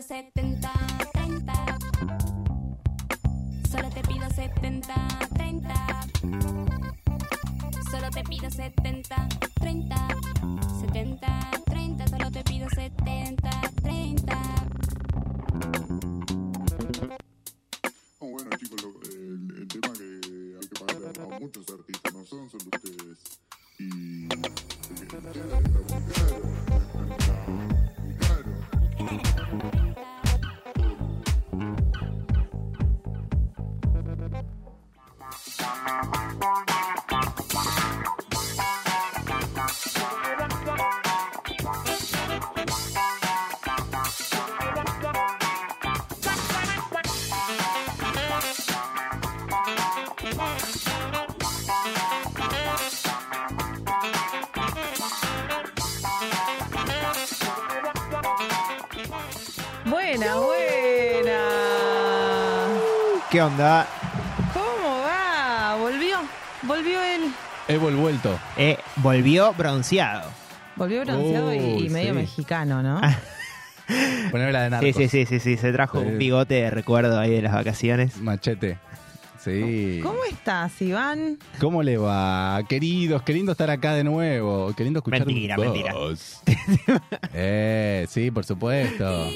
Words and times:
Solo 0.00 0.22
te 0.24 0.27
¿Cómo 63.58 65.00
va? 65.00 65.76
Volvió. 65.80 66.18
Volvió 66.62 67.02
él. 67.02 67.22
He 67.66 67.76
vuelto. 67.76 68.38
Eh, 68.56 68.78
volvió 68.96 69.52
bronceado. 69.52 70.30
Volvió 70.76 71.04
bronceado 71.04 71.52
y, 71.52 71.88
medio 71.88 72.10
sí. 72.12 72.18
mexicano, 72.20 72.82
¿no? 72.84 73.00
Poneme 74.30 74.52
la 74.52 74.60
de 74.62 74.66
Sí, 74.66 74.70
narcos. 74.70 74.96
sí, 74.96 75.08
sí, 75.08 75.26
sí, 75.26 75.40
sí. 75.40 75.56
Se 75.56 75.72
trajo 75.72 76.00
Sí. 76.00 76.06
un 76.06 76.18
bigote 76.18 76.54
de 76.54 76.70
recuerdo 76.70 77.18
ahí 77.18 77.30
de 77.30 77.42
las 77.42 77.52
vacaciones. 77.52 78.18
Machete. 78.18 78.78
Sí. 79.42 80.00
¿Cómo 80.02 80.24
estás, 80.24 80.80
Iván? 80.82 81.38
¿Cómo 81.60 81.82
le 81.82 81.96
va? 81.96 82.60
Queridos, 82.68 83.22
qué 83.22 83.32
lindo 83.32 83.52
estar 83.52 83.70
acá 83.70 83.94
de 83.94 84.04
nuevo. 84.04 84.72
Qué 84.76 84.84
lindo 84.84 84.98
escuchar 85.00 85.26
Mentira, 85.26 85.56
mentira. 85.56 85.94
eh, 87.34 88.06
sí, 88.08 88.30
por 88.30 88.44
supuesto. 88.44 89.26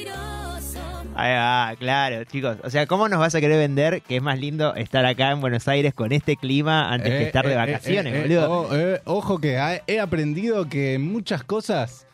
Ahí 1.22 1.34
va, 1.34 1.76
claro, 1.78 2.24
chicos. 2.24 2.56
O 2.64 2.70
sea, 2.70 2.86
¿cómo 2.86 3.08
nos 3.08 3.20
vas 3.20 3.32
a 3.36 3.40
querer 3.40 3.56
vender 3.58 4.02
que 4.02 4.16
es 4.16 4.22
más 4.22 4.40
lindo 4.40 4.74
estar 4.74 5.04
acá 5.06 5.30
en 5.30 5.40
Buenos 5.40 5.68
Aires 5.68 5.94
con 5.94 6.10
este 6.10 6.36
clima 6.36 6.92
antes 6.92 7.10
que 7.10 7.18
Eh, 7.22 7.26
estar 7.26 7.46
de 7.46 7.52
eh, 7.52 7.56
vacaciones, 7.56 8.12
eh, 8.12 8.18
eh, 8.18 8.22
boludo? 8.22 8.50
oh, 8.50 8.76
eh, 8.76 9.00
ojo 9.04 9.38
que 9.38 9.80
he 9.86 10.00
aprendido 10.00 10.68
que 10.68 10.98
muchas 10.98 11.44
cosas 11.44 12.06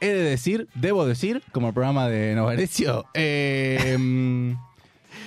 he 0.00 0.08
de 0.08 0.22
decir, 0.22 0.66
debo 0.74 1.06
decir, 1.06 1.42
como 1.52 1.68
el 1.68 1.74
programa 1.74 2.08
de 2.08 2.34
Novarecio, 2.34 3.06
eh, 3.14 3.96
mm, 3.98 4.52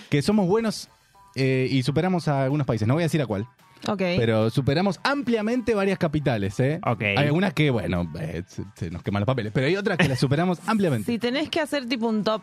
que 0.09 0.21
somos 0.21 0.47
buenos 0.47 0.89
eh, 1.35 1.67
y 1.71 1.83
superamos 1.83 2.27
a 2.27 2.43
algunos 2.43 2.67
países. 2.67 2.85
No 2.87 2.95
voy 2.95 3.03
a 3.03 3.05
decir 3.05 3.21
a 3.21 3.25
cuál, 3.27 3.47
Ok. 3.87 4.01
pero 4.17 4.49
superamos 4.49 4.99
ampliamente 5.03 5.73
varias 5.73 5.97
capitales. 5.97 6.59
¿eh? 6.59 6.81
Ok. 6.85 7.01
Hay 7.01 7.17
algunas 7.27 7.53
que, 7.53 7.69
bueno, 7.69 8.11
eh, 8.19 8.43
se, 8.47 8.63
se 8.75 8.91
nos 8.91 9.03
queman 9.03 9.21
los 9.21 9.27
papeles, 9.27 9.53
pero 9.53 9.67
hay 9.67 9.77
otras 9.77 9.97
que 9.97 10.09
las 10.09 10.19
superamos 10.19 10.59
ampliamente. 10.67 11.09
Si 11.09 11.17
tenés 11.17 11.49
que 11.49 11.61
hacer 11.61 11.87
tipo 11.87 12.07
un 12.09 12.23
top, 12.25 12.41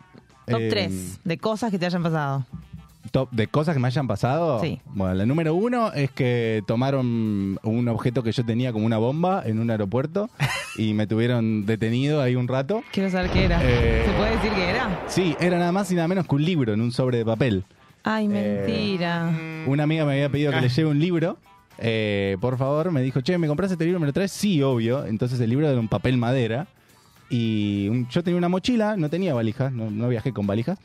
top 0.48 0.60
Eh, 0.60 0.68
3 0.70 1.20
de 1.24 1.38
cosas 1.38 1.70
que 1.70 1.78
te 1.78 1.86
hayan 1.86 2.02
pasado. 2.02 2.44
Top 3.10 3.30
de 3.30 3.46
cosas 3.46 3.74
que 3.74 3.80
me 3.80 3.86
hayan 3.86 4.06
pasado. 4.06 4.60
Sí. 4.60 4.80
Bueno, 4.86 5.14
la 5.14 5.24
número 5.24 5.54
uno 5.54 5.92
es 5.92 6.10
que 6.10 6.62
tomaron 6.66 7.58
un 7.62 7.88
objeto 7.88 8.22
que 8.22 8.32
yo 8.32 8.44
tenía 8.44 8.72
como 8.72 8.84
una 8.84 8.98
bomba 8.98 9.42
en 9.46 9.58
un 9.60 9.70
aeropuerto 9.70 10.28
y 10.76 10.92
me 10.92 11.06
tuvieron 11.06 11.64
detenido 11.64 12.20
ahí 12.20 12.34
un 12.36 12.48
rato. 12.48 12.82
Quiero 12.92 13.10
saber 13.10 13.30
qué 13.30 13.44
era. 13.46 13.60
Eh, 13.62 14.02
¿Se 14.06 14.12
puede 14.12 14.32
decir 14.36 14.50
qué 14.52 14.68
era? 14.70 15.00
Sí, 15.06 15.36
era 15.40 15.58
nada 15.58 15.72
más 15.72 15.90
y 15.90 15.94
nada 15.94 16.06
menos 16.08 16.26
que 16.26 16.34
un 16.34 16.44
libro 16.44 16.74
en 16.74 16.80
un 16.82 16.92
sobre 16.92 17.18
de 17.18 17.24
papel. 17.24 17.64
Ay, 18.04 18.26
Eh, 18.26 18.64
mentira. 18.66 19.32
Una 19.66 19.84
amiga 19.84 20.04
me 20.04 20.12
había 20.12 20.28
pedido 20.28 20.52
que 20.52 20.60
le 20.60 20.68
lleve 20.68 20.90
un 20.90 20.98
libro. 20.98 21.38
eh, 21.78 22.36
por 22.40 22.58
favor, 22.58 22.90
me 22.90 23.00
dijo, 23.02 23.20
che, 23.22 23.38
¿me 23.38 23.46
compras 23.46 23.70
este 23.70 23.84
libro? 23.84 24.00
¿Me 24.00 24.06
lo 24.06 24.12
traes? 24.12 24.32
Sí, 24.32 24.62
obvio. 24.62 25.06
Entonces 25.06 25.40
el 25.40 25.48
libro 25.48 25.66
era 25.68 25.78
un 25.80 25.88
papel 25.88 26.18
madera. 26.18 26.66
Y 27.30 27.88
un- 27.88 28.08
yo 28.08 28.22
tenía 28.22 28.38
una 28.38 28.48
mochila, 28.48 28.96
no 28.96 29.08
tenía 29.10 29.34
valijas, 29.34 29.72
no, 29.72 29.90
no 29.90 30.08
viajé 30.08 30.32
con 30.32 30.46
valijas. 30.46 30.78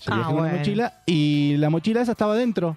Yo 0.00 0.12
Ah, 0.12 0.16
viajé 0.16 0.32
con 0.32 0.40
una 0.44 0.52
mochila 0.54 0.94
y 1.06 1.56
la 1.58 1.68
mochila 1.70 2.00
esa 2.00 2.12
estaba 2.12 2.34
dentro. 2.36 2.76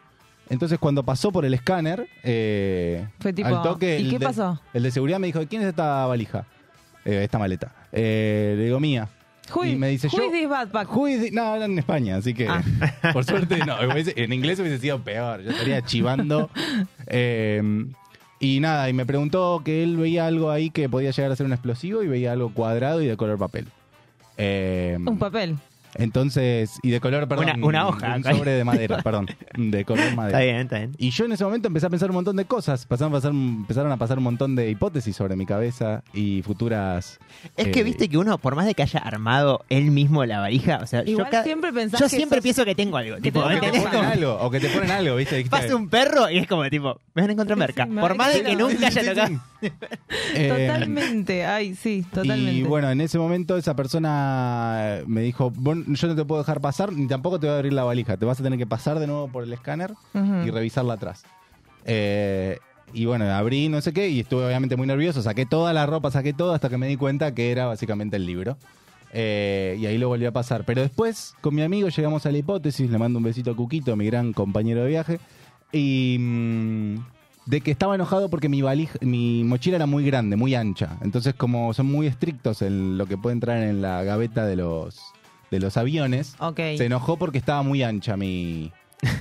Entonces 0.50 0.78
cuando 0.78 1.04
pasó 1.04 1.32
por 1.32 1.46
el 1.46 1.54
escáner, 1.54 2.06
eh, 2.24 3.08
Fue 3.20 3.32
tipo, 3.32 3.48
al 3.48 3.62
toque, 3.62 3.98
¿y 4.00 4.04
el 4.06 4.10
qué 4.12 4.20
de- 4.20 4.26
pasó? 4.26 4.60
El 4.74 4.84
de 4.84 4.92
seguridad 4.92 5.20
me 5.20 5.28
dijo, 5.28 5.40
¿quién 5.50 5.62
es 5.62 5.70
esta 5.70 6.06
valija? 6.06 6.46
Eh, 7.06 7.22
esta 7.24 7.40
maleta. 7.40 7.72
Eh, 7.94 8.56
le 8.58 8.66
digo, 8.66 8.80
mía. 8.80 9.08
Who, 9.54 9.66
y 9.66 9.76
me 9.76 9.90
dice, 9.90 10.08
who 10.08 10.18
yo- 10.18 10.24
is 10.26 10.32
this 10.32 10.50
backpack? 10.50 10.90
Who 10.96 11.08
is 11.08 11.24
it? 11.26 11.34
No, 11.34 11.56
era 11.56 11.66
en 11.66 11.78
España, 11.78 12.18
así 12.18 12.34
que 12.34 12.48
Ah. 12.48 12.62
por 13.14 13.24
suerte 13.26 13.58
no. 13.66 13.76
En 13.82 14.34
inglés 14.34 14.60
hubiese 14.60 14.80
sido 14.80 15.00
peor. 15.02 15.42
Yo 15.44 15.52
estaría 15.52 15.82
chivando. 15.82 16.50
Eh, 17.08 17.62
y 18.44 18.60
nada, 18.60 18.90
y 18.90 18.94
me 18.94 19.06
preguntó 19.06 19.62
que 19.64 19.84
él 19.84 19.96
veía 19.96 20.28
algo 20.28 20.52
ahí 20.52 20.70
que 20.70 20.90
podía 20.90 21.12
llegar 21.12 21.32
a 21.32 21.36
ser 21.38 21.46
un 21.46 21.54
explosivo 21.54 22.04
y 22.04 22.08
veía 22.08 22.34
algo 22.34 22.54
cuadrado 22.54 23.02
y 23.02 23.08
de 23.08 23.16
color 23.16 23.38
papel. 23.38 23.68
Eh, 24.38 24.98
Un 25.00 25.18
papel. 25.18 25.56
Entonces, 25.96 26.80
y 26.82 26.92
de 26.92 27.00
color, 27.00 27.28
perdón. 27.28 27.46
Una- 27.56 27.66
una 27.68 27.88
hoja. 27.88 28.16
Un 28.16 28.24
sobre 28.24 28.52
de 28.52 28.64
madera, 28.64 28.98
perdón. 29.04 29.28
De 29.56 29.86
color 29.86 30.16
madera. 30.16 30.40
Está 30.40 30.44
bien, 30.52 30.56
está 30.62 30.78
bien. 30.78 30.92
Y 30.98 31.10
yo 31.12 31.26
en 31.26 31.32
ese 31.34 31.44
momento 31.44 31.68
empecé 31.68 31.86
a 31.88 31.90
pensar 31.90 32.10
un 32.10 32.16
montón 32.16 32.36
de 32.36 32.46
cosas. 32.46 32.86
Pasaron 32.86 33.14
a 33.14 33.18
pasar, 33.18 33.32
empezaron 33.32 33.92
a 33.92 33.98
pasar 33.98 34.18
un 34.18 34.24
montón 34.26 34.56
de 34.56 34.70
hipótesis 34.70 35.16
sobre 35.16 35.36
mi 35.36 35.46
cabeza 35.46 36.04
y 36.14 36.42
futuras. 36.44 37.20
Es 37.58 37.68
que 37.70 37.82
eh, 37.82 37.84
viste 37.84 38.10
que 38.10 38.18
uno, 38.18 38.38
por 38.38 38.56
más 38.56 38.66
de 38.66 38.74
que 38.76 38.84
haya 38.84 39.00
armado 39.00 39.64
él 39.70 39.92
mismo 39.92 40.26
la 40.26 40.40
valija, 40.40 40.80
o 40.82 40.88
sea, 40.88 41.04
Igual 41.06 41.30
yo, 41.32 41.44
siempre 41.44 41.74
pensás 41.74 42.00
yo 42.00 42.06
que 42.08 42.16
siempre 42.16 42.38
sos- 42.40 42.44
pienso 42.44 42.66
que 42.66 42.76
tengo 42.76 42.98
algo. 42.98 43.18
Tipo, 43.18 43.48
que 43.48 43.56
te 43.60 43.80
ponen 43.80 43.84
Como- 43.92 44.04
algo, 44.10 44.38
o 44.42 44.50
que 44.52 44.60
te 44.60 44.70
ponen 44.70 44.92
algo, 44.92 45.16
¿viste? 45.16 45.44
Pasa 45.50 45.76
un 45.76 45.90
perro 45.90 46.30
y 46.30 46.38
es 46.40 46.48
como 46.48 46.70
tipo, 46.70 47.00
me 47.14 47.22
van 47.24 47.30
a 47.30 47.34
encontrar 47.34 47.58
merca. 47.58 47.86
Sí, 47.86 47.92
por 47.92 48.16
más 48.16 48.34
de 48.34 48.44
que 48.44 48.52
encontrar. 48.52 48.74
nunca 48.74 48.88
haya 48.88 49.10
tocado. 49.14 49.28
sí. 49.62 49.72
Eh, 50.36 50.50
Totalmente. 50.50 51.46
Ay, 51.46 51.76
sí, 51.76 52.04
totalmente. 52.12 52.54
Y 52.54 52.64
bueno, 52.64 52.90
en 52.92 53.02
ese 53.02 53.18
momento 53.20 53.56
esa 53.58 53.76
persona 53.76 55.00
me 55.08 55.22
dijo, 55.22 55.52
"Vos- 55.52 55.83
yo 55.88 56.08
no 56.08 56.16
te 56.16 56.26
puedo 56.26 56.42
dejar 56.42 56.62
pasar, 56.62 56.94
ni 56.94 57.08
tampoco 57.08 57.40
te 57.40 57.48
voy 57.48 57.54
a 57.54 57.58
abrir 57.58 57.74
la 57.74 57.84
valija, 57.84 58.18
te 58.18 58.26
vas 58.26 58.40
a 58.40 58.44
tener 58.44 58.60
que 58.60 58.68
pasar 58.68 59.00
de 59.00 59.08
nuevo 59.08 59.28
por 59.28 59.44
el 59.44 59.54
escáner 59.54 59.94
y 60.14 60.50
revisarla 60.50 60.94
atrás. 60.94 61.24
Eh, 61.86 62.60
y 62.94 63.06
bueno, 63.06 63.26
abrí 63.26 63.70
no 63.70 63.82
sé 63.82 63.92
qué 63.92 64.10
y 64.10 64.20
estuve 64.20 64.46
obviamente 64.46 64.76
muy 64.76 64.88
nervioso, 64.88 65.22
saqué 65.22 65.46
toda 65.46 65.74
la 65.74 65.86
ropa, 65.86 66.12
saqué 66.12 66.34
todo 66.34 66.54
hasta 66.54 66.70
que 66.70 66.78
me 66.78 66.88
di 66.88 66.98
cuenta 66.98 67.34
que 67.34 67.52
era 67.52 67.66
básicamente 67.66 68.18
el 68.18 68.26
libro. 68.26 68.58
Eh, 69.16 69.78
y 69.80 69.86
ahí 69.86 69.98
lo 70.00 70.08
volví 70.08 70.26
a 70.26 70.32
pasar. 70.32 70.66
Pero 70.66 70.82
después, 70.82 71.36
con 71.42 71.54
mi 71.54 71.62
amigo, 71.62 71.88
llegamos 71.90 72.26
a 72.26 72.32
la 72.32 72.38
hipótesis, 72.40 72.90
le 72.90 72.98
mando 72.98 73.20
un 73.20 73.24
besito 73.24 73.52
a 73.52 73.56
Cuquito, 73.56 73.96
mi 73.96 74.08
gran 74.08 74.34
compañero 74.34 74.82
de 74.82 74.90
viaje, 74.90 75.20
y 75.72 76.18
mm, 76.20 76.96
de 77.46 77.62
que 77.62 77.72
estaba 77.72 77.96
enojado 77.96 78.30
porque 78.30 78.50
mi 78.50 78.62
valija, 78.62 78.98
mi 79.02 79.44
mochila 79.44 79.76
era 79.76 79.86
muy 79.86 80.04
grande, 80.04 80.36
muy 80.36 80.56
ancha. 80.56 80.98
Entonces, 81.02 81.36
como 81.36 81.74
son 81.74 81.88
muy 81.88 82.08
estrictos 82.08 82.64
en 82.64 82.98
lo 82.98 83.06
que 83.06 83.18
puede 83.18 83.34
entrar 83.34 83.58
en 83.58 83.82
la 83.82 84.04
gaveta 84.04 84.46
de 84.46 84.56
los 84.56 85.13
de 85.54 85.60
los 85.60 85.78
aviones, 85.78 86.36
Ok. 86.40 86.58
se 86.78 86.86
enojó 86.86 87.18
porque 87.18 87.38
estaba 87.38 87.62
muy 87.64 87.84
ancha 87.84 88.18
mi, 88.18 88.72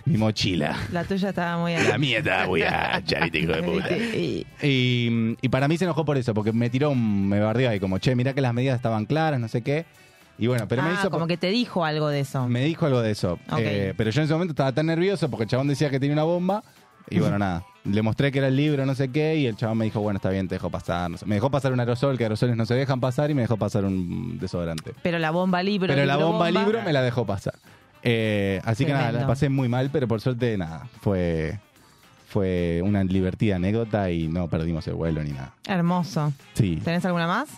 mi 0.06 0.17
mochila. 0.17 0.76
La 0.93 1.05
tuya 1.05 1.29
estaba 1.29 1.58
muy 1.58 1.75
La 1.76 1.99
mía 1.99 2.19
estaba 2.19 2.46
muy 2.46 2.62
ancha, 2.62 3.20
viste, 3.20 3.38
hijo 3.40 3.52
de 3.52 3.62
puta. 3.62 3.88
Y- 4.67 5.49
para 5.49 5.69
mí 5.69 5.76
se 5.76 5.84
enojó 5.84 6.05
por 6.05 6.17
eso, 6.17 6.32
porque 6.34 6.52
me 6.52 6.70
tiró, 6.70 6.90
un- 6.90 7.29
me 7.29 7.38
bardeó 7.40 7.69
ahí 7.70 7.79
como, 7.81 7.99
che, 7.99 8.14
mirá 8.14 8.32
que 8.32 8.40
las 8.40 8.55
medidas 8.55 8.76
estaban 8.76 9.05
claras, 9.06 9.38
no 9.38 9.49
sé 9.49 9.62
qué. 9.62 9.84
Y 10.38 10.46
bueno, 10.46 10.67
pero 10.67 10.82
me 10.82 10.88
ah, 10.90 10.94
hizo... 10.99 11.11
como 11.11 11.26
que 11.26 11.37
te 11.37 11.49
dijo 11.49 11.84
algo 11.84 12.08
de 12.08 12.20
eso. 12.20 12.49
Me 12.49 12.64
dijo 12.64 12.87
algo 12.87 13.02
de 13.02 13.11
eso. 13.11 13.38
Ok. 13.50 13.58
Eh, 13.58 13.94
pero 13.96 14.11
yo 14.11 14.20
en 14.23 14.25
ese 14.25 14.32
momento 14.32 14.52
estaba 14.52 14.73
tan 14.73 14.87
nervioso 14.87 15.29
porque 15.29 15.44
el 15.44 15.50
chabón 15.50 15.69
decía 15.69 15.90
que 15.90 16.00
tenía 16.00 16.14
una 16.14 16.25
bomba. 16.25 16.64
Y 17.11 17.19
bueno, 17.19 17.39
nada. 17.39 17.65
Le 17.85 18.01
mostré 18.03 18.31
que 18.31 18.39
era 18.39 18.49
el 18.49 18.57
libro, 18.57 18.87
no 18.87 18.95
sé 18.95 19.11
qué. 19.11 19.37
Y 19.37 19.47
el 19.47 19.57
chabón 19.57 19.79
me 19.79 19.85
dijo, 19.85 20.01
bueno, 20.01 20.19
está 20.19 20.31
bien, 20.31 20.49
te 20.49 20.55
dejo 20.55 20.71
pasar. 20.71 21.11
no 21.11 21.19
sé. 21.19 21.27
Me 21.27 21.35
dejó 21.35 21.51
pasar 21.51 21.73
un 21.73 21.81
aerosol, 21.81 22.17
que 22.17 22.25
aerosoles 22.25 22.57
no 22.57 22.65
se 22.67 22.75
dejan 22.75 23.01
pasar. 23.01 23.31
Y 23.31 23.35
me 23.35 23.43
dejó 23.43 23.57
pasar 23.57 23.85
un 23.85 24.39
desodorante. 24.39 24.95
Pero 25.03 25.19
la 25.19 25.31
bomba 25.31 25.63
libro. 25.63 25.89
pero 25.89 26.05
la 26.05 26.17
bomba, 26.17 26.51
libro 26.51 26.81
me 26.83 26.93
la 26.93 27.03
dejó 27.03 27.27
pasar. 27.27 27.55
Eh, 28.03 28.61
así 28.65 28.85
que 28.85 28.93
nada, 28.93 29.13
la 29.13 29.27
pasé 29.27 29.49
muy 29.49 29.69
mal, 29.69 29.91
pero 29.93 30.09
por 30.09 30.21
suerte 30.21 30.57
nada. 30.57 30.87
Fue, 31.01 31.59
fue 32.29 32.81
una 32.85 33.05
divertida 33.05 33.57
anécdota 33.57 34.11
y 34.11 34.29
no 34.29 34.49
perdimos 34.49 34.87
el 34.89 34.95
vuelo 34.95 35.23
ni 35.23 35.31
nada. 35.31 35.55
Hermoso. 35.67 36.33
Sí. 36.55 36.81
¿Tenés 36.85 37.05
alguna 37.05 37.27
más? 37.27 37.49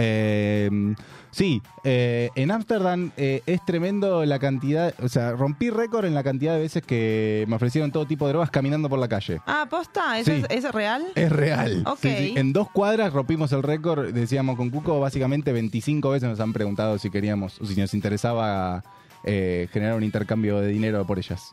Eh, 0.00 0.94
sí, 1.30 1.62
eh, 1.84 2.30
en 2.34 2.50
Ámsterdam 2.50 3.10
eh, 3.16 3.42
es 3.46 3.64
tremendo 3.64 4.24
la 4.24 4.38
cantidad, 4.38 4.94
o 5.02 5.08
sea, 5.08 5.32
rompí 5.32 5.70
récord 5.70 6.04
en 6.06 6.14
la 6.14 6.22
cantidad 6.22 6.54
de 6.54 6.60
veces 6.60 6.82
que 6.82 7.44
me 7.48 7.56
ofrecieron 7.56 7.92
todo 7.92 8.06
tipo 8.06 8.26
de 8.26 8.32
drogas 8.32 8.50
caminando 8.50 8.88
por 8.88 8.98
la 8.98 9.08
calle. 9.08 9.40
Ah, 9.46 9.66
posta, 9.68 10.18
¿eso 10.18 10.32
Sí. 10.32 10.42
es, 10.48 10.64
es 10.64 10.72
real? 10.72 11.04
Es 11.14 11.30
real. 11.30 11.82
Ok. 11.86 11.98
Sí, 12.02 12.08
sí. 12.16 12.34
En 12.36 12.52
dos 12.52 12.70
cuadras 12.70 13.12
rompimos 13.12 13.52
el 13.52 13.62
récord, 13.62 14.12
decíamos 14.12 14.56
con 14.56 14.70
Cuco, 14.70 14.98
básicamente 15.00 15.52
25 15.52 16.10
veces 16.10 16.28
nos 16.28 16.40
han 16.40 16.52
preguntado 16.52 16.98
si 16.98 17.10
queríamos, 17.10 17.60
o 17.60 17.66
si 17.66 17.78
nos 17.80 17.94
interesaba 17.94 18.82
eh, 19.24 19.68
generar 19.72 19.96
un 19.96 20.02
intercambio 20.02 20.60
de 20.60 20.68
dinero 20.68 21.06
por 21.06 21.18
ellas. 21.18 21.52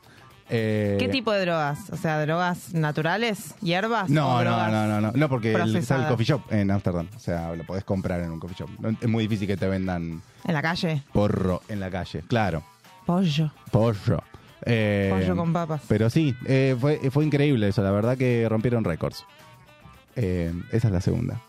Eh, 0.49 0.95
¿Qué 0.99 1.09
tipo 1.09 1.31
de 1.33 1.41
drogas? 1.41 1.89
O 1.91 1.97
sea, 1.97 2.19
drogas 2.25 2.73
naturales, 2.73 3.53
hierbas. 3.61 4.09
No, 4.09 4.37
o 4.37 4.43
no, 4.43 4.69
no, 4.71 4.87
no, 4.87 5.01
no, 5.01 5.11
no, 5.11 5.29
porque 5.29 5.53
el, 5.53 5.75
está 5.75 5.97
el 6.03 6.07
coffee 6.07 6.25
shop 6.25 6.41
en 6.51 6.71
Ámsterdam, 6.71 7.07
o 7.15 7.19
sea, 7.19 7.53
lo 7.53 7.65
podés 7.65 7.83
comprar 7.83 8.21
en 8.21 8.31
un 8.31 8.39
coffee 8.39 8.55
shop. 8.57 8.69
No- 8.79 8.89
es 8.89 9.07
muy 9.07 9.23
difícil 9.23 9.45
que 9.47 9.57
te 9.57 9.67
vendan 9.67 10.21
En 10.45 10.53
la 10.53 10.61
calle. 10.61 11.03
porro 11.11 11.61
en 11.67 11.79
la 11.81 11.89
calle, 11.91 12.23
claro. 12.27 12.63
Pollo. 13.05 13.51
Pollo. 13.71 14.23
Eh, 14.65 15.09
Pollo 15.11 15.35
con 15.35 15.53
papas. 15.53 15.81
Pero 15.87 16.09
sí, 16.09 16.35
eh, 16.45 16.75
fue, 16.79 16.99
fue 17.11 17.25
increíble 17.25 17.67
eso. 17.69 17.83
La 17.83 17.91
verdad 17.91 18.17
que 18.17 18.47
rompieron 18.49 18.83
récords. 18.83 19.25
Esa 20.15 20.87
es 20.87 20.91
la 20.91 21.01
segunda. 21.01 21.39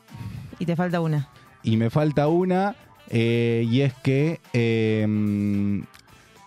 Y 0.59 0.67
te 0.67 0.77
falta 0.77 1.01
una. 1.01 1.29
Y 1.63 1.77
me 1.77 1.89
falta 1.91 2.29
una, 2.29 2.77
eh, 3.09 3.65
y 3.69 3.81
es 3.81 3.95
que 3.95 4.41
eh, 4.53 5.07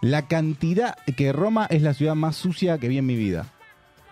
la 0.01 0.27
cantidad 0.27 0.95
que 1.15 1.31
Roma 1.31 1.67
es 1.69 1.81
la 1.81 1.93
ciudad 1.93 2.15
más 2.15 2.35
sucia 2.35 2.77
que 2.77 2.87
vi 2.87 2.97
en 2.97 3.05
mi 3.05 3.15
vida. 3.15 3.45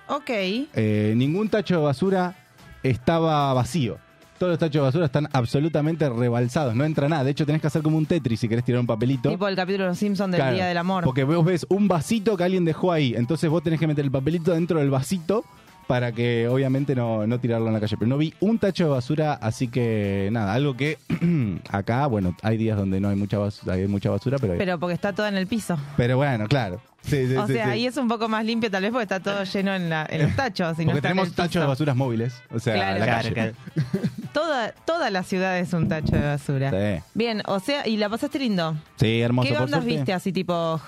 Ok. 0.07 0.29
Eh, 0.29 1.13
ningún 1.15 1.49
tacho 1.49 1.77
de 1.77 1.83
basura 1.83 2.35
estaba 2.83 3.53
vacío. 3.53 3.97
Todos 4.37 4.51
los 4.51 4.59
tachos 4.59 4.75
de 4.75 4.79
basura 4.79 5.05
están 5.05 5.27
absolutamente 5.33 6.07
rebalsados, 6.07 6.73
no 6.73 6.85
entra 6.85 7.09
nada. 7.09 7.25
De 7.25 7.31
hecho, 7.31 7.45
tenés 7.45 7.59
que 7.59 7.67
hacer 7.67 7.81
como 7.81 7.97
un 7.97 8.05
Tetris 8.05 8.39
si 8.39 8.47
querés 8.47 8.63
tirar 8.63 8.79
un 8.79 8.87
papelito. 8.87 9.29
Tipo 9.29 9.47
el 9.49 9.55
capítulo 9.55 9.83
de 9.83 9.89
los 9.89 9.97
Simpsons 9.97 10.31
del 10.31 10.39
Claro, 10.39 10.55
Día 10.55 10.65
del 10.65 10.77
Amor. 10.77 11.03
Porque 11.03 11.25
vos 11.25 11.43
ves 11.43 11.65
un 11.67 11.89
vasito 11.89 12.37
que 12.37 12.45
alguien 12.45 12.63
dejó 12.63 12.93
ahí, 12.93 13.13
entonces 13.17 13.49
vos 13.49 13.61
tenés 13.61 13.81
que 13.81 13.87
meter 13.87 14.05
el 14.05 14.11
papelito 14.11 14.53
dentro 14.53 14.79
del 14.79 14.89
vasito 14.89 15.43
para 15.89 16.11
que 16.11 16.47
obviamente 16.47 16.93
no, 16.93 17.25
no 17.25 17.39
tirarlo 17.39 17.65
en 17.65 17.73
la 17.73 17.79
calle. 17.79 17.95
Pero 17.97 18.07
no 18.07 18.19
vi 18.19 18.31
un 18.41 18.59
tacho 18.59 18.83
de 18.83 18.89
basura, 18.91 19.33
así 19.33 19.69
que 19.69 20.29
nada, 20.31 20.53
algo 20.53 20.77
que 20.77 20.99
acá, 21.71 22.05
bueno, 22.05 22.37
hay 22.43 22.57
días 22.57 22.77
donde 22.77 22.99
no 22.99 23.09
hay 23.09 23.15
mucha 23.15 23.39
basura, 23.39 23.73
hay 23.73 23.87
mucha 23.87 24.11
basura, 24.11 24.37
pero, 24.39 24.53
hay- 24.53 24.59
Pero 24.59 24.79
porque 24.79 24.93
está 24.93 25.13
todo 25.13 25.25
en 25.25 25.35
el 25.35 25.47
piso. 25.47 25.79
pero 25.97 26.17
bueno, 26.17 26.47
claro. 26.47 26.79
Sí, 27.01 27.27
sí, 27.27 27.35
o 27.35 27.47
sí, 27.47 27.53
sea, 27.53 27.69
ahí 27.71 27.87
es 27.87 27.95
un 27.97 28.07
poco 28.07 28.27
más 28.29 28.45
limpio 28.45 28.69
tal 28.69 28.83
vez 28.83 28.91
porque 28.91 29.03
está 29.03 29.19
todo 29.19 29.43
lleno 29.45 29.73
en, 29.73 29.89
la- 29.89 30.05
en 30.07 30.21
los 30.21 30.35
tachos. 30.35 30.77
y 30.77 30.85
no 30.85 30.91
Porque 30.91 31.01
tenemos 31.01 31.31
tachos 31.33 31.59
de 31.63 31.67
basuras 31.67 31.95
móviles, 31.95 32.35
o 32.53 32.59
sea, 32.59 32.75
Claro, 32.75 32.99
la 32.99 33.05
Claro, 33.05 33.21
calle. 33.21 33.33
claro. 33.33 33.53
Toda, 34.33 34.71
toda 34.85 35.09
la 35.09 35.23
ciudad 35.23 35.57
es 35.57 35.73
un 35.73 35.87
tacho 35.89 36.15
de 36.15 36.21
basura. 36.21 36.69
Sí. 36.69 37.01
Bien, 37.15 37.41
o 37.47 37.59
sea, 37.59 37.87
y 37.87 37.97
la 37.97 38.09
pasaste 38.09 38.37
lindo. 38.37 38.75
Sí, 38.97 39.21
hermoso. 39.21 39.49
¿Qué 39.49 39.55
suerte. 39.55 39.79
viste 39.87 40.13
así 40.13 40.31
tipo 40.31 40.79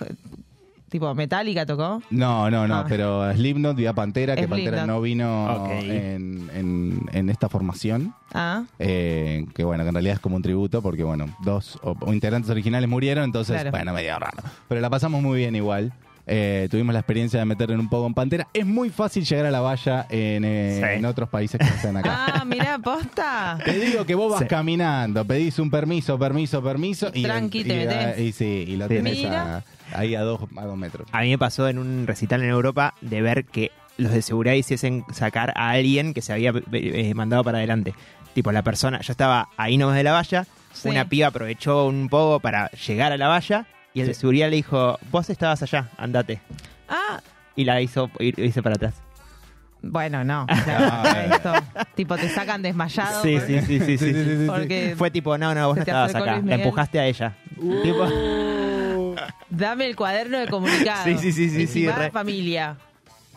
tipo 0.91 1.11
metálica 1.15 1.65
tocó? 1.65 2.01
No, 2.11 2.51
no, 2.51 2.67
no, 2.67 2.75
Ah. 2.75 2.85
pero 2.87 3.31
Slipknot 3.33 3.75
vi 3.75 3.85
a 3.87 3.93
Pantera, 3.93 4.35
que 4.35 4.41
Slipknot. 4.45 4.63
Pantera 4.65 4.85
no 4.85 5.01
vino 5.01 5.45
Ok. 5.63 5.69
en, 5.81 6.49
en- 6.53 7.09
en 7.11 7.29
esta 7.31 7.49
formación. 7.49 8.13
Ah, 8.33 8.63
Eh, 8.77 9.45
que 9.55 9.63
bueno, 9.63 9.83
que 9.83 9.87
en 9.89 9.95
realidad 9.95 10.15
es 10.15 10.19
como 10.19 10.35
un 10.35 10.41
tributo 10.43 10.81
porque 10.81 11.03
bueno, 11.03 11.25
dos 11.43 11.79
o, 11.81 11.95
o 12.01 12.13
integrantes 12.13 12.51
originales 12.51 12.87
murieron, 12.89 13.23
entonces 13.23 13.55
Claro. 13.55 13.71
bueno, 13.71 13.93
medio 13.93 14.19
raro. 14.19 14.37
Pero 14.67 14.81
la 14.81 14.89
pasamos 14.89 15.21
muy 15.23 15.39
bien 15.39 15.55
igual. 15.55 15.93
Eh, 16.27 16.67
tuvimos 16.71 16.93
la 16.93 16.99
experiencia 16.99 17.39
de 17.39 17.45
meterle 17.45 17.75
un 17.75 17.89
poco 17.89 18.07
en 18.07 18.13
Pantera. 18.13 18.47
Es 18.53 18.65
muy 18.65 18.89
fácil 18.89 19.25
llegar 19.25 19.45
a 19.47 19.51
la 19.51 19.59
valla 19.61 20.05
en, 20.09 20.45
eh, 20.45 20.79
Sí. 20.81 20.97
en 20.99 21.05
otros 21.05 21.29
países 21.29 21.59
que 21.59 21.65
no 21.65 21.71
están 21.75 21.97
acá. 21.97 22.25
ah 22.41 22.45
mirá, 22.45 22.77
posta. 22.79 23.57
Te 23.65 23.73
digo 23.79 24.05
que 24.05 24.15
vos 24.15 24.31
vas 24.31 24.41
Sí. 24.41 24.45
caminando, 24.47 25.25
pedís 25.25 25.57
un 25.59 25.69
permiso, 25.71 26.17
permiso, 26.19 26.61
permiso. 26.63 27.11
Y 27.13 27.23
tranqui, 27.23 27.63
te 27.63 27.73
y, 27.73 27.77
metés. 27.87 28.19
y 28.19 28.31
sí, 28.31 28.65
y 28.67 28.75
lo 28.77 28.87
Sí. 28.87 28.95
tenés 28.95 29.25
a- 29.25 29.63
ahí 29.93 30.15
a 30.15 30.21
dos, 30.21 30.41
a 30.55 30.65
dos 30.65 30.77
metros. 30.77 31.07
A 31.11 31.21
mí 31.21 31.29
me 31.29 31.37
pasó 31.37 31.67
en 31.67 31.79
un 31.79 32.05
recital 32.07 32.41
en 32.43 32.49
Europa 32.49 32.93
de 33.01 33.21
ver 33.21 33.45
que 33.45 33.71
los 33.97 34.11
de 34.11 34.21
seguridad 34.21 34.53
hiciesen 34.55 35.03
sacar 35.11 35.51
a 35.55 35.71
alguien 35.71 36.13
que 36.13 36.21
se 36.21 36.31
había 36.33 36.53
eh, 36.71 37.13
mandado 37.13 37.43
para 37.43 37.57
adelante. 37.57 37.93
Tipo, 38.33 38.51
la 38.51 38.61
persona, 38.61 39.01
yo 39.01 39.11
estaba 39.11 39.49
ahí 39.57 39.77
nomás 39.77 39.97
de 39.97 40.03
la 40.03 40.13
valla, 40.13 40.45
Sí. 40.73 40.87
una 40.87 41.09
piba 41.09 41.27
aprovechó 41.27 41.85
un 41.87 42.07
poco 42.07 42.39
para 42.39 42.69
llegar 42.71 43.11
a 43.11 43.17
la 43.17 43.27
valla 43.27 43.65
y 43.93 44.01
el 44.01 44.07
de 44.07 44.13
seguridad 44.13 44.49
le 44.49 44.55
dijo, 44.57 44.97
vos 45.11 45.29
estabas 45.29 45.61
allá, 45.63 45.89
andate. 45.97 46.41
Ah, 46.87 47.19
Y 47.55 47.65
la 47.65 47.81
hizo 47.81 48.09
ir- 48.19 48.37
irse 48.39 48.61
para 48.63 48.75
atrás. 48.75 48.95
bueno, 49.81 50.23
no. 50.23 50.45
Esto, 51.31 51.53
tipo, 51.95 52.15
te 52.17 52.29
sacan 52.29 52.61
desmayado. 52.61 53.21
Sí, 53.21 53.39
sí, 53.45 53.61
sí, 53.61 53.79
sí, 53.79 53.97
sí, 53.97 54.13
sí. 54.13 54.45
Porque 54.47 54.93
Fue 54.97 55.11
tipo, 55.11 55.37
no, 55.37 55.53
no, 55.55 55.67
vos 55.67 55.77
no 55.77 55.83
te 55.83 55.91
estabas 55.91 56.15
acá. 56.15 56.41
La 56.43 56.55
empujaste 56.55 56.99
a 56.99 57.05
ella. 57.07 57.35
Tipo, 57.83 58.07
dame 59.49 59.85
el 59.87 59.95
cuaderno 59.95 60.39
de 60.39 60.47
comunicado. 60.47 61.03
Sí, 61.03 61.17
sí, 61.17 61.31
sí, 61.31 61.49
sí, 61.49 61.67
sí, 61.67 61.87
re. 61.89 62.11
familia. 62.11 62.77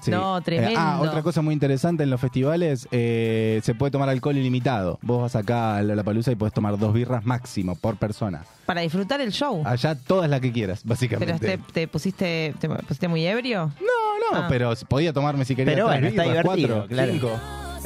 Sí. 0.04 0.10
No, 0.10 0.40
tremendo. 0.42 0.70
Eh, 0.72 0.76
ah, 0.78 0.98
otra 1.00 1.22
cosa 1.22 1.40
muy 1.42 1.54
interesante 1.54 2.02
en 2.02 2.10
los 2.10 2.20
festivales, 2.20 2.86
eh, 2.90 3.60
se 3.64 3.74
puede 3.74 3.90
tomar 3.90 4.08
alcohol 4.08 4.36
ilimitado. 4.36 4.98
Vos 5.02 5.22
vas 5.22 5.34
acá 5.36 5.78
a 5.78 5.82
la 5.82 6.02
palusa 6.02 6.30
y 6.30 6.34
puedes 6.34 6.52
tomar 6.52 6.78
dos 6.78 6.92
birras 6.92 7.24
máximo 7.24 7.74
por 7.74 7.96
persona. 7.96 8.44
Para 8.66 8.82
disfrutar 8.82 9.20
el 9.20 9.32
show. 9.32 9.62
Allá 9.64 9.94
todas 9.94 10.28
las 10.28 10.40
que 10.40 10.52
quieras, 10.52 10.80
Pero 10.82 10.90
básicamente. 10.90 11.58
te, 11.58 11.58
te 11.72 11.88
pusiste 11.88 12.54
te 12.60 12.68
pusiste 12.68 13.08
muy 13.08 13.26
ebrio. 13.26 13.72
No, 13.80 14.36
no, 14.38 14.44
Ah. 14.44 14.46
pero 14.48 14.72
podía 14.88 15.12
tomarme 15.12 15.44
si 15.44 15.54
quería 15.54 15.74
Pero 15.74 15.86
tres 15.88 16.00
bueno, 16.00 16.08
está 16.08 16.22
divertido, 16.24 16.68
cuatro, 16.76 16.88
claro. 16.88 17.12
cinco. 17.12 17.30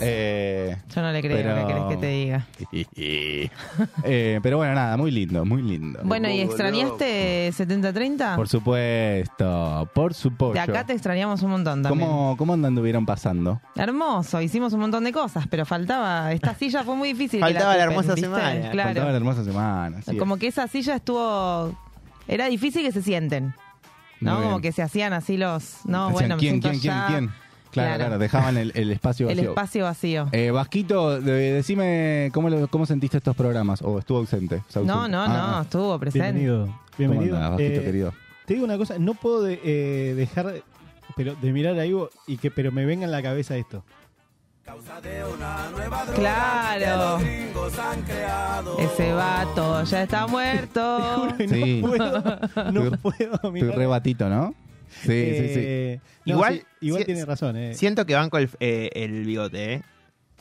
Eh, 0.01 0.77
Yo 0.95 1.03
no 1.03 1.13
le 1.13 1.21
creo, 1.21 1.37
Pero- 1.37 1.55
¿qué 1.57 1.67
querés 1.67 1.85
que 1.89 1.97
te 1.97 2.07
diga? 2.07 2.47
eh, 4.05 4.41
pero 4.43 4.57
bueno, 4.59 4.75
nada, 4.75 4.97
muy 4.97 5.11
lindo, 5.11 5.45
muy 5.45 5.63
lindo. 5.63 6.01
Bueno, 6.05 6.29
¿y 6.29 6.41
extrañaste 6.41 7.51
70-30? 7.53 8.37
Por 8.37 8.49
supuesto, 8.49 9.89
por 9.95 10.15
supuesto. 10.15 10.55
De 10.55 10.61
acá 10.61 10.85
te 10.87 10.93
extrañamos 10.93 11.43
un 11.43 11.51
montón 11.51 11.83
también. 11.83 12.07
¿Cómo, 12.09 12.37
¿Cómo 12.37 12.53
anduvieron 12.55 13.07
pasando? 13.07 13.61
Hermoso, 13.77 14.41
hicimos 14.41 14.73
un 14.73 14.81
montón 14.81 15.05
de 15.05 15.13
cosas, 15.13 15.47
pero 15.49 15.65
faltaba, 15.67 16.33
esta 16.33 16.55
silla 16.55 16.83
fue 16.85 16.95
muy 16.97 17.09
difícil. 17.13 17.41
que 17.41 17.45
Faltaba 17.47 17.77
la 17.77 17.83
hermosa 17.85 18.15
¿viste? 18.15 18.21
semana. 18.23 18.71
Claro. 18.71 18.89
Faltaba 18.89 19.11
la 19.11 19.17
hermosa 19.17 19.45
semana. 19.45 19.99
es. 20.07 20.19
Como 20.19 20.37
que 20.37 20.47
esa 20.49 20.67
silla 20.69 20.97
estuvo, 20.97 21.73
era 22.27 22.47
difícil 22.47 22.83
que 22.83 22.93
se 22.93 23.03
sienten, 23.03 23.55
¿no? 24.21 24.43
Como 24.43 24.61
que 24.61 24.73
se 24.73 24.83
hacían 24.83 25.13
así 25.13 25.37
los, 25.37 25.81
no, 25.85 26.09
Decían, 26.09 26.13
bueno, 26.13 26.35
me 26.37 26.41
¿quién, 26.41 26.51
siento 26.63 26.69
quién, 26.71 26.81
quién, 26.81 26.93
allá. 26.95 27.07
quién? 27.09 27.31
Claro, 27.71 27.89
Claro. 27.89 27.99
claro, 28.05 28.19
dejaban 28.19 28.57
el, 28.57 28.73
el 28.75 28.91
espacio 28.91 29.29
El 29.29 29.37
vacío. 29.37 29.51
espacio 29.51 29.85
vacío. 29.85 30.29
Eh, 30.33 30.51
Vasquito, 30.51 31.21
de- 31.21 31.53
decime 31.53 32.31
cómo, 32.33 32.49
lo- 32.51 32.69
cómo 32.69 32.87
sentiste 32.87 33.19
estos 33.19 33.37
programas. 33.37 33.83
¿O 33.83 33.99
estuvo 33.99 34.19
ausente? 34.19 34.63
¿Se 34.69 34.81
no, 34.85 35.07
no, 35.09 35.23
Ah, 35.23 35.53
no, 35.57 35.63
estuvo 35.63 35.99
presente. 35.99 36.33
Bienvenido. 36.33 36.65
¿Cómo 36.67 36.77
Bienvenido. 36.97 37.37
andás, 37.37 37.51
Vasquito, 37.51 37.81
Eh, 37.81 37.85
querido? 37.85 38.15
Te 38.47 38.55
digo 38.55 38.65
una 38.65 38.79
cosa, 38.79 38.99
no 38.99 39.15
puedo 39.15 39.43
de- 39.43 39.61
eh, 39.63 40.15
dejar 40.15 40.55
pero 41.17 41.35
de 41.35 41.53
mirar 41.53 41.79
algo 41.79 42.11
y 42.27 42.37
que 42.39 42.51
pero 42.51 42.71
me 42.73 42.85
venga 42.85 43.05
en 43.05 43.11
la 43.11 43.23
cabeza 43.23 43.57
esto. 43.57 43.85
Claro. 46.15 47.19
Ese 48.79 49.13
vato 49.13 49.83
ya 49.85 50.03
está 50.03 50.27
muerto. 50.27 50.99
Te 50.99 51.21
juro 51.21 51.37
que 51.37 51.49
Sí. 51.49 51.81
no 51.83 51.89
puedo, 51.89 52.23
no 52.73 52.81
Estoy- 52.85 52.99
puedo 52.99 53.35
Estoy 53.35 53.51
mirar. 53.53 53.77
re 53.79 53.87
batito, 53.87 54.29
¿no? 54.29 54.55
Sí, 55.03 55.07
sí, 55.07 55.49
sí. 55.49 55.55
Eh, 55.57 56.01
no, 56.27 56.35
Igual- 56.35 56.55
sí, 56.55 56.63
igual 56.81 57.03
si- 57.03 57.07
tiene 57.07 57.25
razón. 57.25 57.57
Eh. 57.57 57.75
siento 57.75 58.07
que 58.07 58.15
banco 58.15 58.39
el, 58.39 58.49
eh, 58.61 58.91
el 58.95 59.25
bigote, 59.25 59.75
¿eh? 59.75 59.83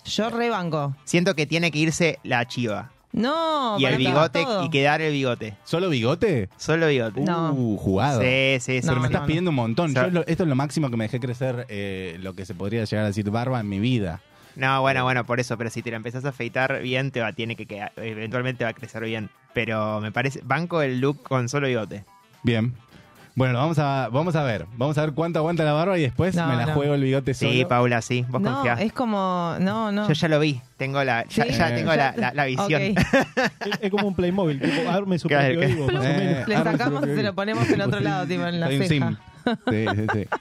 Yo 0.05 0.29
rebanco. 0.29 0.95
Siento 1.03 1.35
que 1.35 1.45
tiene 1.45 1.69
que 1.71 1.79
irse 1.79 2.19
la 2.23 2.47
chiva. 2.47 2.91
No, 3.13 3.77
y 3.79 3.85
el 3.85 3.97
bigote 3.97 4.43
todo. 4.43 4.65
y 4.65 4.69
quedar 4.69 5.01
el 5.01 5.11
bigote. 5.13 5.55
¿Solo 5.63 5.89
bigote? 5.89 6.49
Solo 6.57 6.87
bigote. 6.87 7.21
No. 7.21 7.51
Uh, 7.53 7.77
jugado. 7.77 8.21
Sí, 8.21 8.57
sí, 8.59 8.73
sí. 8.73 8.79
Pero 8.81 8.95
No, 8.95 9.01
me 9.01 9.07
estás 9.07 9.21
no, 9.21 9.27
pidiendo 9.27 9.49
un 9.49 9.55
montón. 9.55 9.93
Yo 9.95 10.09
lo- 10.09 10.25
esto 10.27 10.43
es 10.43 10.49
lo 10.49 10.55
máximo 10.55 10.89
que 10.91 10.97
me 10.97 11.05
dejé 11.05 11.19
crecer, 11.19 11.65
eh, 11.69 12.17
lo 12.21 12.33
que 12.35 12.45
se 12.45 12.53
podría 12.53 12.83
llegar 12.83 13.05
a 13.05 13.07
decir 13.07 13.29
barba 13.31 13.59
en 13.59 13.69
mi 13.69 13.79
vida. 13.79 14.21
No, 14.55 14.81
bueno, 14.81 15.03
bueno, 15.03 15.25
por 15.25 15.39
eso, 15.39 15.57
pero 15.57 15.69
si 15.69 15.81
te 15.81 15.89
la 15.91 15.97
empezás 15.97 16.25
a 16.25 16.29
afeitar 16.29 16.81
bien, 16.81 17.11
te 17.11 17.21
va, 17.21 17.31
tiene 17.33 17.55
que 17.55 17.65
quedar, 17.65 17.91
eventualmente 17.97 18.63
va 18.63 18.71
a 18.71 18.73
crecer 18.73 19.03
bien. 19.03 19.29
Pero 19.53 19.99
me 20.01 20.11
parece, 20.11 20.41
banco 20.43 20.81
el 20.81 20.99
look 20.99 21.23
con 21.23 21.47
solo 21.49 21.67
bigote. 21.67 22.05
Bien. 22.43 22.73
Bueno, 23.37 23.59
vamos 23.59 23.77
a, 23.77 24.09
vamos 24.11 24.35
a 24.35 24.41
ver. 24.41 24.65
Vamos 24.77 24.97
a 24.97 25.01
ver 25.01 25.13
cuánto 25.13 25.37
aguanta 25.37 25.63
la 25.63 25.71
barba 25.73 25.95
y 25.99 26.01
después 26.01 26.33
No, 26.35 26.47
me 26.47 26.55
la 26.55 26.65
no. 26.65 26.73
juego 26.73 26.95
el 26.95 27.03
bigote 27.03 27.35
solo. 27.35 27.51
Sí, 27.51 27.65
Paula, 27.65 28.01
sí, 28.01 28.25
vos 28.29 28.41
No, 28.41 28.51
confiás. 28.55 28.81
es 28.81 28.91
como. 28.93 29.55
No, 29.59 29.91
no. 29.91 30.07
Yo 30.07 30.13
ya 30.15 30.27
lo 30.27 30.39
vi, 30.39 30.59
tengo 30.77 31.03
la, 31.03 31.23
ya, 31.27 31.43
Sí. 31.45 31.51
ya 31.51 31.67
tengo 31.75 31.93
la, 31.95 32.15
la- 32.17 32.33
la 32.33 32.45
visión. 32.45 32.81
Ok. 32.93 32.97
Es, 33.67 33.79
es 33.81 33.91
como 33.91 34.07
un 34.07 34.15
Playmobil, 34.15 34.59
tipo, 34.59 34.89
arme 34.89 35.19
su 35.19 35.27
Claro, 35.27 35.53
propio 35.53 35.67
que- 35.67 35.73
Evo, 35.73 35.91
más 35.91 36.03
o 36.03 36.07
Eh, 36.07 36.17
menos. 36.17 36.47
Le 36.47 36.57
su 36.57 36.63
sacamos 36.63 36.87
y 36.87 36.97
propio 36.97 37.15
se 37.15 37.23
lo 37.23 37.35
ponemos 37.35 37.69
en 37.69 37.81
otro 37.81 37.99
lado, 37.99 38.25
tipo 38.25 38.43
en 38.47 38.59
la 38.59 38.67
Soy 38.67 38.77
un 38.79 38.83
ceja. 38.87 39.19
Sí, 39.69 39.85
sí, 39.95 40.05
sí. 40.13 40.27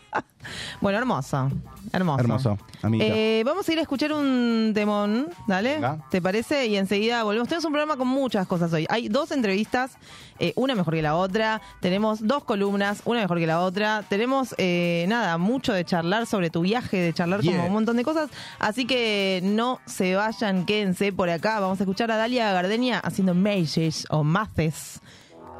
Bueno, 0.81 0.99
hermoso. 0.99 1.51
Hermoso. 1.93 2.21
Hermoso. 2.21 2.59
Eh, 3.01 3.43
vamos 3.45 3.69
a 3.69 3.73
ir 3.73 3.79
a 3.81 3.83
escuchar 3.83 4.13
un 4.13 4.71
temón, 4.75 5.27
¿dale? 5.49 5.75
Venga. 5.75 5.99
¿Te 6.09 6.23
parece? 6.23 6.67
Y 6.67 6.77
enseguida 6.77 7.25
volvemos. 7.25 7.49
Tenemos 7.49 7.65
un 7.65 7.73
programa 7.73 7.97
con 7.97 8.07
muchas 8.07 8.47
cosas 8.47 8.73
hoy. 8.73 8.87
Hay 8.89 9.09
dos 9.09 9.33
entrevistas, 9.33 9.97
eh, 10.39 10.53
una 10.55 10.77
mejor 10.77 10.95
que 10.95 11.03
la 11.03 11.17
otra. 11.17 11.61
Tenemos 11.81 12.25
dos 12.29 12.45
columnas, 12.45 13.03
una 13.07 13.23
mejor 13.23 13.39
que 13.39 13.47
la 13.49 13.61
otra. 13.61 14.05
Tenemos, 14.09 14.55
eh, 14.59 15.05
nada, 15.09 15.37
mucho 15.37 15.73
de 15.73 15.85
charlar 15.85 16.27
sobre 16.27 16.49
tu 16.51 16.61
viaje, 16.61 16.97
de 16.97 17.13
charlar 17.13 17.41
Yeah. 17.41 17.57
como 17.57 17.67
un 17.67 17.73
montón 17.73 17.97
de 17.97 18.05
cosas. 18.05 18.31
Así 18.61 18.87
que 18.87 19.41
no 19.43 19.81
se 19.85 20.15
vayan, 20.15 20.65
quédense 20.65 21.13
por 21.13 21.29
acá. 21.29 21.59
Vamos 21.59 21.81
a 21.81 21.83
escuchar 21.83 22.13
a 22.13 22.17
Dalia 22.17 22.53
Gardenia 22.53 23.01
haciendo 23.01 23.35
Maces 23.35 24.07
o 24.11 24.23
Maces. 24.23 25.01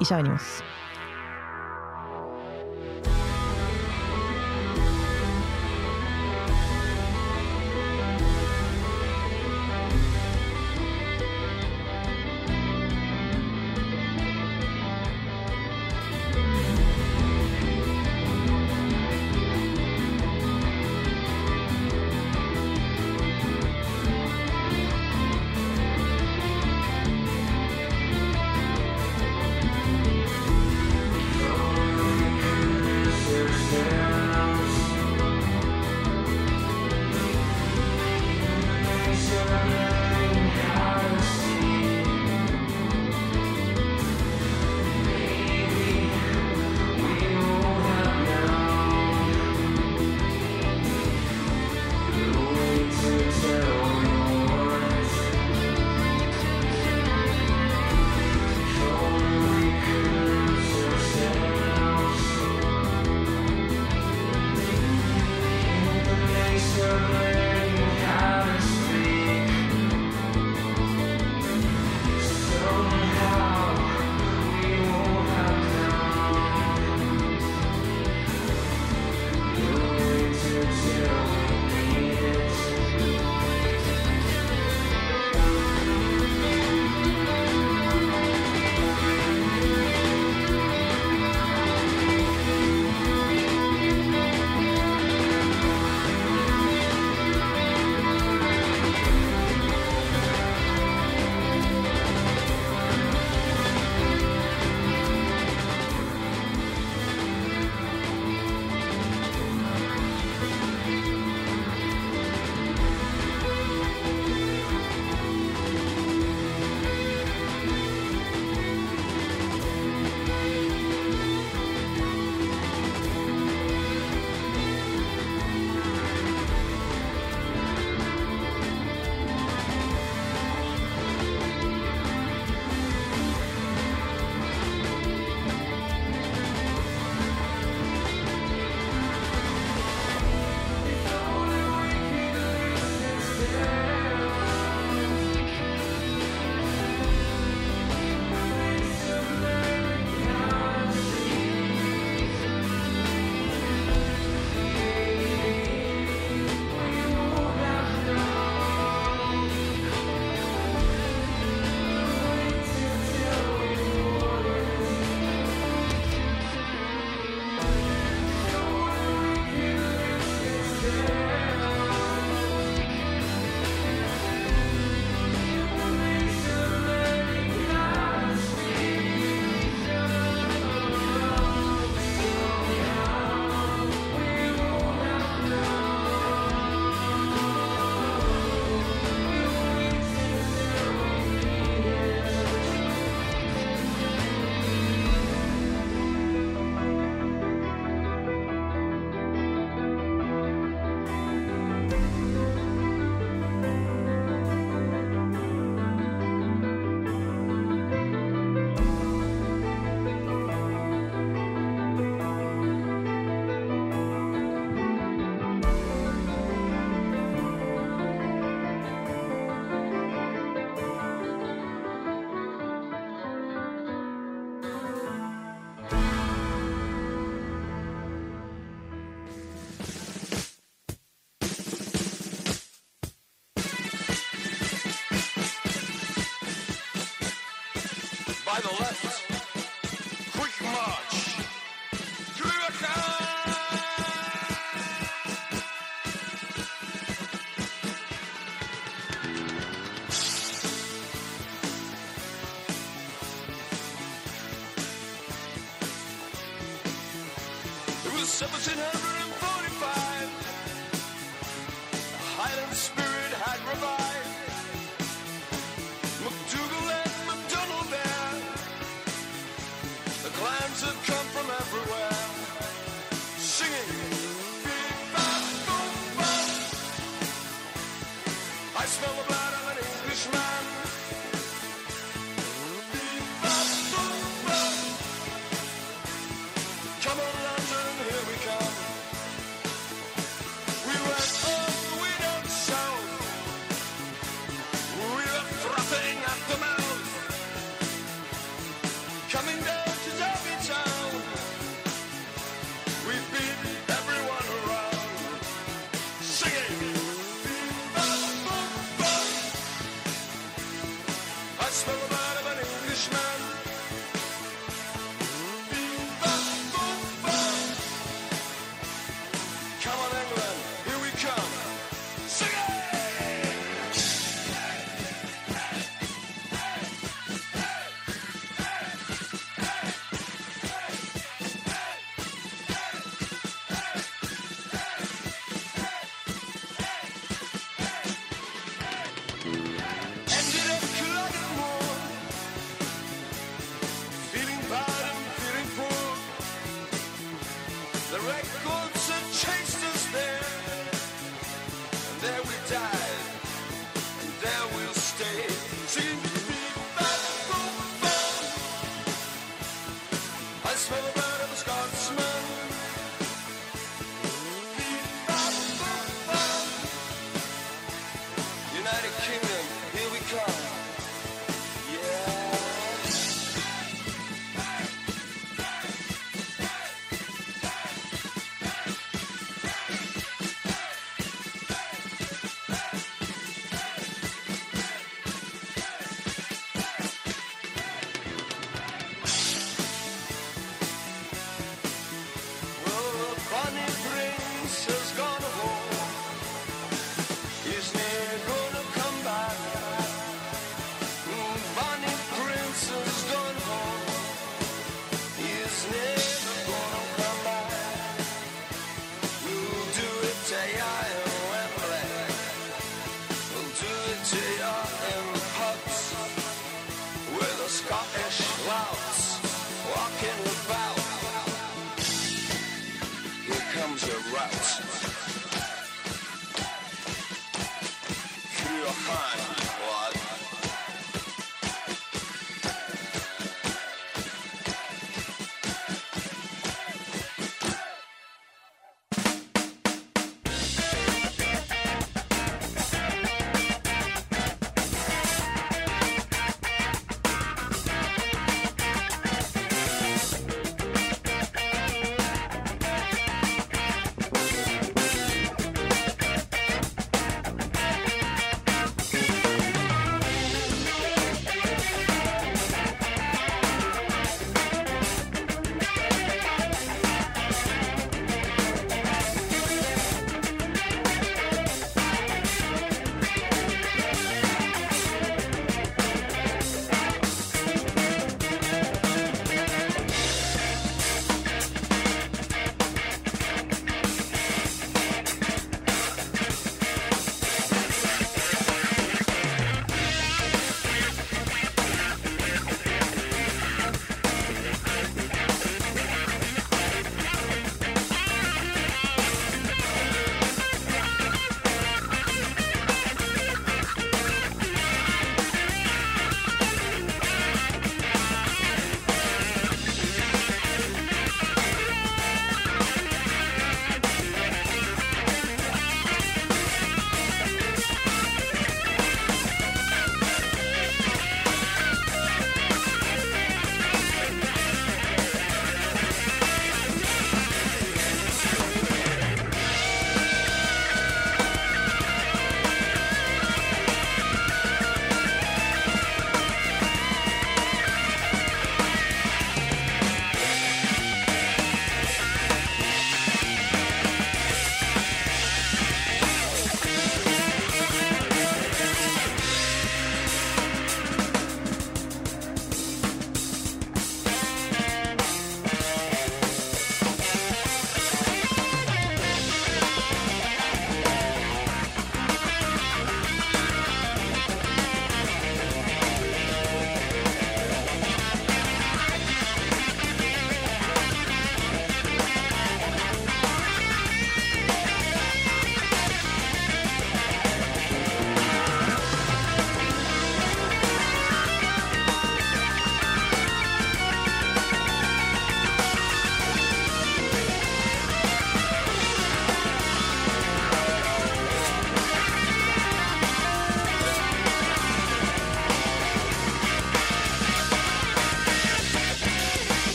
Y 0.00 0.06
ya 0.06 0.16
venimos. 0.16 0.40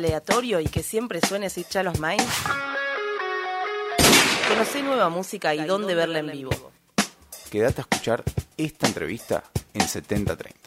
Aleatorio 0.00 0.60
y 0.60 0.66
que 0.66 0.82
siempre 0.82 1.20
suene 1.20 1.50
Sweet 1.50 1.68
Child 1.68 1.88
of 1.88 2.00
Mine? 2.00 2.24
Conocé 4.48 4.82
nueva 4.82 5.08
música 5.08 5.54
y 5.54 5.64
dónde 5.64 5.94
verla 5.94 6.18
en 6.20 6.32
vivo. 6.32 6.72
Quédate 7.50 7.80
a 7.80 7.82
escuchar 7.82 8.24
esta 8.56 8.86
entrevista 8.86 9.44
en 9.74 9.86
7030. 9.86 10.59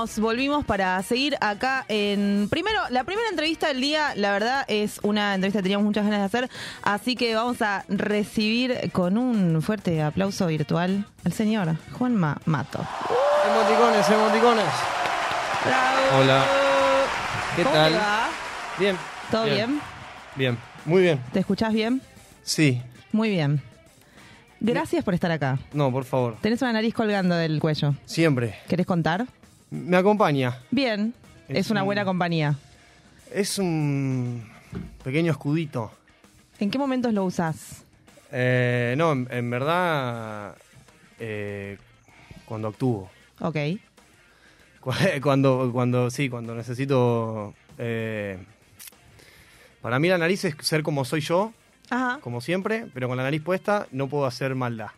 Volvimos, 0.00 0.18
volvimos 0.18 0.64
para 0.64 1.02
seguir 1.02 1.36
acá 1.40 1.84
en... 1.88 2.48
Primero, 2.50 2.80
la 2.90 3.04
primera 3.04 3.28
entrevista 3.28 3.68
del 3.68 3.80
día, 3.80 4.14
la 4.16 4.32
verdad, 4.32 4.64
es 4.68 4.98
una 5.02 5.34
entrevista 5.34 5.58
que 5.58 5.64
teníamos 5.64 5.84
muchas 5.84 6.04
ganas 6.04 6.20
de 6.20 6.24
hacer, 6.24 6.50
así 6.82 7.16
que 7.16 7.34
vamos 7.34 7.60
a 7.60 7.84
recibir 7.88 8.90
con 8.92 9.18
un 9.18 9.60
fuerte 9.62 10.02
aplauso 10.02 10.46
virtual 10.46 11.04
al 11.24 11.32
señor 11.32 11.76
Juanma 11.92 12.40
Mato. 12.46 12.80
Emoticones, 13.50 14.08
emoticones. 14.08 14.64
Hola. 16.18 16.44
¿Qué 17.56 17.62
¿Cómo 17.62 17.74
tal? 17.74 17.92
te 17.92 17.98
va? 17.98 18.28
Bien. 18.78 18.96
¿Todo 19.30 19.44
bien? 19.44 19.80
Bien. 20.36 20.58
Muy 20.86 21.02
bien. 21.02 21.20
¿Te 21.32 21.40
escuchás 21.40 21.72
bien? 21.72 22.00
Sí. 22.42 22.80
Muy 23.12 23.28
bien. 23.28 23.62
Gracias 24.60 25.04
por 25.04 25.14
estar 25.14 25.30
acá. 25.30 25.58
No, 25.72 25.90
por 25.90 26.04
favor. 26.04 26.36
Tenés 26.40 26.62
una 26.62 26.72
nariz 26.72 26.94
colgando 26.94 27.34
del 27.34 27.60
cuello. 27.60 27.94
Siempre. 28.04 28.58
¿Querés 28.68 28.86
contar? 28.86 29.26
Me 29.70 29.96
acompaña. 29.96 30.58
Bien. 30.70 31.14
Es, 31.48 31.66
Es 31.66 31.70
una 31.70 31.82
un- 31.82 31.86
buena 31.86 32.04
compañía. 32.04 32.56
Es 33.32 33.58
un 33.58 34.44
pequeño 35.04 35.30
escudito. 35.32 35.92
¿En 36.58 36.70
qué 36.70 36.78
momentos 36.78 37.12
lo 37.12 37.24
usás? 37.24 37.84
Eh, 38.32 38.94
no, 38.98 39.12
en, 39.12 39.28
en 39.30 39.50
verdad, 39.50 40.56
eh, 41.18 41.78
cuando 42.44 42.68
actúo. 42.68 43.10
Ok. 43.40 43.56
Cu- 44.80 44.92
Cuando, 45.22 45.70
cuando, 45.72 46.10
sí, 46.10 46.28
cuando 46.28 46.54
necesito... 46.54 47.54
eh, 47.78 48.38
para 49.82 49.98
mí 49.98 50.08
la 50.08 50.18
nariz 50.18 50.44
es 50.44 50.54
ser 50.60 50.82
como 50.82 51.04
soy 51.04 51.20
yo, 51.20 51.52
Ajá. 51.88 52.18
como 52.22 52.40
siempre, 52.40 52.86
pero 52.92 53.08
con 53.08 53.16
la 53.16 53.22
nariz 53.22 53.42
puesta 53.42 53.86
no 53.92 54.08
puedo 54.08 54.26
hacer 54.26 54.54
maldad. 54.54 54.88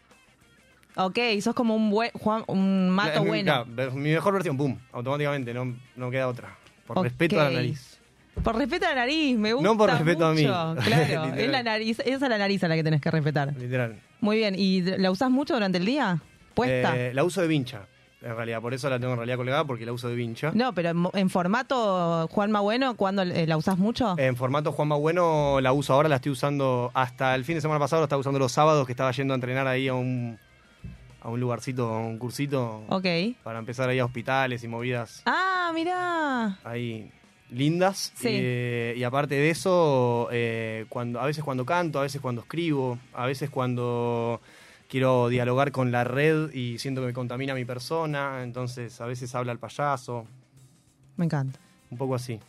Ok, 0.96 1.18
sos 1.40 1.55
como 1.55 1.74
un 1.74 1.90
buen 1.90 2.11
Juan, 2.12 2.44
un 2.48 2.90
mato 2.90 3.24
bueno. 3.24 3.64
claro, 3.74 3.92
mi 3.92 4.11
mejor 4.11 4.35
versión, 4.35 4.57
pum, 4.57 4.76
automáticamente, 4.92 5.55
no, 5.55 5.74
no 5.96 6.11
queda 6.11 6.28
otra. 6.28 6.57
Por 6.87 6.98
Ok. 6.98 7.05
respeto 7.05 7.40
a 7.40 7.44
la 7.44 7.50
nariz. 7.50 7.98
Por 8.42 8.57
respeto 8.57 8.87
a 8.87 8.90
la 8.90 8.94
nariz, 8.96 9.38
me 9.38 9.52
gusta. 9.52 9.68
No 9.68 9.76
por 9.78 9.90
respeto 9.90 10.26
a 10.26 10.33
mí. 10.33 10.42
mucho. 10.42 10.74
Claro, 10.85 11.24
Literal. 11.26 11.38
es 11.38 11.50
la 11.50 11.62
nariz, 11.62 11.98
esa 12.00 12.12
es 12.12 12.20
la 12.31 12.38
nariz 12.38 12.62
a 12.64 12.68
la 12.68 12.74
que 12.74 12.85
tenés 12.85 13.00
que 13.00 13.11
respetar. 13.11 13.55
Literal. 13.57 14.00
Muy 14.20 14.37
bien, 14.38 14.55
¿y 14.57 14.83
la 14.83 15.11
usás 15.11 15.31
mucho 15.31 15.55
durante 15.55 15.78
el 15.78 15.85
día? 15.87 16.18
¿Puesta? 16.55 16.96
Eh, 16.96 17.14
la 17.14 17.24
uso 17.24 17.40
de 17.40 17.48
vincha, 17.48 17.87
en 18.20 18.37
realidad. 18.37 18.61
Por 18.61 18.74
eso 18.74 18.88
la 18.90 18.98
tengo 18.98 19.12
en 19.12 19.18
realidad 19.18 19.37
colgada, 19.37 19.64
porque 19.64 19.87
la 19.87 19.92
uso 19.92 20.09
de 20.09 20.14
vincha. 20.14 20.50
No, 20.55 20.74
pero 20.74 20.90
en, 20.90 20.96
mo- 20.98 21.11
en 21.14 21.31
formato 21.31 22.28
Juanma 22.31 22.61
Bueno, 22.61 22.94
¿cuándo 22.96 23.22
eh, 23.22 23.46
la 23.46 23.57
usás 23.57 23.78
mucho? 23.78 24.14
En 24.18 24.37
formato 24.37 24.72
Juanma 24.72 24.96
Bueno 24.96 25.61
la 25.61 25.72
uso 25.72 25.94
ahora, 25.94 26.09
la 26.09 26.16
estoy 26.16 26.33
usando 26.33 26.90
hasta 26.94 27.35
el 27.35 27.44
fin 27.44 27.55
de 27.57 27.61
semana 27.62 27.81
pasado, 27.81 28.02
la 28.02 28.05
estaba 28.05 28.20
usando 28.20 28.38
los 28.38 28.52
sábados, 28.52 28.87
que 28.87 28.92
estaba 28.92 29.11
yendo 29.12 29.33
a 29.33 29.37
entrenar 29.37 29.66
ahí 29.66 29.88
a 29.88 29.94
un, 29.94 30.38
a 31.22 31.28
un 31.28 31.38
lugarcito, 31.40 31.87
a 31.88 32.00
un 32.00 32.18
cursito, 32.18 32.82
Ok. 32.88 33.06
para 33.44 33.58
empezar 33.58 33.88
ahí 33.88 33.98
a 34.00 34.04
hospitales 34.04 34.62
y 34.64 34.68
movidas 34.68 35.22
Ah, 35.26 35.70
mirá. 35.74 36.58
ahí 36.64 37.11
lindas. 37.50 38.12
Sí. 38.16 38.28
Y, 38.28 38.32
eh, 38.35 38.94
y 38.96 39.02
aparte 39.04 39.35
de 39.37 39.50
eso, 39.50 40.28
eh, 40.32 40.87
cuando, 40.88 41.20
a 41.20 41.26
veces 41.26 41.44
cuando 41.44 41.64
canto, 41.66 41.98
a 41.98 42.02
veces 42.02 42.20
cuando 42.20 42.40
escribo, 42.42 42.98
a 43.14 43.26
veces 43.26 43.50
cuando 43.50 44.40
quiero 44.88 45.28
dialogar 45.28 45.70
con 45.72 45.92
la 45.92 46.04
red 46.04 46.52
y 46.52 46.78
siento 46.78 47.00
que 47.02 47.08
me 47.08 47.12
contamina 47.12 47.54
mi 47.54 47.64
persona, 47.64 48.42
entonces 48.42 49.00
a 49.00 49.06
veces 49.06 49.35
habla 49.35 49.52
el 49.52 49.58
payaso, 49.58 50.26
Me 51.16 51.24
encanta. 51.26 51.58
un 51.90 51.98
poco 51.98 52.14
así. 52.14 52.40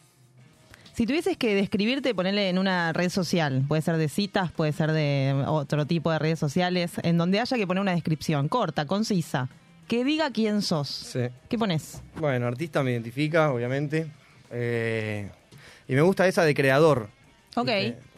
Si 0.93 1.07
tuvieses 1.07 1.37
que 1.37 1.55
describirte, 1.55 2.13
ponerle 2.13 2.49
en 2.49 2.59
una 2.59 2.93
red 2.93 3.09
social, 3.09 3.63
puede 3.67 3.81
ser 3.81 3.97
de 3.97 4.07
citas, 4.09 4.51
puede 4.51 4.71
ser 4.73 4.91
de 4.91 5.43
otro 5.47 5.87
tipo 5.87 6.11
de 6.11 6.19
redes 6.19 6.37
sociales, 6.37 6.91
en 7.01 7.17
donde 7.17 7.39
haya 7.39 7.57
que 7.57 7.65
poner 7.65 7.81
una 7.81 7.93
descripción 7.93 8.47
corta, 8.47 8.85
concisa, 8.85 9.49
que 9.87 10.03
diga 10.03 10.29
quién 10.31 10.61
sos. 10.61 10.87
Sí. 10.89 11.21
¿Qué 11.49 11.57
pones? 11.57 12.01
Bueno, 12.15 12.45
artista 12.45 12.83
me 12.83 12.91
identifica, 12.91 13.51
obviamente. 13.51 14.05
Eh, 14.51 15.29
y 15.87 15.95
me 15.95 16.01
gusta 16.01 16.27
esa 16.27 16.43
de 16.43 16.53
creador. 16.53 17.09
Ok. 17.55 17.69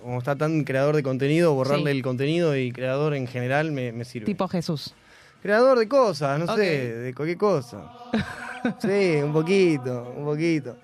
Como 0.01 0.17
está 0.19 0.35
tan 0.35 0.65
creador 0.65 0.97
de 0.97 1.03
contenido, 1.03 1.53
borrarle 1.53 1.91
Sí. 1.91 1.97
el 1.97 2.03
contenido 2.03 2.57
y 2.57 2.73
creador 2.73 3.15
en 3.15 3.27
general 3.27 3.71
me, 3.71 3.93
me 3.93 4.03
sirve. 4.03 4.25
Tipo 4.25 4.49
Jesús. 4.49 4.93
Creador 5.41 5.79
de 5.79 5.87
cosas, 5.87 6.37
no 6.39 6.53
sé, 6.55 6.93
de 6.93 7.13
cualquier 7.13 7.37
cosa. 7.37 7.89
sí, 8.81 9.21
un 9.23 9.31
poquito, 9.31 10.13
un 10.17 10.25
poquito. 10.25 10.77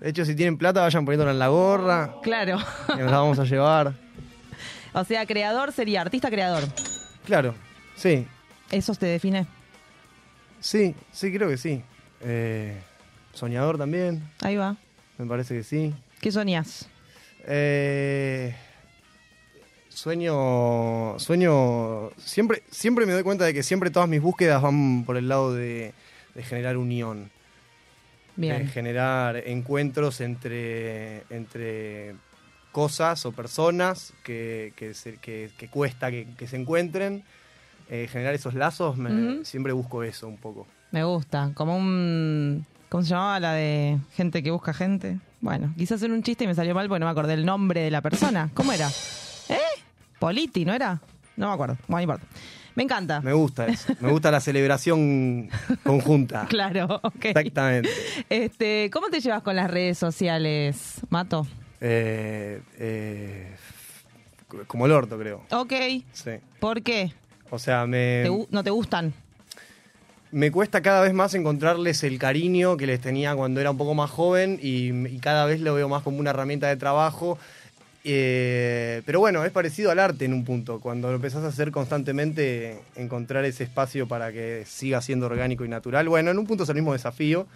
De 0.00 0.10
hecho, 0.10 0.24
si 0.24 0.34
tienen 0.34 0.56
plata, 0.56 0.80
vayan 0.82 1.04
poniéndola 1.04 1.32
en 1.32 1.38
la 1.38 1.48
gorra, 1.48 2.14
Claro. 2.22 2.58
que 2.94 3.02
nos 3.02 3.10
la 3.10 3.18
vamos 3.18 3.38
a 3.38 3.44
llevar. 3.44 3.94
o 4.92 5.04
sea, 5.04 5.26
creador 5.26 5.72
sería 5.72 6.00
artista 6.02 6.30
creador. 6.30 6.62
Claro, 7.24 7.54
sí, 7.96 8.26
¿Eso 8.70 8.94
te 8.94 9.06
define? 9.06 9.46
sí, 10.60 10.94
sí, 11.12 11.32
creo 11.32 11.48
que 11.48 11.56
sí. 11.56 11.82
Eh, 12.20 12.80
soñador 13.32 13.78
también, 13.78 14.22
Ahí 14.42 14.56
va. 14.56 14.76
me 15.18 15.26
parece 15.26 15.54
que 15.56 15.62
sí. 15.64 15.94
¿Qué 16.20 16.30
soñás? 16.32 16.88
Eh, 17.46 18.54
sueño, 19.88 21.18
sueño, 21.18 22.10
siempre, 22.18 22.62
siempre 22.70 23.06
me 23.06 23.12
doy 23.12 23.22
cuenta 23.22 23.44
de 23.44 23.54
que 23.54 23.62
siempre 23.62 23.90
todas 23.90 24.08
mis 24.08 24.20
búsquedas 24.22 24.62
van 24.62 25.04
por 25.04 25.16
el 25.16 25.28
lado 25.28 25.54
de, 25.54 25.92
de 26.34 26.42
generar 26.42 26.76
unión, 26.76 27.30
Bien. 28.40 28.68
generar 28.68 29.36
encuentros 29.46 30.20
entre, 30.20 31.24
entre 31.30 32.14
cosas 32.72 33.24
o 33.26 33.32
personas 33.32 34.12
que, 34.22 34.72
que, 34.76 34.94
se- 34.94 35.16
que- 35.16 35.50
que 35.58 35.68
cuesta 35.68 36.10
que, 36.10 36.26
que 36.36 36.46
se 36.46 36.56
encuentren, 36.56 37.24
Eh, 37.90 38.06
generar 38.06 38.34
esos 38.34 38.52
lazos, 38.52 38.98
me- 38.98 39.42
siempre 39.46 39.72
busco 39.72 40.02
eso 40.02 40.28
un 40.28 40.36
poco. 40.36 40.66
Me 40.92 41.04
gusta. 41.04 41.52
Como 41.54 41.74
un. 41.74 42.66
¿Cómo 42.90 43.02
se 43.02 43.08
llamaba 43.08 43.40
la 43.40 43.52
de 43.54 43.96
gente 44.14 44.42
que 44.42 44.50
busca 44.50 44.74
gente? 44.74 45.18
Bueno, 45.40 45.72
quise 45.74 45.94
hacer 45.94 46.10
un 46.10 46.22
chiste 46.22 46.44
y 46.44 46.46
me 46.46 46.54
salió 46.54 46.74
mal 46.74 46.86
porque 46.88 47.00
no 47.00 47.06
me 47.06 47.12
acordé 47.12 47.32
el 47.32 47.46
nombre 47.46 47.80
de 47.80 47.90
la 47.90 48.02
persona. 48.02 48.50
¿Cómo 48.52 48.72
era? 48.74 48.88
¿Eh? 49.48 49.56
Politi, 50.18 50.66
¿no 50.66 50.74
era? 50.74 51.00
No 51.36 51.48
me 51.48 51.54
acuerdo. 51.54 51.78
Bueno, 51.88 52.06
no 52.06 52.12
importa. 52.12 52.26
Me 52.78 52.84
encanta. 52.84 53.20
Me 53.20 53.32
gusta 53.32 53.66
eso, 53.66 53.92
me 54.00 54.10
gusta 54.10 54.30
la 54.30 54.40
celebración 54.40 55.50
conjunta. 55.84 56.46
Claro, 56.48 57.00
ok. 57.02 57.24
Exactamente. 57.26 57.90
Este, 58.30 58.88
¿Cómo 58.92 59.08
te 59.08 59.20
llevas 59.20 59.42
con 59.42 59.54
las 59.56 59.70
redes 59.70 59.98
sociales, 59.98 61.00
Mato? 61.10 61.46
Eh, 61.80 62.60
eh, 62.78 63.54
como 64.66 64.86
el 64.86 64.92
orto, 64.92 65.18
creo. 65.18 65.42
Ok. 65.50 65.72
Sí. 66.12 66.30
¿Por 66.60 66.82
qué? 66.82 67.12
O 67.50 67.58
sea, 67.58 67.86
me, 67.86 68.20
¿Te 68.24 68.30
gu- 68.30 68.46
¿No 68.50 68.62
te 68.64 68.70
gustan? 68.70 69.12
me 70.30 70.50
cuesta 70.52 70.82
cada 70.82 71.00
vez 71.00 71.14
más 71.14 71.32
encontrarles 71.34 72.04
el 72.04 72.18
cariño 72.18 72.76
que 72.76 72.86
les 72.86 73.00
tenía 73.00 73.34
cuando 73.34 73.60
era 73.62 73.70
un 73.70 73.78
poco 73.78 73.94
más 73.94 74.10
joven 74.10 74.58
y, 74.62 74.90
y 75.08 75.18
cada 75.20 75.46
vez 75.46 75.60
lo 75.60 75.72
veo 75.74 75.88
más 75.88 76.02
como 76.02 76.18
una 76.18 76.30
herramienta 76.30 76.68
de 76.68 76.76
trabajo. 76.76 77.38
Eh, 78.04 79.02
pero 79.04 79.20
bueno, 79.20 79.44
es 79.44 79.50
parecido 79.52 79.90
al 79.90 79.98
arte 79.98 80.24
en 80.24 80.32
un 80.32 80.44
punto. 80.44 80.80
Cuando 80.80 81.08
lo 81.08 81.16
empezás 81.16 81.44
a 81.44 81.48
hacer 81.48 81.70
constantemente, 81.70 82.78
encontrar 82.96 83.44
ese 83.44 83.64
espacio 83.64 84.06
para 84.08 84.32
que 84.32 84.64
siga 84.66 85.02
siendo 85.02 85.26
orgánico 85.26 85.64
y 85.64 85.68
natural. 85.68 86.08
Bueno, 86.08 86.30
en 86.30 86.38
un 86.38 86.46
punto 86.46 86.62
es 86.62 86.68
el 86.68 86.76
mismo 86.76 86.92
desafío, 86.92 87.46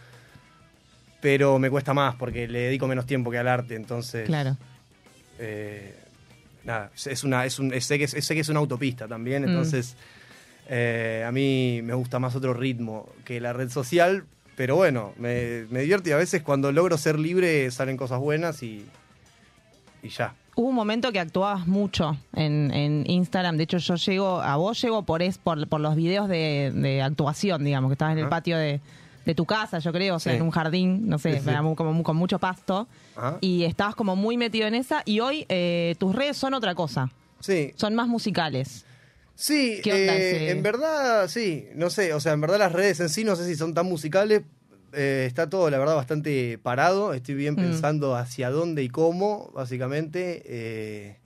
pero 1.21 1.59
me 1.59 1.71
cuesta 1.71 1.95
más 1.95 2.17
porque 2.17 2.49
le 2.49 2.61
dedico 2.61 2.87
menos 2.87 3.07
tiempo 3.07 3.31
que 3.31 3.39
al 3.39 3.49
arte. 3.49 3.77
Entonces, 3.77 4.27
Claro. 4.27 4.57
eh, 5.39 5.95
nada, 6.65 6.91
es 7.07 7.25
una, 7.25 7.47
es 7.47 7.59
un, 7.59 7.81
sé, 7.81 7.99
que 7.99 8.05
es, 8.05 8.11
sé 8.11 8.35
que 8.35 8.41
es 8.41 8.49
una 8.49 8.59
autopista 8.61 9.07
también, 9.09 9.43
Mm. 9.43 9.49
entonces 9.49 9.97
eh, 10.69 11.25
a 11.27 11.33
mí 11.33 11.81
me 11.83 11.95
gusta 11.95 12.19
más 12.19 12.35
otro 12.37 12.55
ritmo 12.55 13.09
que 13.25 13.41
la 13.41 13.53
red 13.53 13.69
social, 13.71 14.25
pero 14.57 14.77
bueno, 14.77 15.13
me, 15.19 15.65
me 15.71 15.81
divierte 15.81 16.11
y 16.11 16.13
a 16.13 16.17
veces 16.17 16.43
cuando 16.43 16.71
logro 16.73 16.97
ser 16.99 17.19
libre 17.19 17.71
salen 17.71 17.97
cosas 17.97 18.21
buenas 18.21 18.63
y, 18.63 18.85
y 20.03 20.09
ya. 20.09 20.35
Hubo 20.55 20.69
un 20.69 20.75
momento 20.75 21.13
que 21.13 21.19
actuabas 21.21 21.67
mucho 21.67 22.17
en, 22.35 22.71
en 22.73 23.05
Instagram. 23.11 23.57
De 23.57 23.65
hecho, 23.65 23.79
yo 23.79 23.95
llego, 23.97 24.41
a 24.43 24.57
vos 24.57 24.81
llego 24.83 25.03
por 25.05 25.23
es, 25.23 25.39
por, 25.39 25.67
por 25.69 25.81
los 25.81 25.97
videos 25.97 26.29
de, 26.29 26.71
de 26.75 27.01
actuación, 27.01 27.65
digamos, 27.65 27.89
que 27.89 27.95
estabas 27.95 28.13
en 28.13 28.19
el 28.19 28.25
Ajá. 28.25 28.31
patio 28.31 28.59
de, 28.59 28.81
de 29.25 29.35
tu 29.35 29.47
casa, 29.47 29.79
yo 29.79 29.93
creo, 29.93 30.17
o 30.17 30.19
sea, 30.19 30.33
Sí. 30.33 30.37
en 30.37 30.43
un 30.43 30.51
jardín, 30.51 31.09
no 31.09 31.19
sé, 31.19 31.41
Sí, 31.41 31.47
como 31.77 32.03
con 32.03 32.17
mucho 32.17 32.39
pasto. 32.39 32.87
Ajá. 33.17 33.39
Y 33.41 33.65
estabas 33.65 33.95
como 33.95 34.15
muy 34.15 34.37
metido 34.37 34.67
en 34.67 34.75
esa. 34.75 35.03
Y 35.07 35.21
hoy 35.21 35.47
eh, 35.49 35.95
tus 35.99 36.15
redes 36.15 36.37
son 36.37 36.53
otra 36.53 36.75
cosa. 36.75 37.11
Sí. 37.41 37.73
Son 37.77 37.95
más 37.95 38.07
musicales. 38.09 38.85
Sí, 39.35 39.81
¿Qué 39.83 39.91
onda 39.93 40.15
eh, 40.15 40.51
en 40.51 40.63
verdad, 40.63 41.27
sí, 41.29 41.67
no 41.75 41.89
sé, 41.89 42.13
o 42.13 42.21
sea, 42.21 42.33
en 42.35 42.43
verdad 42.43 42.59
las 42.59 42.73
redes 42.73 43.01
en 43.01 43.09
sí 43.09 43.25
no 43.25 43.35
sé 43.35 43.47
si 43.47 43.57
son 43.57 43.73
tan 43.73 43.87
musicales, 43.87 44.43
eh, 44.93 45.25
está 45.27 45.49
todo, 45.49 45.69
la 45.71 45.79
verdad, 45.79 45.95
bastante 45.97 46.59
parado, 46.59 47.15
estoy 47.15 47.35
bien 47.35 47.55
Mm. 47.55 47.61
pensando 47.61 48.15
hacia 48.17 48.51
dónde 48.51 48.83
y 48.83 48.89
cómo, 48.89 49.51
básicamente, 49.55 50.43
eh, 50.47 51.17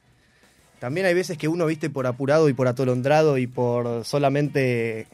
también 0.79 1.07
hay 1.07 1.15
veces 1.15 1.39
que 1.39 1.49
uno, 1.49 1.67
viste, 1.67 1.89
por 1.91 2.07
apurado 2.07 2.49
y 2.49 2.53
por 2.53 2.69
atolondrado 2.69 3.39
y 3.39 3.47
por 3.47 4.05
solamente 4.05 5.07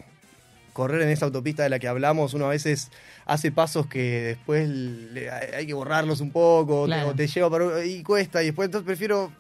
correr 0.73 1.03
en 1.03 1.11
esa 1.11 1.27
autopista 1.27 1.63
de 1.63 1.69
la 1.69 1.79
que 1.79 1.87
hablamos, 1.89 2.35
uno 2.35 2.47
a 2.47 2.51
veces 2.51 2.91
hace 3.27 3.53
pasos 3.53 3.87
que 3.87 4.23
después 4.23 4.69
le- 4.69 5.31
hay 5.31 5.67
que 5.67 5.75
borrarlos 5.75 6.21
un 6.21 6.31
poco, 6.33 6.83
o 6.83 6.85
te- 6.87 6.93
Claro. 6.95 7.09
o 7.11 7.15
te 7.15 7.27
lleva 7.27 7.51
para, 7.51 7.85
y 7.85 8.03
cuesta, 8.03 8.43
y 8.43 8.47
después 8.47 8.67
entonces 8.67 8.87
prefiero 8.87 9.31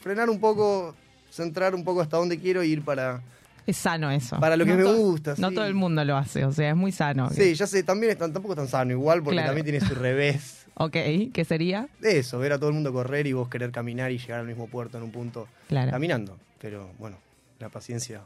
frenar 0.00 0.28
un 0.30 0.38
poco, 0.38 0.94
centrar 1.30 1.74
un 1.74 1.82
poco 1.82 2.00
hasta 2.02 2.16
donde 2.18 2.38
quiero 2.38 2.62
y 2.62 2.70
ir 2.72 2.84
para... 2.84 3.20
Es 3.66 3.76
sano 3.76 4.10
eso. 4.10 4.38
Para 4.40 4.56
lo 4.56 4.64
que 4.64 4.72
No 4.72 4.76
me 4.78 4.84
gusta, 4.94 5.34
No 5.38 5.48
sí. 5.50 5.54
todo 5.54 5.66
el 5.66 5.74
mundo 5.74 6.04
lo 6.04 6.16
hace, 6.16 6.44
o 6.44 6.52
sea, 6.52 6.70
es 6.70 6.76
muy 6.76 6.90
sano. 6.92 7.30
Sí, 7.30 7.54
ya 7.54 7.66
sé, 7.66 7.82
también 7.82 8.12
es 8.12 8.18
tan- 8.18 8.32
tampoco 8.32 8.54
es 8.54 8.58
tan 8.58 8.68
sano 8.68 8.90
igual, 8.92 9.22
porque 9.22 9.36
Claro. 9.36 9.48
también 9.48 9.64
tiene 9.64 9.80
su 9.80 9.94
revés. 9.94 10.58
Ok, 10.74 10.92
¿qué 11.34 11.44
sería? 11.46 11.86
Eso, 12.02 12.38
ver 12.38 12.54
a 12.54 12.58
todo 12.58 12.70
el 12.70 12.74
mundo 12.74 12.94
correr 12.94 13.26
y 13.26 13.34
vos 13.34 13.48
querer 13.50 13.70
caminar 13.70 14.10
y 14.10 14.16
llegar 14.16 14.40
al 14.40 14.46
mismo 14.46 14.68
puerto 14.68 14.96
en 14.96 15.04
un 15.04 15.12
punto 15.12 15.46
Claro. 15.68 15.90
caminando. 15.90 16.38
Pero 16.62 16.90
bueno, 16.98 17.18
la 17.58 17.68
paciencia 17.68 18.22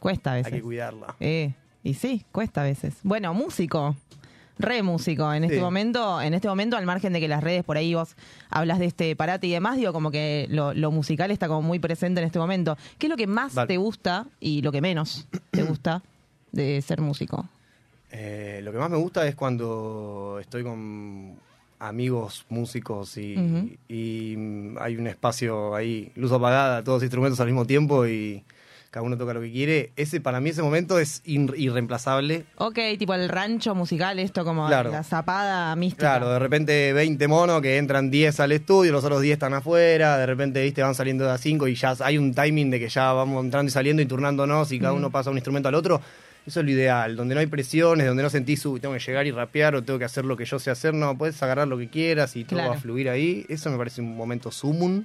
Cuesta 0.00 0.30
a 0.30 0.34
hay 0.34 0.40
veces. 0.42 0.54
que 0.54 0.62
cuidarla. 0.62 1.14
Eh, 1.20 1.52
y 1.84 1.92
sí, 1.94 2.24
cuesta 2.32 2.62
a 2.62 2.64
veces. 2.64 2.94
Bueno, 3.02 3.34
músico. 3.34 3.94
Re 4.58 4.82
músico 4.82 5.32
en 5.34 5.44
este 5.44 5.56
Sí. 5.56 5.62
momento, 5.62 6.20
en 6.20 6.32
este 6.34 6.48
momento, 6.48 6.76
al 6.76 6.86
margen 6.86 7.12
de 7.12 7.20
que 7.20 7.28
las 7.28 7.42
redes 7.44 7.62
por 7.62 7.76
ahí 7.76 7.94
vos 7.94 8.16
hablas 8.48 8.78
de 8.78 8.86
este 8.86 9.14
parate 9.14 9.46
y 9.46 9.50
demás, 9.52 9.76
digo 9.76 9.92
como 9.92 10.10
que 10.10 10.46
lo, 10.50 10.72
lo 10.72 10.90
musical 10.90 11.30
está 11.30 11.46
como 11.48 11.62
muy 11.62 11.78
presente 11.78 12.20
en 12.20 12.26
este 12.26 12.38
momento. 12.38 12.78
¿Qué 12.98 13.06
es 13.06 13.10
lo 13.10 13.16
que 13.16 13.26
más 13.26 13.54
te 13.66 13.76
gusta 13.76 14.26
y 14.40 14.62
lo 14.62 14.72
que 14.72 14.80
menos 14.80 15.26
te 15.50 15.62
gusta 15.62 16.02
de 16.52 16.80
ser 16.80 17.00
músico? 17.02 17.46
Eh, 18.12 18.60
lo 18.62 18.72
que 18.72 18.78
más 18.78 18.88
me 18.88 18.96
gusta 18.96 19.26
es 19.26 19.34
cuando 19.34 20.38
estoy 20.40 20.62
con 20.62 21.34
amigos 21.78 22.46
músicos 22.48 23.18
y, 23.18 23.34
hay 24.80 24.96
un 24.96 25.06
espacio 25.06 25.74
ahí, 25.74 26.10
luz 26.14 26.32
apagada, 26.32 26.82
todos 26.82 27.02
instrumentos 27.02 27.38
al 27.40 27.46
mismo 27.46 27.66
tiempo 27.66 28.06
y 28.06 28.42
cada 28.96 29.04
uno 29.04 29.18
toca 29.18 29.34
lo 29.34 29.42
que 29.42 29.52
quiere. 29.52 29.90
Ese 29.96 30.22
para 30.22 30.40
mí 30.40 30.48
ese 30.48 30.62
momento 30.62 30.98
es 30.98 31.20
irreemplazable. 31.26 32.44
Ok, 32.56 32.78
tipo 32.98 33.12
el 33.12 33.28
rancho 33.28 33.74
musical, 33.74 34.18
esto 34.18 34.42
como 34.42 34.66
Claro. 34.68 34.90
la 34.90 35.02
zapada 35.02 35.76
mística. 35.76 36.12
Claro, 36.16 36.30
de 36.30 36.38
repente 36.38 36.94
20 36.94 37.28
monos 37.28 37.60
que 37.60 37.76
entran 37.76 38.10
10 38.10 38.40
al 38.40 38.52
estudio, 38.52 38.92
los 38.92 39.04
otros 39.04 39.20
10 39.20 39.34
están 39.34 39.52
afuera, 39.52 40.16
de 40.16 40.24
repente, 40.24 40.62
viste, 40.62 40.82
van 40.82 40.94
saliendo 40.94 41.26
de 41.26 41.32
a 41.32 41.36
5 41.36 41.68
y 41.68 41.74
ya 41.74 41.94
hay 42.00 42.16
un 42.16 42.32
timing 42.32 42.70
de 42.70 42.80
que 42.80 42.88
ya 42.88 43.12
vamos 43.12 43.44
entrando 43.44 43.68
y 43.68 43.72
saliendo 43.72 44.00
y 44.00 44.06
turnándonos 44.06 44.72
y 44.72 44.78
cada 44.80 44.94
Mm. 44.94 44.96
uno 44.96 45.10
pasa 45.10 45.28
un 45.30 45.36
instrumento 45.36 45.68
al 45.68 45.74
otro. 45.74 46.00
Eso 46.46 46.60
es 46.60 46.64
lo 46.64 46.72
ideal, 46.72 47.16
donde 47.16 47.34
no 47.34 47.40
hay 47.42 47.48
presiones, 47.48 48.06
donde 48.06 48.22
no 48.22 48.30
sentís, 48.30 48.64
"Uy, 48.64 48.80
tengo 48.80 48.94
que 48.94 49.00
llegar 49.00 49.26
y 49.26 49.30
rapear 49.30 49.74
o 49.74 49.82
tengo 49.82 49.98
que 49.98 50.04
hacer 50.06 50.24
lo 50.24 50.38
que 50.38 50.46
yo 50.46 50.58
sé 50.58 50.70
hacer. 50.70 50.94
No, 50.94 51.18
puedes 51.18 51.42
agarrar 51.42 51.68
lo 51.68 51.76
que 51.76 51.88
quieras 51.90 52.34
y 52.36 52.44
todo 52.44 52.58
Claro. 52.60 52.70
va 52.70 52.76
a 52.76 52.80
fluir 52.80 53.10
ahí. 53.10 53.44
Eso 53.50 53.68
me 53.70 53.76
parece 53.76 54.00
un 54.00 54.16
momento 54.16 54.50
sumum. 54.50 55.04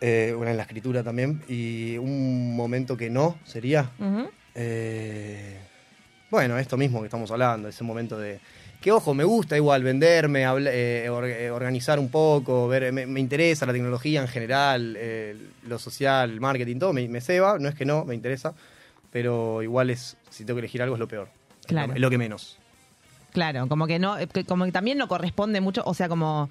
Eh, 0.00 0.32
bueno, 0.36 0.50
en 0.52 0.56
la 0.56 0.62
escritura 0.64 1.02
también. 1.02 1.42
Y 1.48 1.96
un 1.98 2.54
momento 2.54 2.96
que 2.96 3.10
no 3.10 3.36
sería. 3.44 3.90
Eh, 4.54 5.58
bueno, 6.30 6.58
esto 6.58 6.76
mismo 6.76 7.00
que 7.00 7.06
estamos 7.06 7.30
hablando, 7.30 7.68
ese 7.68 7.84
momento 7.84 8.18
de... 8.18 8.40
Que 8.80 8.92
ojo, 8.92 9.12
me 9.12 9.24
gusta 9.24 9.56
igual 9.56 9.82
venderme, 9.82 10.44
habla- 10.44 10.70
eh, 10.72 11.08
or- 11.10 11.50
organizar 11.52 11.98
un 11.98 12.10
poco, 12.10 12.68
ver, 12.68 12.92
me, 12.92 13.06
me 13.06 13.18
interesa 13.18 13.66
la 13.66 13.72
tecnología 13.72 14.20
en 14.20 14.28
general, 14.28 14.96
lo 15.66 15.78
social, 15.80 16.30
el 16.30 16.40
marketing, 16.40 16.78
todo, 16.78 16.92
me, 16.92 17.08
me 17.08 17.20
ceba, 17.20 17.58
no 17.58 17.68
es 17.68 17.74
que 17.74 17.84
no, 17.84 18.04
me 18.04 18.14
interesa, 18.14 18.54
pero 19.10 19.62
igual 19.64 19.90
es, 19.90 20.16
si 20.30 20.44
tengo 20.44 20.58
que 20.58 20.60
elegir 20.60 20.80
algo 20.80 20.94
es 20.94 21.00
lo 21.00 21.08
peor, 21.08 21.28
Claro. 21.66 21.92
es 21.92 21.98
lo 21.98 22.08
que 22.08 22.18
menos. 22.18 22.56
Claro, 23.32 23.66
como 23.66 23.88
que 23.88 23.98
no, 23.98 24.16
que 24.32 24.44
como 24.44 24.64
que 24.64 24.70
también 24.72 24.96
no 24.96 25.08
corresponde 25.08 25.60
mucho, 25.60 25.82
o 25.84 25.92
sea, 25.94 26.08
como 26.08 26.48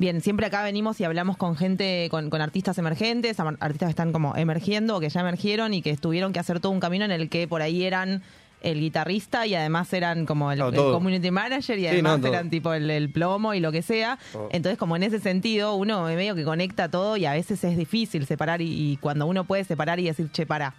bien, 0.00 0.20
siempre 0.22 0.46
acá 0.46 0.62
venimos 0.64 0.98
y 0.98 1.04
hablamos 1.04 1.36
con 1.36 1.56
gente, 1.56 2.08
con, 2.10 2.30
con 2.30 2.40
artistas 2.40 2.76
emergentes, 2.78 3.38
artistas 3.38 3.86
que 3.86 3.90
están 3.90 4.12
como 4.12 4.34
emergiendo 4.34 4.96
o 4.96 5.00
que 5.00 5.10
ya 5.10 5.20
emergieron 5.20 5.74
y 5.74 5.82
que 5.82 5.96
tuvieron 5.96 6.32
que 6.32 6.40
hacer 6.40 6.58
todo 6.58 6.72
un 6.72 6.80
camino 6.80 7.04
en 7.04 7.12
el 7.12 7.28
que 7.28 7.46
por 7.46 7.62
ahí 7.62 7.84
eran 7.84 8.22
el 8.62 8.80
guitarrista 8.80 9.46
y 9.46 9.54
además 9.54 9.92
eran 9.92 10.26
como 10.26 10.52
el, 10.52 10.60
community 10.74 11.30
manager 11.30 11.78
y 11.78 11.82
Sí, 11.82 11.88
además 11.88 12.20
no, 12.20 12.28
eran 12.28 12.50
tipo 12.50 12.72
el, 12.72 12.90
el 12.90 13.10
plomo 13.10 13.54
y 13.54 13.60
lo 13.60 13.72
que 13.72 13.82
sea. 13.82 14.18
Todo. 14.32 14.48
Entonces, 14.52 14.78
como 14.78 14.96
en 14.96 15.02
ese 15.02 15.20
sentido, 15.20 15.74
uno 15.74 16.04
medio 16.04 16.34
que 16.34 16.44
conecta 16.44 16.90
todo 16.90 17.16
y 17.16 17.26
a 17.26 17.32
veces 17.32 17.62
es 17.62 17.76
difícil 17.76 18.26
separar 18.26 18.60
y, 18.60 18.92
y 18.92 18.96
cuando 18.96 19.26
uno 19.26 19.44
puede 19.44 19.64
separar 19.64 20.00
y 20.00 20.04
decir, 20.04 20.30
che, 20.32 20.46
para, 20.46 20.74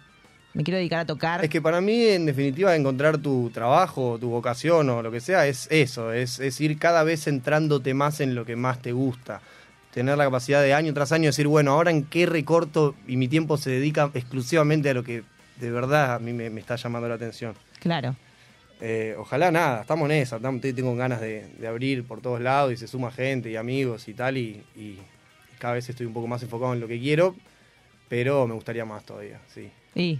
me 0.54 0.64
quiero 0.64 0.78
dedicar 0.78 1.00
a 1.00 1.06
tocar. 1.06 1.44
Es 1.44 1.50
que 1.50 1.62
para 1.62 1.80
mí, 1.80 2.06
en 2.06 2.26
definitiva, 2.26 2.74
encontrar 2.76 3.18
tu 3.18 3.50
trabajo, 3.50 4.18
tu 4.20 4.28
vocación 4.28 4.88
o 4.90 5.02
lo 5.02 5.10
que 5.10 5.20
sea, 5.20 5.46
es 5.46 5.66
eso, 5.70 6.12
es, 6.12 6.40
es 6.40 6.60
ir 6.60 6.78
cada 6.78 7.04
vez 7.04 7.24
centrándote 7.24 7.94
más 7.94 8.20
en 8.20 8.34
lo 8.34 8.44
que 8.44 8.56
más 8.56 8.80
te 8.80 8.92
gusta. 8.92 9.40
Tener 9.92 10.16
la 10.16 10.24
capacidad 10.24 10.62
de 10.62 10.72
año 10.72 10.94
tras 10.94 11.12
año 11.12 11.26
decir, 11.26 11.46
bueno, 11.46 11.72
ahora 11.72 11.90
en 11.90 12.04
qué 12.04 12.26
recorto 12.26 12.94
y 13.06 13.16
mi 13.16 13.28
tiempo 13.28 13.56
se 13.56 13.70
dedica 13.70 14.10
exclusivamente 14.14 14.90
a 14.90 14.94
lo 14.94 15.04
que 15.04 15.22
de 15.60 15.70
verdad 15.70 16.14
a 16.14 16.18
mí 16.18 16.32
me, 16.32 16.48
me 16.50 16.60
está 16.60 16.76
llamando 16.76 17.08
la 17.08 17.16
atención. 17.16 17.54
Claro. 17.78 18.16
Eh, 18.80 19.14
ojalá 19.16 19.52
nada, 19.52 19.82
estamos 19.82 20.10
en 20.10 20.16
esa, 20.16 20.40
tengo 20.40 20.96
ganas 20.96 21.20
de, 21.20 21.46
de 21.56 21.68
abrir 21.68 22.04
por 22.04 22.20
todos 22.20 22.40
lados 22.40 22.72
y 22.72 22.76
se 22.76 22.88
suma 22.88 23.12
gente 23.12 23.48
y 23.48 23.54
amigos 23.54 24.08
y 24.08 24.14
tal, 24.14 24.36
y, 24.36 24.60
y 24.74 24.98
cada 25.60 25.74
vez 25.74 25.88
estoy 25.88 26.06
un 26.06 26.12
poco 26.12 26.26
más 26.26 26.42
enfocado 26.42 26.72
en 26.72 26.80
lo 26.80 26.88
que 26.88 26.98
quiero, 26.98 27.36
pero 28.08 28.48
me 28.48 28.54
gustaría 28.54 28.84
más 28.84 29.04
todavía, 29.04 29.40
sí. 29.54 29.70
Y 29.94 30.18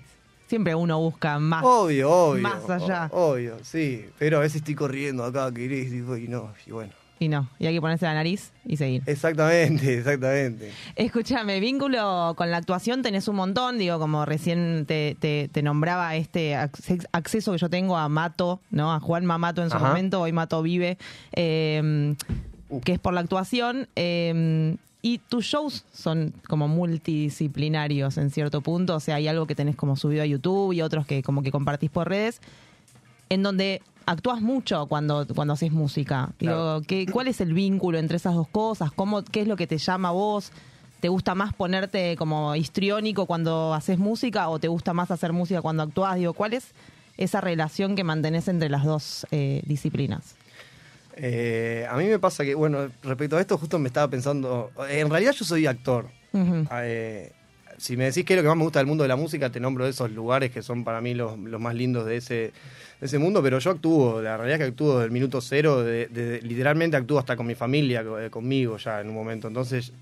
siempre 0.53 0.75
uno 0.75 0.99
busca 1.01 1.39
más. 1.39 1.65
Obvio, 1.65 2.11
obvio. 2.11 2.43
Más 2.43 2.69
allá. 2.69 3.09
Obvio, 3.11 3.57
sí. 3.63 4.05
Pero 4.19 4.37
a 4.37 4.41
veces 4.41 4.57
estoy 4.57 4.75
corriendo 4.75 5.25
acá, 5.25 5.51
querés, 5.51 5.91
digo, 5.91 6.15
y 6.19 6.29
no, 6.29 6.53
y 6.67 6.71
bueno. 6.73 6.93
Y 7.19 7.29
no, 7.29 7.49
y 7.59 7.67
hay 7.67 7.75
que 7.75 7.81
ponerse 7.81 8.05
la 8.05 8.13
nariz 8.15 8.53
y 8.67 8.77
seguir. 8.77 9.03
Exactamente, 9.07 9.95
exactamente. 9.99 10.73
Escúchame, 10.97 11.59
vínculo 11.61 12.35
con 12.37 12.51
la 12.51 12.59
actuación 12.59 13.01
tenés 13.01 13.29
un 13.29 13.37
montón, 13.37 13.79
digo, 13.79 13.99
como 13.99 14.27
recién 14.27 14.85
te, 14.87 15.17
te- 15.21 15.49
te 15.51 15.63
nombraba 15.63 16.17
este 16.17 16.55
acce- 16.57 17.07
acceso 17.13 17.53
que 17.53 17.59
yo 17.59 17.71
tengo 17.71 17.97
a 17.97 18.09
Mato, 18.11 18.61
¿no? 18.71 18.93
A 18.93 19.01
Juan 19.01 19.25
Mato 19.25 19.63
en 19.63 19.71
su 19.71 19.77
Ajá. 19.77 19.89
momento, 19.89 20.21
hoy 20.21 20.33
Mato 20.33 20.61
vive, 20.63 20.99
eh, 21.33 22.15
que 22.85 22.93
es 22.93 22.99
por 22.99 23.15
la 23.15 23.21
actuación. 23.21 23.89
eh, 23.97 24.77
y 25.03 25.19
tus 25.19 25.45
shows 25.45 25.85
son 25.93 26.33
como 26.49 26.69
multidisciplinarios 26.69 28.17
en 28.19 28.31
cierto 28.31 28.61
punto, 28.61 28.95
o 28.95 29.01
sea, 29.01 29.17
hay 29.17 29.27
algo 29.27 29.47
que 29.47 29.57
tenés 29.57 29.75
como 29.75 29.97
subido 29.97 30.23
a 30.23 30.27
YouTube 30.27 30.73
y 30.73 30.81
otros 30.81 31.07
que 31.07 31.25
como 31.25 31.43
que 31.43 31.51
compartís 31.51 31.91
por 31.91 32.09
redes, 32.09 32.41
en 33.29 33.43
donde 33.43 33.83
actúas 34.07 34.41
mucho 34.41 34.87
cuando, 34.87 35.27
cuando 35.35 35.55
haces 35.55 35.73
música. 35.73 36.31
Digo. 36.39 36.83
¿qué, 36.87 37.07
¿cuál 37.07 37.27
es 37.27 37.41
el 37.41 37.53
vínculo 37.53 37.99
entre 37.99 38.17
esas 38.17 38.35
dos 38.35 38.47
cosas? 38.49 38.93
¿Cómo, 38.93 39.23
¿Qué 39.25 39.41
es 39.43 39.49
lo 39.49 39.57
que 39.57 39.67
te 39.67 39.79
llama 39.79 40.09
a 40.09 40.13
vos? 40.13 40.53
¿Te 41.01 41.09
gusta 41.09 41.35
más 41.35 41.53
ponerte 41.53 42.17
como 42.17 42.55
histriónico 42.55 43.27
cuando 43.27 43.75
haces 43.75 43.99
música 43.99 44.49
o 44.49 44.61
te 44.61 44.69
gusta 44.69 44.93
más 44.93 45.11
hacer 45.11 45.33
música 45.33 45.61
cuando 45.61 45.83
actúas? 45.83 46.15
Digo, 46.15 46.33
¿cuál 46.33 46.53
es 46.53 46.69
esa 47.17 47.41
relación 47.41 47.97
que 47.97 48.05
mantenés 48.05 48.47
entre 48.47 48.69
las 48.69 48.85
dos 48.85 49.27
eh, 49.33 49.63
disciplinas? 49.67 50.37
Eh, 51.17 51.87
a 51.91 51.97
mí 51.97 52.05
me 52.07 52.19
pasa 52.19 52.45
que, 52.45 52.55
bueno, 52.55 52.89
respecto 53.03 53.37
a 53.37 53.41
esto, 53.41 53.59
justo 53.59 53.79
me 53.79 53.89
estaba 53.89 54.09
pensando. 54.09 54.71
En 54.89 55.11
realidad, 55.11 55.33
yo 55.33 55.45
soy 55.45 55.67
actor. 55.67 56.07
Ujú. 56.33 56.67
Eh, 56.83 57.33
si 57.79 57.97
me 57.97 58.05
decís 58.05 58.25
qué 58.25 58.35
es 58.35 58.37
lo 58.39 58.43
que 58.43 58.49
más 58.49 58.57
me 58.57 58.63
gusta 58.65 58.79
del 58.79 58.87
mundo 58.87 59.03
de 59.03 59.09
la 59.09 59.17
música, 59.17 59.51
te 59.51 59.59
nombro 59.59 59.87
esos 59.87 60.11
lugares 60.13 60.51
que 60.53 60.63
son 60.63 60.85
para 60.85 61.01
mí 61.01 61.15
los, 61.15 61.37
los 61.39 61.61
más 61.61 61.75
lindos 61.75 62.07
de 62.07 62.17
ese, 62.19 62.35
de 62.35 62.53
ese 63.07 63.19
mundo, 63.19 63.43
pero 63.43 63.59
yo 63.59 63.73
actúo, 63.73 64.23
la 64.23 64.37
realidad 64.37 64.61
es 64.61 64.67
que 64.67 64.71
actúo 64.71 64.95
desde 64.95 65.07
el 65.07 65.11
minuto 65.11 65.41
cero, 65.41 65.83
de, 65.83 66.07
de- 66.07 66.41
literalmente 66.43 66.97
actúo 66.97 67.19
hasta 67.19 67.37
con 67.37 67.47
mi 67.47 67.55
familia, 67.57 68.05
eh, 68.21 68.31
conmigo 68.31 68.77
ya 68.79 69.01
en 69.01 69.09
un 69.09 69.15
momento. 69.15 69.49
Entonces, 69.49 69.93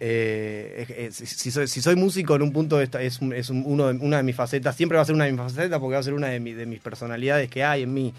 eh, 0.00 0.86
es- 0.98 1.20
es- 1.22 1.28
si, 1.30 1.50
soy, 1.50 1.68
si 1.68 1.80
soy 1.80 1.96
músico 1.96 2.34
en 2.36 2.42
un 2.42 2.52
punto 2.52 2.80
es, 2.80 3.20
un- 3.20 3.32
es 3.32 3.48
un- 3.50 3.62
uno 3.66 3.92
de- 3.92 3.98
una 4.04 4.18
de 4.18 4.22
mis 4.22 4.36
facetas, 4.36 4.76
siempre 4.76 4.96
va 4.96 5.02
a 5.02 5.06
ser 5.06 5.14
una 5.14 5.24
de 5.24 5.32
mis 5.32 5.40
facetas 5.40 5.78
porque 5.80 5.94
va 5.94 6.00
a 6.00 6.04
ser 6.04 6.14
una 6.14 6.28
de, 6.28 6.40
mi- 6.40 6.52
de 6.52 6.66
mis 6.66 6.80
personalidades 6.80 7.48
que 7.48 7.64
hay 7.64 7.82
en 7.82 7.94
mí, 7.94 8.12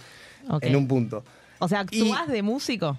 en 0.68 0.76
un 0.76 0.88
punto. 0.88 1.24
O 1.60 1.68
sea, 1.68 1.82
¿actúas 1.82 2.28
de 2.28 2.42
músico? 2.42 2.98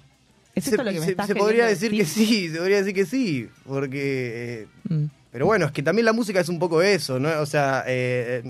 ¿Es 0.55 0.63
Se, 0.63 0.71
esto 0.71 0.83
lo 0.83 0.91
que 0.91 0.99
me 0.99 1.05
se- 1.05 1.11
estás 1.11 1.27
se 1.27 1.35
podría 1.35 1.65
decir 1.67 1.91
que 1.91 2.05
sí, 2.05 2.49
se 2.49 2.57
podría 2.57 2.77
decir 2.77 2.93
que 2.95 3.05
sí, 3.05 3.47
porque... 3.65 4.63
eh, 4.63 4.67
Mm. 4.89 5.05
pero 5.31 5.45
bueno, 5.45 5.65
es 5.67 5.71
que 5.71 5.83
también 5.83 6.05
la 6.05 6.13
música 6.13 6.39
es 6.39 6.49
un 6.49 6.57
poco 6.59 6.81
eso, 6.81 7.19
¿no? 7.19 7.29
O 7.41 7.45
sea, 7.45 7.83
eh, 7.87 8.41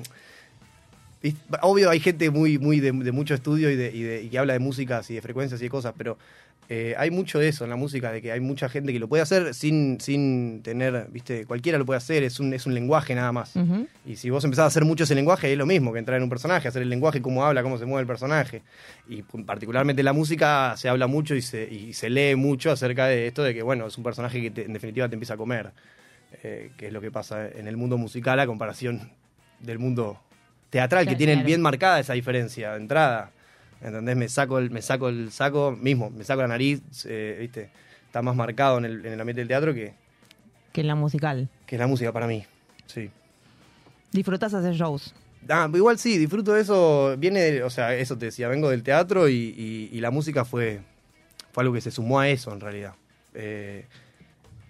eh, 1.23 1.33
obvio 1.61 1.89
hay 1.89 1.99
gente 1.99 2.29
muy, 2.29 2.57
muy 2.59 2.79
de, 2.79 2.91
de 2.91 3.11
mucho 3.11 3.33
estudio 3.33 3.69
y, 3.71 3.75
de, 3.75 3.91
y, 3.93 4.01
de- 4.03 4.23
y 4.23 4.29
que 4.29 4.37
habla 4.39 4.53
de 4.53 4.59
músicas 4.59 5.09
y 5.09 5.15
de 5.15 5.21
frecuencias 5.21 5.59
y 5.61 5.63
de 5.65 5.69
cosas, 5.69 5.93
pero 5.97 6.17
eh, 6.69 6.95
hay 6.97 7.11
mucho 7.11 7.39
de 7.39 7.47
eso 7.47 7.63
en 7.63 7.69
la 7.69 7.75
música, 7.77 8.11
de 8.11 8.21
que 8.21 8.31
hay 8.31 8.39
mucha 8.41 8.67
gente 8.67 8.91
que 8.91 8.99
lo 8.99 9.07
puede 9.07 9.23
hacer 9.23 9.53
sin, 9.53 10.01
sin 10.01 10.61
tener, 10.63 11.07
viste, 11.09 11.45
cualquiera 11.45 11.77
lo 11.77 11.85
puede 11.85 11.97
hacer, 11.97 12.23
es 12.23 12.39
un, 12.41 12.53
es 12.53 12.65
un 12.65 12.73
lenguaje 12.73 13.15
nada 13.15 13.31
más. 13.31 13.53
Y 14.05 14.17
si 14.17 14.29
vos 14.29 14.43
empezás 14.43 14.63
a 14.63 14.67
hacer 14.67 14.83
mucho 14.83 15.05
ese 15.05 15.15
lenguaje, 15.15 15.49
es 15.51 15.57
lo 15.57 15.65
mismo 15.65 15.93
que 15.93 15.99
entrar 15.99 16.17
en 16.17 16.23
un 16.23 16.29
personaje, 16.29 16.67
hacer 16.67 16.81
el 16.81 16.89
lenguaje, 16.89 17.21
cómo 17.21 17.45
habla, 17.45 17.63
cómo 17.63 17.77
se 17.77 17.85
mueve 17.85 18.01
el 18.01 18.07
personaje. 18.07 18.63
Y 19.07 19.21
particularmente 19.21 20.01
en 20.01 20.05
la 20.05 20.13
música 20.13 20.75
se 20.75 20.89
habla 20.89 21.07
mucho 21.07 21.35
y 21.35 21.41
se, 21.41 21.63
y 21.73 21.93
se 21.93 22.09
lee 22.09 22.35
mucho 22.35 22.71
acerca 22.71 23.05
de 23.07 23.27
esto 23.27 23.43
de 23.43 23.53
que, 23.53 23.61
bueno, 23.63 23.87
es 23.87 23.97
un 23.97 24.03
personaje 24.03 24.41
que 24.41 24.51
te- 24.51 24.65
en 24.65 24.73
definitiva 24.73 25.07
te 25.07 25.15
empieza 25.15 25.35
a 25.35 25.37
comer, 25.37 25.71
eh, 26.43 26.71
que 26.75 26.87
es 26.87 26.93
lo 26.93 26.99
que 26.99 27.11
pasa 27.11 27.47
en 27.47 27.67
el 27.69 27.77
mundo 27.77 27.97
musical 27.97 28.39
a 28.41 28.45
comparación 28.45 29.11
del 29.61 29.79
mundo 29.79 30.19
teatral, 30.69 31.07
que 31.07 31.15
tienen 31.15 31.35
claro. 31.37 31.47
bien 31.47 31.61
marcada 31.61 31.99
esa 32.01 32.11
diferencia 32.13 32.71
de 32.71 32.77
entrada. 32.77 33.31
¿Entendés? 33.81 34.15
Me 34.17 34.27
saco 34.29 34.57
el, 34.59 34.71
me 34.71 34.81
saco 34.81 35.09
el 35.09 35.31
saco 35.31 35.71
mismo, 35.71 36.09
me 36.09 36.23
saco 36.23 36.41
la 36.41 36.47
nariz, 36.47 36.81
eh, 37.05 37.37
¿viste? 37.41 37.69
Está 38.05 38.21
más 38.21 38.35
marcado 38.35 38.77
en 38.79 38.85
el, 38.85 39.05
en 39.05 39.13
el 39.13 39.19
ambiente 39.21 39.41
del 39.41 39.47
teatro 39.47 39.73
que, 39.73 39.93
que 40.73 40.81
en 40.81 40.87
la 40.87 40.95
musical. 40.95 41.49
que 41.65 41.75
es 41.75 41.79
la 41.79 41.87
música 41.87 42.11
para 42.11 42.25
mí. 42.27 42.43
Sí. 42.87 43.09
Disfrutas 44.11 44.53
hacer 44.53 44.73
shows. 44.73 45.13
Ah, 45.49 45.69
igual 45.73 45.99
sí, 45.99 46.17
disfruto 46.17 46.53
de 46.53 46.61
eso. 46.61 47.15
Viene, 47.17 47.39
de- 47.41 47.63
o 47.63 47.69
sea, 47.69 47.93
eso 47.95 48.17
te 48.17 48.25
decía, 48.25 48.47
vengo 48.47 48.69
del 48.69 48.83
teatro 48.83 49.29
y, 49.29 49.35
y- 49.57 49.89
y 49.91 50.01
la 50.01 50.09
música 50.11 50.43
fue, 50.45 50.79
fue 51.51 51.63
algo 51.63 51.73
que 51.73 51.81
se 51.81 51.91
sumó 51.91 52.19
a 52.19 52.27
eso 52.29 52.51
en 52.53 52.59
realidad. 52.59 52.93
Eh, 53.33 53.85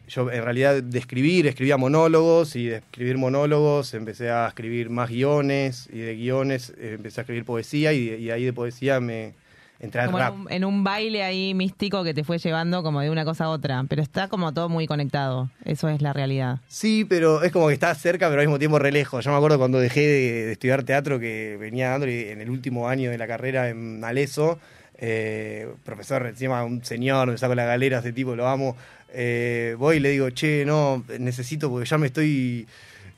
yo 0.07 0.31
en 0.31 0.43
realidad 0.43 0.81
de 0.81 0.99
escribir, 0.99 1.47
escribía 1.47 1.77
monólogos 1.77 2.55
y 2.55 2.67
de 2.67 2.77
escribir 2.77 3.17
monólogos 3.17 3.93
empecé 3.93 4.29
a 4.29 4.47
escribir 4.47 4.89
más 4.89 5.09
guiones 5.09 5.89
y 5.91 5.99
de 5.99 6.15
guiones 6.15 6.73
eh, 6.77 6.93
empecé 6.95 7.19
a 7.19 7.23
escribir 7.23 7.45
poesía 7.45 7.93
y, 7.93 8.05
de- 8.09 8.19
y 8.19 8.31
ahí 8.31 8.45
de 8.45 8.53
poesía 8.53 8.99
me 8.99 9.33
entré 9.79 10.01
al 10.01 10.07
Como 10.11 10.19
en 10.23 10.33
un, 10.33 10.51
en 10.51 10.65
un 10.65 10.83
baile 10.83 11.23
ahí 11.23 11.53
místico 11.53 12.03
que 12.03 12.13
te 12.13 12.23
fue 12.23 12.39
llevando 12.39 12.81
como 12.81 13.01
de 13.01 13.09
una 13.11 13.25
cosa 13.25 13.43
a 13.45 13.49
otra. 13.49 13.83
Pero 13.87 14.01
está 14.01 14.27
como 14.27 14.51
todo 14.53 14.69
muy 14.69 14.87
conectado. 14.87 15.51
Eso 15.65 15.87
es 15.89 16.01
la 16.01 16.13
realidad. 16.13 16.61
Sí, 16.67 17.05
pero 17.07 17.43
es 17.43 17.51
como 17.51 17.67
que 17.67 17.73
está 17.75 17.93
cerca, 17.93 18.27
pero 18.27 18.41
al 18.41 18.47
mismo 18.47 18.57
tiempo 18.57 18.79
re 18.79 18.91
lejos. 18.91 19.23
Yo 19.23 19.29
me 19.31 19.37
acuerdo 19.37 19.59
cuando 19.59 19.79
dejé 19.79 20.01
de, 20.01 20.45
de 20.47 20.51
estudiar 20.53 20.81
teatro, 20.83 21.19
que 21.19 21.57
venía 21.59 21.89
dando 21.89 22.07
en 22.07 22.41
el 22.41 22.49
último 22.49 22.87
año 22.89 23.11
de 23.11 23.17
la 23.19 23.27
carrera 23.27 23.69
en 23.69 24.03
Aleso, 24.03 24.57
eh, 24.99 25.67
profesor, 25.83 26.25
encima 26.25 26.63
un 26.63 26.83
señor, 26.83 27.29
me 27.29 27.37
saco 27.37 27.53
la 27.53 27.65
galera, 27.65 27.99
ese 27.99 28.13
tipo, 28.13 28.35
lo 28.35 28.47
amo. 28.47 28.75
Eh, 29.09 29.75
voy 29.77 29.97
y 29.97 29.99
le 29.99 30.11
digo, 30.11 30.29
che, 30.29 30.65
no, 30.65 31.03
necesito 31.19 31.69
porque 31.69 31.87
ya 31.87 31.97
me 31.97 32.07
estoy... 32.07 32.67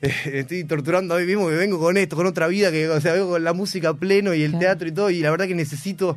estoy 0.00 0.64
torturando 0.64 1.14
a 1.14 1.18
mí 1.18 1.26
mismo 1.26 1.46
que 1.48 1.56
vengo 1.56 1.78
con 1.78 1.98
esto, 1.98 2.16
con 2.16 2.24
otra 2.26 2.48
vida, 2.48 2.72
que 2.72 2.88
o 2.88 3.00
sea, 3.02 3.12
vengo 3.12 3.28
con 3.28 3.44
la 3.44 3.52
música 3.52 3.92
pleno 3.92 4.32
y 4.32 4.42
el 4.42 4.58
teatro 4.58 4.88
y 4.88 4.92
todo, 4.92 5.10
y 5.10 5.20
la 5.20 5.30
verdad 5.30 5.46
que 5.46 5.54
necesito 5.54 6.16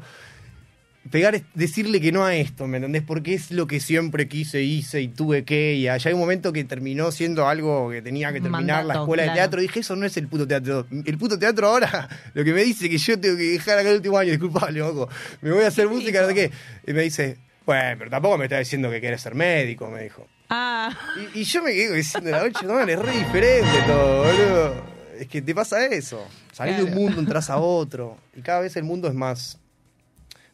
pegar, 1.09 1.41
decirle 1.53 1.99
que 1.99 2.11
no 2.11 2.23
a 2.23 2.35
esto, 2.35 2.67
¿me 2.67 2.77
entendés? 2.77 3.03
Porque 3.03 3.33
es 3.33 3.51
lo 3.51 3.67
que 3.67 3.79
siempre 3.79 4.27
quise, 4.27 4.61
hice 4.61 5.01
y 5.01 5.09
tuve 5.09 5.43
que, 5.43 5.75
y 5.75 5.87
allá 5.87 6.09
hay 6.09 6.13
un 6.13 6.19
momento 6.19 6.53
que 6.53 6.63
terminó 6.63 7.11
siendo 7.11 7.47
algo 7.47 7.89
que 7.89 8.01
tenía 8.01 8.31
que 8.31 8.41
terminar 8.41 8.85
la 8.85 8.95
escuela 8.95 9.23
de 9.23 9.27
claro. 9.27 9.39
teatro. 9.39 9.61
Dije, 9.61 9.79
eso 9.81 9.95
no 9.95 10.05
es 10.05 10.15
el 10.17 10.27
puto 10.27 10.47
teatro. 10.47 10.87
El 11.05 11.17
puto 11.17 11.37
teatro 11.37 11.67
ahora, 11.67 12.07
lo 12.33 12.43
que 12.43 12.53
me 12.53 12.63
dice 12.63 12.89
que 12.89 12.97
yo 12.97 13.19
tengo 13.19 13.37
que 13.37 13.43
dejar 13.43 13.79
acá 13.79 13.89
el 13.89 13.97
último 13.97 14.17
año, 14.17 14.31
disculpale, 14.31 14.81
ojo, 14.81 15.09
me 15.41 15.51
voy 15.51 15.63
a 15.63 15.67
hacer 15.67 15.87
música, 15.89 16.21
no 16.21 16.27
sé 16.29 16.35
qué. 16.35 16.51
Y 16.87 16.93
me 16.93 17.03
dice, 17.03 17.37
bueno, 17.65 17.95
pero 17.97 18.09
tampoco 18.09 18.37
me 18.37 18.45
está 18.45 18.59
diciendo 18.59 18.89
que 18.89 18.99
quieres 18.99 19.21
ser 19.21 19.35
médico, 19.35 19.89
me 19.89 20.03
dijo. 20.03 20.27
Ah, 20.49 20.95
Y, 21.33 21.41
y 21.41 21.43
yo 21.43 21.63
me 21.63 21.73
quedo 21.73 21.93
diciendo, 21.95 22.29
la 22.31 22.43
noche, 22.43 22.65
no, 22.65 22.79
es 22.81 22.99
re 22.99 23.11
diferente 23.11 23.71
todo, 23.87 24.23
boludo. 24.23 24.93
Es 25.19 25.27
que 25.27 25.41
te 25.41 25.55
pasa 25.55 25.85
eso. 25.85 26.25
Salís 26.51 26.77
de 26.77 26.83
un 26.83 26.93
mundo, 26.93 27.19
entras 27.19 27.49
a 27.49 27.57
otro. 27.57 28.17
Y 28.35 28.41
cada 28.41 28.59
vez 28.61 28.75
el 28.75 28.83
mundo 28.83 29.07
es 29.07 29.13
más. 29.13 29.59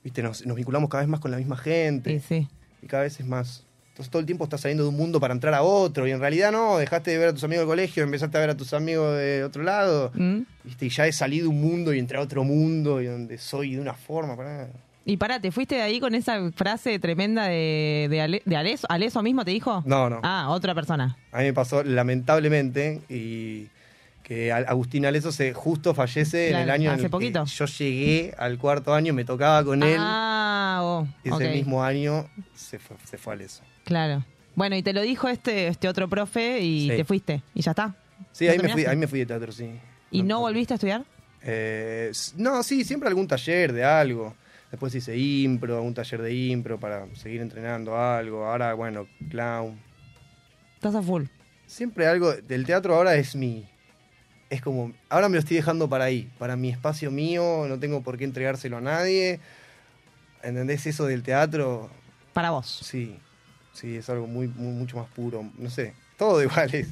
Viste, 0.03 0.21
nos, 0.21 0.45
nos 0.45 0.55
vinculamos 0.55 0.89
cada 0.89 1.01
vez 1.01 1.09
más 1.09 1.19
con 1.19 1.31
la 1.31 1.37
misma 1.37 1.57
gente. 1.57 2.19
sí, 2.19 2.25
sí. 2.27 2.47
Y 2.81 2.87
cada 2.87 3.03
vez 3.03 3.19
es 3.19 3.25
más. 3.25 3.65
Entonces 3.89 4.11
todo 4.11 4.21
el 4.21 4.25
tiempo 4.25 4.45
estás 4.45 4.61
saliendo 4.61 4.83
de 4.83 4.89
un 4.89 4.95
mundo 4.95 5.19
para 5.19 5.33
entrar 5.33 5.53
a 5.53 5.61
otro. 5.61 6.07
Y 6.07 6.11
en 6.11 6.21
realidad 6.21 6.53
no, 6.53 6.77
dejaste 6.77 7.11
de 7.11 7.17
ver 7.17 7.27
a 7.29 7.33
tus 7.33 7.43
amigos 7.43 7.63
del 7.63 7.67
colegio, 7.67 8.03
empezaste 8.03 8.37
a 8.37 8.39
ver 8.39 8.49
a 8.51 8.55
tus 8.55 8.73
amigos 8.73 9.17
de 9.17 9.43
otro 9.43 9.63
lado. 9.63 10.11
Mm. 10.13 10.41
Viste, 10.63 10.85
y 10.85 10.89
ya 10.89 11.05
he 11.07 11.11
salido 11.11 11.43
de 11.43 11.49
un 11.49 11.59
mundo 11.61 11.93
y 11.93 11.99
entré 11.99 12.17
a 12.17 12.21
otro 12.21 12.45
mundo 12.45 13.01
y 13.01 13.07
donde 13.07 13.37
soy 13.37 13.75
de 13.75 13.81
una 13.81 13.93
forma. 13.93 14.37
Para... 14.37 14.69
Y 15.05 15.17
pará, 15.17 15.39
¿te 15.39 15.51
fuiste 15.51 15.75
de 15.75 15.81
ahí 15.81 15.99
con 15.99 16.13
esa 16.13 16.51
frase 16.51 16.99
tremenda 16.99 17.45
de, 17.47 18.07
de, 18.09 18.21
Ale- 18.21 18.41
de 18.45 18.55
Aleso? 18.55 18.85
¿Aleso 18.89 19.23
mismo 19.23 19.43
te 19.43 19.51
dijo? 19.51 19.81
No, 19.85 20.09
no. 20.09 20.19
Ah, 20.23 20.47
otra 20.49 20.75
persona. 20.75 21.17
A 21.31 21.39
mí 21.39 21.45
me 21.45 21.53
pasó 21.53 21.83
lamentablemente 21.83 23.01
y 23.09 23.67
que 24.23 24.51
Agustín 24.51 25.07
Aleso 25.07 25.31
se 25.31 25.53
justo 25.53 25.95
fallece 25.95 26.51
en 26.51 26.57
el 26.57 26.69
año 26.69 26.89
en 26.89 26.95
hace 26.95 27.03
que 27.03 27.09
poquito. 27.09 27.45
yo 27.45 27.65
llegué 27.65 28.35
al 28.38 28.59
cuarto 28.59 28.93
año, 28.93 29.12
me 29.13 29.25
tocaba 29.25 29.63
con 29.63 29.81
él. 29.81 29.97
Ah, 29.99 30.79
oh, 30.83 31.07
Ese 31.23 31.49
mismo 31.49 31.83
año 31.83 32.29
se 32.53 32.77
fue, 32.77 32.95
se 33.05 33.17
fue 33.17 33.33
Aleso. 33.33 33.63
Claro. 33.85 34.23
Bueno, 34.53 34.75
y 34.75 34.83
te 34.83 34.93
lo 34.93 35.01
dijo 35.01 35.27
este, 35.29 35.67
este 35.69 35.88
otro 35.88 36.08
profe 36.08 36.60
y 36.60 36.89
Sí. 36.89 36.97
te 36.97 37.06
fuiste. 37.06 37.41
Y 37.56 37.62
ya 37.63 37.71
está. 37.71 37.95
Sí, 38.31 38.45
¿No 38.45 38.52
ahí 38.52 38.60
me, 38.60 38.69
fui, 38.69 38.85
ahí 38.85 38.95
me 38.97 39.08
fui 39.08 39.19
de 39.19 39.25
teatro, 39.25 39.52
sí. 39.52 39.71
¿Y 40.12 40.21
no 40.21 40.41
volviste 40.41 40.73
a 40.73 40.75
estudiar? 40.75 41.04
Eh, 41.41 42.12
no, 42.35 42.62
sí, 42.62 42.83
siempre 42.83 43.08
algún 43.10 43.27
taller 43.27 43.73
de 43.73 43.83
algo. 43.83 44.35
Después 44.71 44.93
hice 44.93 45.17
impro, 45.17 45.75
algún 45.77 45.93
taller 45.93 46.21
de 46.21 46.33
impro 46.33 46.79
para 46.79 47.07
seguir 47.15 47.41
entrenando 47.41 47.97
algo. 47.97 48.45
Ahora, 48.45 48.73
bueno, 48.75 49.07
clown. 49.29 49.79
Estás 50.75 50.95
a 50.95 51.01
full. 51.01 51.23
Siempre 51.65 52.07
algo. 52.07 52.33
Del 52.33 52.65
teatro 52.65 52.95
ahora 52.95 53.15
es 53.15 53.35
mi. 53.35 53.67
Es 54.49 54.61
como. 54.61 54.93
Ahora 55.09 55.27
me 55.27 55.33
lo 55.35 55.39
estoy 55.39 55.57
dejando 55.57 55.89
para 55.89 56.05
ahí. 56.05 56.29
Para 56.37 56.55
mi 56.55 56.69
espacio 56.69 57.09
mío. 57.11 57.65
No 57.67 57.79
tengo 57.79 58.01
por 58.03 58.17
qué 58.17 58.23
entregárselo 58.25 58.77
a 58.77 58.81
nadie. 58.81 59.39
¿Entendés 60.43 60.85
eso 60.85 61.05
del 61.05 61.23
teatro? 61.23 61.89
Para 62.33 62.51
vos. 62.51 62.67
Sí. 62.83 63.17
Sí, 63.73 63.95
es 63.97 64.09
algo 64.09 64.27
muy, 64.27 64.47
muy- 64.47 64.73
mucho 64.73 64.97
más 64.97 65.07
puro. 65.07 65.49
No 65.57 65.69
sé. 65.69 65.93
Todo 66.17 66.41
igual 66.43 66.73
es, 66.75 66.87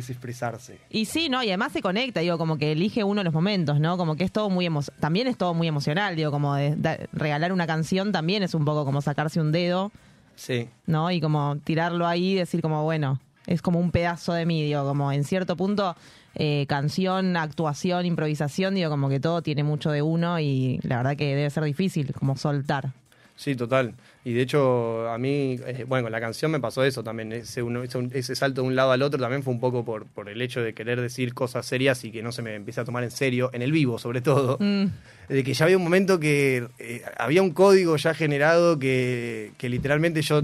es 0.00 0.10
expresarse. 0.10 0.78
Y 0.90 1.04
sí, 1.04 1.28
¿no? 1.28 1.42
Y 1.42 1.48
además 1.48 1.72
se 1.72 1.80
conecta, 1.82 2.20
digo, 2.20 2.38
como 2.38 2.58
que 2.58 2.72
elige 2.72 3.04
uno 3.04 3.20
de 3.20 3.24
los 3.24 3.34
momentos, 3.34 3.80
¿no? 3.80 3.96
Como 3.96 4.16
que 4.16 4.24
es 4.24 4.32
todo 4.32 4.50
muy 4.50 4.66
emo 4.66 4.82
También 5.00 5.26
es 5.26 5.36
todo 5.36 5.54
muy 5.54 5.68
emocional, 5.68 6.16
digo, 6.16 6.30
como 6.30 6.54
de, 6.54 7.08
regalar 7.12 7.52
una 7.52 7.66
canción 7.66 8.12
también 8.12 8.42
es 8.42 8.54
un 8.54 8.64
poco 8.64 8.84
como 8.84 9.00
sacarse 9.00 9.40
un 9.40 9.52
dedo, 9.52 9.92
Sí. 10.36 10.68
¿no? 10.86 11.10
Y 11.12 11.20
como 11.20 11.56
tirarlo 11.62 12.06
ahí 12.06 12.32
y 12.32 12.34
decir 12.34 12.60
como, 12.60 12.82
bueno, 12.82 13.20
es 13.46 13.62
como 13.62 13.78
un 13.78 13.90
pedazo 13.92 14.32
de 14.32 14.46
mí, 14.46 14.64
digo, 14.64 14.84
como 14.84 15.12
en 15.12 15.22
cierto 15.24 15.56
punto, 15.56 15.96
eh, 16.34 16.66
canción, 16.68 17.36
actuación, 17.36 18.04
improvisación, 18.06 18.74
digo, 18.74 18.90
como 18.90 19.08
que 19.08 19.20
todo 19.20 19.42
tiene 19.42 19.62
mucho 19.62 19.90
de 19.92 20.02
uno 20.02 20.40
y 20.40 20.80
la 20.82 20.96
verdad 20.96 21.16
que 21.16 21.36
debe 21.36 21.50
ser 21.50 21.62
difícil 21.64 22.12
como 22.12 22.36
soltar. 22.36 22.90
Sí, 23.36 23.54
total. 23.54 23.94
Y 24.26 24.32
de 24.32 24.40
hecho, 24.40 25.06
a 25.10 25.18
mí, 25.18 25.58
eh, 25.66 25.84
bueno, 25.86 26.04
con 26.04 26.12
la 26.12 26.18
canción 26.20 26.50
me 26.50 26.58
pasó 26.58 26.82
eso 26.82 27.04
también. 27.04 27.30
Ese, 27.32 27.62
uno- 27.62 27.82
ese, 27.82 28.08
ese 28.14 28.34
salto 28.34 28.62
de 28.62 28.68
un 28.68 28.74
lado 28.74 28.90
al 28.92 29.02
otro 29.02 29.20
también 29.20 29.42
fue 29.42 29.52
un 29.52 29.60
poco 29.60 29.84
por, 29.84 30.06
por 30.06 30.30
el 30.30 30.40
hecho 30.40 30.62
de 30.62 30.72
querer 30.72 30.98
decir 31.00 31.34
cosas 31.34 31.66
serias 31.66 32.02
y 32.04 32.10
que 32.10 32.22
no 32.22 32.32
se 32.32 32.40
me 32.40 32.54
empiece 32.54 32.80
a 32.80 32.84
tomar 32.84 33.04
en 33.04 33.10
serio, 33.10 33.50
en 33.52 33.60
el 33.60 33.70
vivo 33.70 33.98
sobre 33.98 34.22
todo. 34.22 34.56
Mm, 34.60 34.86
De 35.28 35.44
que 35.44 35.52
ya 35.52 35.66
había 35.66 35.76
un 35.76 35.84
momento 35.84 36.18
que 36.20 36.66
eh, 36.78 37.02
había 37.18 37.42
un 37.42 37.50
código 37.50 37.96
ya 37.96 38.14
generado 38.14 38.78
que, 38.78 39.52
que 39.58 39.68
literalmente 39.68 40.22
yo 40.22 40.40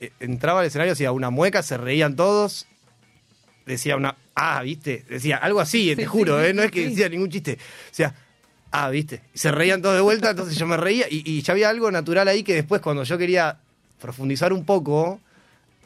eh, 0.00 0.10
entraba 0.20 0.60
al 0.60 0.66
escenario, 0.66 0.92
hacía 0.92 1.10
una 1.12 1.30
mueca, 1.30 1.62
se 1.62 1.78
reían 1.78 2.16
todos, 2.16 2.66
decía 3.64 3.96
una, 3.96 4.16
ah, 4.34 4.62
viste, 4.62 5.04
decía 5.08 5.36
algo 5.38 5.60
así, 5.60 5.94
te 5.96 6.04
juro, 6.06 6.38
sí, 6.42 6.48
eh, 6.48 6.52
no 6.54 6.62
es 6.62 6.70
que 6.70 6.88
decía 6.88 7.08
ningún 7.08 7.30
chiste, 7.30 7.54
o 7.54 7.94
sea, 7.94 8.14
ah, 8.72 8.90
viste, 8.90 9.20
se 9.34 9.52
reían 9.52 9.80
todos 9.82 9.94
de 9.94 10.00
vuelta, 10.02 10.30
entonces 10.30 10.56
yo 10.56 10.66
me 10.66 10.76
reía 10.76 11.06
y, 11.10 11.22
y 11.30 11.42
ya 11.42 11.52
había 11.52 11.68
algo 11.70 11.90
natural 11.90 12.26
ahí 12.28 12.42
que 12.42 12.54
después 12.54 12.80
cuando 12.82 13.04
yo 13.04 13.16
quería 13.18 13.56
profundizar 14.00 14.52
un 14.52 14.64
poco, 14.64 15.20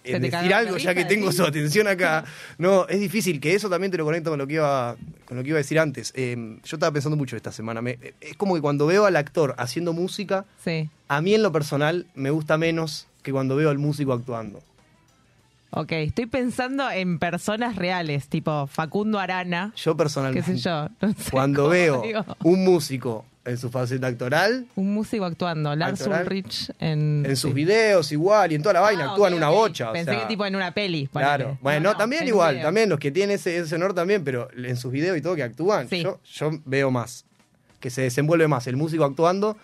en 0.05 0.23
decir 0.23 0.55
algo 0.55 0.77
ya 0.79 0.95
que 0.95 1.05
tengo 1.05 1.33
su 1.33 1.45
atención 1.45 1.89
acá. 1.89 2.25
No, 2.59 2.87
es 2.89 3.01
difícil, 3.01 3.41
que 3.41 3.55
eso 3.55 3.69
también 3.69 3.91
te 3.91 3.99
lo 3.99 4.05
conecto 4.05 4.31
con 4.31 4.39
lo 4.39 4.47
que 4.47 4.55
iba, 4.55 4.97
con 5.27 5.37
lo 5.37 5.43
que 5.43 5.49
iba 5.51 5.57
a 5.57 5.63
decir 5.63 5.79
antes. 5.81 6.13
Eh, 6.15 6.37
yo 6.65 6.77
estaba 6.77 6.93
pensando 6.93 7.17
mucho 7.17 7.37
esta 7.37 7.51
semana. 7.53 7.83
Me- 7.83 7.99
es 8.21 8.37
como 8.37 8.55
que 8.55 8.61
cuando 8.61 8.87
veo 8.87 9.05
al 9.05 9.17
actor 9.17 9.55
haciendo 9.59 9.93
música, 9.93 10.45
sí. 10.65 10.89
a 11.09 11.21
mí 11.21 11.35
en 11.35 11.43
lo 11.43 11.51
personal 11.53 12.07
me 12.15 12.31
gusta 12.31 12.57
menos 12.57 13.09
que 13.23 13.33
cuando 13.33 13.57
veo 13.57 13.69
al 13.69 13.79
músico 13.79 14.13
actuando. 14.13 14.63
Ok, 15.79 15.93
estoy 15.93 16.25
pensando 16.25 16.91
en 16.91 17.19
personas 17.19 17.77
reales, 17.77 18.29
tipo 18.29 18.67
Facundo 18.67 19.19
Arana, 19.19 19.73
Yo 19.77 19.93
qué 19.93 19.99
personalmente, 19.99 20.57
sé 20.57 20.57
yo. 20.57 20.89
no 21.03 21.13
sé 21.13 21.31
cuando 21.31 21.69
veo 21.69 22.01
digo. 22.01 22.25
un 22.45 22.65
músico 22.65 23.27
en 23.45 23.59
su 23.59 23.69
faceta 23.71 24.07
actoral, 24.07 24.67
Un 24.75 24.95
músico 24.95 25.27
actuando, 25.27 25.77
Lars. 25.77 26.07
Ulrich 26.07 26.73
en... 26.81 27.25
en 27.27 27.37
sus 27.37 27.51
sí. 27.51 27.55
videos 27.55 28.11
igual 28.11 28.53
y 28.53 28.55
en 28.55 28.63
toda 28.63 28.73
la 28.73 28.81
vaina, 28.81 29.05
Ah, 29.05 29.11
actúan 29.11 29.35
ok, 29.35 29.37
una 29.37 29.49
bocha. 29.51 29.91
o 29.91 29.93
Pensé 29.93 30.13
sea, 30.13 30.21
que 30.23 30.27
tipo 30.27 30.47
en 30.47 30.57
una 30.57 30.73
peli. 30.73 31.09
Claro, 31.13 31.59
bueno, 31.61 31.81
No, 31.81 31.85
no, 31.89 31.93
no, 31.93 31.99
también 31.99 32.27
igual, 32.27 32.55
video. 32.55 32.67
también 32.67 32.89
los 32.89 32.99
que 32.99 33.11
tienen 33.13 33.37
ese, 33.37 33.59
ese 33.59 33.75
honor 33.75 33.93
también, 33.93 34.25
pero 34.25 34.49
en 34.57 34.77
sus 34.79 34.91
videos 34.91 35.17
y 35.19 35.21
todo 35.21 35.37
que 35.37 35.43
actúan, 35.43 35.89
Sí. 35.91 36.03
yo, 36.03 36.19
yo 36.25 36.51
veo 36.65 36.91
más, 36.91 37.25
que 37.81 37.91
se 37.91 38.01
desenvuelve 38.03 38.49
más 38.49 38.67
el 38.67 38.77
músico 38.77 39.05
actuando 39.05 39.57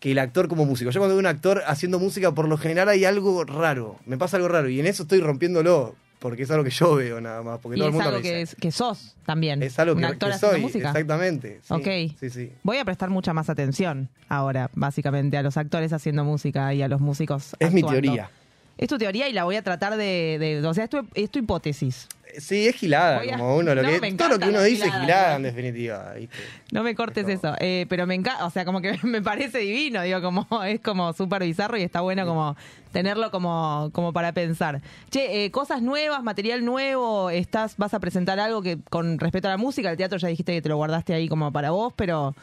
que 0.00 0.12
el 0.12 0.18
actor 0.18 0.48
como 0.48 0.64
músico. 0.64 0.90
Yo 0.90 1.00
cuando 1.00 1.14
veo 1.16 1.20
un 1.20 1.26
actor 1.26 1.62
haciendo 1.66 1.98
música, 1.98 2.32
por 2.32 2.48
lo 2.48 2.56
general 2.56 2.88
hay 2.88 3.04
algo 3.04 3.44
raro, 3.44 3.96
me 4.06 4.16
pasa 4.18 4.36
algo 4.36 4.48
raro, 4.48 4.68
y 4.68 4.78
en 4.80 4.86
eso 4.86 5.02
estoy 5.02 5.20
rompiéndolo, 5.20 5.94
porque 6.20 6.42
es 6.44 6.50
algo 6.50 6.64
que 6.64 6.70
yo 6.70 6.94
veo 6.96 7.20
nada 7.20 7.42
más, 7.42 7.58
porque 7.60 7.76
Y 7.76 7.80
todo 7.80 7.88
es 7.88 7.92
el 7.92 7.94
mundo 7.94 8.08
algo 8.08 8.18
me 8.18 8.22
que, 8.22 8.38
dice. 8.38 8.54
es- 8.54 8.60
que 8.60 8.72
sos 8.72 9.16
también. 9.26 9.62
Es 9.62 9.78
algo 9.78 9.94
un 9.94 10.00
que, 10.00 10.06
actor 10.06 10.32
que 10.32 10.38
soy, 10.38 10.60
música. 10.60 10.88
exactamente. 10.90 11.60
sí, 11.62 11.74
Ok. 11.74 12.18
Sí, 12.18 12.30
sí. 12.30 12.52
Voy 12.62 12.78
a 12.78 12.84
prestar 12.84 13.10
mucha 13.10 13.32
más 13.32 13.48
atención 13.50 14.08
ahora, 14.28 14.70
básicamente, 14.74 15.36
a 15.36 15.42
los 15.42 15.56
actores 15.56 15.92
haciendo 15.92 16.24
música 16.24 16.72
y 16.74 16.82
a 16.82 16.88
los 16.88 17.00
músicos 17.00 17.54
Es 17.58 17.72
mi 17.72 17.82
teoría. 17.82 18.30
Es 18.78 18.88
tu 18.88 18.96
teoría 18.96 19.28
y 19.28 19.32
la 19.32 19.44
voy 19.44 19.56
a 19.56 19.62
tratar 19.62 19.96
de... 19.96 20.38
de- 20.38 20.66
o 20.66 20.72
sea, 20.72 20.84
es 20.84 20.90
tu, 20.90 21.06
es 21.14 21.30
tu 21.30 21.38
hipótesis. 21.40 22.08
Sí, 22.38 22.68
es 22.68 22.76
gilada, 22.76 23.20
a- 23.20 23.24
como 23.26 23.56
uno, 23.56 23.74
lo 23.74 23.82
No, 23.82 23.88
que, 23.88 24.12
todo 24.12 24.28
lo 24.28 24.38
que 24.38 24.48
uno 24.50 24.62
dice 24.62 24.86
es 24.86 24.92
gilada, 24.92 25.36
en 25.36 25.42
definitiva. 25.42 26.12
¿viste? 26.12 26.36
No 26.70 26.82
me 26.82 26.94
cortes 26.94 27.26
eso, 27.26 27.54
eh, 27.58 27.86
pero 27.88 28.06
me 28.06 28.14
encanta, 28.14 28.44
o 28.46 28.50
sea, 28.50 28.64
como 28.64 28.80
que 28.80 28.98
me 29.02 29.22
parece 29.22 29.58
divino, 29.58 30.02
digo, 30.02 30.20
como 30.22 30.46
es 30.64 30.80
como 30.80 31.12
súper 31.14 31.42
bizarro 31.42 31.76
y 31.78 31.82
está 31.82 32.02
bueno 32.02 32.26
como 32.26 32.54
tenerlo 32.92 33.30
como, 33.30 33.90
como 33.92 34.12
para 34.12 34.32
pensar. 34.32 34.80
Che, 35.10 35.44
eh, 35.46 35.50
cosas 35.50 35.82
nuevas, 35.82 36.22
material 36.22 36.64
nuevo, 36.64 37.30
estás, 37.30 37.76
vas 37.78 37.94
a 37.94 37.98
presentar 37.98 38.38
algo 38.38 38.62
que 38.62 38.78
con 38.90 39.18
respecto 39.18 39.48
a 39.48 39.52
la 39.52 39.56
música, 39.56 39.90
el 39.90 39.96
teatro 39.96 40.18
ya 40.18 40.28
dijiste 40.28 40.52
que 40.52 40.62
te 40.62 40.68
lo 40.68 40.76
guardaste 40.76 41.14
ahí 41.14 41.28
como 41.28 41.50
para 41.50 41.70
vos, 41.70 41.92
pero 41.96 42.36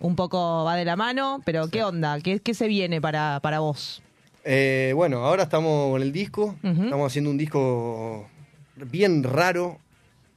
un 0.00 0.16
poco 0.16 0.64
va 0.64 0.74
de 0.76 0.84
la 0.84 0.96
mano, 0.96 1.40
pero 1.44 1.68
¿qué 1.70 1.82
onda? 1.84 2.20
¿Qué, 2.20 2.40
qué 2.40 2.54
se 2.54 2.66
viene 2.66 3.00
para, 3.00 3.38
para 3.40 3.60
vos? 3.60 4.02
Eh, 4.50 4.92
bueno, 4.94 5.26
ahora 5.26 5.42
estamos 5.42 5.90
con 5.92 6.00
el 6.00 6.10
disco. 6.10 6.56
Estamos 6.62 7.12
haciendo 7.12 7.30
un 7.30 7.36
disco 7.36 8.26
bien 8.76 9.22
raro, 9.22 9.78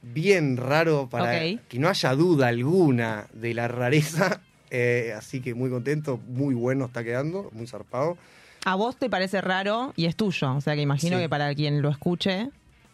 bien 0.02 0.58
raro 0.58 1.08
para 1.10 1.40
que 1.40 1.78
no 1.78 1.88
haya 1.88 2.14
duda 2.14 2.48
alguna 2.48 3.26
de 3.32 3.54
la 3.54 3.68
rareza. 3.68 4.40
Eh, 4.74 5.12
así 5.14 5.42
que 5.42 5.52
muy 5.52 5.68
contento, 5.68 6.18
muy 6.28 6.54
bueno 6.54 6.86
está 6.86 7.04
quedando, 7.04 7.50
muy 7.52 7.66
zarpado. 7.66 8.16
A 8.64 8.74
vos 8.74 8.96
te 8.96 9.10
parece 9.10 9.42
raro 9.42 9.92
y 9.96 10.06
es 10.06 10.16
tuyo. 10.16 10.54
O 10.54 10.62
sea 10.62 10.74
que 10.74 10.80
imagino 10.80 11.18
Sí. 11.18 11.22
que 11.24 11.28
para 11.28 11.54
quien 11.54 11.82
lo 11.82 11.90
escuche. 11.90 12.48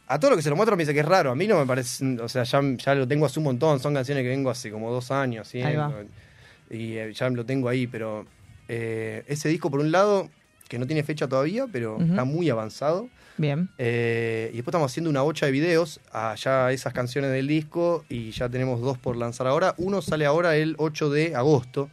A 0.09 0.19
todo 0.19 0.33
lo 0.33 0.37
que 0.37 0.43
se 0.43 0.51
lo 0.51 0.57
muestro 0.57 0.77
me 0.77 0.83
dice 0.83 0.93
que 0.93 0.99
es 0.99 1.07
raro. 1.07 1.31
A 1.31 1.37
mí 1.37 1.47
no 1.47 1.57
me 1.57 1.67
parece. 1.67 2.05
O 2.21 2.29
sea, 2.29 2.43
ya, 2.43 2.61
ya 2.79 2.95
lo 2.97 3.07
tengo 3.07 3.27
hace 3.27 3.39
un 3.39 3.45
montón. 3.45 3.79
Son 3.79 3.95
canciones 3.95 4.25
que 4.25 4.29
vengo 4.29 4.51
hace 4.51 4.73
como 4.73 4.91
dos 4.91 5.13
años. 5.13 5.47
¿sí? 5.47 5.63
Ahí 5.63 5.77
va. 5.77 5.93
Y 6.69 6.95
eh, 6.97 7.13
ya 7.13 7.31
lo 7.31 7.47
tengo 7.47 7.69
ahí. 7.69 7.87
Pero 7.87 8.27
eh, 8.67 9.23
ese 9.29 9.49
disco, 9.49 9.71
por 9.71 9.79
un 9.79 9.93
lado, 9.93 10.29
que 10.69 10.79
no 10.79 10.87
tiene 10.87 11.03
fecha 11.03 11.27
todavía, 11.27 11.67
pero 11.71 11.99
está 12.01 12.25
muy 12.25 12.51
avanzado. 12.51 13.09
Bien. 13.39 13.71
Eh, 13.79 14.51
y 14.53 14.57
después 14.57 14.73
estamos 14.73 14.91
haciendo 14.91 15.11
una 15.11 15.23
bocha 15.23 15.47
de 15.47 15.53
videos 15.53 16.01
a 16.13 16.35
ya 16.35 16.71
esas 16.73 16.93
canciones 16.93 17.31
del 17.31 17.47
disco. 17.47 18.05
Y 18.09 18.31
ya 18.33 18.49
tenemos 18.49 18.81
dos 18.81 18.99
por 18.99 19.17
lanzar 19.17 19.47
ahora. 19.47 19.75
Uno 19.79 20.03
sale 20.03 20.27
ahora 20.27 20.57
el 20.57 20.75
8 20.79 21.11
de 21.11 21.35
agosto. 21.35 21.89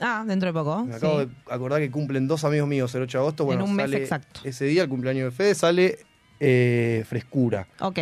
Ah, 0.00 0.24
dentro 0.26 0.48
de 0.48 0.52
poco. 0.52 0.84
Me 0.84 0.96
acabo 0.96 1.20
sí. 1.20 1.26
de 1.26 1.54
acordar 1.54 1.80
que 1.80 1.90
cumplen 1.90 2.26
dos 2.26 2.44
amigos 2.44 2.68
míos 2.68 2.94
el 2.94 3.02
8 3.02 3.18
de 3.18 3.22
agosto. 3.22 3.44
Bueno, 3.44 3.64
un 3.64 3.74
mes 3.74 3.86
sale 3.86 4.02
exacto. 4.02 4.40
Ese 4.44 4.64
día, 4.66 4.82
el 4.82 4.88
cumpleaños 4.88 5.24
de 5.26 5.30
Fede, 5.30 5.54
sale 5.54 5.98
eh, 6.40 7.04
Frescura. 7.08 7.66
Ok. 7.80 7.98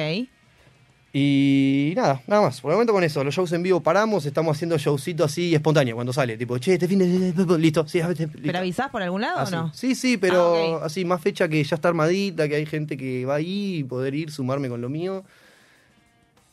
Y 1.12 1.92
nada, 1.96 2.20
nada 2.28 2.42
más. 2.42 2.61
Por 2.61 2.70
el 2.70 2.76
momento 2.76 2.92
con 2.92 3.02
eso, 3.02 3.24
los 3.24 3.34
shows 3.34 3.50
en 3.52 3.62
vivo 3.64 3.80
paramos, 3.80 4.24
estamos 4.26 4.56
haciendo 4.56 4.78
showcito 4.78 5.24
así 5.24 5.54
espontáneo 5.54 5.96
cuando 5.96 6.12
sale. 6.12 6.36
Tipo, 6.36 6.56
che, 6.58 6.74
este 6.74 6.86
fin 6.86 7.00
de. 7.00 7.58
Listo, 7.58 7.86
sí, 7.88 8.00
listo. 8.00 8.28
¿Pero 8.42 8.58
avisás 8.58 8.90
por 8.90 9.02
algún 9.02 9.20
lado 9.22 9.38
Así. 9.40 9.54
o 9.54 9.58
no? 9.62 9.74
Sí, 9.74 9.94
sí, 9.96 10.16
pero 10.18 10.78
Ah, 10.80 10.86
así, 10.86 11.04
más 11.04 11.20
fecha 11.20 11.48
que 11.48 11.62
ya 11.64 11.74
está 11.74 11.88
armadita, 11.88 12.48
que 12.48 12.54
hay 12.54 12.66
gente 12.66 12.96
que 12.96 13.24
va 13.26 13.34
ahí 13.36 13.78
y 13.78 13.84
poder 13.84 14.14
ir, 14.14 14.30
sumarme 14.30 14.68
con 14.68 14.80
lo 14.80 14.88
mío. 14.88 15.24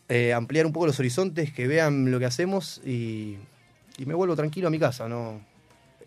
Eh, 0.09 0.33
ampliar 0.33 0.65
un 0.65 0.73
poco 0.73 0.87
los 0.87 0.97
horizontes, 0.99 1.51
que 1.53 1.67
vean 1.67 2.09
lo 2.09 2.17
que 2.17 2.25
hacemos 2.25 2.81
y, 2.85 3.35
y 3.97 4.05
me 4.05 4.13
vuelvo 4.15 4.35
tranquilo 4.35 4.69
a 4.69 4.71
mi 4.71 4.79
casa. 4.79 5.07
No, 5.07 5.39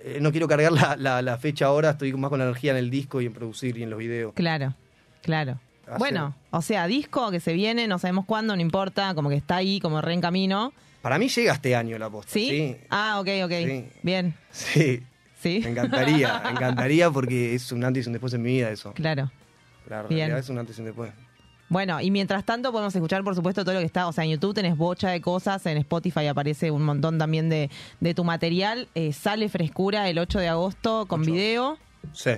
eh, 0.02 0.18
no 0.20 0.32
quiero 0.32 0.48
cargar 0.48 0.72
la, 0.72 0.96
la- 0.96 1.22
la 1.22 1.38
fecha 1.38 1.66
ahora, 1.66 1.90
estoy 1.90 2.12
más 2.14 2.30
con 2.30 2.38
la 2.40 2.46
energía 2.46 2.72
en 2.72 2.78
el 2.78 2.90
disco 2.90 3.20
y 3.20 3.26
en 3.26 3.32
producir 3.32 3.76
y 3.76 3.82
en 3.84 3.90
los 3.90 3.98
videos. 4.00 4.32
Claro, 4.34 4.74
claro. 5.22 5.60
Bueno, 5.98 6.34
o 6.50 6.62
sea, 6.62 6.86
disco 6.86 7.30
que 7.30 7.40
se 7.40 7.52
viene, 7.52 7.86
no 7.88 7.98
sabemos 7.98 8.24
cuándo, 8.26 8.54
no 8.56 8.62
importa, 8.62 9.14
como 9.14 9.28
que 9.28 9.36
está 9.36 9.56
ahí, 9.56 9.80
como 9.80 10.00
re 10.00 10.12
en 10.14 10.20
camino. 10.20 10.72
Para 11.02 11.18
mí 11.18 11.28
llega 11.28 11.54
este 11.54 11.74
año 11.74 11.98
la 11.98 12.10
posta. 12.10 12.32
¿Sí? 12.32 12.48
Sí, 12.50 12.76
Ah, 12.90 13.18
ok, 13.20 13.28
ok. 13.44 13.50
Sí. 13.52 13.88
Bien. 14.02 14.34
sí. 14.50 15.02
¿Sí? 15.40 15.60
Me 15.64 15.70
encantaría, 15.70 16.40
me 16.44 16.50
encantaría 16.50 17.10
porque 17.10 17.54
es 17.54 17.72
un 17.72 17.82
antes 17.82 18.04
y 18.04 18.08
un 18.08 18.12
después 18.12 18.34
en 18.34 18.42
mi 18.42 18.50
vida 18.52 18.70
eso. 18.70 18.92
Claro. 18.92 19.30
La 19.88 20.02
Bien. 20.02 20.18
realidad 20.18 20.38
es 20.40 20.48
un 20.50 20.58
antes 20.58 20.76
y 20.76 20.80
un 20.82 20.86
después. 20.88 21.10
Bueno, 21.70 22.00
y 22.00 22.10
mientras 22.10 22.44
tanto 22.44 22.72
podemos 22.72 22.94
escuchar, 22.94 23.24
por 23.24 23.34
supuesto, 23.34 23.64
todo 23.64 23.72
lo 23.74 23.80
que 23.80 23.86
está. 23.86 24.06
O 24.06 24.12
sea, 24.12 24.24
en 24.24 24.30
YouTube 24.32 24.54
tenés 24.54 24.76
bocha 24.76 25.08
de 25.10 25.20
cosas, 25.22 25.64
en 25.64 25.78
Spotify 25.78 26.26
aparece 26.26 26.70
un 26.70 26.82
montón 26.82 27.16
también 27.16 27.48
de, 27.48 27.70
de 28.00 28.12
tu 28.12 28.22
material. 28.24 28.88
Eh, 28.94 29.12
sale 29.14 29.48
Frescura 29.48 30.10
el 30.10 30.18
8 30.18 30.40
de 30.40 30.48
agosto 30.48 31.06
con 31.06 31.22
video 31.22 31.78
Sí, 32.12 32.32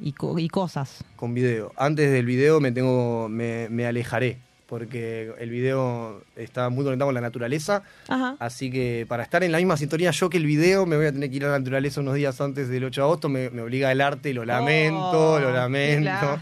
y, 0.00 0.12
co- 0.12 0.38
y 0.38 0.48
cosas. 0.48 1.04
con 1.16 1.34
video. 1.34 1.72
Antes 1.76 2.10
del 2.12 2.26
video 2.26 2.60
me 2.60 2.72
tengo, 2.72 3.28
me, 3.28 3.68
me 3.70 3.86
alejaré 3.86 4.38
porque 4.68 5.32
el 5.38 5.48
video 5.50 6.22
está 6.34 6.68
muy 6.70 6.82
conectado 6.84 7.06
con 7.08 7.14
la 7.14 7.20
naturaleza. 7.20 7.84
Ajá. 8.08 8.34
Así 8.40 8.68
que 8.70 9.06
para 9.08 9.22
estar 9.22 9.44
en 9.44 9.52
la 9.52 9.58
misma 9.58 9.76
sintonía 9.76 10.10
yo 10.10 10.28
que 10.28 10.38
el 10.38 10.46
video, 10.46 10.86
me 10.86 10.96
voy 10.96 11.06
a 11.06 11.12
tener 11.12 11.30
que 11.30 11.36
ir 11.36 11.44
a 11.44 11.50
la 11.52 11.58
naturaleza 11.60 12.00
unos 12.00 12.14
días 12.16 12.40
antes 12.40 12.68
del 12.68 12.82
8 12.84 13.00
de 13.00 13.04
agosto. 13.04 13.28
Me, 13.28 13.48
me 13.50 13.62
obliga 13.62 13.92
el 13.92 14.00
arte, 14.00 14.34
lo 14.34 14.44
lamento, 14.44 15.34
Oh, 15.34 15.38
lo 15.38 15.52
lamento. 15.52 16.40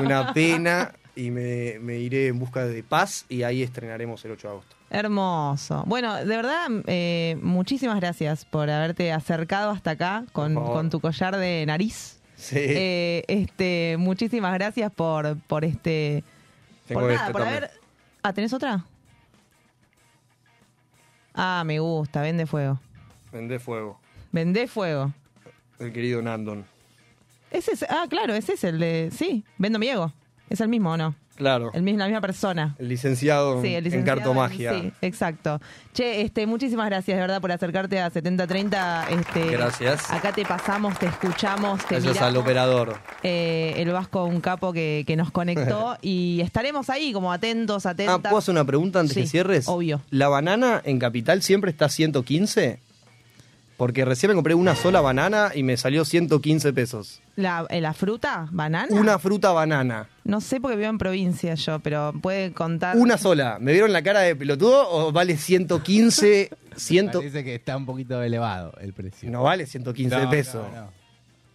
Una 0.00 0.32
pena. 0.34 0.92
Y 1.16 1.30
me, 1.30 1.78
me 1.80 1.98
iré 1.98 2.28
en 2.28 2.38
busca 2.38 2.64
de 2.64 2.82
paz 2.82 3.26
y 3.28 3.42
ahí 3.42 3.62
estrenaremos 3.62 4.24
el 4.24 4.30
8 4.32 4.46
de 4.48 4.52
agosto. 4.52 4.76
Hermoso. 4.90 5.82
Bueno, 5.86 6.14
de 6.16 6.24
verdad, 6.24 6.66
eh, 6.86 7.36
muchísimas 7.42 8.00
gracias 8.00 8.44
por 8.44 8.70
haberte 8.70 9.12
acercado 9.12 9.70
hasta 9.70 9.92
acá 9.92 10.24
con, 10.32 10.54
con 10.54 10.88
tu 10.88 11.00
collar 11.00 11.36
de 11.36 11.64
nariz. 11.66 12.19
Sí. 12.40 12.56
Eh, 12.58 13.24
este, 13.28 13.96
muchísimas 13.98 14.54
gracias 14.54 14.90
por, 14.92 15.38
por 15.42 15.64
este. 15.64 16.24
Tengo 16.88 17.02
por 17.02 17.10
este 17.10 17.20
nada, 17.20 17.32
por 17.32 17.42
también. 17.42 17.64
haber. 17.64 17.80
Ah, 18.22 18.32
¿tenés 18.32 18.52
otra? 18.52 18.84
Ah, 21.34 21.62
me 21.66 21.78
gusta, 21.78 22.22
vende 22.22 22.46
fuego. 22.46 22.80
Vendé 23.30 23.58
fuego. 23.58 24.00
Vendé 24.32 24.66
fuego. 24.66 25.12
El 25.78 25.92
querido 25.92 26.20
Nandon. 26.22 26.64
Ese 27.50 27.72
es, 27.72 27.84
ah, 27.88 28.06
claro, 28.08 28.34
ese 28.34 28.54
es 28.54 28.64
el 28.64 28.78
de. 28.78 29.10
Sí, 29.12 29.44
vendo 29.58 29.78
mi 29.78 29.88
ego. 29.88 30.12
Es 30.48 30.60
el 30.60 30.68
mismo, 30.68 30.92
¿o 30.92 30.96
no? 30.96 31.14
Claro. 31.40 31.70
El, 31.72 31.80
mismo- 31.82 31.98
la 32.00 32.04
misma 32.04 32.20
persona. 32.20 32.76
El 32.78 32.88
licenciado, 32.90 33.62
Sí, 33.62 33.74
el 33.74 33.92
en 33.92 34.02
cartomagia. 34.04 34.74
Sí, 34.78 34.92
exacto. 35.00 35.58
Che, 35.94 36.20
este, 36.20 36.46
muchísimas 36.46 36.86
gracias 36.90 37.16
de 37.16 37.20
verdad 37.22 37.40
por 37.40 37.50
acercarte 37.50 37.98
a 37.98 38.10
7030. 38.10 39.06
Este, 39.10 39.46
Gracias. 39.52 40.10
Acá 40.10 40.32
te 40.32 40.44
pasamos, 40.44 40.98
te 40.98 41.06
escuchamos, 41.06 41.84
te 41.86 41.94
Gracias 41.94 42.18
al 42.18 42.32
miramos. 42.32 42.42
operador. 42.44 42.96
Eh, 43.22 43.72
el 43.78 43.90
Vasco, 43.90 44.24
un 44.24 44.42
capo 44.42 44.72
que, 44.74 45.04
que 45.06 45.16
nos 45.16 45.30
conectó 45.30 45.96
y 46.02 46.42
estaremos 46.42 46.90
ahí 46.90 47.12
como 47.14 47.32
atentos, 47.32 47.86
Ah, 47.86 47.90
atentas. 47.90 48.18
¿puedo 48.20 48.36
hacer 48.36 48.52
una 48.52 48.64
pregunta 48.64 49.00
antes 49.00 49.14
Sí, 49.14 49.22
que 49.22 49.26
cierres? 49.26 49.66
obvio. 49.66 50.02
¿La 50.10 50.28
banana 50.28 50.82
en 50.84 50.98
Capital 50.98 51.40
siempre 51.42 51.70
está 51.70 51.88
115? 51.88 52.78
Porque 53.80 54.04
recién 54.04 54.28
me 54.28 54.34
compré 54.34 54.52
una 54.52 54.76
sola 54.76 55.00
banana 55.00 55.52
y 55.54 55.62
me 55.62 55.78
salió 55.78 56.04
115 56.04 56.74
pesos. 56.74 57.22
La, 57.36 57.64
eh, 57.70 57.80
la 57.80 57.94
fruta, 57.94 58.46
banana. 58.50 58.88
Una 58.90 59.18
fruta 59.18 59.52
banana. 59.52 60.06
No 60.22 60.42
sé 60.42 60.60
porque 60.60 60.76
vivo 60.76 60.90
en 60.90 60.98
provincia 60.98 61.54
yo, 61.54 61.78
pero 61.78 62.12
puede 62.20 62.52
contar. 62.52 62.94
Una 62.98 63.16
sola. 63.16 63.56
¿Me 63.58 63.72
vieron 63.72 63.90
la 63.94 64.02
cara 64.02 64.20
de 64.20 64.36
pelotudo 64.36 64.86
o 64.90 65.12
vale 65.12 65.38
115? 65.38 66.50
100... 66.76 67.06
Parece 67.10 67.42
que 67.42 67.54
está 67.54 67.74
un 67.74 67.86
poquito 67.86 68.22
elevado 68.22 68.74
el 68.82 68.92
precio. 68.92 69.30
No 69.30 69.44
vale 69.44 69.64
115 69.64 70.14
No, 70.24 70.28
pesos. 70.28 70.62
no, 70.74 70.80
no. 70.82 70.92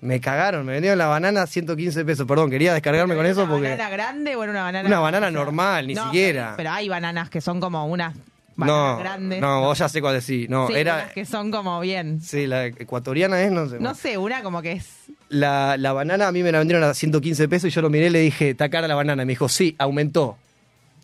Me 0.01 0.19
cagaron, 0.19 0.65
me 0.65 0.73
vendieron 0.73 0.97
la 0.97 1.05
banana 1.05 1.43
a 1.43 1.47
115 1.47 2.05
pesos. 2.05 2.25
Perdón, 2.25 2.49
quería 2.49 2.73
descargarme 2.73 3.13
con 3.15 3.27
eso 3.27 3.43
¿Una 3.43 3.51
porque... 3.51 3.69
banana 3.69 3.89
grande 3.91 4.35
o 4.35 4.41
era 4.41 4.51
una 4.51 4.63
banana? 4.63 4.87
Una 4.87 4.99
banana 4.99 5.29
normal, 5.29 5.85
ni 5.85 5.93
No, 5.93 6.05
siquiera. 6.05 6.55
Pero 6.57 6.71
hay 6.71 6.89
bananas 6.89 7.29
que 7.29 7.39
son 7.39 7.59
como 7.59 7.85
unas 7.85 8.15
No, 8.57 8.97
grandes. 8.99 9.41
no, 9.41 9.61
vos 9.61 9.77
ya 9.77 9.89
sé 9.89 10.01
cuál 10.01 10.13
decir. 10.15 10.49
No, 10.49 10.67
Sí, 10.67 10.73
era... 10.75 10.95
unas 10.95 11.11
que 11.13 11.25
son 11.25 11.51
como 11.51 11.79
bien. 11.81 12.21
Sí, 12.21 12.47
la 12.47 12.65
ecuatoriana 12.67 13.41
es, 13.41 13.51
no 13.51 13.67
sé. 13.67 13.79
No 13.79 13.93
sé, 13.95 14.17
una 14.17 14.41
como 14.43 14.61
que 14.61 14.73
es. 14.73 14.87
La, 15.29 15.75
la 15.77 15.91
banana 15.93 16.27
a 16.27 16.31
mí 16.31 16.41
me 16.43 16.51
la 16.51 16.59
vendieron 16.59 16.83
a 16.83 16.93
115 16.93 17.47
pesos 17.49 17.67
y 17.67 17.71
yo 17.71 17.81
lo 17.81 17.89
miré 17.89 18.07
y 18.07 18.09
le 18.11 18.19
dije, 18.19 18.51
está 18.51 18.69
cara 18.69 18.87
la 18.87 18.95
banana. 18.95 19.23
Y 19.23 19.25
me 19.25 19.31
dijo, 19.33 19.49
sí, 19.49 19.75
aumentó. 19.79 20.37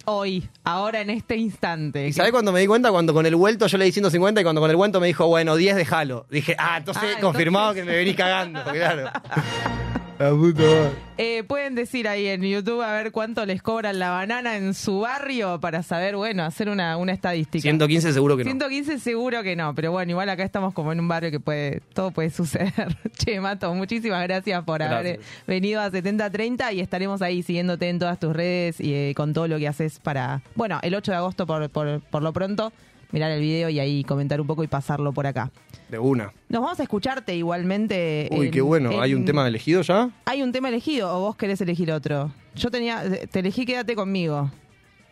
Hoy, 0.06 0.50
ahora 0.64 1.02
en 1.02 1.10
este 1.12 1.36
instante. 1.36 2.08
¿Y 2.08 2.14
sabés 2.14 2.32
cuando 2.32 2.52
me 2.52 2.60
di 2.60 2.68
cuenta? 2.68 2.90
Cuando 2.90 3.14
con 3.14 3.26
el 3.28 3.36
vuelto 3.36 3.68
yo 3.68 3.78
le 3.78 3.86
di 3.86 3.92
150 3.92 4.42
y 4.42 4.44
cuando 4.44 4.60
con 4.62 4.70
el 4.70 4.76
vuelto 4.76 5.00
me 5.00 5.08
dijo, 5.08 5.28
bueno, 5.28 5.56
10 5.56 5.76
déjalo. 5.76 6.26
Dije, 6.32 6.56
ah, 6.58 6.78
entonces 6.78 7.04
Ah, 7.18 7.22
confirmado 7.22 7.72
entonces- 7.72 7.86
que 7.86 7.92
me 7.92 7.98
venís 7.98 8.16
cagando, 8.16 8.64
claro. 8.64 9.10
La 10.22 10.30
puta 10.30 10.62
madre. 10.62 10.92
Eh, 11.18 11.44
pueden 11.44 11.74
decir 11.74 12.08
ahí 12.08 12.28
en 12.28 12.44
YouTube 12.44 12.82
a 12.82 12.94
ver 12.94 13.12
cuánto 13.12 13.44
les 13.44 13.64
cobran 13.64 13.98
la 13.98 14.12
banana 14.12 14.56
en 14.56 14.76
su 14.76 15.00
barrio 15.00 15.60
para 15.60 15.82
saber, 15.82 16.16
bueno, 16.16 16.44
hacer 16.44 16.70
una, 16.70 16.96
una 16.98 17.12
estadística. 17.12 17.62
115 17.64 18.14
seguro 18.14 18.38
que 18.38 18.44
no. 18.44 18.52
115 18.52 19.00
seguro 19.00 19.42
que 19.42 19.56
no, 19.56 19.74
pero 19.74 19.92
bueno, 19.92 20.12
igual 20.12 20.30
acá 20.30 20.44
estamos 20.44 20.76
como 20.76 20.92
en 20.92 21.00
un 21.00 21.08
barrio 21.08 21.32
que 21.32 21.40
puede, 21.40 21.82
todo 21.94 22.12
puede 22.12 22.30
suceder. 22.30 22.96
Che, 23.18 23.40
Mato, 23.40 23.74
muchísimas 23.74 24.22
gracias 24.22 24.64
por 24.64 24.84
haber 24.84 25.20
venido 25.48 25.82
a 25.82 25.90
7030 25.90 26.72
y 26.74 26.82
estaremos 26.82 27.24
ahí 27.24 27.42
siguiéndote 27.42 27.90
en 27.90 27.98
todas 27.98 28.20
tus 28.20 28.36
redes 28.36 28.80
y 28.80 28.94
eh, 28.94 29.14
con 29.16 29.34
todo 29.34 29.48
lo 29.48 29.58
que 29.58 29.68
haces 29.68 29.98
para, 30.00 30.44
bueno, 30.54 30.78
el 30.84 30.94
8 30.94 31.14
de 31.14 31.18
agosto 31.18 31.48
por, 31.48 31.68
por, 31.72 32.00
por 32.00 32.22
lo 32.22 32.32
pronto, 32.32 32.72
mirar 33.12 33.32
el 33.32 33.42
video 33.42 33.70
y 33.70 33.80
ahí 33.80 34.04
comentar 34.04 34.40
un 34.42 34.48
poco 34.48 34.64
y 34.64 34.68
pasarlo 34.68 35.12
por 35.14 35.28
acá. 35.28 35.52
De 35.90 36.00
una. 36.00 36.32
Nos 36.50 36.62
vamos 36.62 36.80
a 36.80 36.84
escucharte 36.84 37.36
igualmente. 37.36 38.30
Uy, 38.32 38.46
en- 38.48 38.52
qué 38.52 38.62
bueno. 38.62 39.02
¿Hay 39.02 39.14
un 39.14 39.26
tema 39.26 39.48
elegido 39.48 39.82
ya? 39.82 40.10
¿Hay 40.26 40.42
un 40.42 40.52
tema 40.52 40.70
elegido 40.70 41.14
o 41.16 41.20
vos 41.20 41.36
querés 41.36 41.60
elegir 41.62 41.92
otro? 41.92 42.32
Yo 42.56 42.72
tenía, 42.72 43.04
te 43.30 43.40
elegí 43.40 43.66
Quédate 43.66 43.96
conmigo. 43.96 44.50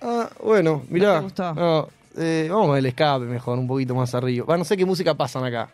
Ah, 0.02 0.30
bueno, 0.44 0.84
mirá. 0.90 1.18
te 1.18 1.24
gustó? 1.24 1.54
No, 1.54 1.90
eh, 2.18 2.48
vamos 2.50 2.78
el 2.78 2.86
escape 2.86 3.26
mejor, 3.26 3.60
un 3.60 3.68
poquito 3.68 3.94
más 3.96 4.16
arriba. 4.16 4.46
Va, 4.46 4.58
no 4.58 4.64
sé 4.64 4.78
qué 4.78 4.86
música 4.86 5.14
pasan 5.16 5.44
acá. 5.44 5.70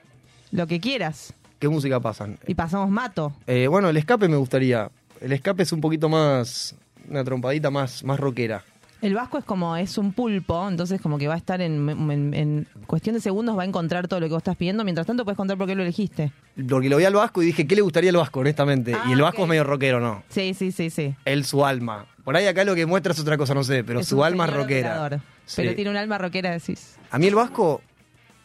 Lo 0.52 0.66
que 0.68 0.80
quieras. 0.80 1.34
¿Qué 1.60 1.70
música 1.70 2.00
pasan? 2.00 2.38
Y 2.48 2.56
pasamos 2.56 2.90
Mato. 2.90 3.34
Eh, 3.48 3.68
bueno, 3.68 3.90
el 3.90 3.98
escape 3.98 4.28
me 4.28 4.38
gustaría. 4.38 4.90
El 5.22 5.32
escape 5.32 5.64
es 5.64 5.72
un 5.72 5.82
poquito 5.82 6.10
más. 6.10 6.76
Una 7.08 7.24
trompadita 7.24 7.70
más, 7.70 8.04
más 8.04 8.20
rockera. 8.20 8.64
El 9.02 9.14
Vasco 9.14 9.38
es 9.38 9.44
como, 9.46 9.76
es 9.76 9.98
un 9.98 10.14
pulpo, 10.14 10.68
entonces 10.68 11.00
como 11.02 11.18
que 11.18 11.28
va 11.28 11.36
a 11.36 11.38
estar 11.38 11.62
en, 11.62 11.90
en- 11.90 12.34
en 12.34 12.68
cuestión 12.88 13.14
de 13.16 13.22
segundos, 13.22 13.58
va 13.58 13.64
a 13.64 13.66
encontrar 13.66 14.08
todo 14.08 14.20
lo 14.20 14.28
que 14.28 14.32
vos 14.34 14.40
estás 14.40 14.56
pidiendo. 14.56 14.84
Mientras 14.84 15.06
tanto, 15.06 15.24
puedes 15.26 15.38
contar 15.38 15.58
por 15.58 15.68
qué 15.68 15.76
lo 15.76 15.84
elegiste. 15.84 16.32
Porque 16.70 16.90
lo 16.90 16.98
vi 16.98 17.06
al 17.06 17.14
Vasco 17.14 17.44
y 17.44 17.48
dije, 17.48 17.68
¿qué 17.68 17.76
le 17.76 17.82
gustaría 17.82 18.10
al 18.10 18.18
Vasco, 18.18 18.40
honestamente? 18.40 18.94
Ah, 18.96 19.06
y 19.10 19.14
el 19.14 19.22
Vasco 19.22 19.42
ok. 19.42 19.44
es 19.46 19.50
medio 19.50 19.64
rockero, 19.66 20.00
¿no? 20.00 20.24
Sí, 20.30 20.54
sí, 20.54 20.72
sí, 20.72 20.90
sí. 20.90 21.14
Él, 21.26 21.46
su 21.46 21.66
alma. 21.66 22.06
Por 22.24 22.36
ahí 22.36 22.48
acá 22.48 22.64
lo 22.64 22.74
que 22.74 22.86
muestra 22.86 23.14
es 23.14 23.20
otra 23.20 23.38
cosa, 23.38 23.54
no 23.54 23.64
sé, 23.64 23.84
pero 23.84 24.00
Es 24.00 24.08
su 24.08 24.24
alma 24.24 24.46
es 24.46 24.54
rockera. 24.54 25.22
Sí. 25.46 25.58
Pero 25.62 25.76
tiene 25.76 25.92
un 25.92 25.98
alma 25.98 26.18
rockera, 26.18 26.52
decís. 26.52 26.96
A 27.12 27.20
mí 27.20 27.28
el 27.28 27.36
Vasco, 27.36 27.82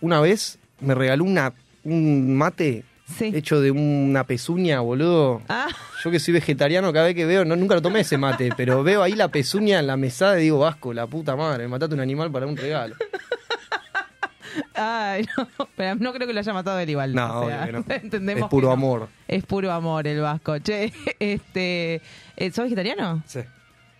una 0.02 0.20
vez, 0.20 0.58
me 0.80 0.94
regaló 0.94 1.24
una, 1.24 1.54
un 1.84 2.36
mate 2.36 2.84
Sí. 3.16 3.32
hecho 3.34 3.60
de 3.60 3.70
una 3.70 4.24
pezuña, 4.24 4.80
boludo. 4.80 5.42
Ah, 5.48 5.68
Yo 6.04 6.10
que 6.10 6.18
soy 6.20 6.34
vegetariano, 6.34 6.92
cada 6.92 7.06
vez 7.06 7.14
que 7.14 7.26
veo, 7.26 7.44
no, 7.44 7.56
nunca 7.56 7.74
lo 7.74 7.82
tomé 7.82 8.00
ese 8.00 8.16
mate, 8.18 8.50
pero 8.56 8.82
veo 8.82 9.02
ahí 9.02 9.12
la 9.14 9.28
pezuña 9.28 9.78
en 9.80 9.86
la 9.86 9.96
mesada 9.96 10.38
y 10.38 10.42
digo, 10.44 10.58
Vasco, 10.60 10.92
la 10.92 11.06
puta 11.06 11.36
madre, 11.36 11.68
matate 11.68 11.94
un 11.94 12.00
animal 12.00 12.30
para 12.30 12.46
un 12.46 12.56
regalo. 12.56 12.94
ay, 14.74 15.26
no, 15.36 15.48
pero 15.76 15.94
no 15.96 16.12
creo 16.12 16.26
que 16.26 16.32
lo 16.32 16.40
haya 16.40 16.52
matado 16.52 16.78
él 16.78 16.90
igual. 16.90 17.14
No, 17.14 17.40
o 17.42 17.46
sea, 17.48 17.62
obvio 17.64 17.66
que 17.66 17.72
no. 17.90 17.94
entendemos 18.02 18.44
Es 18.44 18.48
puro 18.50 18.68
que 18.68 18.72
amor. 18.72 19.08
Es 19.28 19.44
puro 19.44 19.72
amor 19.72 20.06
el 20.06 20.20
vasco. 20.20 20.58
Che, 20.58 20.92
este, 21.20 22.00
eh, 22.36 22.50
¿sos 22.52 22.64
vegetariano? 22.64 23.22
Sí, 23.26 23.40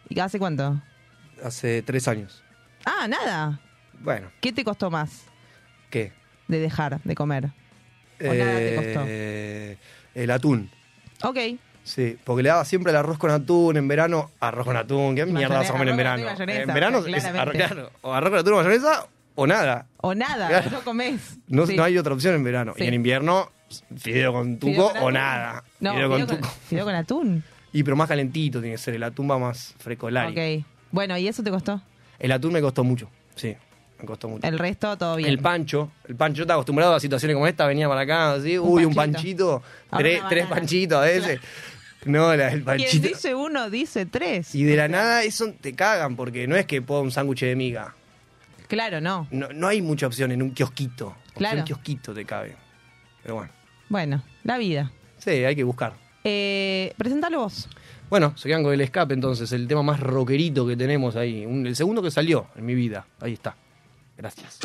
¿Y 0.09 0.19
hace 0.21 0.39
cuánto? 0.39 0.81
hace 1.45 1.83
tres 1.83 2.07
años. 2.09 2.43
Ah, 2.85 3.07
nada. 3.09 3.61
Bueno, 4.01 4.29
¿Qué 4.41 4.53
te 4.53 4.65
costó 4.65 4.91
más 4.91 5.25
¿qué? 5.91 6.13
de 6.49 6.59
dejar 6.59 7.01
de 7.03 7.15
comer? 7.15 7.51
¿O 8.29 8.35
nada 8.35 8.59
te 8.59 8.75
costó? 8.77 9.05
Eh, 9.07 9.77
el 10.15 10.31
atún. 10.31 10.71
Ok. 11.23 11.39
Sí, 11.83 12.17
porque 12.25 12.43
le 12.43 12.51
daba 12.51 12.65
siempre 12.65 12.91
el 12.91 12.97
arroz 12.97 13.19
con 13.19 13.31
atún 13.31 13.77
en 13.77 13.89
verano. 13.89 14.31
Arroz 14.41 14.67
con 14.67 14.77
atún, 14.77 15.15
¿qué 15.17 15.27
mierda 15.27 15.59
vas 15.59 15.71
a 15.71 15.73
comer 15.73 15.89
en 15.89 15.97
Mayonesa, 15.97 16.15
verano? 16.17 16.29
arroz 16.29 16.37
con 16.37 16.43
atún 16.43 16.51
y 16.51 16.61
En 16.61 16.67
mayonesa, 16.67 16.73
verano 16.75 16.99
es 16.99 17.05
claramente. 17.05 17.41
arroz, 17.41 17.57
claro, 17.75 17.91
o 18.03 18.13
arroz 18.15 18.31
con 18.31 18.39
atún 18.39 18.53
o 18.53 18.57
mayonesa 18.57 19.07
o 19.35 19.47
nada. 19.47 19.87
O 19.99 20.15
nada, 20.15 20.49
Claro. 20.49 20.71
no 20.71 20.81
comés. 20.83 21.39
No, 21.49 21.67
Sí. 21.67 21.77
no 21.77 21.85
hay 21.85 21.97
otra 21.99 22.13
opción 22.15 22.35
en 22.35 22.45
verano. 22.45 22.75
Sí. 22.77 22.85
Y 22.85 22.87
en 22.89 22.95
invierno, 22.95 23.51
fideo 23.97 24.33
con 24.33 24.59
tuco 24.59 24.73
Fideo 24.73 24.89
con 24.89 24.97
o 24.97 25.01
atún. 25.01 25.15
nada. 25.15 25.65
No, 25.81 25.93
Fideo 25.95 26.09
con, 26.11 26.27
tuco. 26.27 26.49
fideo 26.69 26.85
con 26.85 26.95
atún. 26.95 27.45
Y 27.73 27.85
pero 27.85 27.95
más 27.97 28.09
calentito 28.09 28.61
tiene 28.61 28.75
que 28.75 28.79
ser. 28.79 28.95
El 28.95 29.03
atún 29.05 29.31
va 29.31 29.39
más 29.39 29.75
frecolari. 29.79 30.33
Ok. 30.61 30.67
Bueno, 30.91 31.17
¿y 31.17 31.29
eso 31.29 31.43
te 31.45 31.51
costó? 31.53 31.81
El 32.19 32.33
atún 32.33 32.53
me 32.53 32.61
costó 32.61 32.83
mucho. 32.85 33.09
Sí, 33.37 33.57
me 34.01 34.07
costó 34.07 34.29
mucho. 34.29 34.47
El 34.47 34.59
resto, 34.59 34.97
todo 34.99 35.17
bien. 35.17 35.29
El 35.29 35.39
pancho, 35.39 35.93
el 36.09 36.17
pancho, 36.17 36.39
yo 36.39 36.43
estaba 36.45 36.57
acostumbrado 36.59 36.95
a 36.95 37.01
situaciones 37.01 37.35
como 37.35 37.47
esta, 37.47 37.67
venía 37.67 37.89
para 37.89 38.01
acá, 38.03 38.33
así, 38.35 38.59
Un 38.59 38.69
uy, 38.73 38.85
un 38.85 38.95
panchito. 38.95 39.63
tres, 39.97 40.21
tres 40.29 40.47
panchitos 40.47 40.99
a 40.99 41.03
veces. 41.03 41.41
No, 42.07 42.35
la, 42.35 42.47
el 42.49 42.53
Quien 42.53 42.65
panchito. 42.65 43.09
dice 43.09 43.35
uno, 43.35 43.69
dice 43.71 44.07
tres. 44.07 44.55
Y 44.55 44.65
de 44.65 44.77
la 44.77 44.89
nada 44.89 45.23
eso 45.23 45.53
te 45.61 45.75
cagan, 45.75 46.17
porque 46.17 46.47
no 46.47 46.57
es 46.57 46.65
que 46.67 46.81
pueda 46.81 47.03
un 47.03 47.11
sándwich 47.11 47.41
de 47.43 47.55
miga. 47.57 47.95
Claro, 48.69 49.01
no. 49.01 49.27
No, 49.31 49.49
no 49.53 49.69
hay 49.69 49.83
mucha 49.83 50.07
opción 50.07 50.33
en 50.33 50.43
un 50.43 50.53
kiosquito. 50.53 51.15
Claro. 51.35 51.65
kiosquito 51.65 52.15
te 52.15 52.25
cabe. 52.25 52.57
Pero 53.23 53.35
bueno, 53.37 53.51
Bueno, 53.89 54.23
la 54.45 54.57
vida. 54.59 54.91
sí, 55.19 55.31
hay 55.31 55.55
que 55.57 55.65
buscar. 55.65 55.93
Eh, 56.25 56.95
presentalo 56.97 57.41
vos. 57.41 57.69
Bueno, 58.09 58.37
se 58.37 58.49
quedan 58.49 58.63
con 58.63 58.73
el 58.73 58.81
escape 58.81 59.15
entonces, 59.15 59.53
el 59.53 59.69
tema 59.69 59.83
más 59.83 60.01
rockerito 60.01 60.67
que 60.67 60.77
tenemos 60.77 61.17
ahí. 61.17 61.45
Un- 61.47 61.67
el 61.67 61.77
segundo 61.77 62.03
que 62.03 62.11
salió 62.11 62.47
en 62.57 62.67
mi 62.67 62.75
vida. 62.75 63.07
Ahí 63.21 63.35
está. 63.35 63.57
Gracias. 64.21 64.59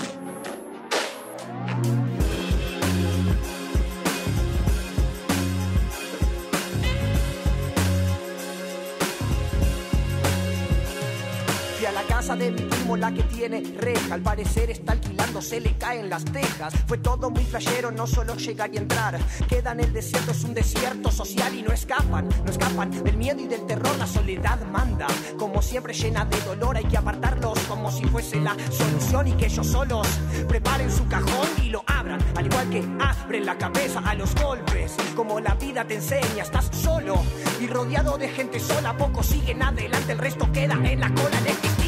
Casa 12.26 12.38
de 12.38 12.50
mi 12.50 12.62
primo, 12.62 12.98
la 12.98 13.14
que 13.14 13.22
tiene 13.22 13.62
reja. 13.80 14.16
Al 14.16 14.22
parecer 14.22 14.72
está 14.72 14.94
alquilando, 14.94 15.44
se 15.44 15.60
le 15.60 15.74
caen 15.74 16.10
las 16.10 16.26
tejas. 16.26 16.74
Fue 16.88 16.98
todo 16.98 17.30
muy 17.30 17.44
flashero, 17.44 17.92
no 17.92 18.08
solo 18.08 18.36
llegar 18.36 18.74
y 18.74 18.78
entrar. 18.78 19.20
Queda 19.48 19.74
en 19.74 19.82
el 19.82 19.94
desierto, 19.94 20.32
es 20.32 20.44
un 20.44 20.56
desierto 20.56 21.12
social 21.12 21.54
y 21.54 21.62
no 21.62 21.72
escapan, 21.72 22.28
no 22.44 22.50
escapan 22.50 22.90
del 23.04 23.16
miedo 23.16 23.42
y 23.42 23.48
del 23.48 23.64
terror. 23.68 23.96
La 24.00 24.08
soledad 24.08 24.60
manda, 24.72 25.06
como 25.38 25.62
siempre 25.62 25.94
llena 25.94 26.26
de 26.26 26.42
dolor. 26.42 26.78
Hay 26.78 26.86
que 26.86 26.98
apartarlos 26.98 27.60
como 27.68 27.92
si 27.92 28.04
fuese 28.06 28.40
la 28.40 28.56
solución 28.72 29.28
y 29.28 29.34
que 29.34 29.46
ellos 29.46 29.68
solos 29.68 30.08
preparen 30.48 30.90
su 30.90 31.08
cajón 31.08 31.48
y 31.62 31.70
lo 31.70 31.84
abran. 31.86 32.20
Al 32.36 32.48
igual 32.48 32.70
que 32.72 32.84
abren 33.00 33.46
la 33.46 33.56
cabeza 33.56 34.00
a 34.00 34.16
los 34.16 34.34
golpes. 34.34 34.96
Como 35.16 35.40
la 35.40 35.54
vida 35.54 35.86
te 35.86 35.96
enseña, 35.96 36.42
estás 36.42 36.72
solo 36.72 37.22
y 37.62 37.68
rodeado 37.68 38.18
de 38.18 38.30
gente 38.30 38.60
sola. 38.60 38.98
Pocos 38.98 39.28
siguen 39.28 39.62
adelante, 39.62 40.14
el 40.14 40.18
resto 40.18 40.52
queda 40.52 40.74
en 40.74 41.00
la 41.02 41.14
cola 41.14 41.40
del 41.42 41.85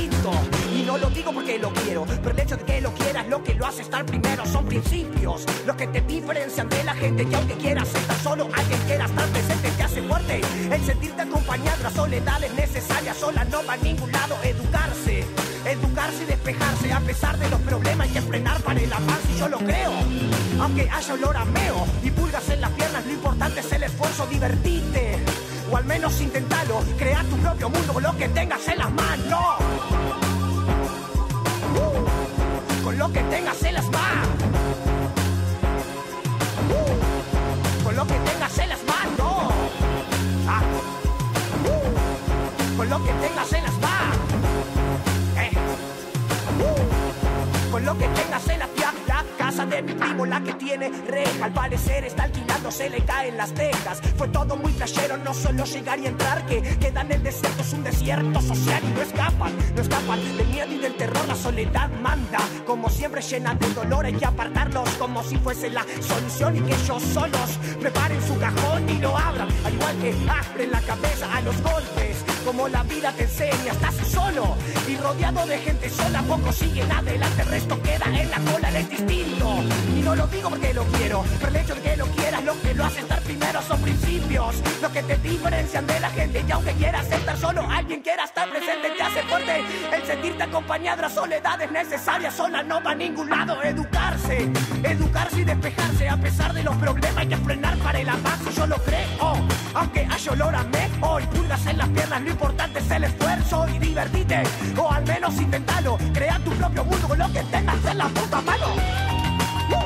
Y 0.76 0.84
no 0.84 0.98
lo 0.98 1.10
digo 1.10 1.32
porque 1.32 1.58
lo 1.58 1.72
quiero, 1.74 2.06
pero 2.06 2.32
el 2.32 2.40
hecho 2.40 2.58
de 2.58 2.64
que 2.64 2.82
lo 2.82 2.94
quieras, 2.94 3.28
lo 3.28 3.44
que 3.44 3.54
lo 3.54 3.66
hace 3.66 3.82
estar 3.82 4.06
primero 4.06 4.46
son 4.46 4.66
principios. 4.66 5.46
Los 5.66 5.76
que 5.76 5.88
te 5.88 6.02
diferencian 6.02 6.70
de 6.70 6.84
la 6.84 6.94
gente 6.94 7.26
que 7.26 7.36
aunque 7.36 7.56
quieras 7.56 7.94
estar 7.94 8.18
solo, 8.20 8.48
alguien 8.54 8.80
quiera 8.82 9.06
estar 9.06 9.28
presente 9.30 9.70
te 9.72 9.84
hace 9.84 10.02
fuerte. 10.02 10.42
El 10.72 10.86
sentirte 10.86 11.22
acompañado, 11.22 11.84
la 11.84 11.92
soledad 11.92 12.44
es 12.44 12.54
necesaria, 12.54 13.14
sola 13.14 13.44
no 13.46 13.66
va 13.66 13.74
a 13.74 13.78
ningún 13.78 14.12
lado. 14.12 14.36
Educarse, 14.44 15.26
educarse 15.66 16.24
y 16.24 16.26
despejarse 16.26 16.94
a 16.94 17.00
pesar 17.00 17.38
de 17.38 17.50
los 17.50 17.60
problemas 17.62 18.08
que 18.10 18.22
frenar 18.22 18.62
para 18.62 18.80
el 18.80 18.92
avance 18.92 19.32
y 19.36 19.40
yo 19.40 19.48
lo 19.48 19.58
creo. 19.60 19.92
Aunque 20.60 20.90
haya 20.90 21.14
olor 21.14 21.38
a 21.38 21.46
meo 21.46 21.86
y 22.04 22.12
pulgas 22.12 22.50
en 22.50 22.62
las 22.62 22.72
piernas, 22.72 23.06
lo 23.06 23.12
importante 23.12 23.60
es 23.60 23.72
el 23.72 23.84
esfuerzo, 23.84 24.26
divertirte. 24.28 25.18
O 25.70 25.76
al 25.76 25.84
menos 25.86 26.22
intentalo, 26.22 26.82
crear 26.98 27.26
tu 27.26 27.36
propio 27.38 27.70
mundo 27.70 27.94
con 27.94 28.04
lo 28.04 28.16
que 28.16 28.30
tengas 28.30 28.66
en 28.70 28.78
las 28.78 28.92
manos. 28.92 29.56
Uh, 31.76 32.84
con 32.84 32.98
lo 32.98 33.12
que 33.12 33.20
tengas 33.24 33.64
en 33.64 33.74
las 33.74 33.86
manos. 33.86 34.28
Uh, 36.70 37.84
con 37.84 37.96
lo 37.96 38.08
que 38.08 38.14
tengas 38.14 38.58
en 38.60 38.70
las 38.70 38.80
manos. 38.84 39.54
Ah. 40.48 40.62
Uh, 41.66 42.78
con 42.78 42.90
lo 42.90 43.04
que 43.04 43.12
tengas 43.12 43.54
en 43.54 43.64
las 43.64 43.74
manos. 43.74 44.18
Eh. 45.38 45.52
Con 47.72 47.86
lo 47.86 47.98
que 47.98 48.08
tengas 48.08 48.48
en 48.48 48.60
la 48.60 48.68
tía, 48.68 48.77
la 48.77 48.77
de 49.66 49.82
mi 49.82 49.94
primo, 49.94 50.26
la 50.26 50.42
que 50.42 50.54
tiene 50.54 50.92
reja. 51.08 51.46
Al 51.46 51.54
parecer 51.54 52.06
está 52.06 52.24
alquilando, 52.24 52.72
se 52.72 52.90
le 52.90 53.02
caen 53.02 53.38
las 53.38 53.54
tejas. 53.54 54.00
Fue 54.16 54.28
todo 54.28 54.56
muy 54.56 54.72
flashero, 54.72 55.18
no 55.18 55.34
solo 55.34 55.66
llegar 55.66 56.00
y 56.00 56.08
entrar, 56.08 56.46
que 56.46 56.62
queda 56.78 57.02
en 57.02 57.12
el 57.12 57.24
desierto, 57.24 57.62
es 57.62 57.74
un 57.74 57.84
desierto 57.84 58.42
social 58.42 58.82
y 58.84 58.94
no 58.94 59.02
escapan, 59.02 59.52
no 59.76 59.82
escapan 59.82 60.38
del 60.38 60.48
miedo 60.48 60.72
y 60.74 60.78
del 60.78 60.96
terror. 60.96 61.28
La 61.28 61.36
soledad 61.36 61.90
manda, 62.02 62.40
como 62.66 62.90
siempre 62.90 63.22
llena 63.22 63.56
de 63.56 63.74
dolor, 63.74 64.06
hay 64.06 64.14
que 64.14 64.26
apartarlos 64.26 64.90
como 65.00 65.24
si 65.24 65.38
fuese 65.38 65.70
la 65.70 65.86
solución 66.02 66.58
y 66.58 66.62
que 66.62 66.74
ellos 66.74 67.02
solos 67.02 67.60
preparen 67.80 68.22
su 68.22 68.38
cajón 68.38 68.88
y 68.90 69.00
lo 69.00 69.18
abran. 69.18 69.48
Al 69.66 69.74
igual 69.74 69.98
que 69.98 70.14
abren 70.30 70.72
la 70.72 70.82
cabeza 70.82 71.34
a 71.36 71.42
los 71.42 71.60
golpes, 71.64 72.24
como 72.48 72.70
la 72.70 72.82
vida 72.84 73.12
te 73.12 73.24
enseña, 73.24 73.74
estás 73.74 73.94
solo 74.08 74.56
y 74.88 74.96
rodeado 74.96 75.46
de 75.46 75.58
gente 75.58 75.90
sola, 75.90 76.22
pocos 76.22 76.56
siguen 76.56 76.90
adelante, 76.90 77.42
el 77.42 77.48
resto 77.50 77.82
queda 77.82 78.06
en 78.06 78.32
la 78.32 78.40
cola 78.40 78.72
del 78.72 78.88
distinto. 78.88 79.64
Y 79.98 80.02
no 80.02 80.16
lo 80.16 80.26
digo 80.28 80.50
porque 80.50 80.74
lo 80.74 80.86
quiero, 80.86 81.26
pero 81.42 81.50
el 81.50 81.56
hecho 81.58 81.76
de 81.76 81.82
que 81.82 81.98
lo 81.98 82.06
quieras, 82.06 82.44
lo 82.46 82.62
que 82.62 82.74
lo 82.74 82.86
hace 82.86 83.02
estar 83.02 83.17
primero 83.28 83.62
son 83.62 83.82
principios, 83.82 84.56
lo 84.82 84.90
que 84.90 85.04
te 85.04 85.18
diferencian 85.18 85.86
de 85.86 86.00
la 86.00 86.10
gente. 86.10 86.44
Y 86.48 86.52
aunque 86.52 86.72
quieras 86.74 87.12
estar 87.12 87.38
solo, 87.38 87.62
alguien 87.70 88.02
quiera 88.02 88.24
estar 88.24 88.50
presente, 88.50 88.90
te 88.90 89.04
hace 89.04 89.22
fuerte. 89.24 89.64
El 89.92 90.04
sentirte 90.04 90.44
acompañado, 90.44 91.02
la 91.02 91.10
soledad 91.10 91.62
es 91.62 91.70
necesaria, 91.70 92.32
sola 92.32 92.64
no 92.64 92.82
va 92.82 92.92
a 92.92 92.96
ningún 92.96 93.30
lado. 93.30 93.62
Educarse, 93.62 94.50
educarse 94.82 95.42
y 95.42 95.44
despejarse, 95.44 96.08
a 96.08 96.18
pesar 96.18 96.54
de 96.54 96.64
los 96.64 96.76
problemas, 96.78 97.18
hay 97.18 97.28
que 97.28 97.38
frenar 97.38 97.78
para 97.80 98.00
el 98.00 98.08
avance. 98.08 98.52
Yo 98.56 98.66
lo 98.66 98.78
creo, 98.78 99.36
aunque 99.74 100.08
haya 100.10 100.32
olor 100.32 100.56
a 100.56 100.64
meo 100.64 101.20
y 101.20 101.26
pulgas 101.28 101.66
en 101.68 101.78
las 101.80 101.90
piernas, 101.90 102.22
lo 102.22 102.30
importante 102.30 102.80
es 102.80 102.92
el 102.92 103.04
esfuerzo 103.04 103.68
y 103.68 103.80
divertirte, 103.80 104.44
o 104.78 104.90
al 104.90 105.06
menos 105.06 105.36
intentalo. 105.36 105.98
Crea 106.14 106.40
tu 106.40 106.52
propio 106.52 106.86
mundo 106.86 107.08
con 107.10 107.20
lo 107.20 107.32
que 107.34 107.44
tengas 107.44 107.86
en 107.86 107.98
la 107.98 108.08
puta 108.08 108.42
mano. 108.42 108.68
Uh. 109.70 109.84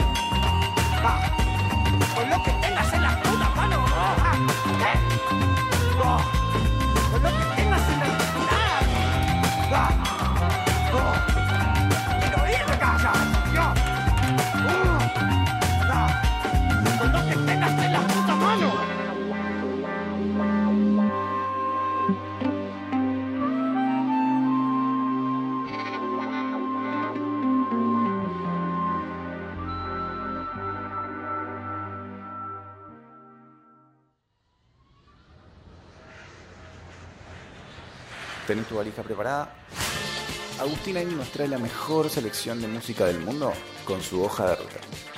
Ah. 1.03 1.40
¿Tenés 38.51 38.67
tu 38.67 38.75
valija 38.75 39.01
preparada? 39.01 39.49
Agustín 40.59 40.97
Aini 40.97 41.15
nos 41.15 41.31
trae 41.31 41.47
la 41.47 41.57
mejor 41.57 42.09
selección 42.09 42.61
de 42.61 42.67
música 42.67 43.05
del 43.05 43.21
mundo 43.21 43.53
con 43.85 44.01
su 44.01 44.21
hoja 44.21 44.49
de 44.49 44.55
ruta. 44.57 45.10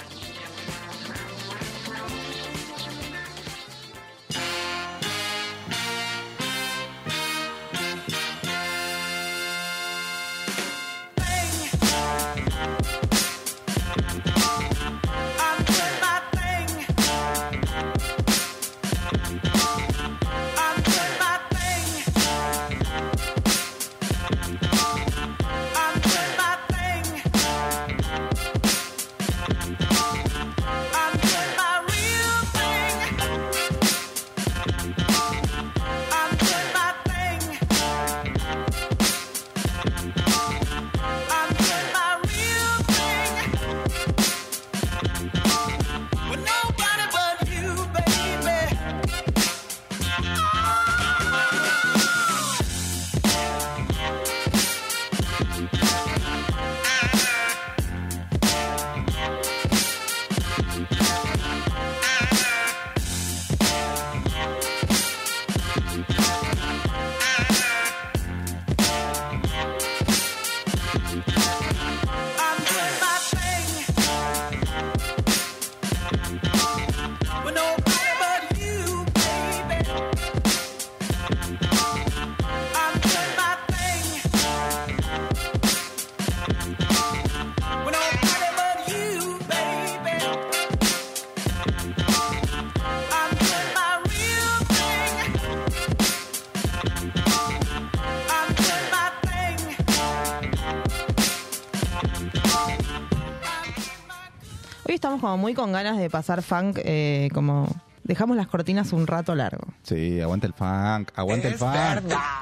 Como 105.19 105.37
muy 105.37 105.53
con 105.53 105.71
ganas 105.71 105.97
de 105.97 106.09
pasar 106.09 106.41
funk, 106.43 106.79
eh, 106.83 107.29
como 107.33 107.67
dejamos 108.03 108.35
las 108.35 108.47
cortinas 108.47 108.91
un 108.93 109.07
rato 109.07 109.33
largo. 109.35 109.65
Sí, 109.83 110.19
aguanta 110.19 110.47
el 110.47 110.53
funk, 110.53 111.11
aguanta 111.15 111.47
el 111.47 111.55
funk. 111.55 111.73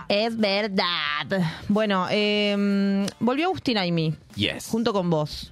Es 0.07 0.35
verdad. 0.37 1.43
Bueno, 1.67 2.07
eh, 2.09 3.05
volvió 3.19 3.45
Agustín 3.47 3.77
Aimi, 3.77 4.15
Yes. 4.35 4.67
junto 4.69 4.93
con 4.93 5.09
vos. 5.09 5.51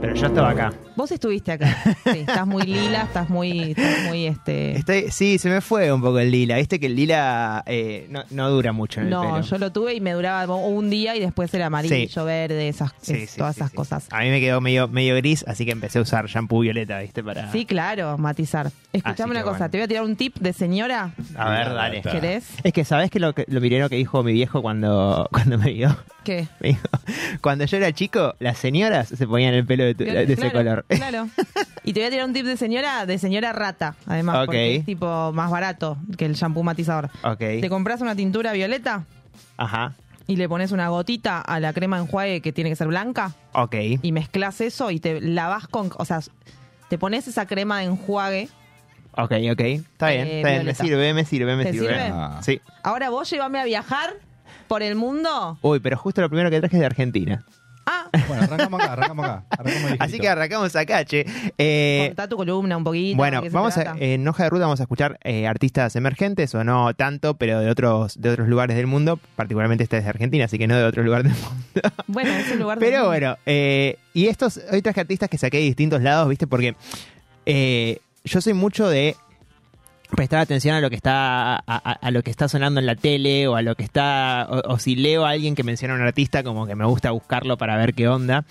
Pero 0.00 0.14
yo 0.14 0.26
estaba 0.28 0.50
acá. 0.50 0.72
Vos 0.96 1.10
estuviste 1.12 1.52
acá. 1.52 1.76
Sí, 2.10 2.20
estás 2.20 2.46
muy 2.46 2.62
lila, 2.62 3.02
estás 3.02 3.28
muy, 3.28 3.72
estás 3.72 4.04
muy 4.08 4.26
este. 4.26 4.72
Estoy, 4.78 5.10
sí, 5.10 5.36
se 5.38 5.50
me 5.50 5.60
fue 5.60 5.92
un 5.92 6.00
poco 6.00 6.18
el 6.18 6.30
lila. 6.30 6.56
Viste 6.56 6.80
que 6.80 6.86
el 6.86 6.96
lila 6.96 7.62
eh, 7.66 8.06
no, 8.08 8.24
no 8.30 8.48
dura 8.50 8.72
mucho 8.72 9.00
en 9.00 9.06
el 9.06 9.10
No, 9.10 9.20
pelo. 9.34 9.40
yo 9.42 9.58
lo 9.58 9.72
tuve 9.72 9.94
y 9.94 10.00
me 10.00 10.12
duraba 10.12 10.54
un 10.56 10.88
día 10.88 11.14
y 11.16 11.20
después 11.20 11.52
era 11.52 11.66
amarillo, 11.66 12.08
Sí. 12.08 12.20
verde, 12.26 12.68
esas, 12.68 12.92
Sí, 13.02 13.12
es- 13.12 13.30
sí, 13.32 13.38
todas 13.38 13.56
sí, 13.56 13.60
esas 13.60 13.70
sí. 13.72 13.76
cosas. 13.76 14.06
A 14.10 14.20
mí 14.20 14.30
me 14.30 14.40
quedó 14.40 14.62
medio, 14.62 14.88
medio 14.88 15.14
gris, 15.16 15.44
así 15.46 15.66
que 15.66 15.72
empecé 15.72 15.98
a 15.98 16.02
usar 16.02 16.26
shampoo 16.28 16.60
violeta, 16.60 16.98
¿viste? 17.00 17.22
Para... 17.22 17.52
Sí, 17.52 17.66
claro, 17.66 18.16
matizar. 18.16 18.66
Así 18.68 18.76
Escuchame 18.94 19.32
una 19.32 19.42
cosa, 19.42 19.58
bueno. 19.58 19.70
te 19.70 19.78
voy 19.78 19.84
a 19.84 19.88
tirar 19.88 20.02
un 20.04 20.16
tip 20.16 20.36
de 20.38 20.52
señora. 20.54 21.12
A 21.36 21.50
ver, 21.50 21.74
dale. 21.74 22.00
¿Querés? 22.02 22.46
Es 22.64 22.72
que, 22.72 22.84
¿sabés 22.86 23.10
que 23.10 23.20
lo, 23.20 23.34
que, 23.34 23.44
lo 23.48 23.60
primero 23.60 23.88
que 23.90 23.96
dijo 23.96 24.22
mi 24.22 24.32
viejo 24.32 24.62
cuando, 24.62 25.28
cuando 25.32 25.58
me 25.58 25.72
vio? 25.72 25.94
¿Qué? 26.24 26.48
Me 26.60 26.70
dijo, 26.70 26.86
cuando 27.40 27.64
yo 27.64 27.76
era 27.78 27.92
chico, 27.92 28.34
las 28.40 28.58
señoras 28.58 29.08
se 29.08 29.26
ponían 29.26 29.54
el 29.54 29.59
pelo 29.66 29.84
de, 29.84 29.94
tu- 29.94 30.04
de 30.04 30.22
ese 30.24 30.36
Claro, 30.36 30.52
color. 30.52 30.84
Claro. 30.88 31.28
Y 31.84 31.92
te 31.92 32.00
voy 32.00 32.06
a 32.06 32.10
tirar 32.10 32.26
un 32.26 32.32
tip 32.32 32.44
de 32.46 32.56
señora, 32.56 33.06
de 33.06 33.18
señora 33.18 33.52
rata, 33.52 33.94
además, 34.06 34.36
Ok. 34.36 34.44
porque 34.46 34.76
es 34.76 34.84
tipo 34.84 35.32
más 35.32 35.50
barato 35.50 35.96
que 36.18 36.26
el 36.26 36.34
shampoo 36.34 36.62
matizador. 36.62 37.10
Ok. 37.22 37.38
Te 37.38 37.68
compras 37.68 38.00
una 38.00 38.14
tintura 38.14 38.52
violeta 38.52 39.04
Ajá. 39.56 39.94
y 40.26 40.36
le 40.36 40.48
pones 40.48 40.72
una 40.72 40.88
gotita 40.88 41.40
a 41.40 41.58
la 41.60 41.72
crema 41.72 41.98
enjuague 41.98 42.40
que 42.42 42.52
tiene 42.52 42.70
que 42.70 42.76
ser 42.76 42.86
blanca 42.88 43.32
Ok. 43.52 43.74
y 44.02 44.12
mezclas 44.12 44.60
eso 44.60 44.90
y 44.90 45.00
te 45.00 45.20
lavas 45.20 45.66
con, 45.68 45.90
o 45.96 46.04
sea, 46.04 46.20
te 46.88 46.98
pones 46.98 47.26
esa 47.28 47.46
crema 47.46 47.78
de 47.78 47.84
enjuague. 47.86 48.48
Ok, 49.12 49.32
ok. 49.52 49.60
Está 49.60 50.10
bien, 50.10 50.26
Eh, 50.26 50.36
está 50.36 50.48
bien. 50.48 50.58
Me 50.58 50.64
violeta. 50.64 50.84
sirve, 50.84 51.14
me 51.14 51.24
sirve, 51.24 51.56
me 51.56 51.64
¿Te 51.64 51.72
sirve. 51.72 51.88
sirve? 51.88 52.10
Ah. 52.12 52.40
Sí. 52.42 52.60
Ahora 52.82 53.10
vos 53.10 53.28
llévame 53.28 53.58
a 53.58 53.64
viajar 53.64 54.14
por 54.68 54.82
el 54.82 54.94
mundo. 54.94 55.58
Uy, 55.62 55.80
pero 55.80 55.96
justo 55.96 56.20
lo 56.20 56.28
primero 56.28 56.48
que 56.50 56.60
traje 56.60 56.76
es 56.76 56.80
de 56.80 56.86
Argentina. 56.86 57.44
Ah, 57.86 58.08
Bueno, 58.28 58.42
arrancamos 58.44 58.80
acá, 58.80 58.92
arrancamos 58.92 59.24
acá. 59.26 59.44
Arrancamos 59.50 59.92
Así 59.98 60.18
que 60.20 60.28
arrancamos 60.28 60.76
acá, 60.76 61.04
che. 61.04 61.24
Eh, 61.58 62.06
contá 62.08 62.28
tu 62.28 62.36
columna 62.36 62.76
un 62.76 62.84
poquito. 62.84 63.16
Bueno, 63.16 63.38
¿de 63.38 63.44
qué 63.44 63.50
se 63.50 63.54
vamos 63.56 63.76
a, 63.78 63.94
en 63.98 64.26
Hoja 64.28 64.44
de 64.44 64.50
Ruta 64.50 64.64
vamos 64.64 64.80
a 64.80 64.84
escuchar 64.84 65.18
eh, 65.24 65.46
artistas 65.46 65.96
emergentes, 65.96 66.54
o 66.54 66.62
no 66.64 66.94
tanto, 66.94 67.34
pero 67.34 67.60
de 67.60 67.70
otros, 67.70 68.20
de 68.20 68.30
otros 68.30 68.48
lugares 68.48 68.76
del 68.76 68.86
mundo, 68.86 69.18
particularmente 69.36 69.84
este 69.84 69.98
es 69.98 70.04
de 70.04 70.10
Argentina, 70.10 70.44
así 70.44 70.58
que 70.58 70.66
no 70.66 70.76
de 70.76 70.84
otro 70.84 71.02
lugar 71.02 71.22
del 71.22 71.32
mundo. 71.32 71.90
Bueno, 72.06 72.30
es 72.30 72.50
un 72.52 72.58
lugar 72.58 72.78
del 72.78 72.88
Pero 72.88 72.98
mundo. 73.04 73.10
bueno, 73.10 73.36
eh, 73.46 73.96
y 74.14 74.26
estos, 74.26 74.60
hay 74.70 74.82
traje 74.82 75.00
artistas 75.00 75.28
que 75.28 75.38
saqué 75.38 75.58
de 75.58 75.64
distintos 75.64 76.02
lados, 76.02 76.28
¿viste? 76.28 76.46
Porque 76.46 76.74
eh, 77.46 77.98
yo 78.24 78.40
soy 78.40 78.52
mucho 78.52 78.88
de 78.88 79.16
prestar 80.10 80.40
atención 80.40 80.74
a 80.76 80.80
lo 80.80 80.90
que 80.90 80.96
está 80.96 81.56
a, 81.56 81.62
a- 81.66 81.92
a 82.00 82.10
lo 82.10 82.22
que 82.22 82.30
está 82.30 82.48
sonando 82.48 82.80
en 82.80 82.86
la 82.86 82.94
tele 82.96 83.46
o 83.48 83.56
a 83.56 83.62
lo 83.62 83.74
que 83.74 83.82
está 83.84 84.46
o, 84.50 84.72
o 84.74 84.78
si 84.78 84.96
leo 84.96 85.24
a 85.26 85.30
alguien 85.30 85.54
que 85.54 85.62
menciona 85.62 85.94
a 85.94 85.96
un 85.96 86.02
artista 86.02 86.42
como 86.42 86.66
que 86.66 86.74
me 86.74 86.84
gusta 86.84 87.10
buscarlo 87.10 87.56
para 87.56 87.76
ver 87.76 87.94
qué 87.94 88.08
onda 88.08 88.44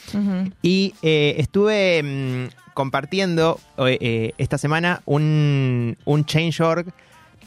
y 0.62 0.93
eh, 1.01 1.36
estuve 1.38 2.01
mm, 2.03 2.74
compartiendo 2.74 3.60
eh, 3.78 3.97
eh, 4.01 4.32
esta 4.38 4.57
semana 4.57 5.01
un, 5.05 5.97
un 6.05 6.26
change.org 6.26 6.88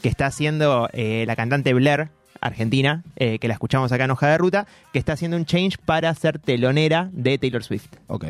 que 0.01 0.09
está 0.09 0.25
haciendo 0.27 0.89
eh, 0.93 1.23
la 1.27 1.35
cantante 1.35 1.73
Blair, 1.73 2.09
argentina, 2.41 3.03
eh, 3.15 3.39
que 3.39 3.47
la 3.47 3.53
escuchamos 3.53 3.91
acá 3.93 4.03
en 4.03 4.11
Hoja 4.11 4.27
de 4.27 4.37
Ruta, 4.37 4.67
que 4.91 4.99
está 4.99 5.13
haciendo 5.13 5.37
un 5.37 5.45
change 5.45 5.77
para 5.77 6.13
ser 6.13 6.39
telonera 6.39 7.09
de 7.13 7.37
Taylor 7.37 7.63
Swift. 7.63 7.87
Ok. 8.07 8.25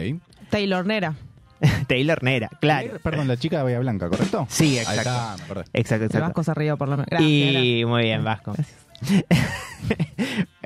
Taylor 0.52 0.86
Nera. 0.86 1.16
Taylor 1.88 2.24
Nera, 2.24 2.50
claro. 2.60 3.00
Perdón, 3.02 3.28
la 3.28 3.38
chica 3.38 3.58
de 3.58 3.64
Bahía 3.64 3.80
Blanca, 3.80 4.10
¿correcto? 4.10 4.46
Sí, 4.50 4.78
Ahí 4.78 4.98
exacto. 4.98 5.02
está, 5.02 5.36
me 5.38 5.44
acordé. 5.44 5.64
Exacto, 5.74 6.04
El 6.04 6.08
exacto. 6.08 6.26
Vasco 6.28 6.44
se 6.44 6.54
rió 6.54 6.78
por 6.78 6.88
menos. 6.90 7.06
Gracias. 7.08 7.30
y 7.32 7.84
muy 7.86 8.04
bien, 8.04 8.24
Vasco. 8.24 8.54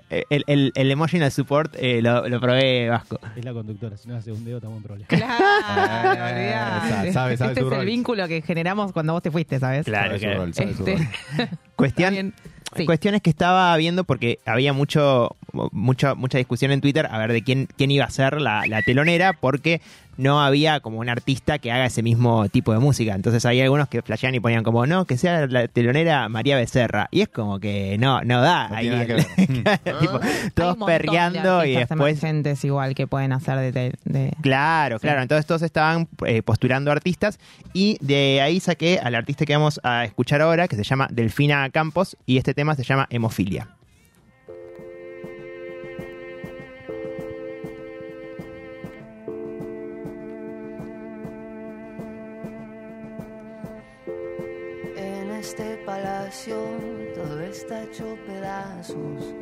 el, 0.09 0.43
el, 0.47 0.71
el 0.75 0.91
emotional 0.91 1.31
support 1.31 1.75
eh, 1.77 2.01
lo, 2.01 2.27
lo 2.29 2.39
probé 2.39 2.87
Vasco. 2.89 3.19
Es 3.35 3.43
la 3.43 3.51
conductora, 3.53 3.97
si 3.97 4.07
no 4.07 4.15
hace 4.15 4.31
un 4.31 4.43
dedo 4.45 4.57
estamos 4.57 4.77
en 4.77 4.83
problemas. 4.83 5.07
Claro, 5.09 6.13
Eh, 6.37 6.53
sabe- 7.11 7.11
sabe 7.13 7.33
este 7.53 7.61
su 7.61 7.71
es 7.73 7.79
el 7.79 7.85
vínculo 7.85 8.27
que 8.27 8.41
generamos 8.41 8.91
cuando 8.93 9.13
vos 9.13 9.21
te 9.21 9.31
fuiste, 9.31 9.59
¿sabes? 9.59 9.85
Claro, 9.85 10.17
Sabe 10.19 10.35
rol, 10.35 10.53
sabe 10.53 10.73
su 10.73 10.85
Este, 10.87 10.95
rol. 11.37 11.49
Cuestión. 11.75 12.33
Sí. 12.75 12.85
Cuestiones 12.85 13.21
que 13.21 13.29
estaba 13.29 13.75
viendo 13.77 14.03
porque 14.03 14.39
había 14.45 14.73
mucho, 14.73 15.35
mucha, 15.71 16.15
mucha 16.15 16.37
discusión 16.37 16.71
en 16.71 16.81
Twitter 16.81 17.07
a 17.09 17.17
ver 17.17 17.31
de 17.31 17.41
quién, 17.41 17.67
quién 17.77 17.91
iba 17.91 18.03
a 18.05 18.09
ser 18.09 18.41
la, 18.41 18.65
la 18.67 18.81
telonera 18.81 19.31
porque 19.33 19.81
no 20.17 20.41
había 20.41 20.79
como 20.79 20.99
un 20.99 21.09
artista 21.09 21.59
que 21.59 21.71
haga 21.71 21.85
ese 21.85 22.03
mismo 22.03 22.49
tipo 22.49 22.73
de 22.73 22.79
música. 22.79 23.13
Entonces 23.15 23.45
hay 23.45 23.61
algunos 23.61 23.87
que 23.87 24.01
flashean 24.01 24.35
y 24.35 24.39
ponían 24.39 24.63
como, 24.63 24.85
no, 24.85 25.05
que 25.05 25.17
sea 25.17 25.47
la 25.47 25.67
telonera 25.67 26.27
María 26.29 26.55
Becerra. 26.57 27.07
Y 27.11 27.21
es 27.21 27.29
como 27.29 27.59
que 27.59 27.97
no, 27.99 28.21
no 28.23 28.41
da. 28.41 28.67
No 28.69 28.75
Ahí 28.75 28.89
tiene 28.89 29.05
nada 29.07 29.19
el- 29.37 29.63
que 29.63 29.79
tipo, 29.99 30.19
Hay 30.21 30.49
todos 30.53 30.77
perreando 30.85 31.59
de 31.59 31.69
y 31.71 31.75
después 31.75 31.99
emergentes 32.23 32.63
igual 32.65 32.95
que 32.95 33.07
pueden 33.07 33.31
hacer 33.31 33.73
de... 33.73 34.31
Claro, 34.41 34.97
Sí. 34.97 35.01
claro. 35.01 35.21
Entonces 35.21 35.45
todos 35.45 35.61
estaban 35.61 36.07
eh, 36.25 36.41
postulando 36.41 36.91
artistas 36.91 37.39
y 37.73 37.97
de 38.01 38.41
ahí 38.41 38.59
saqué 38.59 38.99
al 39.01 39.15
artista 39.15 39.45
que 39.45 39.53
vamos 39.55 39.79
a 39.83 40.05
escuchar 40.05 40.41
ahora, 40.41 40.67
que 40.67 40.75
se 40.75 40.83
llama 40.83 41.07
Delfina 41.11 41.69
Campos, 41.69 42.17
y 42.25 42.37
este 42.37 42.53
tema 42.53 42.75
se 42.75 42.83
llama 42.83 43.07
Hemofilia. 43.09 43.67
Este 55.47 55.77
palacio 55.85 56.57
todo 57.15 57.39
está 57.39 57.83
hecho 57.83 58.17
pedazos. 58.25 59.33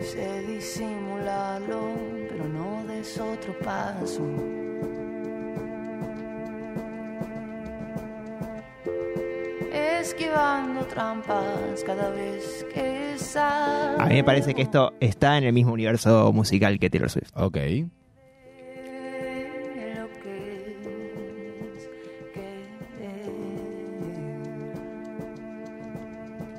Sé 0.00 0.40
disimularlo, 0.46 1.92
pero 2.30 2.48
no 2.48 2.86
des 2.86 3.20
otro 3.20 3.52
paso. 3.58 4.22
Esquivando 10.00 10.86
trampas 10.86 11.84
cada 11.84 12.08
vez 12.12 12.64
que 12.72 13.18
salgo. 13.18 14.00
A 14.00 14.06
mí 14.06 14.14
me 14.14 14.24
parece 14.24 14.54
que 14.54 14.62
esto 14.62 14.94
está 15.00 15.36
en 15.36 15.44
el 15.44 15.52
mismo 15.52 15.74
universo 15.74 16.32
musical 16.32 16.78
que 16.78 16.88
Taylor 16.88 17.10
Swift. 17.10 17.30
Ok. 17.34 17.58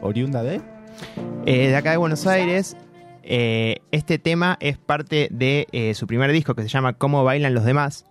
¿Oriunda 0.05 0.43
de? 0.43 0.61
Eh, 1.45 1.67
de 1.69 1.75
acá 1.75 1.91
de 1.91 1.97
Buenos 1.97 2.25
Aires, 2.27 2.77
eh, 3.23 3.77
este 3.91 4.17
tema 4.19 4.57
es 4.59 4.77
parte 4.77 5.27
de 5.31 5.67
eh, 5.71 5.93
su 5.93 6.07
primer 6.07 6.31
disco 6.31 6.55
que 6.55 6.61
se 6.63 6.69
llama 6.69 6.93
Cómo 6.93 7.23
bailan 7.23 7.53
los 7.53 7.65
demás. 7.65 8.05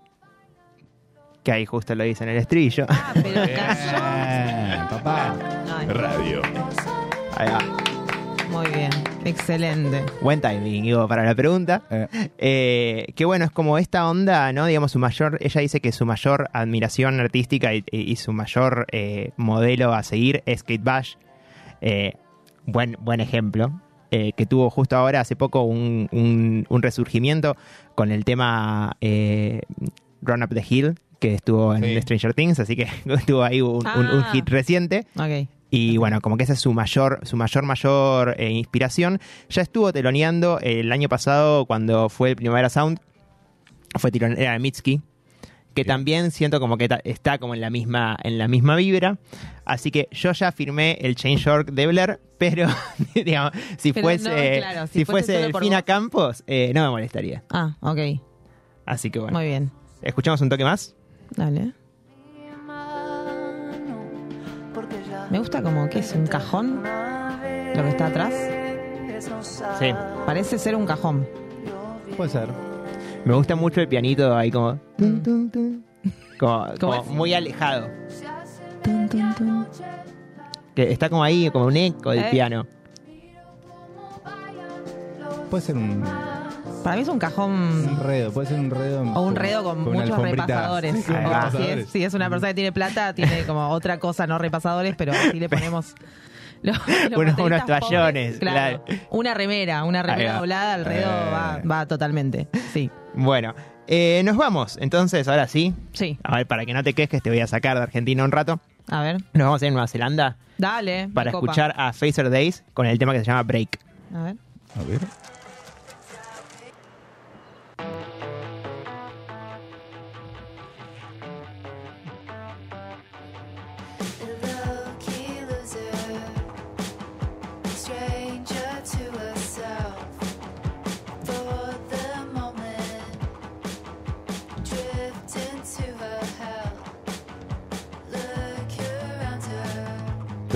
Que 1.42 1.52
ahí 1.52 1.66
justo 1.66 1.94
lo 1.94 2.04
dice 2.04 2.24
en 2.24 2.30
el 2.30 2.36
estribillo. 2.38 2.86
Ah, 2.88 3.12
pero 3.14 3.34
cayó. 3.34 4.88
Papá. 4.90 5.34
Radio. 5.88 6.40
Ahí 7.36 7.48
va. 7.50 7.58
muy 8.50 8.66
bien, 8.68 8.90
excelente. 9.24 10.04
Buen 10.22 10.40
timing, 10.40 10.84
digo, 10.84 11.06
para 11.08 11.24
la 11.24 11.34
pregunta. 11.34 11.82
Eh, 11.90 12.06
Eh, 12.38 13.06
que 13.14 13.24
bueno, 13.26 13.44
es 13.44 13.50
como 13.50 13.76
esta 13.76 14.08
onda, 14.08 14.52
¿no? 14.52 14.64
Digamos, 14.66 14.92
su 14.92 14.98
mayor, 14.98 15.36
ella 15.40 15.60
dice 15.60 15.80
que 15.80 15.92
su 15.92 16.06
mayor 16.06 16.48
admiración 16.54 17.20
artística 17.20 17.74
y, 17.74 17.84
y 17.90 18.16
su 18.16 18.32
mayor 18.32 18.86
eh, 18.92 19.32
modelo 19.36 19.92
a 19.92 20.02
seguir 20.02 20.42
es 20.46 20.62
Kate 20.62 20.78
Bush. 20.82 21.14
Eh, 21.86 22.14
buen, 22.66 22.96
buen 23.00 23.20
ejemplo. 23.20 23.80
eh, 24.10 24.32
que 24.36 24.46
tuvo 24.46 24.70
justo 24.70 24.96
ahora, 24.96 25.18
hace 25.20 25.34
poco, 25.36 25.62
un, 25.62 26.08
un- 26.12 26.66
un 26.68 26.82
resurgimiento 26.82 27.56
con 27.96 28.12
el 28.12 28.24
tema 28.24 28.96
eh, 29.00 29.62
Run 30.22 30.42
Up 30.44 30.50
the 30.54 30.64
Hill, 30.68 30.94
que 31.18 31.34
estuvo 31.34 31.74
en 31.74 32.00
Stranger 32.02 32.32
Things, 32.32 32.60
así 32.60 32.76
que 32.76 32.86
tuvo 33.26 33.42
ahí 33.42 33.60
un, 33.60 33.84
un- 33.86 34.06
un 34.06 34.22
Ah. 34.24 34.30
hit 34.32 34.48
reciente. 34.48 35.06
Y 35.70 35.96
bueno, 35.96 36.20
como 36.20 36.36
que 36.36 36.44
esa 36.44 36.52
es 36.52 36.60
su 36.60 36.72
mayor, 36.72 37.18
su 37.24 37.36
mayor, 37.36 37.64
mayor 37.64 38.36
eh, 38.38 38.50
inspiración. 38.50 39.18
Ya 39.48 39.62
estuvo 39.62 39.92
teloneando 39.92 40.60
el 40.60 40.92
año 40.92 41.08
pasado 41.08 41.66
cuando 41.66 42.08
fue 42.08 42.30
el 42.30 42.36
Primavera 42.36 42.68
Sound. 42.70 43.00
Fue 43.98 44.12
telonera 44.12 44.52
de 44.52 44.58
Mitski. 44.60 45.00
Que 45.74 45.84
también 45.84 46.30
siento 46.30 46.60
como 46.60 46.78
que 46.78 46.88
está 47.04 47.38
como 47.38 47.54
en 47.54 47.60
la 47.60 47.70
misma, 47.70 48.16
en 48.22 48.38
la 48.38 48.48
misma 48.48 48.76
vibra. 48.76 49.18
Así 49.64 49.90
que 49.90 50.08
yo 50.12 50.32
ya 50.32 50.52
firmé 50.52 50.98
el 51.00 51.16
Change.org 51.16 51.72
de 51.72 51.86
Blair, 51.86 52.20
pero 52.38 52.68
digamos, 53.14 53.52
si 53.78 53.92
Pero 53.92 54.04
fuese, 54.04 54.28
no, 54.28 54.56
claro, 54.58 54.86
si 54.86 55.00
si 55.00 55.04
fuese 55.04 55.32
Delfina 55.32 55.78
vos. 55.78 55.84
Campos, 55.84 56.44
eh, 56.46 56.72
no 56.74 56.82
me 56.84 56.90
molestaría. 56.90 57.42
Ah, 57.50 57.76
ok. 57.80 58.20
Así 58.86 59.10
que 59.10 59.18
bueno. 59.18 59.36
Muy 59.36 59.46
bien. 59.46 59.70
¿Escuchamos 60.02 60.40
un 60.40 60.48
toque 60.48 60.64
más? 60.64 60.94
Dale. 61.30 61.72
Me 65.30 65.38
gusta 65.38 65.62
como 65.62 65.88
que 65.88 66.00
es 66.00 66.12
un 66.12 66.26
cajón 66.26 66.82
lo 66.82 67.82
que 67.82 67.88
está 67.88 68.06
atrás. 68.06 68.34
Sí. 69.78 69.92
Parece 70.26 70.58
ser 70.58 70.76
un 70.76 70.86
cajón. 70.86 71.26
Puede 72.16 72.30
ser. 72.30 72.73
Me 73.24 73.34
gusta 73.34 73.56
mucho 73.56 73.80
el 73.80 73.88
pianito 73.88 74.36
ahí 74.36 74.50
como... 74.50 74.78
tun, 74.98 75.22
tun, 75.22 75.50
tun. 75.50 75.84
Como, 76.38 77.04
muy 77.04 77.32
alejado. 77.32 77.88
Que 80.74 80.92
está 80.92 81.08
como 81.08 81.22
ahí, 81.24 81.50
como 81.50 81.66
un 81.66 81.76
eco 81.76 82.10
del 82.10 82.20
Eh. 82.24 82.28
piano. 82.30 82.66
Puede 85.48 85.62
ser 85.62 85.76
un 85.76 86.04
Para 86.82 86.96
mí 86.96 87.02
es 87.02 87.08
un 87.08 87.18
cajón 87.18 87.86
enredo, 87.88 88.32
puede 88.32 88.48
ser 88.48 88.58
un 88.58 88.66
enredo. 88.66 89.02
o 89.02 89.22
un 89.22 89.36
redo 89.36 89.64
con, 89.64 89.84
muchos 89.84 90.18
repasadores. 90.18 91.04
Sí, 91.04 91.12
es, 91.68 91.88
si 91.88 92.04
es 92.04 92.12
una 92.12 92.28
persona 92.28 92.48
que 92.48 92.54
tiene 92.54 92.72
plata, 92.72 93.14
tiene 93.14 93.44
como 93.46 93.68
otra 93.70 93.98
cosa, 93.98 94.26
no 94.26 94.36
repasadores, 94.38 94.94
pero 94.96 95.12
así 95.12 95.38
le 95.38 95.48
ponemos. 95.48 95.94
Los- 96.64 96.76
los 97.10 97.18
Unos- 97.18 97.38
unos 97.38 97.62
pobres, 97.62 97.64
toallones, 97.66 98.38
claro. 98.38 98.84
Una 99.10 99.34
remera, 99.34 99.84
una 99.84 100.02
remera 100.02 100.38
doblada, 100.38 100.74
el 100.74 100.84
redo 100.84 101.10
Eh. 101.10 101.30
va, 101.32 101.60
va 101.70 101.86
totalmente. 101.86 102.48
Sí. 102.72 102.90
Bueno, 103.14 103.54
eh, 103.86 104.22
nos 104.24 104.36
vamos. 104.36 104.76
Entonces, 104.80 105.28
ahora 105.28 105.46
sí. 105.46 105.72
Sí. 105.92 106.18
A 106.24 106.36
ver, 106.38 106.46
para 106.46 106.64
que 106.66 106.72
no 106.74 106.82
te 106.82 106.94
quejes, 106.94 107.22
te 107.22 107.30
voy 107.30 107.40
a 107.40 107.46
sacar 107.46 107.76
de 107.76 107.82
Argentina 107.84 108.24
un 108.24 108.32
rato. 108.32 108.58
A 108.88 109.00
ver. 109.02 109.18
Nos 109.34 109.44
vamos 109.46 109.62
a 109.62 109.66
ir 109.66 109.70
a 109.70 109.72
Nueva 109.72 109.86
Zelanda 109.88 110.36
Dale. 110.58 111.08
para 111.14 111.30
copa. 111.32 111.46
escuchar 111.46 111.74
a 111.76 111.92
Phaser 111.92 112.28
Days 112.30 112.64
con 112.74 112.86
el 112.86 112.98
tema 112.98 113.12
que 113.12 113.20
se 113.20 113.24
llama 113.26 113.42
Break. 113.44 113.78
A 114.14 114.22
ver. 114.24 114.36
A 114.78 114.82
ver. 114.88 115.00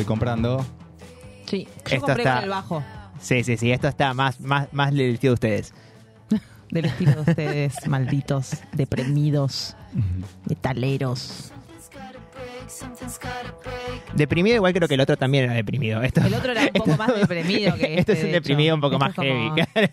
Comprando. 0.08 0.66
Sí. 1.46 1.64
Yo 1.64 1.94
Esto 1.96 2.00
compré 2.06 2.22
está- 2.22 2.34
con 2.34 2.44
el 2.44 2.50
bajo 2.50 2.84
Sí, 3.20 3.42
sí, 3.44 3.56
sí. 3.56 3.70
Esto 3.72 3.88
está 3.88 4.14
más, 4.14 4.40
más, 4.40 4.68
más 4.72 4.92
del 4.92 5.14
estilo 5.14 5.32
de 5.32 5.34
ustedes. 5.34 5.74
del 6.70 6.84
estilo 6.86 7.12
de 7.22 7.30
ustedes, 7.30 7.74
malditos, 7.88 8.52
deprimidos, 8.72 9.76
metaleros. 10.48 11.52
Deprimido, 14.14 14.56
igual 14.56 14.72
creo 14.74 14.86
que 14.88 14.94
el 14.94 15.00
otro 15.00 15.16
también 15.16 15.44
era 15.44 15.54
deprimido. 15.54 16.02
Esto, 16.02 16.20
El 16.20 16.34
otro 16.34 16.52
era 16.52 16.62
un 16.62 16.68
poco 16.68 16.96
más 16.96 17.14
deprimido 17.14 17.74
que 17.76 17.82
este. 17.98 18.00
este 18.00 18.12
es 18.12 18.18
un 18.20 18.26
de 18.26 18.32
deprimido 18.32 18.68
hecho. 18.68 18.74
un 18.76 18.80
poco 18.80 18.94
Este 18.96 19.04
más 19.06 19.14
como, 19.14 19.56
heavy. 19.56 19.92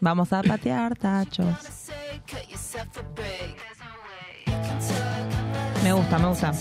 Vamos 0.00 0.32
a 0.32 0.42
patear 0.42 0.96
tachos. 0.96 1.46
Me 5.84 5.92
gusta, 5.92 6.18
me 6.18 6.26
gusta. 6.28 6.52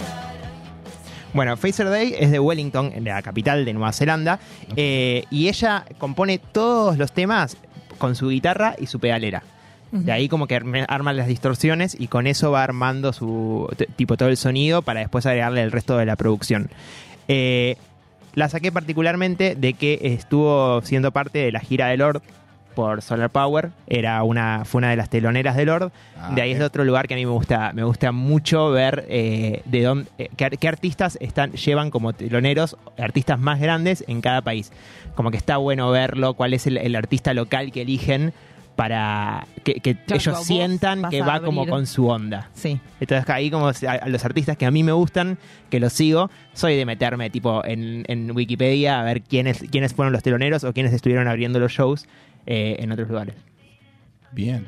Bueno, 1.34 1.55
Phaser 1.55 1.89
Day 1.89 2.15
es 2.19 2.32
de 2.32 2.39
Wellington, 2.39 2.91
la 3.03 3.21
capital 3.21 3.63
de 3.63 3.73
Nueva 3.73 3.93
Zelanda, 3.93 4.39
eh, 4.75 5.23
y 5.29 5.47
ella 5.47 5.86
compone 5.97 6.39
todos 6.39 6.97
los 6.97 7.13
temas 7.13 7.57
con 7.97 8.15
su 8.15 8.29
guitarra 8.29 8.75
y 8.77 8.88
su 8.88 8.99
pedalera. 8.99 9.43
De 9.91 10.13
ahí 10.13 10.29
como 10.29 10.47
que 10.47 10.55
arma 10.88 11.11
las 11.11 11.27
distorsiones 11.27 11.97
y 11.99 12.07
con 12.07 12.25
eso 12.25 12.51
va 12.51 12.63
armando 12.63 13.11
su 13.11 13.67
tipo 13.97 14.15
todo 14.15 14.29
el 14.29 14.38
sonido 14.38 14.84
para 14.84 15.01
después 15.01 15.25
agregarle 15.25 15.63
el 15.63 15.71
resto 15.71 15.97
de 15.97 16.05
la 16.05 16.15
producción. 16.15 16.69
Eh, 17.27 17.75
la 18.34 18.47
saqué 18.47 18.71
particularmente 18.71 19.55
de 19.55 19.73
que 19.73 19.99
estuvo 20.01 20.82
siendo 20.84 21.11
parte 21.11 21.39
de 21.39 21.51
la 21.51 21.59
gira 21.59 21.88
de 21.88 21.97
Lord 21.97 22.21
por 22.72 23.01
Solar 23.01 23.30
Power. 23.30 23.72
Era 23.88 24.24
una, 24.24 24.63
fue 24.65 24.80
una 24.80 24.89
de 24.89 24.95
las 24.95 25.09
teloneras 25.09 25.55
de 25.55 25.65
Lord. 25.65 25.91
Ah, 26.17 26.32
de 26.34 26.41
ahí 26.41 26.51
es 26.51 26.59
de 26.59 26.65
otro 26.65 26.84
lugar 26.84 27.07
que 27.07 27.13
a 27.13 27.17
mí 27.17 27.26
me 27.26 27.32
gusta, 27.32 27.72
me 27.74 27.84
gusta 27.84 28.11
mucho 28.11 28.72
ver 28.72 29.05
eh, 29.09 29.61
de 29.65 29.82
dónde, 29.84 30.09
eh, 30.17 30.30
qué, 30.36 30.49
qué 30.59 30.67
artistas 30.67 31.17
están, 31.22 31.53
llevan 31.53 31.91
como 31.91 32.13
teloneros, 32.13 32.78
artistas 32.97 33.39
más 33.39 33.59
grandes 33.59 34.03
en 34.07 34.22
cada 34.22 34.41
país. 34.41 34.72
Como 35.15 35.32
que 35.32 35.38
está 35.38 35.57
bueno 35.57 35.91
verlo, 35.91 36.34
cuál 36.34 36.53
es 36.53 36.67
el, 36.67 36.78
el 36.78 36.95
artista 36.95 37.34
local 37.34 37.72
que 37.72 37.82
eligen 37.82 38.34
para 38.76 39.45
que, 39.63 39.76
que 39.76 39.95
Claro, 39.95 40.15
ellos 40.15 40.43
sientan 40.43 41.09
que 41.09 41.22
va 41.22 41.41
como 41.41 41.67
con 41.67 41.86
su 41.86 42.07
onda. 42.07 42.49
Sí. 42.53 42.80
Entonces 42.99 43.30
ahí 43.30 43.51
como 43.51 43.67
a 43.67 44.07
los 44.07 44.26
artistas 44.26 44.57
que 44.57 44.65
a 44.65 44.72
mí 44.72 44.84
me 44.84 44.91
gustan, 44.91 45.38
que 45.69 45.80
los 45.80 45.93
sigo, 45.93 46.32
soy 46.53 46.76
de 46.78 46.86
meterme 46.86 47.30
tipo 47.30 47.63
en, 47.65 48.03
en 48.07 48.32
Wikipedia 48.32 48.99
a 48.99 49.03
ver 49.03 49.22
quiénes, 49.22 49.63
quiénes 49.72 49.93
fueron 49.93 50.13
los 50.13 50.24
teloneros 50.24 50.63
o 50.63 50.74
quiénes 50.74 50.93
estuvieron 50.93 51.28
abriendo 51.28 51.59
los 51.59 51.72
shows 51.72 52.07
eh, 52.45 52.77
en 52.79 52.91
otros 52.91 53.07
lugares. 53.07 53.35
Bien. 54.31 54.67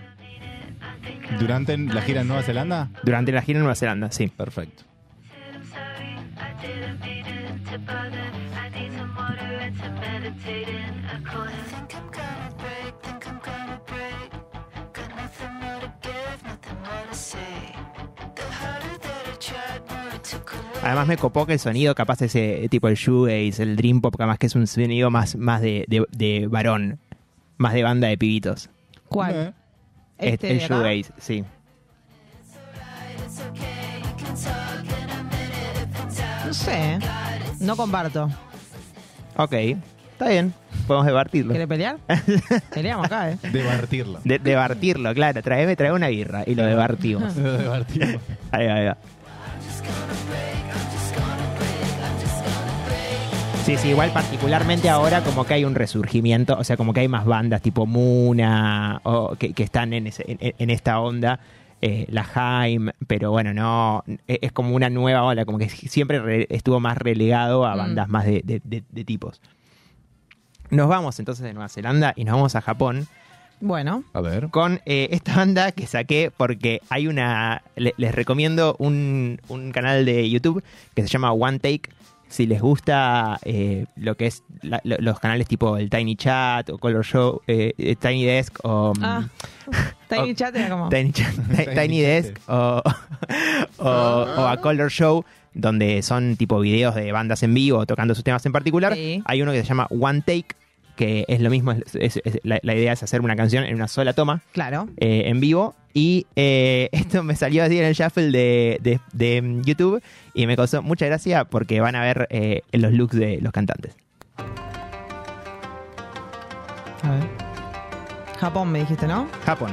¿Durante 1.39 1.78
la 1.78 2.01
gira 2.01 2.21
en 2.21 2.28
Nueva 2.28 2.43
Zelanda? 2.43 2.89
Durante 3.03 3.32
la 3.32 3.41
gira 3.41 3.57
en 3.57 3.63
Nueva 3.63 3.76
Zelanda, 3.76 4.11
sí. 4.11 4.28
Perfecto. 4.28 4.84
Además 20.84 21.07
me 21.07 21.17
copó 21.17 21.45
que 21.45 21.53
el 21.53 21.59
sonido, 21.59 21.95
capaz 21.95 22.21
ese 22.21 22.67
tipo 22.69 22.89
el 22.89 22.95
shoegaze, 22.95 23.63
el 23.63 23.78
dream 23.78 24.01
pop, 24.01 24.15
capaz 24.17 24.38
que 24.38 24.47
es 24.47 24.55
un 24.55 24.67
sonido 24.67 25.09
más, 25.09 25.38
más 25.38 25.61
de, 25.61 25.86
de, 25.88 26.05
de 26.11 26.47
varón, 26.47 26.99
más 27.58 27.74
de 27.74 27.84
banda 27.84 28.08
de 28.08 28.18
pibitos. 28.18 28.70
¿Cuál? 29.10 29.54
Es- 30.18 30.34
Este 30.34 30.51
el 30.51 30.58
de 30.60 30.66
acá. 30.66 30.76
shoegaze, 30.76 31.14
sí. 31.18 31.43
No 36.45 36.54
sé. 36.54 36.99
No 37.60 37.76
comparto. 37.76 38.30
Ok, 39.36 39.54
está 39.54 40.28
bien, 40.30 40.54
podemos 40.86 41.06
debatirlo. 41.08 41.51
¿Quieres 41.51 41.68
pelear? 41.68 41.97
Peleamos 42.74 43.06
acá, 43.08 43.32
¿eh? 43.32 43.38
Debatirlo. 43.51 44.20
De, 44.24 44.38
debatirlo, 44.38 45.14
claro, 45.16 45.41
traeme, 45.41 45.76
trae 45.76 45.91
una 45.91 46.08
birra 46.10 46.43
y 46.45 46.54
lo 46.54 46.64
debatimos. 46.66 47.36
Debatirlo. 47.36 48.20
Ahí 48.51 48.68
va, 48.68 48.74
ahí 48.76 48.86
va. 48.86 48.97
Sí, 53.74 53.80
sí, 53.80 53.89
igual 53.89 54.11
particularmente 54.13 54.88
ahora 54.88 55.24
como 55.24 55.45
que 55.45 55.55
hay 55.55 55.65
un 55.65 55.74
resurgimiento, 55.74 56.55
o 56.59 56.63
sea, 56.63 56.78
como 56.78 56.93
que 56.93 56.99
hay 56.99 57.07
más 57.07 57.26
bandas 57.26 57.59
tipo 57.63 57.88
Muna 57.88 59.01
o 59.03 59.36
que, 59.36 59.53
que 59.53 59.63
están 59.63 59.93
en, 59.93 60.05
ese- 60.05 60.24
en, 60.28 60.53
en 60.59 60.69
esta 60.69 60.99
onda, 60.99 61.39
eh, 61.82 62.05
la 62.09 62.24
Jaime, 62.24 62.91
pero 63.07 63.32
bueno, 63.32 63.51
no, 63.51 64.03
e- 64.28 64.38
es 64.43 64.51
como 64.51 64.76
una 64.76 64.91
nueva 64.91 65.24
ola, 65.24 65.45
como 65.45 65.57
que 65.57 65.69
siempre 65.69 66.19
re- 66.19 66.45
estuvo 66.51 66.80
más 66.80 66.99
relegado 66.99 67.65
a 67.65 67.74
Mm. 67.74 67.78
bandas 67.80 68.09
más 68.09 68.26
de, 68.26 68.41
de- 68.43 68.61
de- 68.63 68.84
de 68.88 69.03
tipos. 69.05 69.41
Nos 70.69 70.88
vamos 70.88 71.17
entonces 71.17 71.43
de 71.43 71.53
Nueva 71.53 71.69
Zelanda 71.69 72.13
y 72.15 72.26
nos 72.26 72.36
vamos 72.36 72.55
a 72.55 72.61
Japón 72.61 73.07
Bueno. 73.59 74.03
A 74.13 74.21
ver. 74.21 74.49
con 74.49 74.82
eh, 74.86 75.07
esta 75.11 75.36
banda 75.38 75.71
que 75.71 75.88
saqué 75.88 76.32
porque 76.36 76.80
hay 76.89 77.07
una. 77.07 77.63
le- 77.76 77.95
les 77.97 78.13
recomiendo 78.13 78.76
un, 78.78 79.39
un 79.47 79.71
canal 79.71 80.05
de 80.05 80.30
YouTube 80.30 80.63
que 80.93 81.01
se 81.01 81.07
llama 81.07 81.32
One 81.32 81.57
Take. 81.57 81.89
Si 82.34 82.48
les 82.48 82.62
gusta 82.62 83.38
eh, 83.44 83.86
lo 83.96 84.16
que 84.18 84.26
es 84.26 84.42
la- 84.64 84.82
lo- 84.84 84.98
los 85.00 85.20
canales 85.20 85.48
tipo 85.48 85.78
el 85.78 85.92
Tiny 85.92 86.16
Chat 86.16 86.72
o 86.72 86.80
Color 86.80 87.06
Show, 87.06 87.42
eh, 87.46 87.74
eh, 87.78 87.96
Tiny 87.96 88.26
Desk 88.26 88.58
o. 88.64 88.92
mm, 88.98 89.04
Ah. 89.04 89.28
Tiny 90.10 90.34
Chat 90.34 90.56
era 90.56 90.68
como. 90.70 90.90
Tiny, 90.90 91.12
Chat- 91.12 91.36
Ti- 91.56 91.76
Tiny 91.80 92.02
Desk 92.02 92.36
o, 92.48 92.82
o, 93.78 93.86
o 93.88 94.48
a 94.48 94.58
Color 94.62 94.90
Show, 94.90 95.24
donde 95.54 96.02
son 96.02 96.36
tipo 96.36 96.60
videos 96.60 96.96
de 96.96 97.12
bandas 97.12 97.44
en 97.44 97.54
vivo 97.54 97.86
tocando 97.86 98.16
sus 98.16 98.24
temas 98.24 98.44
en 98.48 98.52
particular. 98.52 98.96
Sí. 98.96 99.22
Hay 99.26 99.42
uno 99.44 99.52
que 99.52 99.62
se 99.62 99.68
llama 99.68 99.86
One 99.92 100.22
Take, 100.22 100.48
que 100.96 101.26
es 101.28 101.40
lo 101.40 101.52
mismo, 101.52 101.74
es- 101.74 101.94
es- 101.94 102.22
es- 102.26 102.40
la, 102.44 102.60
la 102.64 102.74
idea 102.74 102.94
es 102.94 103.04
hacer 103.04 103.22
una 103.22 103.36
canción 103.36 103.64
en 103.64 103.76
una 103.76 103.88
sola 103.88 104.14
toma, 104.14 104.42
Claro. 104.54 104.88
eh, 104.98 105.24
en 105.28 105.40
vivo. 105.40 105.76
Y 105.94 106.26
eh, 106.36 106.89
esto 106.91 107.24
me 107.24 107.36
salió 107.36 107.64
así 107.64 107.78
en 107.78 107.86
el 107.86 107.94
shuffle 107.94 108.32
de, 108.32 108.80
de- 108.82 109.00
de, 109.14 109.41
mm, 109.41 109.62
YouTube 109.64 110.02
y 110.34 110.48
me 110.48 110.56
causó 110.56 110.82
mucha 110.82 111.06
gracia 111.06 111.46
porque 111.46 111.80
van 111.82 111.96
a 111.96 112.02
ver 112.02 112.28
eh, 112.32 112.62
los 112.72 112.91
looks 112.94 113.16
de 113.16 113.39
los 113.41 113.52
cantantes. 113.52 113.96
A 117.04 117.12
ver. 117.12 117.24
Japón 118.39 118.72
me 118.72 118.80
dijiste, 118.80 119.08
¿no? 119.08 119.28
Japón. 119.46 119.72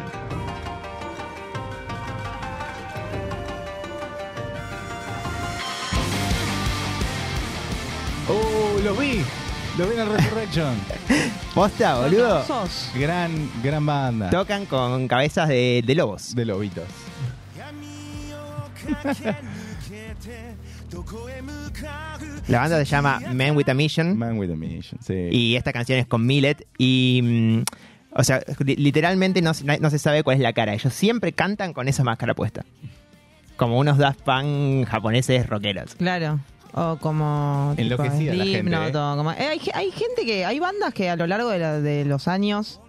¡Oh, 8.29 8.79
los 8.85 8.99
vi! 8.99 9.23
El 9.83 10.09
Resurrection. 10.13 10.75
¿Posta, 11.55 12.01
boludo? 12.01 12.45
Gran, 12.95 13.51
gran 13.63 13.87
banda. 13.87 14.29
Tocan 14.29 14.67
con 14.67 15.09
cabezas 15.09 15.49
de, 15.49 15.83
de 15.87 15.95
lobos. 15.95 16.35
De 16.35 16.45
lobitos. 16.45 16.85
La 22.49 22.61
banda 22.61 22.79
se 22.79 22.85
llama 22.85 23.21
Man 23.33 23.57
with 23.57 23.69
a 23.69 23.75
Mission. 23.75 24.19
Man 24.19 24.39
with 24.39 24.51
a 24.51 24.57
Mission, 24.57 25.01
sí. 25.03 25.29
Y 25.31 25.57
esta 25.57 25.73
canción 25.73 25.99
es 25.99 26.07
con 26.07 26.27
Millet. 26.27 26.67
Y. 26.79 27.21
mm, 27.23 27.63
o 28.13 28.25
sea, 28.25 28.41
li- 28.65 28.77
literalmente 28.77 29.41
no, 29.41 29.55
se- 29.55 29.65
no 29.79 29.91
se 29.91 29.99
sabe 29.99 30.25
cuál 30.25 30.37
es 30.37 30.43
la 30.43 30.53
cara. 30.53 30.75
Ellos 30.75 30.93
siempre 30.93 31.33
cantan 31.33 31.73
con 31.73 31.87
esa 31.89 32.03
máscara 32.03 32.35
puesta. 32.35 32.65
Como 33.57 33.79
unos 33.79 33.99
Daft 33.99 34.23
Punk 34.23 34.87
japoneses 34.89 35.47
rockeros. 35.47 35.95
Claro. 35.95 36.41
O 36.75 36.97
como. 37.01 37.75
tipo 37.77 37.83
Enloquecida 37.83 38.35
la 38.35 38.45
gente, 38.45 38.61
Slipknot, 38.61 38.95
¿eh? 38.95 38.99
o 38.99 39.17
como- 39.17 39.33
eh, 39.33 39.49
hay, 39.51 39.59
ge- 39.59 39.73
hay 39.75 39.91
gente 39.91 40.25
que. 40.25 40.45
Hay 40.45 40.59
bandas 40.61 40.95
que 40.95 41.11
a 41.11 41.17
lo 41.17 41.27
largo 41.27 41.49
de, 41.51 41.59
la- 41.59 41.81
de 41.81 42.05
los 42.05 42.29
años. 42.29 42.81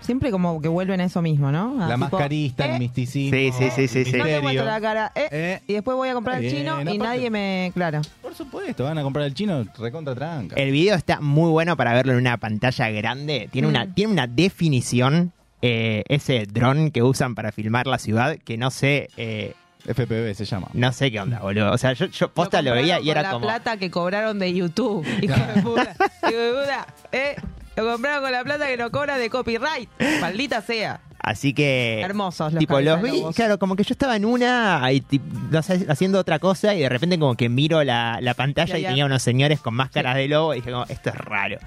Siempre 0.00 0.30
como 0.30 0.62
que 0.62 0.68
vuelven 0.68 1.00
a 1.02 1.04
eso 1.04 1.20
mismo, 1.20 1.52
¿no? 1.52 1.82
A 1.84 1.88
La 1.88 1.94
tipo, 1.96 1.98
mascarista, 2.16 2.66
eh, 2.66 2.72
el 2.74 2.78
misticismo. 2.78 3.36
Sí, 3.36 3.50
sí, 3.52 3.70
sí, 3.70 3.88
sí, 3.88 4.04
sí. 4.06 4.12
No 4.12 4.24
te 4.24 4.30
misterio. 4.30 4.42
muestro 4.42 4.64
la 4.64 4.80
cara. 4.80 5.12
eh, 5.14 5.28
Eh. 5.30 5.60
Y 5.66 5.72
después 5.74 5.96
voy 5.96 6.08
a 6.08 6.14
comprar 6.14 6.36
el 6.36 6.42
Bien, 6.42 6.56
chino 6.56 6.78
y 6.78 6.82
aparte- 6.82 6.98
nadie 6.98 7.30
me. 7.30 7.70
Claro. 7.74 8.00
Por 8.22 8.34
supuesto, 8.34 8.84
van 8.84 8.96
a 8.96 9.02
comprar 9.02 9.26
el 9.26 9.34
chino 9.34 9.64
recontra 9.78 10.14
tranca. 10.14 10.56
El 10.56 10.70
video 10.70 10.94
está 10.96 11.20
muy 11.20 11.50
bueno 11.50 11.76
para 11.76 11.92
verlo 11.92 12.12
en 12.12 12.20
una 12.20 12.38
pantalla 12.38 12.88
grande. 12.90 13.50
Tiene, 13.52 13.68
una, 13.68 13.84
Mm. 13.84 13.94
tiene 13.94 14.12
una 14.12 14.26
definición. 14.26 15.32
eh, 15.60 16.04
ese 16.06 16.46
dron 16.46 16.92
que 16.92 17.02
usan 17.02 17.34
para 17.34 17.50
filmar 17.50 17.88
la 17.88 17.98
ciudad, 17.98 18.36
que 18.38 18.56
no 18.56 18.70
sé. 18.70 19.08
eh, 19.16 19.54
FPV 19.86 20.34
se 20.34 20.44
llama. 20.44 20.68
no 20.74 20.92
sé 20.92 21.10
qué 21.10 21.20
onda, 21.20 21.40
boludo. 21.40 21.72
O 21.72 21.78
sea, 21.78 21.92
yo, 21.92 22.06
yo 22.06 22.28
posta 22.28 22.60
lo, 22.62 22.72
veía 22.72 22.96
y 22.98 23.02
con 23.02 23.08
era 23.10 23.22
la 23.22 23.30
como. 23.32 23.46
plata 23.46 23.76
que 23.76 23.90
cobraron 23.90 24.38
de 24.38 24.52
YouTube. 24.52 25.06
Hijo 25.22 25.34
de 25.34 25.62
puta. 25.62 25.94
Hijo 26.28 26.38
de 26.38 26.50
puta. 26.52 26.86
Eh, 27.12 27.36
lo 27.76 27.92
compraron 27.92 28.22
con 28.22 28.32
la 28.32 28.42
plata 28.44 28.66
que 28.66 28.76
no 28.76 28.90
cobra 28.90 29.16
de 29.18 29.30
copyright. 29.30 29.88
Maldita 30.20 30.60
sea. 30.62 31.00
Así 31.20 31.52
que. 31.52 32.00
Hermosos 32.00 32.52
los 32.52 32.60
Tipo, 32.60 32.80
los 32.80 33.02
vi, 33.02 33.10
lobos. 33.20 33.34
claro, 33.36 33.58
como 33.58 33.76
que 33.76 33.82
yo 33.84 33.92
estaba 33.92 34.16
en 34.16 34.24
una, 34.24 34.82
ahí, 34.84 35.00
tip- 35.00 35.22
no 35.50 35.62
sé, 35.62 35.84
haciendo 35.88 36.18
otra 36.18 36.38
cosa 36.38 36.74
y 36.74 36.80
de 36.80 36.88
repente 36.88 37.18
como 37.18 37.34
que 37.36 37.48
miro 37.48 37.82
la, 37.84 38.18
la 38.20 38.34
pantalla 38.34 38.78
y 38.78 38.82
tenía 38.84 39.04
unos 39.06 39.22
señores 39.22 39.60
con 39.60 39.74
máscaras 39.74 40.14
de 40.16 40.28
lobo 40.28 40.54
y 40.54 40.58
dije 40.58 40.70
como, 40.70 40.84
esto 40.88 41.10
es 41.10 41.16
raro. 41.16 41.58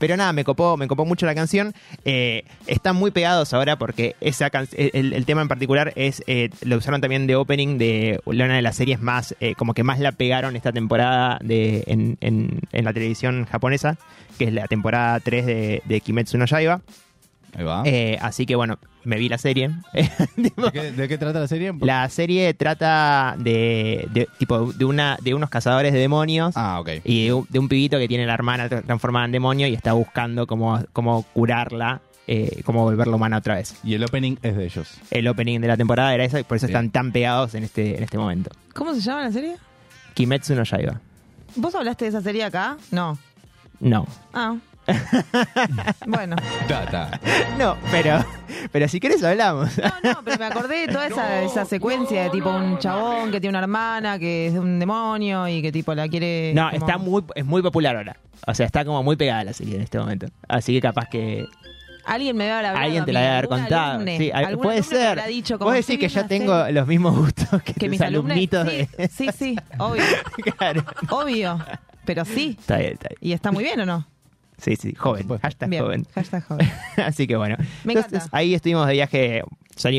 Pero 0.00 0.16
nada, 0.16 0.32
me 0.32 0.42
copó, 0.44 0.76
me 0.76 0.88
copó 0.88 1.04
mucho 1.04 1.26
la 1.26 1.34
canción. 1.36 1.72
Eh, 2.04 2.42
están 2.66 2.96
muy 2.96 3.12
pegados 3.12 3.52
ahora 3.54 3.76
porque 3.76 4.16
esa 4.20 4.50
el, 4.76 5.24
tema 5.26 5.42
en 5.42 5.48
particular 5.48 5.92
es 5.94 6.24
eh, 6.26 6.48
lo 6.62 6.78
usaron 6.78 7.00
también 7.00 7.26
de 7.28 7.36
opening 7.36 7.78
de 7.78 8.18
una 8.24 8.48
de 8.56 8.62
las 8.62 8.74
series 8.76 9.00
más, 9.00 9.36
eh, 9.40 9.54
como 9.54 9.74
que 9.74 9.84
más 9.84 10.00
la 10.00 10.12
pegaron 10.12 10.56
esta 10.56 10.72
temporada 10.72 11.38
de, 11.44 11.84
en, 11.86 12.16
en- 12.22 12.60
en 12.72 12.84
la 12.84 12.92
televisión 12.94 13.44
japonesa, 13.44 13.98
que 14.38 14.44
es 14.44 14.52
la 14.54 14.66
temporada 14.66 15.20
3 15.20 15.44
de, 15.46 15.82
de 15.84 16.00
Kimetsu 16.00 16.38
no 16.38 16.46
Yaiba. 16.46 16.80
Ahí 17.56 17.64
va. 17.64 17.82
Eh, 17.84 18.18
así 18.20 18.46
que 18.46 18.54
bueno, 18.56 18.78
me 19.04 19.16
vi 19.18 19.28
la 19.28 19.38
serie. 19.38 19.70
¿De, 20.36 20.52
qué, 20.72 20.92
de 20.92 21.08
qué 21.08 21.18
trata 21.18 21.40
la 21.40 21.48
serie? 21.48 21.72
La 21.80 22.08
serie 22.08 22.52
trata 22.54 23.34
de, 23.38 24.08
de- 24.12 24.28
tipo 24.38 24.72
de 24.72 24.84
una 24.84 25.18
de 25.20 25.34
unos 25.34 25.50
cazadores 25.50 25.92
de 25.92 25.98
demonios 25.98 26.56
Ah, 26.56 26.80
ok. 26.80 26.88
y 27.04 27.26
de 27.26 27.32
un, 27.34 27.46
de 27.48 27.58
un 27.58 27.68
pibito 27.68 27.98
que 27.98 28.08
tiene 28.08 28.26
la 28.26 28.34
hermana 28.34 28.68
tra- 28.68 28.84
transformada 28.84 29.24
en 29.26 29.32
demonio 29.32 29.66
y 29.66 29.74
está 29.74 29.92
buscando 29.94 30.46
cómo, 30.46 30.80
cómo 30.92 31.22
curarla, 31.34 32.00
eh, 32.26 32.62
cómo 32.64 32.84
volverla 32.84 33.16
humana 33.16 33.38
otra 33.38 33.56
vez. 33.56 33.74
Y 33.82 33.94
el 33.94 34.04
opening 34.04 34.36
es 34.42 34.56
de 34.56 34.64
ellos. 34.66 34.88
El 35.10 35.26
opening 35.26 35.60
de 35.60 35.68
la 35.68 35.76
temporada 35.76 36.14
era 36.14 36.24
eso 36.24 36.38
y 36.38 36.44
por 36.44 36.56
eso 36.58 36.66
Sí. 36.66 36.72
están 36.72 36.90
tan 36.90 37.10
pegados 37.10 37.54
en 37.54 37.64
este 37.64 37.96
en 37.96 38.02
este 38.04 38.16
momento. 38.18 38.50
¿Cómo 38.74 38.94
se 38.94 39.00
llama 39.00 39.22
la 39.22 39.32
serie? 39.32 39.56
Kimetsu 40.14 40.54
no 40.54 40.62
Yaiba. 40.64 41.00
¿Vos 41.56 41.74
hablaste 41.74 42.04
de 42.04 42.08
esa 42.10 42.20
serie 42.20 42.44
acá? 42.44 42.76
No. 42.92 43.18
No. 43.80 44.06
Ah. 44.32 44.56
bueno. 46.06 46.36
Tata. 46.68 47.20
No, 47.58 47.76
pero 47.90 48.24
pero 48.72 48.88
si 48.88 49.00
querés 49.00 49.22
hablamos. 49.22 49.76
No, 49.78 50.12
no, 50.12 50.20
pero 50.24 50.38
me 50.38 50.44
acordé 50.46 50.86
de 50.86 50.92
toda 50.92 51.06
esa, 51.06 51.42
esa 51.42 51.64
secuencia 51.64 52.24
de 52.24 52.30
tipo 52.30 52.50
un 52.50 52.78
chabón 52.78 53.30
que 53.30 53.40
tiene 53.40 53.50
una 53.50 53.60
hermana 53.64 54.18
que 54.18 54.48
es 54.48 54.54
un 54.54 54.78
demonio 54.78 55.46
y 55.48 55.62
que 55.62 55.72
tipo 55.72 55.94
la 55.94 56.08
quiere. 56.08 56.52
No, 56.54 56.70
como- 56.70 56.76
está 56.86 56.98
muy 56.98 57.24
es 57.34 57.44
muy 57.44 57.62
popular 57.62 57.96
ahora. 57.96 58.16
O 58.46 58.54
sea, 58.54 58.66
está 58.66 58.84
como 58.84 59.02
muy 59.02 59.16
pegada 59.16 59.44
la 59.44 59.52
serie 59.52 59.76
en 59.76 59.82
este 59.82 59.98
momento. 59.98 60.26
Así 60.48 60.72
que 60.72 60.80
capaz 60.80 61.06
que 61.10 61.46
Alguien 62.06 62.34
me 62.36 62.44
debe 62.44 62.54
haber 62.54 62.66
hablado. 62.66 62.84
Alguien 62.86 63.04
te 63.04 63.10
a 63.10 63.14
la 63.14 63.20
debe 63.20 63.32
haber 63.32 63.48
contado. 63.48 63.90
alumne, 63.92 64.18
Sí, 64.18 64.32
puede 64.62 64.82
ser. 64.82 65.08
habrá 65.10 65.26
dicho 65.26 65.58
como, 65.58 65.70
Vos 65.70 65.78
"Estoy 65.78 65.96
decís 65.98 66.12
que 66.14 66.20
yo 66.20 66.26
tengo 66.26 66.58
serie". 66.60 66.72
los 66.72 66.86
mismos 66.88 67.16
gustos 67.16 67.62
que, 67.62 67.74
que 67.74 67.80
tus 67.80 67.88
mis 67.90 68.00
alumnos. 68.00 68.30
alumnitos 68.32 68.68
Sí, 68.68 68.88
de- 68.96 69.08
sí, 69.08 69.28
sí, 69.38 69.56
obvio. 69.78 70.02
Claro. 70.58 70.82
Obvio. 71.10 71.58
Pero 72.06 72.24
sí. 72.24 72.56
Está 72.58 72.78
bien, 72.78 72.94
está 72.94 73.08
bien. 73.10 73.18
¿Y 73.20 73.32
está 73.34 73.52
muy 73.52 73.62
bien 73.62 73.80
o 73.80 73.86
no? 73.86 74.06
Sí, 74.60 74.76
sí, 74.76 74.94
joven. 74.94 75.26
Hashtag 75.40 75.68
Bien. 75.70 75.82
joven. 75.82 76.06
Hashtag 76.14 76.44
joven. 76.48 76.70
Así 77.04 77.26
que 77.26 77.36
bueno. 77.36 77.56
Me 77.84 77.92
Entonces, 77.94 78.12
encanta. 78.24 78.36
ahí 78.36 78.54
estuvimos 78.54 78.86
de 78.86 78.92
viaje. 78.92 79.42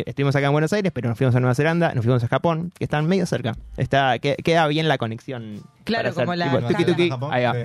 Estuvimos 0.06 0.36
acá 0.36 0.46
en 0.46 0.52
Buenos 0.52 0.72
Aires, 0.74 0.92
pero 0.94 1.10
nos 1.10 1.18
fuimos 1.18 1.36
a 1.36 1.40
Nueva 1.40 1.56
Zelanda, 1.56 1.94
nos 1.96 2.06
fuimos 2.06 2.24
a 2.24 2.28
Japón, 2.28 2.72
que 2.78 2.84
están 2.84 3.08
medio 3.08 3.26
cerca. 3.26 3.56
Está, 3.78 4.20
que- 4.20 4.36
queda 4.36 4.68
bien 4.68 4.88
la 4.88 4.98
conexión. 5.00 5.64
Claro, 5.86 6.04
para 6.04 6.10
hacer 6.12 6.26
como 6.26 6.36
la 6.36 6.52
tipo 6.52 6.68
tuki, 6.68 6.86
tuki. 6.86 7.10
Japón, 7.10 7.34
Ahí 7.34 7.44
va. 7.46 7.54
sí. 7.54 7.60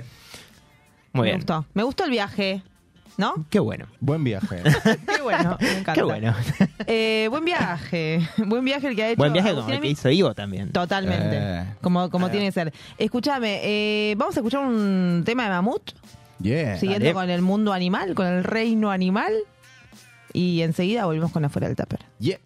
Muy 1.13 1.21
me 1.21 1.27
bien. 1.27 1.37
gustó. 1.37 1.65
Me 1.75 1.83
gustó 1.83 2.05
el 2.05 2.11
viaje. 2.11 2.63
¿No? 3.17 3.33
Qué 3.49 3.59
bueno. 3.59 3.85
Buen 3.99 4.23
viaje. 4.23 4.61
Qué 5.15 5.21
bueno. 5.23 5.57
Me 5.59 5.69
encanta. 5.71 5.93
Qué 5.93 6.03
bueno. 6.03 6.35
Eh, 6.85 7.27
buen 7.31 7.45
viaje. 7.45 8.19
Buen 8.45 8.63
viaje 8.63 8.87
el 8.89 8.95
que 8.95 9.03
ha 9.03 9.09
hecho. 9.09 9.17
Buen 9.17 9.33
viaje 9.33 9.49
Agustín 9.49 9.63
como 9.65 9.73
el 9.75 9.81
que 9.81 9.87
Emi. 9.87 9.93
hizo 9.93 10.09
Ivo 10.11 10.35
también. 10.35 10.71
Totalmente. 10.71 11.35
Eh. 11.39 11.65
Como, 11.81 12.11
como 12.11 12.29
tiene 12.29 12.45
que 12.47 12.51
ser. 12.51 12.71
Escúchame, 12.99 13.59
eh, 13.63 14.15
vamos 14.17 14.35
a 14.37 14.39
escuchar 14.39 14.63
un 14.67 15.23
tema 15.25 15.45
de 15.45 15.49
Mamut, 15.49 15.91
Yeah. 16.39 16.77
siguiendo 16.77 17.05
dale. 17.05 17.13
con 17.13 17.29
el 17.29 17.41
mundo 17.41 17.73
animal, 17.73 18.13
con 18.15 18.27
el 18.27 18.43
reino 18.43 18.91
animal. 18.91 19.33
Y 20.33 20.61
enseguida 20.61 21.05
volvemos 21.05 21.31
con 21.31 21.43
afuera 21.45 21.67
del 21.67 21.75
tupper. 21.75 21.99
Yeah. 22.19 22.39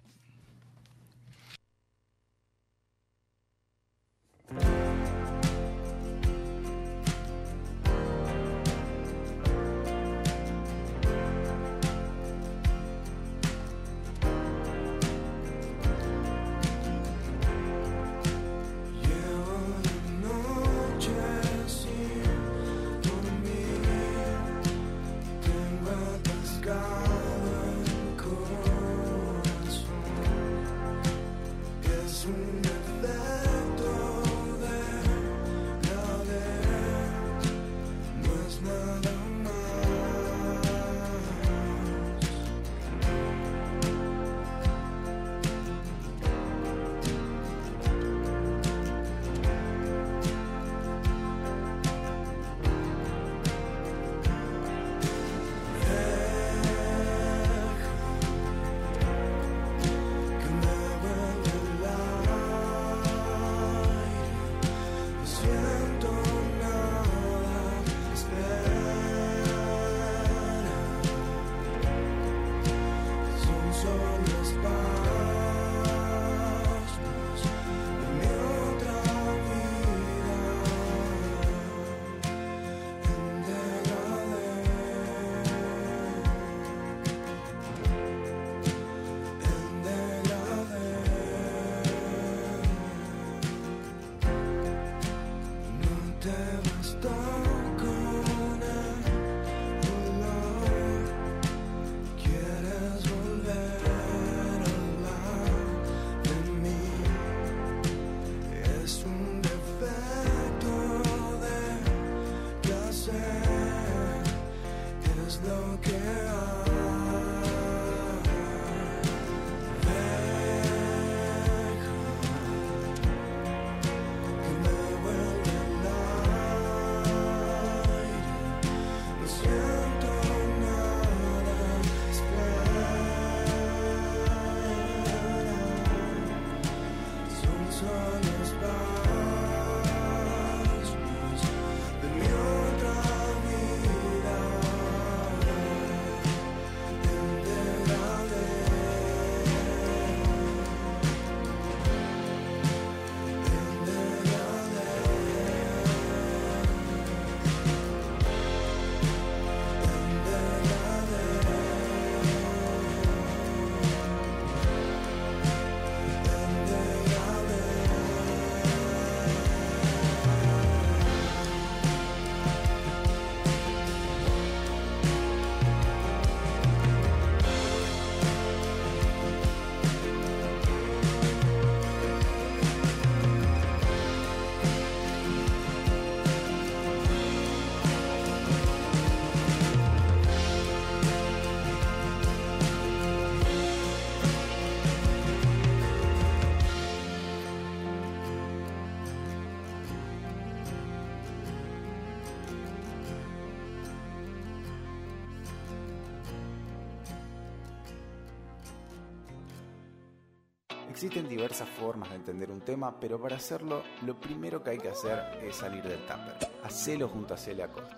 Existen 211.04 211.28
diversas 211.28 211.68
formas 211.68 212.12
de 212.12 212.18
entender 212.18 212.52
un 212.52 212.62
tema, 212.62 212.99
pero 212.99 213.20
para 213.20 213.36
hacerlo, 213.36 213.82
lo 214.06 214.20
primero 214.20 214.64
que 214.64 214.70
hay 214.70 214.78
que 214.78 214.89
hacer 214.89 215.20
es 215.43 215.56
salir 215.56 215.82
del 215.82 215.97
tupper. 216.02 216.36
Hacelo 216.64 217.08
junto 217.08 217.34
a 217.34 217.38
Celia 217.38 217.70
Costa. 217.70 217.97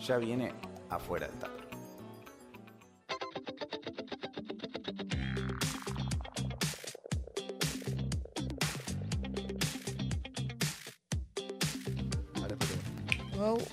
Ya 0.00 0.16
viene 0.16 0.52
afuera 0.88 1.28
del 1.28 1.38
tupper. 1.38 1.70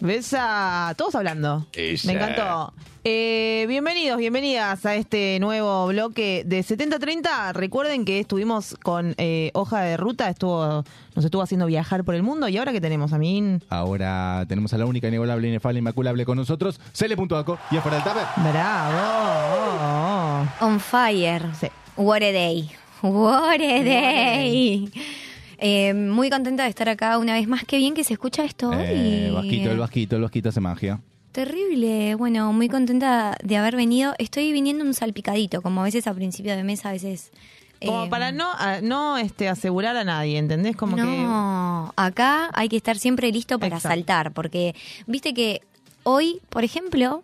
¿Ves 0.02 0.36
a 0.38 0.94
todos 0.96 1.16
hablando? 1.16 1.66
Ella. 1.74 2.04
Me 2.06 2.14
encantó. 2.14 2.76
Eh, 3.10 3.64
bienvenidos, 3.70 4.18
bienvenidas 4.18 4.86
a 4.86 4.96
este 4.96 5.40
nuevo 5.40 5.88
bloque 5.88 6.44
de 6.46 6.62
7030. 6.62 7.54
Recuerden 7.54 8.04
que 8.04 8.20
estuvimos 8.20 8.76
con 8.84 9.16
eh, 9.18 9.50
Hoja 9.54 9.80
de 9.80 9.96
Ruta, 9.96 10.30
estuvo, 10.30 10.84
nos 11.16 11.24
estuvo 11.24 11.42
haciendo 11.42 11.68
viajar 11.68 12.04
por 12.04 12.16
el 12.16 12.24
mundo. 12.24 12.50
¿Y 12.50 12.58
ahora 12.58 12.74
qué 12.74 12.82
tenemos, 12.82 13.14
Amin? 13.14 13.64
Ahora 13.70 14.44
tenemos 14.50 14.74
a 14.74 14.78
la 14.78 14.86
única, 14.86 15.08
inigualable, 15.08 15.48
inefable, 15.48 15.80
inmaculable 15.80 16.26
con 16.26 16.36
nosotros, 16.36 16.82
Cele.aco 16.92 17.58
y 17.72 17.78
afuera 17.78 17.96
del 18.00 18.04
tupper. 18.04 18.26
Bravo. 18.52 20.48
On 20.60 20.78
fire. 20.78 21.44
What 21.96 22.24
a 22.24 22.32
day. 22.34 22.70
What 23.04 23.62
a 23.62 23.84
day. 23.86 24.92
Eh, 25.60 25.94
muy 25.94 26.30
contenta 26.30 26.64
de 26.64 26.70
estar 26.70 26.90
acá 26.90 27.18
una 27.20 27.36
vez 27.36 27.48
más. 27.48 27.64
Qué 27.64 27.78
bien 27.78 27.94
que 27.94 28.04
se 28.04 28.12
escucha 28.12 28.44
esto 28.44 28.74
Eh, 28.74 29.28
hoy. 29.30 29.34
vasquito, 29.34 29.72
el 29.72 29.78
vasquito, 29.78 30.16
el 30.18 30.24
vasquito 30.24 30.50
hace 30.50 30.60
magia. 30.60 31.00
Terrible. 31.42 32.16
Bueno, 32.16 32.52
muy 32.52 32.68
contenta 32.68 33.38
de 33.44 33.58
haber 33.58 33.76
venido. 33.76 34.16
Estoy 34.18 34.52
viniendo 34.52 34.84
un 34.84 34.96
salpicadito, 34.96 35.62
como 35.62 35.82
a 35.82 35.84
veces 35.84 36.08
a 36.08 36.14
principio 36.16 36.56
de 36.56 36.64
mes, 36.64 36.84
a 36.84 36.92
veces. 36.92 37.30
Como 37.86 38.06
eh, 38.06 38.10
para 38.10 38.32
no, 38.32 38.48
a- 38.54 38.82
no 38.82 39.20
este, 39.20 39.48
asegurar 39.48 39.96
a 39.98 40.04
nadie, 40.04 40.40
¿entendés? 40.40 40.76
Como 40.76 40.96
que. 40.96 41.04
no, 41.04 41.94
acá 41.96 42.50
hay 42.56 42.70
que 42.70 42.78
estar 42.78 42.98
siempre 42.98 43.32
listo 43.32 43.60
para 43.60 43.76
Exacto. 43.76 43.94
saltar, 43.96 44.32
porque 44.32 44.74
viste 45.06 45.36
que 45.36 45.62
hoy, 46.02 46.42
por 46.50 46.64
ejemplo, 46.64 47.22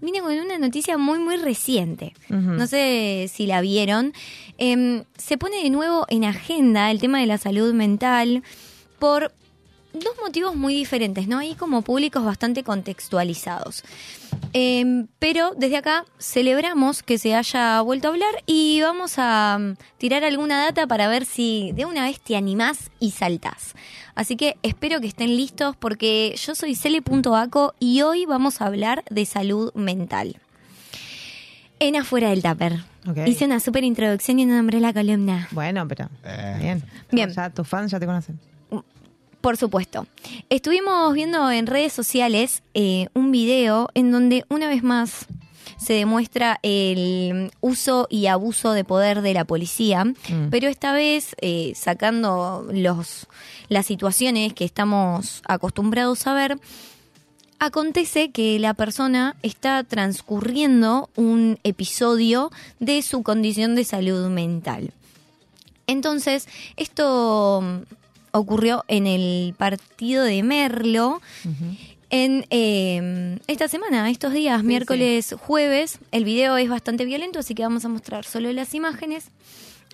vine 0.00 0.20
con 0.20 0.32
una 0.38 0.58
noticia 0.58 0.96
muy, 0.96 1.18
muy 1.18 1.34
reciente. 1.36 2.14
No 2.28 2.68
sé 2.68 3.28
si 3.32 3.48
la 3.48 3.60
vieron. 3.62 4.12
Em, 4.58 5.02
se 5.18 5.38
pone 5.38 5.60
de 5.64 5.70
nuevo 5.70 6.06
en 6.08 6.22
agenda 6.22 6.92
el 6.92 7.00
tema 7.00 7.18
de 7.18 7.26
la 7.26 7.36
salud 7.38 7.74
mental 7.74 8.44
por 9.00 9.32
dos 10.00 10.14
motivos 10.22 10.54
muy 10.54 10.74
diferentes, 10.74 11.28
¿no? 11.28 11.38
Hay 11.38 11.54
como 11.54 11.82
públicos 11.82 12.24
bastante 12.24 12.62
contextualizados. 12.62 13.84
Em, 14.52 15.06
pero 15.18 15.52
desde 15.56 15.76
acá 15.76 16.04
celebramos 16.18 17.02
que 17.02 17.18
se 17.18 17.34
haya 17.34 17.80
vuelto 17.82 18.08
a 18.08 18.10
hablar 18.12 18.42
y 18.46 18.80
vamos 18.80 19.14
a 19.18 19.58
mm, 19.58 19.76
tirar 19.98 20.24
alguna 20.24 20.64
data 20.64 20.86
para 20.86 21.08
ver 21.08 21.24
si 21.24 21.72
de 21.74 21.84
una 21.84 22.04
vez 22.04 22.20
te 22.20 22.36
animás 22.36 22.90
y 23.00 23.10
saltás. 23.12 23.74
Así 24.14 24.36
que 24.36 24.56
espero 24.62 25.00
que 25.00 25.08
estén 25.08 25.36
listos 25.36 25.76
porque 25.76 26.34
yo 26.36 26.54
soy 26.54 26.74
Cele.aco 26.74 27.74
y 27.78 28.02
hoy 28.02 28.24
vamos 28.26 28.60
a 28.60 28.66
hablar 28.66 29.04
de 29.10 29.26
salud 29.26 29.72
mental. 29.74 30.36
En 31.78 31.96
afuera 31.96 32.30
del 32.30 32.42
tupper. 32.42 32.80
Hice 33.26 33.44
una 33.44 33.60
super 33.60 33.84
introducción 33.84 34.38
y 34.38 34.46
no 34.46 34.56
nombré 34.56 34.80
la 34.80 34.92
columna. 34.92 35.48
Bueno, 35.52 35.86
pero. 35.86 36.08
Bien. 36.58 36.82
Bien. 37.12 37.30
Ya 37.30 37.50
tus 37.50 37.68
fans 37.68 37.90
ya 37.90 38.00
te 38.00 38.06
conocen. 38.06 38.40
Por 39.40 39.56
supuesto. 39.56 40.06
Estuvimos 40.50 41.12
viendo 41.14 41.50
en 41.50 41.66
redes 41.66 41.92
sociales 41.92 42.62
eh, 42.74 43.08
un 43.14 43.30
video 43.30 43.88
en 43.94 44.10
donde 44.10 44.44
una 44.48 44.68
vez 44.68 44.82
más 44.82 45.26
se 45.78 45.92
demuestra 45.92 46.58
el 46.62 47.52
uso 47.60 48.06
y 48.10 48.26
abuso 48.26 48.72
de 48.72 48.82
poder 48.84 49.20
de 49.22 49.34
la 49.34 49.44
policía, 49.44 50.04
Mm. 50.04 50.48
pero 50.50 50.68
esta 50.68 50.92
vez 50.92 51.36
eh, 51.40 51.72
sacando 51.76 52.66
los, 52.72 53.26
las 53.68 53.86
situaciones 53.86 54.52
que 54.54 54.64
estamos 54.64 55.42
acostumbrados 55.46 56.26
a 56.26 56.34
ver, 56.34 56.58
acontece 57.58 58.30
que 58.30 58.58
la 58.58 58.74
persona 58.74 59.36
está 59.42 59.84
transcurriendo 59.84 61.08
un 61.16 61.58
episodio 61.62 62.50
de 62.80 63.02
su 63.02 63.22
condición 63.22 63.74
de 63.74 63.84
salud 63.84 64.28
mental. 64.28 64.92
Entonces, 65.86 66.48
esto 66.76 67.62
ocurrió 68.38 68.84
en 68.88 69.06
el 69.06 69.54
partido 69.56 70.24
de 70.24 70.42
Merlo. 70.42 71.20
En 72.08 72.46
eh, 72.50 73.38
esta 73.48 73.66
semana, 73.66 74.08
estos 74.10 74.32
días, 74.32 74.62
miércoles, 74.62 75.34
jueves, 75.38 75.98
el 76.12 76.24
video 76.24 76.56
es 76.56 76.68
bastante 76.68 77.04
violento, 77.04 77.40
así 77.40 77.54
que 77.54 77.64
vamos 77.64 77.84
a 77.84 77.88
mostrar 77.88 78.24
solo 78.24 78.52
las 78.52 78.74
imágenes. 78.74 79.30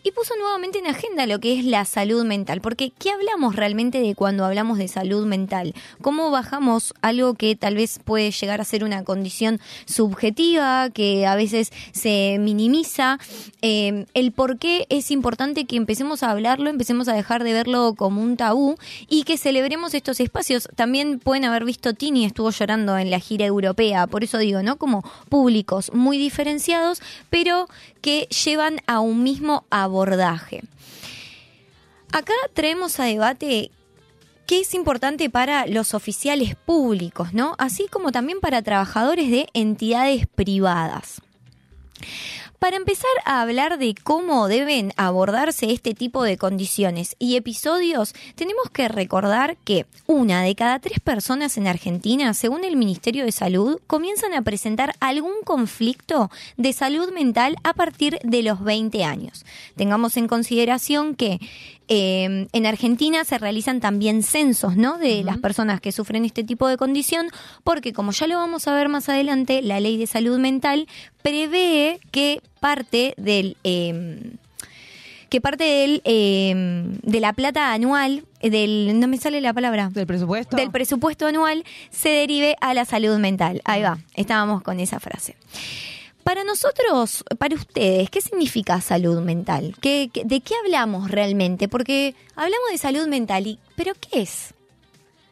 Y 0.05 0.11
puso 0.11 0.35
nuevamente 0.37 0.81
en 0.81 0.89
agenda 0.89 1.27
lo 1.27 1.39
que 1.39 1.57
es 1.57 1.65
la 1.65 1.85
salud 1.85 2.25
mental, 2.25 2.61
porque 2.61 2.91
¿qué 2.91 3.11
hablamos 3.11 3.55
realmente 3.55 4.01
de 4.01 4.17
cuando 4.17 4.45
hablamos 4.45 4.79
de 4.79 4.89
salud 4.89 5.27
mental? 5.27 5.75
¿Cómo 6.01 6.33
bajamos 6.33 6.93
algo 7.03 7.35
que 7.35 7.55
tal 7.55 7.77
vez 7.77 8.01
puede 8.05 8.33
llegar 8.33 8.61
a 8.61 8.65
ser 8.65 8.83
una 8.83 9.05
condición 9.05 9.61
subjetiva, 9.85 10.91
que 10.91 11.25
a 11.25 11.37
veces 11.37 11.73
se 11.93 12.39
minimiza? 12.41 13.21
Eh, 13.61 14.07
el 14.15 14.33
por 14.33 14.59
qué 14.59 14.87
es 14.89 15.13
importante 15.13 15.67
que 15.67 15.77
empecemos 15.77 16.25
a 16.25 16.33
hablarlo, 16.33 16.69
empecemos 16.69 17.07
a 17.07 17.15
dejar 17.15 17.45
de 17.45 17.53
verlo 17.53 17.95
como 17.97 18.23
un 18.23 18.37
tabú 18.37 18.75
y 19.09 19.23
que 19.23 19.39
celebremos 19.39 19.95
estos 19.95 20.19
espacios. 20.19 20.69
También 20.75 21.21
pueden 21.21 21.45
haber 21.45 21.65
visto 21.65 21.95
Tini 21.95 22.25
estuvo 22.25 22.51
llorando 22.51 22.99
en 22.99 23.13
la 23.13 23.21
gira 23.21 23.47
europea, 23.47 24.09
por 24.09 24.25
eso 24.25 24.39
digo, 24.39 24.65
¿no? 24.65 24.79
Como 24.79 25.05
públicos 25.29 25.93
muy 25.95 26.19
diferenciados, 26.19 27.01
pero 27.31 27.69
que 28.01 28.27
llevan 28.45 28.81
a 28.89 28.99
un 28.99 29.23
mismo 29.23 29.65
abordaje. 29.71 29.92
Acá 32.13 32.35
traemos 32.53 32.99
a 33.01 33.05
debate 33.05 33.71
qué 34.47 34.61
es 34.61 34.75
importante 34.75 35.31
para 35.31 35.67
los 35.67 35.95
oficiales 35.95 36.57
públicos, 36.57 37.33
¿no? 37.33 37.55
Así 37.59 37.87
como 37.91 38.13
también 38.13 38.41
para 38.41 38.63
trabajadores 38.63 39.31
de 39.31 39.47
entidades 39.55 40.27
privadas. 40.27 41.23
Para 42.63 42.77
empezar 42.77 43.11
a 43.25 43.43
hablar 43.43 43.77
de 43.77 43.93
cómo 44.01 44.47
deben 44.47 44.93
abordarse 44.97 45.73
este 45.73 45.95
tipo 45.95 46.23
de 46.23 46.39
condiciones 46.39 47.17
y 47.19 47.35
episodios, 47.35 48.15
tenemos 48.37 48.71
que 48.71 48.87
recordar 48.87 49.57
que 49.65 49.85
una 50.07 50.45
de 50.45 50.55
cada 50.55 50.79
tres 50.79 51.01
personas 51.01 51.57
en 51.57 51.67
Argentina, 51.67 52.35
según 52.35 52.63
el 52.63 52.77
Ministerio 52.77 53.25
de 53.25 53.33
Salud, 53.33 53.81
comienzan 53.89 54.33
a 54.35 54.43
presentar 54.43 54.95
algún 55.01 55.43
conflicto 55.43 56.31
de 56.57 56.73
salud 56.73 57.13
mental 57.13 57.57
a 57.65 57.75
partir 57.75 58.21
de 58.23 58.45
los 58.45 58.63
20 58.63 59.03
años. 59.03 59.45
Tengamos 59.75 60.17
en 60.17 60.29
consideración 60.29 61.17
que 61.17 61.41
eh, 61.89 62.49
en 62.53 62.67
Argentina 62.67 63.25
se 63.25 63.39
realizan 63.39 63.81
también 63.81 64.23
censos, 64.23 64.77
¿no? 64.77 64.99
De 64.99 65.23
las 65.25 65.39
personas 65.39 65.81
que 65.81 65.93
sufren 65.93 66.25
este 66.25 66.45
tipo 66.45 66.69
de 66.69 66.77
condición, 66.77 67.29
porque 67.65 67.93
como 67.93 68.13
ya 68.13 68.27
lo 68.27 68.37
vamos 68.37 68.69
a 68.69 68.75
ver 68.75 68.89
más 68.89 69.09
adelante, 69.09 69.63
la 69.63 69.81
ley 69.81 69.97
de 69.97 70.07
salud 70.07 70.39
mental 70.39 70.87
prevé 71.23 72.01
que 72.11 72.41
parte 72.61 73.15
del 73.17 73.57
eh, 73.65 74.33
que 75.29 75.41
parte 75.41 75.65
del 75.65 76.03
eh, 76.05 76.55
de 77.03 77.21
la 77.21 77.33
plata 77.33 77.73
anual 77.73 78.25
del 78.43 79.01
no 79.01 79.09
me 79.09 79.17
sale 79.17 79.41
la 79.41 79.55
palabra 79.55 79.89
del 79.89 80.07
presupuesto 80.07 80.57
del 80.57 80.71
presupuesto 80.71 81.27
anual 81.27 81.65
se 81.91 82.11
derive 82.11 82.57
a 82.61 82.75
la 82.75 82.85
salud 82.85 83.19
mental. 83.19 83.63
Ahí 83.65 83.83
va, 83.83 83.99
estábamos 84.15 84.63
con 84.63 84.79
esa 84.79 85.01
frase. 85.01 85.37
Para 86.25 86.45
nosotros, 86.45 87.25
para 87.39 87.57
ustedes, 87.57 88.09
¿qué 88.09 88.21
significa 88.21 88.81
salud 88.81 89.21
mental? 89.23 89.75
¿Qué, 89.81 90.09
qué- 90.13 90.25
de 90.25 90.41
qué 90.41 90.55
hablamos 90.55 91.11
realmente? 91.11 91.69
Porque 91.69 92.15
hablamos 92.37 92.71
de 92.71 92.79
salud 92.79 93.07
mental, 93.09 93.47
y, 93.47 93.59
¿pero 93.75 93.93
qué 93.95 94.23
es? 94.23 94.55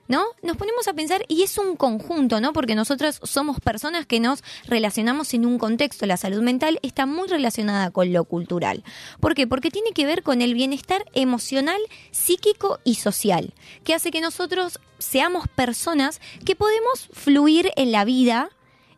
¿No? 0.09 0.25
Nos 0.43 0.57
ponemos 0.57 0.89
a 0.89 0.93
pensar 0.93 1.23
y 1.29 1.43
es 1.45 1.57
un 1.59 1.77
conjunto, 1.77 2.41
¿no? 2.41 2.53
Porque 2.53 2.75
nosotras 2.75 3.21
somos 3.23 3.61
personas 3.61 4.07
que 4.07 4.19
nos 4.19 4.43
relacionamos 4.67 5.33
en 5.35 5.47
un 5.47 5.57
contexto. 5.59 6.05
La 6.07 6.17
salud 6.17 6.43
mental 6.43 6.81
está 6.83 7.07
muy 7.07 7.29
relacionada 7.29 7.93
con 7.93 8.13
lo 8.13 8.25
cultural. 8.25 8.83
¿Por 9.21 9.37
qué? 9.37 9.47
Porque 9.47 9.71
tiene 9.71 9.93
que 9.93 10.07
ver 10.07 10.25
con 10.25 10.43
el 10.43 10.55
bienestar 10.55 11.05
emocional, 11.15 11.81
psíquico 12.11 12.81
y 12.83 12.97
social, 12.97 13.55
que 13.85 13.95
hace 13.95 14.11
que 14.11 14.21
nosotros 14.21 14.81
seamos 14.99 15.47
personas 15.47 16.21
que 16.45 16.57
podemos 16.57 17.09
fluir 17.13 17.71
en 17.77 17.93
la 17.93 18.05
vida 18.05 18.51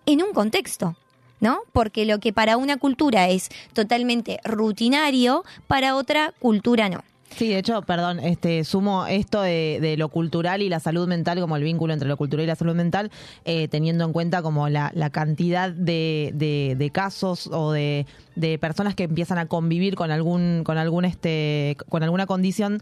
en 0.06 0.22
un 0.22 0.32
contexto. 0.32 0.96
¿No? 1.42 1.58
Porque 1.72 2.06
lo 2.06 2.20
que 2.20 2.32
para 2.32 2.56
una 2.56 2.78
cultura 2.78 3.28
es 3.28 3.50
totalmente 3.74 4.38
rutinario, 4.44 5.44
para 5.66 5.96
otra 5.96 6.32
cultura 6.38 6.88
no. 6.88 7.02
Sí, 7.36 7.48
de 7.48 7.58
hecho, 7.58 7.82
perdón, 7.82 8.20
este, 8.20 8.62
sumo 8.62 9.06
esto 9.06 9.40
de, 9.42 9.94
lo 9.98 10.08
cultural 10.10 10.62
y 10.62 10.68
la 10.68 10.80
salud 10.80 11.08
mental, 11.08 11.40
como 11.40 11.56
el 11.56 11.62
vínculo 11.64 11.94
entre 11.94 12.06
lo 12.06 12.16
cultural 12.16 12.44
y 12.44 12.46
la 12.46 12.56
salud 12.56 12.74
mental, 12.74 13.10
eh, 13.44 13.68
teniendo 13.68 14.04
en 14.04 14.12
cuenta 14.12 14.40
como 14.42 14.68
la, 14.68 14.92
la 14.94 15.10
cantidad 15.10 15.70
de, 15.70 16.30
de- 16.34 16.76
de 16.78 16.90
casos 16.90 17.48
o 17.50 17.72
de, 17.72 18.06
de 18.36 18.58
personas 18.58 18.94
que 18.94 19.04
empiezan 19.04 19.38
a 19.38 19.46
convivir 19.46 19.94
con 19.96 20.10
algún, 20.10 20.62
con 20.62 20.78
algún 20.78 21.04
este, 21.06 21.76
con 21.88 22.02
alguna 22.02 22.26
condición 22.26 22.80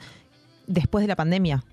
después 0.67 1.03
de 1.03 1.09
la 1.09 1.17
pandemia. 1.17 1.65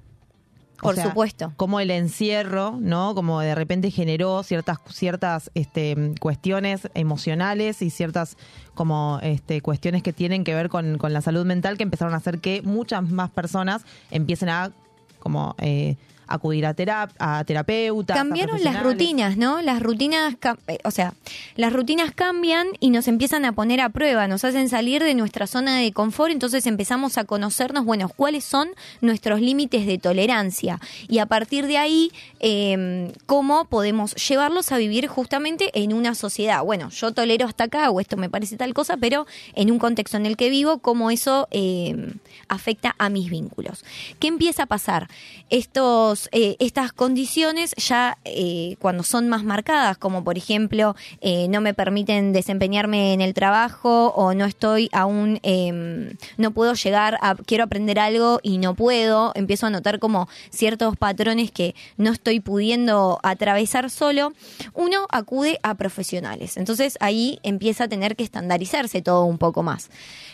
O 0.79 0.83
Por 0.83 0.95
sea, 0.95 1.05
supuesto. 1.05 1.53
Como 1.57 1.79
el 1.79 1.89
encierro, 1.89 2.77
¿no? 2.79 3.15
Como 3.15 3.39
de 3.41 3.55
repente 3.55 3.89
generó 3.89 4.43
ciertas, 4.43 4.77
ciertas 4.89 5.49
este, 5.55 6.13
cuestiones 6.19 6.87
emocionales 6.93 7.81
y 7.81 7.89
ciertas 7.89 8.37
como 8.75 9.19
este, 9.23 9.61
cuestiones 9.61 10.03
que 10.03 10.13
tienen 10.13 10.43
que 10.43 10.53
ver 10.53 10.69
con, 10.69 10.99
con 10.99 11.13
la 11.13 11.21
salud 11.21 11.45
mental 11.45 11.77
que 11.77 11.83
empezaron 11.83 12.13
a 12.13 12.17
hacer 12.17 12.39
que 12.39 12.61
muchas 12.61 13.09
más 13.09 13.31
personas 13.31 13.85
empiecen 14.11 14.49
a 14.49 14.71
como 15.19 15.55
eh, 15.57 15.97
acudir 16.27 16.65
a, 16.65 16.73
terap 16.73 17.11
a 17.19 17.43
terapeutas. 17.43 18.15
a 18.15 18.19
Cambiaron 18.19 18.63
las 18.63 18.83
rutinas, 18.83 19.37
¿no? 19.37 19.61
Las 19.61 19.81
rutinas, 19.81 20.35
eh, 20.67 20.79
o 20.83 20.91
sea, 20.91 21.13
las 21.55 21.73
rutinas 21.73 22.11
cambian 22.13 22.67
y 22.79 22.89
nos 22.89 23.07
empiezan 23.07 23.45
a 23.45 23.53
poner 23.53 23.81
a 23.81 23.89
prueba, 23.89 24.27
nos 24.27 24.43
hacen 24.43 24.69
salir 24.69 25.03
de 25.03 25.13
nuestra 25.15 25.47
zona 25.47 25.77
de 25.77 25.91
confort, 25.91 26.31
entonces 26.31 26.65
empezamos 26.67 27.17
a 27.17 27.23
conocernos, 27.23 27.85
bueno, 27.85 28.09
cuáles 28.09 28.43
son 28.43 28.69
nuestros 29.01 29.41
límites 29.41 29.85
de 29.85 29.97
tolerancia 29.97 30.79
y 31.07 31.19
a 31.19 31.25
partir 31.25 31.67
de 31.67 31.77
ahí, 31.77 32.11
eh, 32.39 33.11
cómo 33.25 33.65
podemos 33.65 34.15
llevarlos 34.15 34.71
a 34.71 34.77
vivir 34.77 35.07
justamente 35.07 35.71
en 35.73 35.93
una 35.93 36.15
sociedad. 36.15 36.63
Bueno, 36.63 36.89
yo 36.89 37.11
tolero 37.11 37.45
hasta 37.45 37.65
acá 37.65 37.89
o 37.89 37.99
esto 37.99 38.17
me 38.17 38.29
parece 38.29 38.57
tal 38.57 38.73
cosa, 38.73 38.97
pero 38.97 39.25
en 39.53 39.71
un 39.71 39.79
contexto 39.79 40.17
en 40.17 40.25
el 40.25 40.37
que 40.37 40.49
vivo, 40.49 40.79
cómo 40.79 41.11
eso 41.11 41.47
eh, 41.51 42.13
afecta 42.47 42.95
a 42.97 43.09
mis 43.09 43.29
vínculos. 43.29 43.83
¿Qué 44.19 44.27
empieza 44.27 44.63
a 44.63 44.65
pasar? 44.65 45.07
Estos, 45.49 46.16
eh, 46.31 46.55
estas 46.59 46.93
condiciones 46.93 47.73
ya 47.77 48.17
eh, 48.25 48.75
cuando 48.79 49.03
son 49.03 49.29
más 49.29 49.43
marcadas, 49.43 49.97
como 49.97 50.23
por 50.23 50.37
ejemplo 50.37 50.95
eh, 51.21 51.47
no 51.47 51.61
me 51.61 51.73
permiten 51.73 52.33
desempeñarme 52.33 53.13
en 53.13 53.21
el 53.21 53.33
trabajo 53.33 54.07
o 54.15 54.33
no 54.33 54.45
estoy 54.45 54.89
aún, 54.91 55.39
eh, 55.43 56.15
no 56.37 56.51
puedo 56.51 56.73
llegar 56.73 57.17
a, 57.21 57.35
quiero 57.35 57.63
aprender 57.63 57.99
algo 57.99 58.39
y 58.43 58.57
no 58.57 58.75
puedo, 58.75 59.31
empiezo 59.35 59.67
a 59.67 59.69
notar 59.69 59.99
como 59.99 60.27
ciertos 60.49 60.97
patrones 60.97 61.51
que 61.51 61.75
no 61.97 62.11
estoy 62.11 62.39
pudiendo 62.39 63.19
atravesar 63.23 63.89
solo, 63.89 64.33
uno 64.73 65.07
acude 65.11 65.59
a 65.63 65.75
profesionales. 65.75 66.57
Entonces 66.57 66.97
ahí 66.99 67.39
empieza 67.43 67.85
a 67.85 67.87
tener 67.87 68.15
que 68.15 68.23
estandarizarse 68.23 69.01
todo 69.01 69.25
un 69.25 69.37
poco 69.37 69.63
más. 69.63 69.89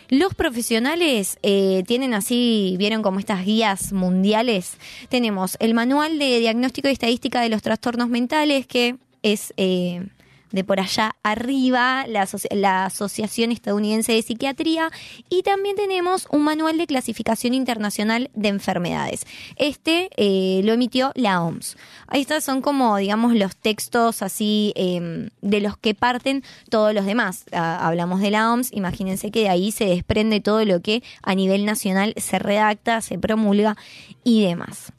Los 0.10 0.35
profesionales 0.35 1.38
tienen 1.41 2.14
así, 2.14 2.76
vieron 2.77 3.01
como 3.01 3.19
estas 3.19 3.45
guías 3.45 3.93
mundiales. 3.93 4.77
Tenemos 5.10 5.57
el 5.60 5.73
manual 5.74 6.20
de 6.20 6.40
diagnóstico 6.40 6.88
y 6.88 6.91
estadística 6.91 7.41
de 7.41 7.50
los 7.50 7.62
trastornos 7.62 8.10
mentales, 8.10 8.68
que 8.68 8.95
es 9.22 9.54
eh, 9.58 10.06
de 10.52 10.64
por 10.64 10.80
allá 10.80 11.16
arriba, 11.24 12.06
la, 12.08 12.26
asoci- 12.28 12.54
la 12.54 12.86
Asociación 12.86 13.52
Estadounidense 13.52 14.12
de 14.12 14.22
Psiquiatría, 14.22 14.91
y 15.28 15.41
también 15.41 15.76
tenemos 15.76 16.28
un 16.30 16.44
manual 16.44 16.78
de 16.78 16.86
clasificación 16.86 17.56
internacional 17.56 18.30
de 18.36 18.50
enfermedades. 18.50 19.26
Este 19.56 20.12
eh, 20.16 20.62
lo 20.64 20.74
emitió 20.74 21.12
la 21.16 21.41
OMS. 21.41 21.76
Estos 22.12 22.44
son 22.44 22.62
como, 22.62 22.98
digamos, 22.98 23.34
los 23.34 23.56
textos 23.56 24.22
así 24.22 24.74
eh, 24.76 25.30
de 25.41 25.60
los 25.60 25.76
que 25.76 25.95
parten 25.95 26.44
todos 26.70 26.94
los 26.94 27.06
demás. 27.08 27.45
Ah, 27.52 27.88
hablamos 27.88 28.22
de 28.22 28.30
la 28.30 28.54
OMS, 28.54 28.72
imagínense 28.74 29.32
que 29.32 29.40
de 29.40 29.50
ahí 29.50 29.72
se 29.72 29.86
desprende 29.86 30.40
todo 30.40 30.64
lo 30.66 30.82
que 30.82 31.02
a 31.24 31.34
nivel 31.34 31.66
nacional 31.66 32.14
se 32.18 32.38
redacta, 32.38 33.02
se 33.02 33.18
promulga 33.18 33.76
y 34.24 34.44
demás. 34.44 34.94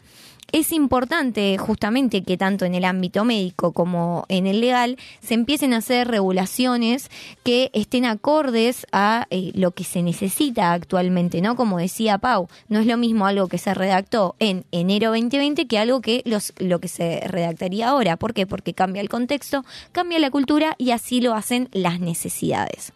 Es 0.54 0.70
importante 0.70 1.58
justamente 1.58 2.22
que 2.22 2.36
tanto 2.36 2.64
en 2.64 2.76
el 2.76 2.84
ámbito 2.84 3.24
médico 3.24 3.72
como 3.72 4.24
en 4.28 4.46
el 4.46 4.60
legal 4.60 4.98
se 5.20 5.34
empiecen 5.34 5.74
a 5.74 5.78
hacer 5.78 6.06
regulaciones 6.06 7.10
que 7.42 7.72
estén 7.72 8.04
acordes 8.04 8.86
a 8.92 9.26
eh, 9.30 9.50
lo 9.56 9.72
que 9.72 9.82
se 9.82 10.00
necesita 10.00 10.72
actualmente, 10.72 11.40
¿no? 11.40 11.56
Como 11.56 11.78
decía 11.78 12.18
Pau, 12.18 12.46
no 12.68 12.78
es 12.78 12.86
lo 12.86 12.96
mismo 12.96 13.26
algo 13.26 13.48
que 13.48 13.58
se 13.58 13.74
redactó 13.74 14.36
en 14.38 14.64
enero 14.70 15.10
2020 15.10 15.66
que 15.66 15.78
algo 15.80 16.00
que 16.00 16.22
los, 16.24 16.52
lo 16.58 16.78
que 16.78 16.86
se 16.86 17.22
redactaría 17.26 17.88
ahora. 17.88 18.16
¿Por 18.16 18.32
qué? 18.32 18.46
Porque 18.46 18.74
cambia 18.74 19.02
el 19.02 19.08
contexto, 19.08 19.64
cambia 19.90 20.20
la 20.20 20.30
cultura 20.30 20.76
y 20.78 20.92
así 20.92 21.20
lo 21.20 21.34
hacen 21.34 21.68
las 21.72 21.98
necesidades. 21.98 22.92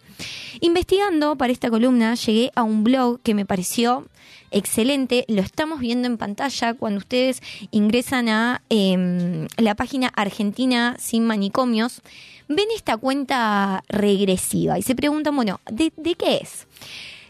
Investigando 0.60 1.34
para 1.34 1.52
esta 1.52 1.70
columna 1.70 2.14
llegué 2.14 2.52
a 2.54 2.62
un 2.62 2.84
blog 2.84 3.20
que 3.20 3.34
me 3.34 3.44
pareció 3.44 4.06
excelente, 4.50 5.24
lo 5.28 5.42
estamos 5.42 5.80
viendo 5.80 6.06
en 6.06 6.16
pantalla 6.16 6.74
cuando 6.74 6.98
ustedes 6.98 7.42
ingresan 7.70 8.28
a 8.28 8.62
em, 8.68 9.48
la 9.56 9.74
página 9.74 10.08
Argentina 10.08 10.96
sin 10.98 11.24
manicomios, 11.24 12.02
ven 12.48 12.68
esta 12.74 12.96
cuenta 12.96 13.84
regresiva 13.88 14.78
y 14.78 14.82
se 14.82 14.94
preguntan, 14.94 15.36
bueno, 15.36 15.60
¿de, 15.70 15.92
de 15.96 16.14
qué 16.14 16.38
es? 16.42 16.66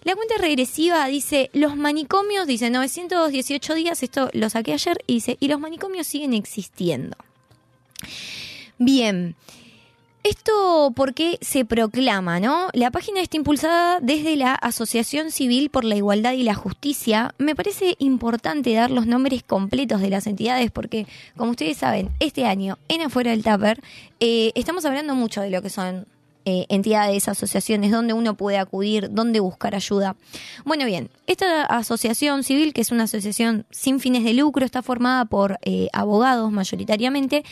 La 0.04 0.14
cuenta 0.14 0.36
regresiva 0.38 1.06
dice, 1.06 1.50
los 1.52 1.76
manicomios, 1.76 2.46
dice 2.46 2.70
918 2.70 3.74
días, 3.74 4.02
esto 4.02 4.30
lo 4.32 4.48
saqué 4.48 4.72
ayer, 4.72 4.98
y 5.06 5.14
dice, 5.14 5.36
y 5.40 5.48
los 5.48 5.60
manicomios 5.60 6.06
siguen 6.06 6.34
existiendo. 6.34 7.16
Bien, 8.78 9.34
esto 10.28 10.92
porque 10.94 11.38
se 11.40 11.64
proclama, 11.64 12.40
¿no? 12.40 12.68
La 12.72 12.90
página 12.90 13.20
está 13.20 13.36
impulsada 13.36 13.98
desde 14.00 14.36
la 14.36 14.54
Asociación 14.54 15.30
Civil 15.30 15.70
por 15.70 15.84
la 15.84 15.96
Igualdad 15.96 16.32
y 16.32 16.42
la 16.42 16.54
Justicia. 16.54 17.34
Me 17.38 17.54
parece 17.54 17.96
importante 17.98 18.74
dar 18.74 18.90
los 18.90 19.06
nombres 19.06 19.42
completos 19.42 20.00
de 20.00 20.10
las 20.10 20.26
entidades 20.26 20.70
porque, 20.70 21.06
como 21.36 21.52
ustedes 21.52 21.78
saben, 21.78 22.10
este 22.20 22.44
año 22.44 22.78
en 22.88 23.02
Afuera 23.02 23.30
del 23.30 23.42
Tupper 23.42 23.80
eh, 24.20 24.52
estamos 24.54 24.84
hablando 24.84 25.14
mucho 25.14 25.40
de 25.40 25.50
lo 25.50 25.62
que 25.62 25.70
son 25.70 26.06
eh, 26.44 26.64
entidades, 26.70 27.28
asociaciones, 27.28 27.90
donde 27.90 28.14
uno 28.14 28.34
puede 28.34 28.56
acudir, 28.56 29.08
dónde 29.10 29.38
buscar 29.38 29.74
ayuda. 29.74 30.16
Bueno, 30.64 30.86
bien, 30.86 31.10
esta 31.26 31.64
asociación 31.64 32.42
civil, 32.42 32.72
que 32.72 32.80
es 32.80 32.90
una 32.90 33.04
asociación 33.04 33.66
sin 33.70 34.00
fines 34.00 34.24
de 34.24 34.32
lucro, 34.32 34.64
está 34.64 34.82
formada 34.82 35.26
por 35.26 35.58
eh, 35.60 35.88
abogados 35.92 36.50
mayoritariamente, 36.50 37.44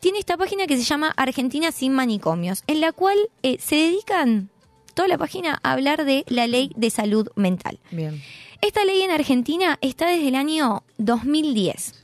tiene 0.00 0.18
esta 0.18 0.36
página 0.36 0.66
que 0.66 0.76
se 0.76 0.84
llama 0.84 1.12
Argentina 1.16 1.72
sin 1.72 1.92
manicomios, 1.92 2.62
en 2.66 2.80
la 2.80 2.92
cual 2.92 3.16
eh, 3.42 3.56
se 3.60 3.76
dedican 3.76 4.50
toda 4.94 5.08
la 5.08 5.18
página 5.18 5.60
a 5.62 5.72
hablar 5.72 6.04
de 6.04 6.24
la 6.28 6.46
ley 6.46 6.72
de 6.76 6.90
salud 6.90 7.28
mental. 7.36 7.78
Bien. 7.90 8.20
Esta 8.60 8.84
ley 8.84 9.02
en 9.02 9.10
Argentina 9.10 9.78
está 9.80 10.08
desde 10.08 10.28
el 10.28 10.34
año 10.34 10.82
2010. 10.98 11.94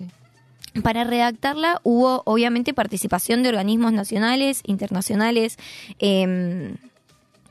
Para 0.82 1.04
redactarla 1.04 1.80
hubo 1.82 2.22
obviamente 2.24 2.74
participación 2.74 3.42
de 3.42 3.48
organismos 3.48 3.92
nacionales, 3.92 4.60
internacionales, 4.64 5.56
em, 5.98 6.76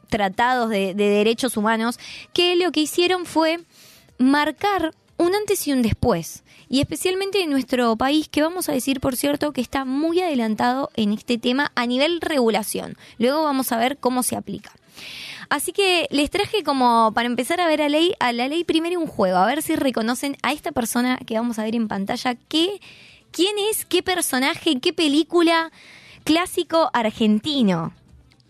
tratados 0.10 0.70
de, 0.70 0.94
de 0.94 1.10
derechos 1.10 1.58
humanos, 1.58 2.00
que 2.34 2.56
lo 2.56 2.72
que 2.72 2.82
hicieron 2.82 3.26
fue 3.26 3.60
marcar 4.18 4.94
un 5.24 5.36
antes 5.36 5.68
y 5.68 5.74
un 5.74 5.82
después. 5.82 6.44
Y 6.70 6.80
especialmente 6.82 7.42
en 7.42 7.50
nuestro 7.50 7.96
país, 7.96 8.28
que 8.30 8.42
vamos 8.42 8.70
a 8.70 8.72
decir, 8.72 9.00
por 9.00 9.16
cierto, 9.16 9.52
que 9.54 9.62
está 9.62 9.86
muy 9.86 10.22
adelantado 10.22 10.90
en 10.96 11.14
este 11.14 11.38
tema 11.38 11.72
a 11.76 11.86
nivel 11.86 12.20
regulación. 12.22 12.98
Luego 13.20 13.44
vamos 13.44 13.72
a 13.72 13.78
ver 13.78 13.98
cómo 13.98 14.24
se 14.24 14.36
aplica. 14.36 14.72
Así 15.50 15.72
que 15.72 16.08
les 16.10 16.30
traje 16.30 16.64
como 16.64 17.12
para 17.14 17.28
empezar 17.28 17.62
a 17.62 17.68
ver 17.68 17.82
a, 17.82 17.90
ley, 17.90 18.14
a 18.20 18.34
la 18.34 18.48
ley 18.48 18.64
primero 18.64 19.00
un 19.00 19.08
juego, 19.08 19.38
a 19.38 19.46
ver 19.46 19.62
si 19.62 19.76
reconocen 19.76 20.36
a 20.42 20.52
esta 20.52 20.72
persona 20.72 21.18
que 21.18 21.36
vamos 21.36 21.60
a 21.60 21.64
ver 21.64 21.76
en 21.76 21.88
pantalla, 21.88 22.36
qué, 22.48 22.80
quién 23.32 23.56
es, 23.70 23.86
qué 23.86 24.02
personaje, 24.02 24.80
qué 24.80 24.94
película 24.94 25.72
clásico 26.24 26.90
argentino. 26.94 27.94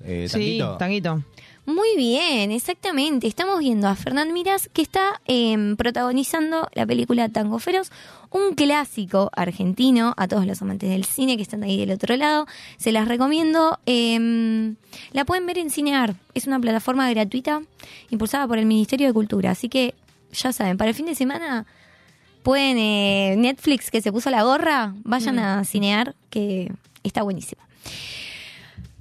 Eh, 0.04 0.28
Sí, 0.30 0.62
Tanguito. 0.78 1.24
Muy 1.66 1.96
bien, 1.96 2.52
exactamente. 2.52 3.26
Estamos 3.26 3.60
viendo 3.60 3.88
a 3.88 3.96
Fernán 3.96 4.34
Miras 4.34 4.70
que 4.74 4.82
está 4.82 5.22
em, 5.26 5.78
protagonizando 5.78 6.68
la 6.74 6.86
película 6.86 7.30
Tango 7.30 7.58
Feroz, 7.58 7.90
un 8.32 8.54
clásico 8.54 9.30
argentino 9.34 10.14
a 10.18 10.28
todos 10.28 10.46
los 10.46 10.62
amantes 10.62 10.90
del 10.90 11.06
cine 11.06 11.38
que 11.38 11.44
están 11.44 11.64
ahí 11.64 11.78
del 11.78 11.92
otro 11.92 12.18
lado. 12.18 12.48
Se 12.78 12.92
las 12.92 13.08
recomiendo. 13.08 13.80
em, 13.86 14.76
la 15.14 15.24
pueden 15.24 15.46
ver 15.46 15.58
en 15.58 15.70
Cinear. 15.70 16.16
Es 16.34 16.48
una 16.48 16.60
plataforma 16.60 17.10
gratuita 17.10 17.62
impulsada 18.10 18.46
por 18.46 18.58
el 18.58 18.66
Ministerio 18.66 19.08
de 19.08 19.14
Cultura. 19.14 19.52
Así 19.52 19.70
que 19.70 19.96
ya 20.34 20.52
saben, 20.52 20.78
para 20.78 20.90
el 20.90 20.96
fin 20.96 21.06
de 21.06 21.16
semana 21.16 21.66
pueden 22.44 22.78
eh, 22.78 23.36
Netflix 23.38 23.90
que 23.90 24.02
se 24.02 24.12
puso 24.12 24.30
la 24.30 24.44
gorra, 24.44 24.94
vayan 25.06 25.40
a 25.40 25.64
Cinear 25.64 26.14
que 26.30 26.74
está 27.04 27.24
buenísimo. 27.24 27.62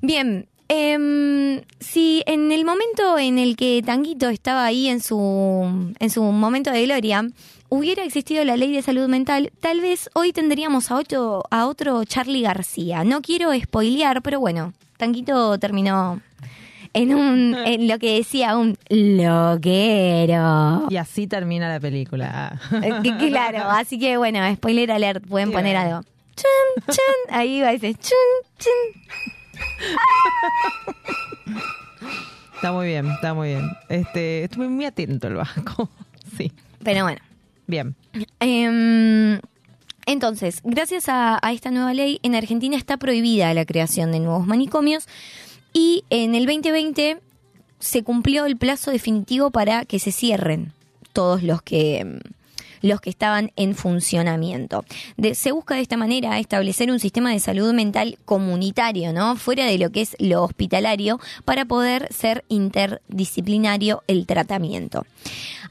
Bien, 0.01 0.47
em, 0.69 1.63
si 1.81 2.23
en 2.27 2.53
el 2.53 2.65
momento 2.65 3.19
en 3.19 3.39
el 3.39 3.57
que 3.57 3.83
Tanguito 3.85 4.29
estaba 4.29 4.65
ahí 4.65 4.89
en 4.89 5.01
su, 5.01 5.95
en 5.99 6.11
su 6.11 6.23
momento 6.23 6.71
de 6.71 6.85
gloria, 6.85 7.27
hubiera 7.69 8.05
existido 8.05 8.45
la 8.45 8.57
ley 8.57 8.73
de 8.73 8.83
salud 8.83 9.09
mental, 9.09 9.51
tal 9.61 9.81
vez 9.81 10.11
hoy 10.15 10.33
tendríamos 10.33 10.91
a 10.91 10.97
otro, 10.97 11.45
a 11.51 11.67
otro 11.67 12.05
Charlie 12.05 12.43
García. 12.43 13.05
No 13.05 13.23
quiero 13.23 13.51
spoilear, 13.59 14.23
pero 14.23 14.41
bueno, 14.41 14.73
Tanguito 14.99 15.59
terminó 15.59 16.21
en 16.93 17.15
un, 17.15 17.55
en 17.67 17.89
lo 17.89 17.99
que 17.99 18.17
decía 18.17 18.57
un 18.57 18.77
loquero. 18.91 20.87
Y 20.91 20.97
así 20.97 21.27
termina 21.27 21.69
la 21.69 21.81
película. 21.81 22.61
Eh, 22.83 23.01
Claro, 23.19 23.65
así 23.71 23.99
que 23.99 24.17
bueno, 24.17 24.41
spoiler 24.55 24.93
alert, 24.93 25.27
pueden 25.27 25.51
poner 25.53 25.77
algo. 25.77 26.03
Chun, 26.37 26.85
chun, 26.87 27.35
ahí 27.35 27.61
va 27.61 27.73
ese 27.73 27.95
chun, 27.95 28.19
chun. 28.59 29.42
Está 32.55 32.73
muy 32.73 32.87
bien, 32.87 33.07
está 33.11 33.35
muy 33.35 33.49
bien. 33.49 33.69
Este, 33.89 34.45
estuve 34.45 34.69
muy 34.69 34.85
atento 34.85 35.29
el 35.29 35.35
vasco. 35.35 35.89
Sí. 36.37 36.51
Pero 36.83 37.03
bueno. 37.03 37.21
Bien. 37.67 37.95
Em, 38.41 39.39
Entonces, 40.07 40.61
gracias 40.65 41.11
a, 41.11 41.39
a 41.43 41.53
esta 41.53 41.71
nueva 41.71 41.93
ley, 41.93 42.21
en 42.23 42.35
Argentina 42.35 42.77
está 42.77 42.97
prohibida 42.97 43.53
la 43.53 43.67
creación 43.67 44.13
de 44.13 44.21
nuevos 44.21 44.47
manicomios 44.47 45.07
y 45.75 46.05
en 46.09 46.35
el 46.35 46.47
2020 46.47 47.21
se 47.81 48.03
cumplió 48.03 48.47
el 48.47 48.57
plazo 48.57 48.91
definitivo 48.93 49.51
para 49.51 49.85
que 49.85 49.99
se 49.99 50.11
cierren 50.13 50.73
todos 51.13 51.43
los 51.43 51.61
que 51.61 52.03
mm, 52.05 52.19
los 52.83 53.01
que 53.01 53.11
estaban 53.11 53.53
en 53.57 53.75
funcionamiento. 53.75 54.85
Se 55.35 55.53
busca 55.53 55.77
de 55.77 55.81
esta 55.81 55.97
manera 55.97 56.39
establecer 56.39 56.91
un 56.91 56.99
sistema 56.99 57.31
de 57.31 57.41
salud 57.41 57.73
mental 57.73 58.19
comunitario, 58.25 59.13
¿no? 59.13 59.37
Fuera 59.37 59.65
de 59.67 59.79
lo 59.79 59.91
que 59.91 60.03
es 60.03 60.17
lo 60.19 60.43
hospitalario, 60.43 61.19
para 61.45 61.65
poder 61.65 62.13
ser 62.13 62.45
interdisciplinario 62.49 64.03
el 64.07 64.27
tratamiento. 64.27 65.07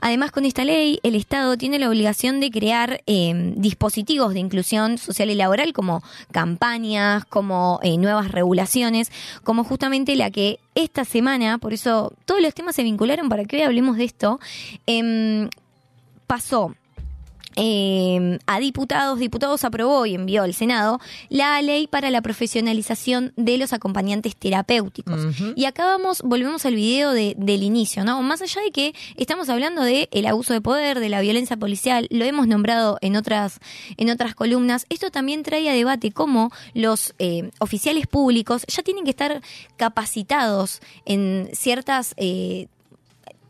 Además, 0.03 0.31
con 0.31 0.45
esta 0.45 0.65
ley, 0.65 0.99
el 1.03 1.13
Estado 1.13 1.57
tiene 1.57 1.77
la 1.77 1.87
obligación 1.87 2.39
de 2.39 2.49
crear 2.49 3.01
eh, 3.05 3.53
dispositivos 3.55 4.33
de 4.33 4.39
inclusión 4.39 4.97
social 4.97 5.29
y 5.29 5.35
laboral, 5.35 5.73
como 5.73 6.01
campañas, 6.31 7.23
como 7.25 7.79
eh, 7.83 7.97
nuevas 7.97 8.31
regulaciones, 8.31 9.11
como 9.43 9.63
justamente 9.63 10.15
la 10.15 10.31
que 10.31 10.59
esta 10.73 11.05
semana, 11.05 11.59
por 11.59 11.73
eso 11.73 12.13
todos 12.25 12.41
los 12.41 12.53
temas 12.55 12.75
se 12.75 12.83
vincularon 12.83 13.29
para 13.29 13.45
que 13.45 13.57
hoy 13.57 13.61
hablemos 13.61 13.97
de 13.97 14.05
esto, 14.05 14.39
em, 14.87 15.49
pasó 16.25 16.73
eh, 17.55 18.39
a 18.45 18.59
diputados, 18.59 19.19
diputados 19.19 19.63
aprobó 19.63 20.05
y 20.05 20.15
envió 20.15 20.43
al 20.43 20.53
Senado 20.53 20.99
la 21.29 21.61
ley 21.61 21.87
para 21.87 22.09
la 22.09 22.21
profesionalización 22.21 23.33
de 23.35 23.57
los 23.57 23.73
acompañantes 23.73 24.35
terapéuticos. 24.35 25.25
Y 25.55 25.65
acá 25.65 25.85
vamos, 25.85 26.21
volvemos 26.23 26.65
al 26.65 26.75
video 26.75 27.11
de- 27.11 27.35
del 27.37 27.63
inicio, 27.63 28.03
¿no? 28.03 28.21
Más 28.21 28.41
allá 28.41 28.61
de 28.61 28.71
que 28.71 28.93
estamos 29.17 29.49
hablando 29.49 29.81
de 29.83 30.07
el 30.11 30.25
abuso 30.25 30.53
de 30.53 30.61
poder, 30.61 30.99
de 30.99 31.09
la 31.09 31.21
violencia 31.21 31.57
policial, 31.57 32.07
lo 32.09 32.25
hemos 32.25 32.47
nombrado 32.47 32.97
en 33.01 33.15
otras, 33.15 33.59
en 33.97 34.09
otras 34.09 34.35
columnas, 34.35 34.85
esto 34.89 35.11
también 35.11 35.43
trae 35.43 35.69
a 35.69 35.73
debate 35.73 36.11
cómo 36.11 36.51
los 36.73 37.13
eh, 37.19 37.51
oficiales 37.59 38.07
públicos 38.07 38.65
ya 38.67 38.83
tienen 38.83 39.03
que 39.03 39.11
estar 39.11 39.41
capacitados 39.77 40.81
en 41.05 41.49
ciertas 41.53 42.13
eh, 42.17 42.67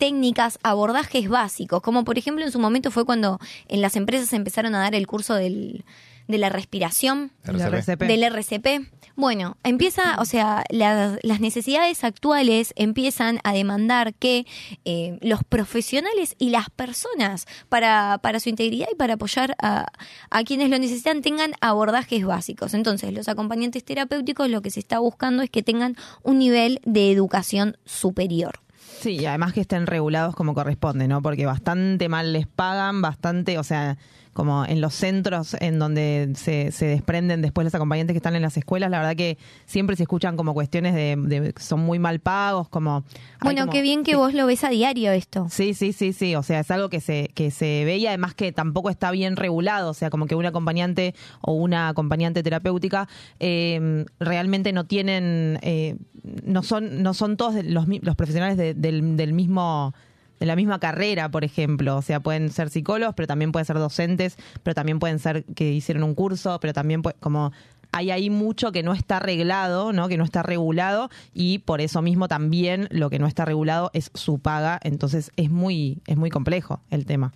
técnicas, 0.01 0.57
abordajes 0.63 1.29
básicos, 1.29 1.79
como 1.83 2.03
por 2.03 2.17
ejemplo 2.17 2.43
en 2.43 2.51
su 2.51 2.57
momento 2.57 2.89
fue 2.89 3.05
cuando 3.05 3.37
en 3.67 3.81
las 3.81 3.95
empresas 3.95 4.33
empezaron 4.33 4.73
a 4.73 4.79
dar 4.79 4.95
el 4.95 5.05
curso 5.05 5.35
del, 5.35 5.85
de 6.27 6.37
la 6.39 6.49
respiración, 6.49 7.31
RCP. 7.45 8.01
del 8.07 8.23
RCP. 8.23 8.67
Bueno, 9.15 9.57
empieza, 9.63 10.15
o 10.19 10.25
sea, 10.25 10.63
la- 10.69 11.19
las 11.21 11.39
necesidades 11.39 12.03
actuales 12.03 12.73
empiezan 12.77 13.39
a 13.43 13.53
demandar 13.53 14.15
que 14.15 14.47
eh, 14.85 15.19
los 15.21 15.43
profesionales 15.43 16.33
y 16.39 16.49
las 16.49 16.71
personas 16.71 17.45
para, 17.69 18.17
para 18.23 18.39
su 18.39 18.49
integridad 18.49 18.87
y 18.91 18.95
para 18.95 19.15
apoyar 19.15 19.55
a, 19.61 19.85
a 20.31 20.43
quienes 20.43 20.69
lo 20.71 20.79
necesitan 20.79 21.21
tengan 21.21 21.51
abordajes 21.61 22.25
básicos. 22.25 22.73
Entonces, 22.73 23.13
los 23.13 23.27
acompañantes 23.27 23.83
terapéuticos 23.83 24.49
lo 24.49 24.61
que 24.63 24.71
se 24.71 24.79
está 24.79 24.97
buscando 24.97 25.43
es 25.43 25.49
que 25.51 25.61
tengan 25.61 25.95
un 26.23 26.39
nivel 26.39 26.79
de 26.85 27.11
educación 27.11 27.77
superior. 27.85 28.61
Sí, 29.01 29.17
y 29.19 29.25
además 29.25 29.53
que 29.53 29.61
estén 29.61 29.87
regulados 29.87 30.35
como 30.35 30.53
corresponde, 30.53 31.07
¿no? 31.07 31.23
Porque 31.23 31.47
bastante 31.47 32.07
mal 32.07 32.33
les 32.33 32.45
pagan, 32.45 33.01
bastante, 33.01 33.57
o 33.57 33.63
sea, 33.63 33.97
como 34.33 34.65
en 34.65 34.79
los 34.79 34.93
centros 34.93 35.55
en 35.59 35.77
donde 35.77 36.31
se, 36.35 36.71
se 36.71 36.85
desprenden 36.85 37.41
después 37.41 37.65
los 37.65 37.75
acompañantes 37.75 38.13
que 38.13 38.17
están 38.19 38.35
en 38.35 38.41
las 38.41 38.55
escuelas, 38.55 38.89
la 38.89 38.99
verdad 38.99 39.15
que 39.15 39.37
siempre 39.65 39.95
se 39.97 40.03
escuchan 40.03 40.37
como 40.37 40.53
cuestiones 40.53 40.93
de, 40.93 41.15
de 41.17 41.51
que 41.53 41.61
son 41.61 41.81
muy 41.81 41.99
mal 41.99 42.19
pagos, 42.19 42.69
como... 42.69 43.03
Bueno, 43.41 43.61
como- 43.63 43.73
qué 43.73 43.81
bien 43.81 44.03
que 44.03 44.11
sí. 44.11 44.17
vos 44.17 44.33
lo 44.33 44.45
ves 44.45 44.63
a 44.63 44.69
diario 44.69 45.11
esto. 45.11 45.47
Sí, 45.49 45.73
sí, 45.73 45.91
sí, 45.91 46.13
sí. 46.13 46.35
O 46.35 46.43
sea, 46.43 46.61
es 46.61 46.71
algo 46.71 46.89
que 46.89 47.01
se, 47.01 47.29
que 47.33 47.51
se 47.51 47.83
ve 47.85 47.97
y 47.97 48.07
además 48.07 48.33
que 48.33 48.51
tampoco 48.51 48.89
está 48.89 49.11
bien 49.11 49.35
regulado. 49.35 49.89
O 49.89 49.93
sea, 49.93 50.09
como 50.09 50.25
que 50.27 50.35
un 50.35 50.45
acompañante 50.45 51.13
o 51.41 51.53
una 51.53 51.89
acompañante 51.89 52.41
terapéutica 52.41 53.09
eh, 53.39 54.05
realmente 54.19 54.71
no 54.73 54.85
tienen, 54.85 55.59
eh, 55.61 55.97
no 56.45 56.63
son, 56.63 57.03
no 57.03 57.13
son 57.13 57.35
todos 57.35 57.55
los, 57.65 57.85
los 58.01 58.15
profesionales 58.15 58.57
de- 58.57 58.73
del, 58.75 59.17
del 59.17 59.33
mismo 59.33 59.93
de 60.41 60.45
la 60.47 60.55
misma 60.57 60.79
carrera, 60.79 61.29
por 61.29 61.43
ejemplo. 61.45 61.95
O 61.95 62.01
sea, 62.01 62.19
pueden 62.19 62.49
ser 62.51 62.69
psicólogos, 62.71 63.15
pero 63.15 63.27
también 63.27 63.51
pueden 63.53 63.65
ser 63.65 63.77
docentes, 63.77 64.35
pero 64.63 64.73
también 64.75 64.99
pueden 64.99 65.19
ser 65.19 65.45
que 65.45 65.71
hicieron 65.71 66.03
un 66.03 66.15
curso, 66.15 66.59
pero 66.59 66.73
también 66.73 67.03
pue- 67.03 67.15
como 67.19 67.53
hay 67.93 68.09
ahí 68.09 68.29
mucho 68.29 68.71
que 68.71 68.83
no 68.83 68.93
está 68.93 69.17
arreglado, 69.17 69.93
¿no? 69.93 70.07
Que 70.07 70.17
no 70.17 70.23
está 70.23 70.41
regulado 70.43 71.09
y 71.33 71.59
por 71.59 71.79
eso 71.79 72.01
mismo 72.01 72.27
también 72.27 72.87
lo 72.89 73.09
que 73.09 73.19
no 73.19 73.27
está 73.27 73.45
regulado 73.45 73.91
es 73.93 74.09
su 74.15 74.39
paga, 74.39 74.79
entonces 74.83 75.31
es 75.35 75.51
muy 75.51 76.01
es 76.07 76.17
muy 76.17 76.29
complejo 76.29 76.79
el 76.89 77.05
tema. 77.05 77.33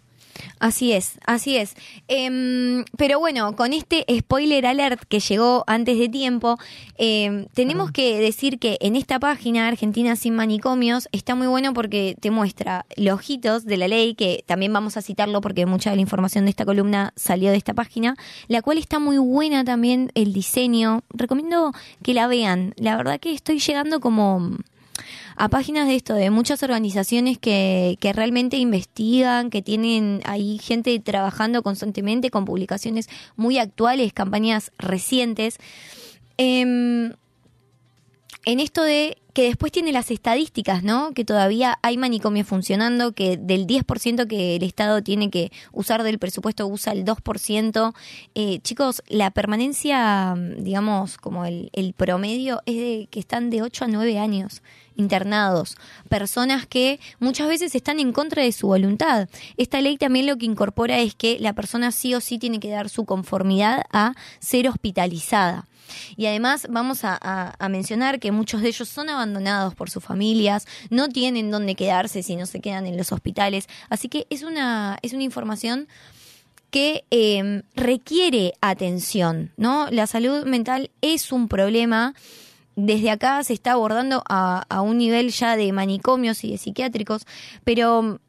Así 0.59 0.93
es, 0.93 1.19
así 1.25 1.57
es. 1.57 1.75
Em, 2.07 2.85
pero 2.97 3.19
bueno, 3.19 3.55
con 3.55 3.73
este 3.73 4.05
spoiler 4.19 4.65
alert 4.65 5.03
que 5.07 5.19
llegó 5.19 5.63
antes 5.67 5.97
de 5.97 6.09
tiempo, 6.09 6.57
em, 6.97 7.45
tenemos 7.53 7.91
que 7.91 8.19
decir 8.19 8.59
que 8.59 8.77
en 8.81 8.95
esta 8.95 9.19
página, 9.19 9.67
Argentina 9.67 10.15
sin 10.15 10.35
manicomios, 10.35 11.07
está 11.11 11.35
muy 11.35 11.47
bueno 11.47 11.73
porque 11.73 12.15
te 12.19 12.31
muestra 12.31 12.85
los 12.95 13.15
ojitos 13.15 13.65
de 13.65 13.77
la 13.77 13.87
ley, 13.87 14.15
que 14.15 14.43
también 14.45 14.73
vamos 14.73 14.97
a 14.97 15.01
citarlo 15.01 15.41
porque 15.41 15.65
mucha 15.65 15.89
de 15.89 15.97
la 15.97 16.01
información 16.01 16.45
de 16.45 16.51
esta 16.51 16.65
columna 16.65 17.13
salió 17.15 17.51
de 17.51 17.57
esta 17.57 17.73
página, 17.73 18.15
la 18.47 18.61
cual 18.61 18.77
está 18.77 18.99
muy 18.99 19.17
buena 19.17 19.63
también 19.63 20.11
el 20.15 20.33
diseño. 20.33 21.03
Recomiendo 21.09 21.71
que 22.03 22.13
la 22.13 22.27
vean. 22.27 22.73
La 22.77 22.95
verdad 22.97 23.19
que 23.19 23.33
estoy 23.33 23.59
llegando 23.59 23.99
como 23.99 24.57
a 25.35 25.49
páginas 25.49 25.87
de 25.87 25.95
esto, 25.95 26.13
de 26.13 26.29
muchas 26.29 26.63
organizaciones 26.63 27.37
que, 27.37 27.97
que 27.99 28.13
realmente 28.13 28.57
investigan, 28.57 29.49
que 29.49 29.61
tienen 29.61 30.21
ahí 30.25 30.59
gente 30.59 30.97
trabajando 30.99 31.63
constantemente 31.63 32.29
con 32.29 32.45
publicaciones 32.45 33.09
muy 33.35 33.57
actuales, 33.57 34.13
campañas 34.13 34.71
recientes. 34.77 35.57
Em, 36.37 37.13
en 38.45 38.59
esto 38.59 38.83
de 38.83 39.17
que 39.33 39.43
después 39.43 39.71
tiene 39.73 39.91
las 39.91 40.11
estadísticas, 40.11 40.81
¿no? 40.81 41.13
Que 41.13 41.25
todavía 41.25 41.77
hay 41.81 41.97
manicomios 41.97 42.47
funcionando, 42.47 43.11
que 43.11 43.35
del 43.35 43.67
10% 43.67 44.27
que 44.27 44.55
el 44.55 44.63
Estado 44.63 45.03
tiene 45.03 45.29
que 45.29 45.51
usar 45.73 46.03
del 46.03 46.19
presupuesto 46.19 46.65
usa 46.67 46.93
el 46.93 47.03
2%. 47.03 47.93
Eh, 48.33 48.59
chicos, 48.59 49.03
la 49.09 49.31
permanencia, 49.31 50.35
digamos, 50.57 51.17
como 51.17 51.43
el, 51.43 51.69
el 51.73 51.93
promedio 51.93 52.61
es 52.65 52.75
de 52.75 53.07
que 53.11 53.19
están 53.19 53.49
de 53.49 53.61
8 53.61 53.85
a 53.85 53.87
9 53.89 54.19
años 54.19 54.61
internados, 54.95 55.77
personas 56.09 56.65
que 56.65 56.99
muchas 57.19 57.47
veces 57.47 57.75
están 57.75 57.99
en 57.99 58.13
contra 58.13 58.43
de 58.43 58.51
su 58.51 58.67
voluntad. 58.67 59.29
Esta 59.57 59.81
ley 59.81 59.97
también 59.97 60.27
lo 60.27 60.37
que 60.37 60.45
incorpora 60.45 60.99
es 60.99 61.15
que 61.15 61.37
la 61.39 61.53
persona 61.53 61.91
sí 61.91 62.13
o 62.13 62.21
sí 62.21 62.37
tiene 62.37 62.59
que 62.59 62.69
dar 62.69 62.89
su 62.89 63.05
conformidad 63.05 63.83
a 63.91 64.13
ser 64.39 64.67
hospitalizada. 64.67 65.67
Y 66.17 66.25
además 66.25 66.67
vamos 66.69 67.01
a, 67.03 67.55
mencionar 67.69 68.19
que 68.19 68.31
muchos 68.31 68.61
de 68.61 68.69
ellos 68.69 68.87
son 68.87 69.09
abandonados 69.09 69.75
por 69.75 69.89
sus 69.89 70.03
familias, 70.03 70.65
no 70.89 71.09
tienen 71.09 71.51
dónde 71.51 71.75
quedarse 71.75 72.23
si 72.23 72.35
no 72.35 72.45
se 72.45 72.61
quedan 72.61 72.85
en 72.85 72.97
los 72.97 73.11
hospitales. 73.11 73.67
Así 73.89 74.07
que 74.07 74.27
es 74.29 74.43
una, 74.43 74.97
es 75.01 75.13
una 75.13 75.23
información 75.23 75.87
que 76.71 77.05
eh, 77.11 77.63
requiere 77.75 78.53
atención, 78.61 79.51
¿no? 79.57 79.87
La 79.91 80.07
salud 80.07 80.45
mental 80.45 80.91
es 81.01 81.31
un 81.31 81.47
problema. 81.47 82.13
Desde 82.75 83.09
acá 83.11 83.43
se 83.43 83.53
está 83.53 83.71
abordando 83.73 84.21
a, 84.27 84.65
un 84.81 84.97
nivel 84.97 85.29
ya 85.31 85.55
de 85.55 85.71
manicomios 85.71 86.43
y 86.43 86.51
de 86.51 86.57
psiquiátricos, 86.57 87.25
pero 87.63 88.19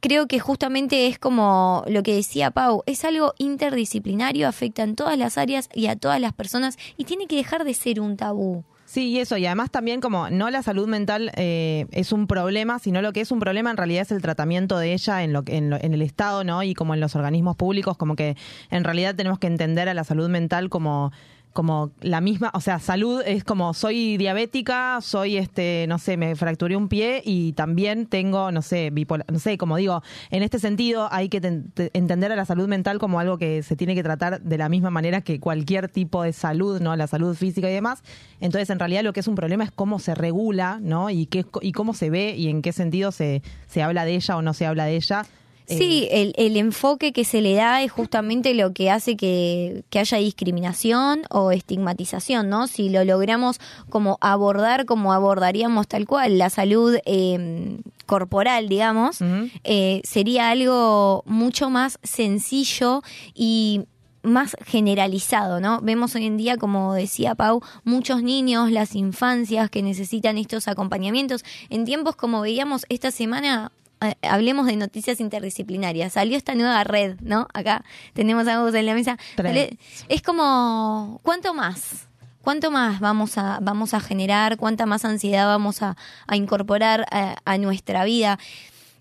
creo 0.00 0.26
que 0.28 0.38
justamente 0.38 1.06
es 1.06 1.18
como 1.18 1.82
lo 1.88 2.02
que 2.02 2.14
decía 2.14 2.50
Pau, 2.50 2.82
es 2.86 3.04
algo 3.04 3.34
interdisciplinario, 3.38 4.46
afecta 4.46 4.82
en 4.82 4.94
todas 4.94 5.18
las 5.18 5.38
áreas 5.38 5.68
y 5.74 5.86
a 5.86 5.96
todas 5.96 6.20
las 6.20 6.32
personas 6.32 6.76
y 6.96 7.04
tiene 7.04 7.26
que 7.26 7.36
dejar 7.36 7.64
de 7.64 7.74
ser 7.74 8.00
un 8.00 8.16
tabú. 8.16 8.64
Sí, 8.84 9.08
y 9.08 9.18
eso, 9.18 9.36
y 9.36 9.44
además 9.46 9.72
también 9.72 10.00
como 10.00 10.30
no 10.30 10.48
la 10.48 10.62
salud 10.62 10.86
mental 10.86 11.32
eh, 11.34 11.86
es 11.90 12.12
un 12.12 12.28
problema, 12.28 12.78
sino 12.78 13.02
lo 13.02 13.12
que 13.12 13.20
es 13.20 13.32
un 13.32 13.40
problema 13.40 13.72
en 13.72 13.76
realidad 13.76 14.02
es 14.02 14.12
el 14.12 14.22
tratamiento 14.22 14.78
de 14.78 14.92
ella 14.92 15.24
en, 15.24 15.32
lo, 15.32 15.42
en, 15.48 15.70
lo- 15.70 15.76
en 15.82 15.92
el 15.92 16.02
Estado, 16.02 16.44
¿no? 16.44 16.62
Y 16.62 16.74
como 16.74 16.94
en 16.94 17.00
los 17.00 17.16
organismos 17.16 17.56
públicos, 17.56 17.96
como 17.96 18.14
que 18.14 18.36
en 18.70 18.84
realidad 18.84 19.16
tenemos 19.16 19.40
que 19.40 19.48
entender 19.48 19.88
a 19.88 19.94
la 19.94 20.04
salud 20.04 20.28
mental 20.28 20.68
como 20.68 21.10
como 21.56 21.90
la 22.02 22.20
misma, 22.20 22.50
o 22.54 22.60
sea, 22.60 22.78
salud 22.78 23.22
es 23.26 23.42
como 23.42 23.72
soy 23.72 24.18
diabética, 24.18 24.98
soy 25.00 25.38
este, 25.38 25.86
no 25.88 25.98
sé, 25.98 26.18
me 26.18 26.36
fracturé 26.36 26.76
un 26.76 26.88
pie 26.88 27.22
y 27.24 27.54
también 27.54 28.04
tengo, 28.06 28.52
no 28.52 28.60
sé, 28.60 28.90
bipolar, 28.90 29.24
no 29.32 29.38
sé, 29.38 29.56
como 29.56 29.78
digo, 29.78 30.02
en 30.30 30.42
este 30.42 30.58
sentido 30.58 31.08
hay 31.10 31.30
que 31.30 31.40
ten- 31.40 31.70
te- 31.72 31.90
entender 31.94 32.30
a 32.30 32.36
la 32.36 32.44
salud 32.44 32.68
mental 32.68 32.98
como 32.98 33.18
algo 33.18 33.38
que 33.38 33.62
se 33.62 33.74
tiene 33.74 33.94
que 33.94 34.02
tratar 34.02 34.42
de 34.42 34.58
la 34.58 34.68
misma 34.68 34.90
manera 34.90 35.22
que 35.22 35.40
cualquier 35.40 35.88
tipo 35.88 36.22
de 36.22 36.34
salud, 36.34 36.80
¿no? 36.82 36.94
La 36.94 37.06
salud 37.06 37.34
física 37.34 37.70
y 37.70 37.72
demás. 37.72 38.02
Entonces, 38.40 38.68
en 38.68 38.78
realidad 38.78 39.02
lo 39.02 39.14
que 39.14 39.20
es 39.20 39.26
un 39.28 39.34
problema 39.34 39.64
es 39.64 39.70
cómo 39.72 39.98
se 39.98 40.14
regula, 40.14 40.78
¿no? 40.82 41.08
Y 41.08 41.24
qué 41.24 41.46
y 41.62 41.72
cómo 41.72 41.94
se 41.94 42.10
ve 42.10 42.34
y 42.36 42.48
en 42.50 42.60
qué 42.60 42.72
sentido 42.74 43.12
se 43.12 43.40
se 43.66 43.82
habla 43.82 44.04
de 44.04 44.14
ella 44.16 44.36
o 44.36 44.42
no 44.42 44.52
se 44.52 44.66
habla 44.66 44.84
de 44.84 44.96
ella. 44.96 45.24
Eh, 45.68 45.78
Sí, 45.78 46.08
el, 46.10 46.32
el 46.36 46.56
enfoque 46.56 47.12
que 47.12 47.24
se 47.24 47.40
le 47.40 47.54
da 47.54 47.82
es 47.82 47.90
justamente 47.90 48.54
lo 48.54 48.72
que 48.72 48.90
hace 48.90 49.16
que, 49.16 49.84
que 49.90 49.98
haya 49.98 50.18
discriminación 50.18 51.22
o 51.30 51.50
estigmatización, 51.50 52.48
¿no? 52.48 52.66
Si 52.66 52.88
lo 52.88 53.04
logramos 53.04 53.58
como 53.88 54.18
abordar 54.20 54.84
como 54.84 55.12
abordaríamos 55.12 55.88
tal 55.88 56.06
cual 56.06 56.38
la 56.38 56.50
salud 56.50 56.96
eh, 57.04 57.78
corporal, 58.06 58.68
digamos, 58.68 59.18
eh, 59.64 60.00
sería 60.04 60.50
algo 60.50 61.22
mucho 61.26 61.70
más 61.70 61.98
sencillo 62.02 63.02
y 63.34 63.82
más 64.22 64.56
generalizado, 64.66 65.60
¿no? 65.60 65.80
Vemos 65.80 66.14
hoy 66.14 66.26
en 66.26 66.36
día, 66.36 66.56
como 66.56 66.94
decía 66.94 67.34
Pau, 67.34 67.62
muchos 67.84 68.22
niños, 68.22 68.70
las 68.70 68.94
infancias 68.94 69.70
que 69.70 69.82
necesitan 69.82 70.36
estos 70.36 70.68
acompañamientos. 70.68 71.44
En 71.70 71.84
tiempos 71.84 72.16
como 72.16 72.40
veíamos 72.40 72.86
esta 72.88 73.10
semana, 73.10 73.70
hablemos 74.22 74.66
de 74.66 74.76
noticias 74.76 75.20
interdisciplinarias. 75.20 76.12
Salió 76.14 76.36
esta 76.36 76.54
nueva 76.54 76.84
red, 76.84 77.16
¿no? 77.20 77.48
Acá 77.54 77.84
tenemos 78.12 78.46
algo 78.48 78.68
en 78.68 78.86
la 78.86 78.94
mesa. 78.94 79.18
Tres. 79.36 79.70
Es 80.08 80.22
como, 80.22 81.20
¿cuánto 81.22 81.54
más? 81.54 82.08
¿Cuánto 82.42 82.70
más 82.70 83.00
vamos 83.00 83.38
a, 83.38 83.58
vamos 83.60 83.94
a 83.94 84.00
generar? 84.00 84.56
¿Cuánta 84.56 84.86
más 84.86 85.04
ansiedad 85.04 85.46
vamos 85.46 85.82
a, 85.82 85.96
a 86.26 86.36
incorporar 86.36 87.06
a, 87.10 87.36
a 87.44 87.58
nuestra 87.58 88.04
vida? 88.04 88.38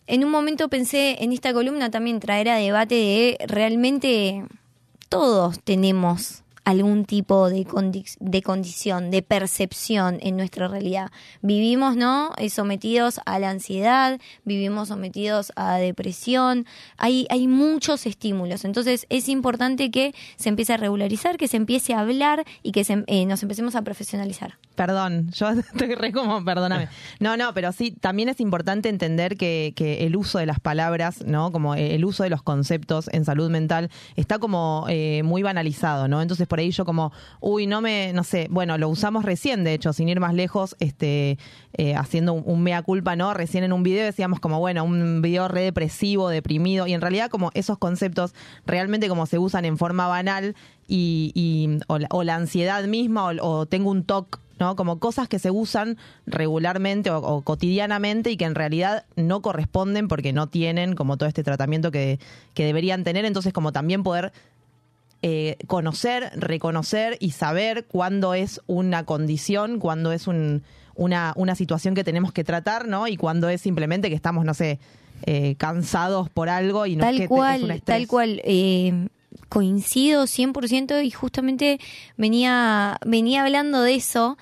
En 0.07 0.23
un 0.23 0.31
momento 0.31 0.69
pensé 0.69 1.23
en 1.23 1.31
esta 1.31 1.53
columna 1.53 1.91
también 1.91 2.19
traer 2.19 2.49
a 2.49 2.55
debate 2.55 2.95
de 2.95 3.37
realmente 3.47 4.45
todos 5.09 5.59
tenemos 5.59 6.43
algún 6.65 7.05
tipo 7.05 7.49
de, 7.49 7.65
condi- 7.65 8.17
de 8.19 8.41
condición, 8.41 9.11
de 9.11 9.21
percepción 9.21 10.17
en 10.21 10.35
nuestra 10.35 10.67
realidad. 10.67 11.11
Vivimos, 11.41 11.95
¿no? 11.95 12.31
Eh, 12.37 12.49
Sometidos 12.49 13.19
a 13.25 13.39
la 13.39 13.49
ansiedad, 13.51 14.19
vivimos 14.43 14.87
sometidos 14.89 15.51
a 15.55 15.75
depresión, 15.75 16.65
hay, 16.97 17.27
hay 17.29 17.47
muchos 17.47 18.05
estímulos. 18.05 18.65
Entonces 18.65 19.05
es 19.09 19.29
importante 19.29 19.91
que 19.91 20.13
se 20.35 20.49
empiece 20.49 20.73
a 20.73 20.77
regularizar, 20.77 21.37
que 21.37 21.47
se 21.47 21.57
empiece 21.57 21.93
a 21.93 21.99
hablar 22.01 22.43
y 22.63 22.71
que 22.71 22.83
se- 22.83 23.03
eh, 23.07 23.25
nos 23.25 23.43
empecemos 23.43 23.75
a 23.75 23.81
profesionalizar. 23.83 24.57
Perdón, 24.75 25.29
yo 25.31 25.49
estoy 25.73 25.95
re 25.95 26.11
como, 26.11 26.43
perdóname. 26.43 26.89
No, 27.19 27.37
no, 27.37 27.53
pero 27.53 27.71
sí, 27.71 27.91
también 27.91 28.29
es 28.29 28.39
importante 28.39 28.89
entender 28.89 29.37
que, 29.37 29.73
que 29.75 30.05
el 30.05 30.15
uso 30.15 30.39
de 30.39 30.45
las 30.45 30.59
palabras, 30.59 31.23
¿no? 31.25 31.51
Como 31.51 31.75
el 31.75 32.03
uso 32.03 32.23
de 32.23 32.29
los 32.29 32.41
conceptos 32.41 33.09
en 33.13 33.23
salud 33.25 33.49
mental 33.49 33.89
está 34.15 34.39
como 34.39 34.85
eh, 34.89 35.21
muy 35.23 35.43
banalizado, 35.43 36.07
¿no? 36.07 36.21
Entonces 36.21 36.47
por 36.47 36.54
ahí 36.59 36.71
yo 36.71 36.85
como, 36.85 37.11
uy, 37.39 37.67
no 37.67 37.81
me, 37.81 38.11
no 38.13 38.23
sé, 38.23 38.47
bueno, 38.49 38.77
lo 38.77 38.89
usamos 38.89 39.25
recién, 39.25 39.63
de 39.63 39.73
hecho, 39.73 39.93
sin 39.93 40.09
ir 40.09 40.19
más 40.19 40.33
lejos, 40.33 40.75
este, 40.79 41.37
eh, 41.73 41.95
haciendo 41.95 42.33
un, 42.33 42.63
mea 42.63 42.81
culpa, 42.81 43.15
¿no? 43.15 43.33
Recién 43.33 43.63
en 43.63 43.73
un 43.73 43.83
video 43.83 44.05
decíamos 44.05 44.39
como, 44.39 44.59
bueno, 44.59 44.83
un 44.83 45.21
video 45.21 45.47
re 45.47 45.61
depresivo, 45.61 46.29
deprimido, 46.29 46.87
y 46.87 46.93
en 46.93 47.01
realidad 47.01 47.29
como 47.29 47.51
esos 47.53 47.77
conceptos 47.77 48.33
realmente 48.65 49.07
como 49.09 49.25
se 49.25 49.37
usan 49.39 49.65
en 49.65 49.77
forma 49.77 50.07
banal 50.07 50.55
y, 50.87 51.31
y- 51.35 51.79
o, 51.87 51.99
la, 51.99 52.07
o 52.11 52.23
la 52.23 52.35
ansiedad 52.35 52.83
misma 52.85 53.25
o, 53.25 53.47
o 53.47 53.65
tengo 53.65 53.91
un 53.91 54.03
TOC 54.03 54.39
¿no? 54.59 54.75
Como 54.75 54.99
cosas 54.99 55.27
que 55.27 55.39
se 55.39 55.51
usan 55.51 55.97
regularmente 56.25 57.09
o, 57.11 57.17
o 57.17 57.41
cotidianamente 57.41 58.31
y 58.31 58.37
que 58.37 58.45
en 58.45 58.55
realidad 58.55 59.05
no 59.15 59.41
corresponden 59.41 60.07
porque 60.07 60.33
no 60.33 60.47
tienen 60.47 60.95
como 60.95 61.17
todo 61.17 61.27
este 61.27 61.43
tratamiento 61.43 61.91
que, 61.91 62.19
que 62.53 62.65
deberían 62.65 63.03
tener. 63.03 63.25
Entonces, 63.25 63.53
como 63.53 63.71
también 63.71 64.03
poder 64.03 64.31
eh, 65.27 65.57
conocer, 65.65 66.29
reconocer 66.35 67.17
y 67.19 67.31
saber 67.31 67.85
cuándo 67.85 68.35
es 68.35 68.61
una 68.67 69.05
condición, 69.05 69.79
cuándo 69.79 70.11
es 70.11 70.27
un- 70.27 70.61
una, 70.93 71.33
una 71.35 71.55
situación 71.55 71.95
que 71.95 72.03
tenemos 72.03 72.31
que 72.31 72.43
tratar, 72.43 72.87
¿no? 72.87 73.07
Y 73.07 73.17
cuándo 73.17 73.49
es 73.49 73.59
simplemente 73.61 74.09
que 74.09 74.15
estamos, 74.15 74.45
no 74.45 74.53
sé, 74.53 74.77
eh, 75.25 75.55
cansados 75.57 76.29
por 76.29 76.47
algo 76.49 76.85
y 76.85 76.95
no 76.95 77.03
es 77.03 77.07
tal 77.07 77.15
que 77.15 77.19
te- 77.19 77.23
es 77.25 77.29
un 77.31 77.37
cual, 77.37 77.81
tal 77.83 78.07
cual. 78.07 78.41
eh, 78.43 79.07
coincido 79.49 80.27
100% 80.27 81.01
y 81.01 81.09
justamente 81.11 81.79
venía, 82.17 82.97
venía 83.05 83.43
hablando 83.43 83.81
de 83.81 83.95
eso. 83.95 84.37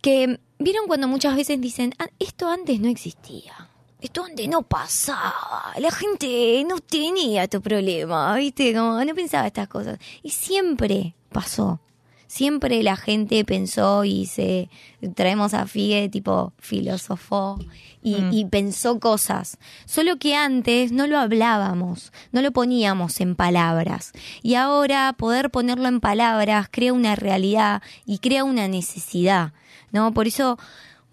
Que, 0.00 0.38
¿vieron 0.58 0.86
cuando 0.88 1.06
muchas 1.08 1.36
veces 1.36 1.60
dicen, 1.60 1.92
"Ah, 1.98 2.08
esto 2.18 2.48
antes 2.50 2.80
no 2.80 2.88
existía? 2.88 3.68
Esto 4.02 4.24
antes 4.24 4.48
no 4.48 4.62
pasaba. 4.62 5.72
La 5.78 5.90
gente 5.90 6.64
no 6.68 6.78
tenía 6.80 7.46
tu 7.48 7.60
problema, 7.62 8.34
¿viste? 8.36 8.74
Como 8.74 9.02
no 9.04 9.14
pensaba 9.14 9.46
estas 9.46 9.68
cosas. 9.68 9.98
Y 10.22 10.30
siempre 10.30 11.14
pasó. 11.30 11.80
Siempre 12.26 12.82
la 12.82 12.96
gente 12.96 13.44
pensó 13.44 14.04
y 14.04 14.24
se 14.24 14.70
traemos 15.14 15.52
a 15.52 15.66
Figue 15.66 16.08
tipo 16.08 16.54
filosofó 16.58 17.58
y, 18.02 18.14
Mm. 18.16 18.32
y 18.32 18.44
pensó 18.46 18.98
cosas. 18.98 19.58
Solo 19.84 20.16
que 20.16 20.34
antes 20.34 20.92
no 20.92 21.06
lo 21.06 21.18
hablábamos, 21.18 22.10
no 22.32 22.40
lo 22.40 22.50
poníamos 22.50 23.20
en 23.20 23.36
palabras. 23.36 24.12
Y 24.42 24.54
ahora 24.54 25.12
poder 25.12 25.50
ponerlo 25.50 25.88
en 25.88 26.00
palabras 26.00 26.68
crea 26.70 26.94
una 26.94 27.16
realidad 27.16 27.82
y 28.06 28.18
crea 28.18 28.44
una 28.44 28.66
necesidad. 28.66 29.52
¿no? 29.92 30.14
Por 30.14 30.26
eso 30.26 30.58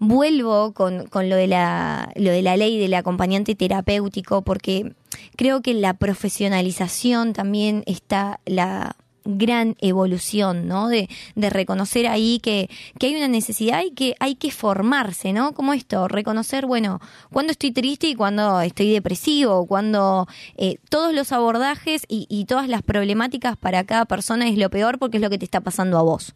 vuelvo 0.00 0.72
con, 0.72 1.06
con 1.06 1.28
lo, 1.28 1.36
de 1.36 1.46
la, 1.46 2.10
lo 2.16 2.32
de 2.32 2.42
la 2.42 2.56
ley 2.56 2.78
del 2.78 2.94
acompañante 2.94 3.54
terapéutico, 3.54 4.42
porque 4.42 4.94
creo 5.36 5.60
que 5.60 5.74
la 5.74 5.94
profesionalización 5.94 7.32
también 7.32 7.84
está 7.86 8.40
la 8.46 8.96
gran 9.24 9.76
evolución, 9.80 10.66
¿no? 10.66 10.88
De, 10.88 11.08
reconocer 11.36 12.06
ahí 12.06 12.38
que, 12.40 12.70
que 12.98 13.08
hay 13.08 13.16
una 13.16 13.28
necesidad 13.28 13.82
y 13.82 13.90
que 13.90 14.14
hay 14.20 14.36
que 14.36 14.50
formarse, 14.50 15.32
¿no? 15.32 15.52
Como 15.52 15.72
esto, 15.72 16.06
reconocer, 16.08 16.66
bueno, 16.66 17.00
cuando 17.32 17.52
estoy 17.52 17.72
triste 17.72 18.08
y 18.08 18.14
cuando 18.14 18.60
estoy 18.60 18.92
depresivo, 18.92 19.66
cuando 19.66 20.28
eh, 20.56 20.76
todos 20.88 21.12
los 21.12 21.32
abordajes 21.32 22.04
y, 22.08 22.26
y 22.28 22.44
todas 22.44 22.68
las 22.68 22.82
problemáticas 22.82 23.56
para 23.56 23.84
cada 23.84 24.04
persona 24.04 24.48
es 24.48 24.56
lo 24.56 24.70
peor 24.70 24.98
porque 24.98 25.16
es 25.16 25.22
lo 25.22 25.30
que 25.30 25.38
te 25.38 25.44
está 25.44 25.60
pasando 25.60 25.98
a 25.98 26.02
vos. 26.02 26.34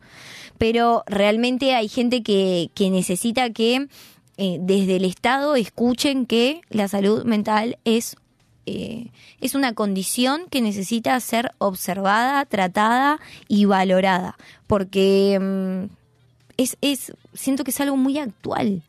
Pero 0.59 1.05
realmente 1.07 1.75
hay 1.75 1.89
gente 1.89 2.23
que, 2.23 2.71
que 2.75 2.91
necesita 2.91 3.51
que 3.51 3.89
eh, 4.37 4.59
desde 4.61 4.97
el 4.97 5.05
Estado 5.05 5.55
escuchen 5.55 6.27
que 6.27 6.61
la 6.69 6.89
salud 6.89 7.25
mental 7.25 7.79
es 7.85 8.17
eh, 8.67 9.09
es 9.41 9.55
una 9.55 9.75
condición 9.75 10.43
que 10.51 10.61
necesita 10.61 11.19
ser 11.21 11.53
observada, 11.59 12.45
tratada 12.47 13.21
y 13.49 13.65
valorada, 13.67 14.37
porque 14.67 15.39
mm, 15.41 15.95
es, 16.57 16.77
es, 16.81 17.13
siento 17.35 17.65
que 17.65 17.71
es 17.71 17.81
algo 17.81 17.97
muy 17.97 18.19
actual. 18.19 18.83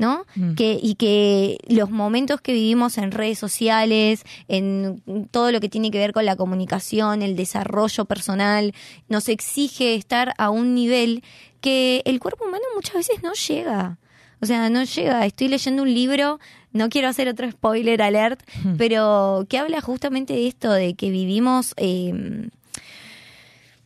¿No? 0.00 0.26
Que, 0.56 0.78
y 0.80 0.94
que 0.94 1.58
los 1.66 1.90
momentos 1.90 2.40
que 2.40 2.52
vivimos 2.52 2.98
en 2.98 3.10
redes 3.10 3.36
sociales, 3.36 4.22
en 4.46 5.02
todo 5.32 5.50
lo 5.50 5.58
que 5.58 5.68
tiene 5.68 5.90
que 5.90 5.98
ver 5.98 6.12
con 6.12 6.24
la 6.24 6.36
comunicación, 6.36 7.20
el 7.20 7.34
desarrollo 7.34 8.04
personal, 8.04 8.74
nos 9.08 9.28
exige 9.28 9.96
estar 9.96 10.34
a 10.38 10.50
un 10.50 10.76
nivel 10.76 11.24
que 11.60 12.02
el 12.04 12.20
cuerpo 12.20 12.44
humano 12.44 12.62
muchas 12.76 12.94
veces 12.94 13.24
no 13.24 13.32
llega. 13.32 13.98
O 14.40 14.46
sea, 14.46 14.70
no 14.70 14.84
llega. 14.84 15.26
Estoy 15.26 15.48
leyendo 15.48 15.82
un 15.82 15.92
libro, 15.92 16.38
no 16.72 16.88
quiero 16.88 17.08
hacer 17.08 17.28
otro 17.28 17.50
spoiler 17.50 18.02
alert, 18.02 18.40
pero 18.78 19.46
que 19.48 19.58
habla 19.58 19.80
justamente 19.80 20.34
de 20.34 20.46
esto, 20.46 20.72
de 20.72 20.94
que 20.94 21.10
vivimos, 21.10 21.74
eh, 21.76 22.48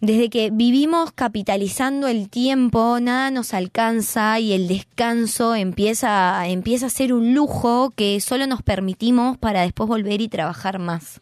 desde 0.00 0.30
que 0.30 0.50
vivimos 0.50 1.12
capitalizando 1.12 2.09
el 2.09 2.28
tiempo, 2.28 2.98
nada 3.00 3.30
nos 3.30 3.54
alcanza 3.54 4.40
y 4.40 4.52
el 4.52 4.66
descanso 4.66 5.54
empieza, 5.54 6.46
empieza 6.48 6.86
a 6.86 6.90
ser 6.90 7.12
un 7.12 7.34
lujo 7.34 7.92
que 7.94 8.20
solo 8.20 8.46
nos 8.46 8.62
permitimos 8.62 9.38
para 9.38 9.62
después 9.62 9.88
volver 9.88 10.20
y 10.20 10.28
trabajar 10.28 10.78
más. 10.78 11.20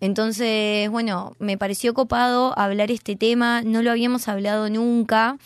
Entonces, 0.00 0.90
bueno, 0.90 1.36
me 1.38 1.58
pareció 1.58 1.92
copado 1.92 2.58
hablar 2.58 2.90
este 2.90 3.16
tema, 3.16 3.62
no 3.62 3.82
lo 3.82 3.90
habíamos 3.90 4.28
hablado 4.28 4.68
nunca. 4.70 5.36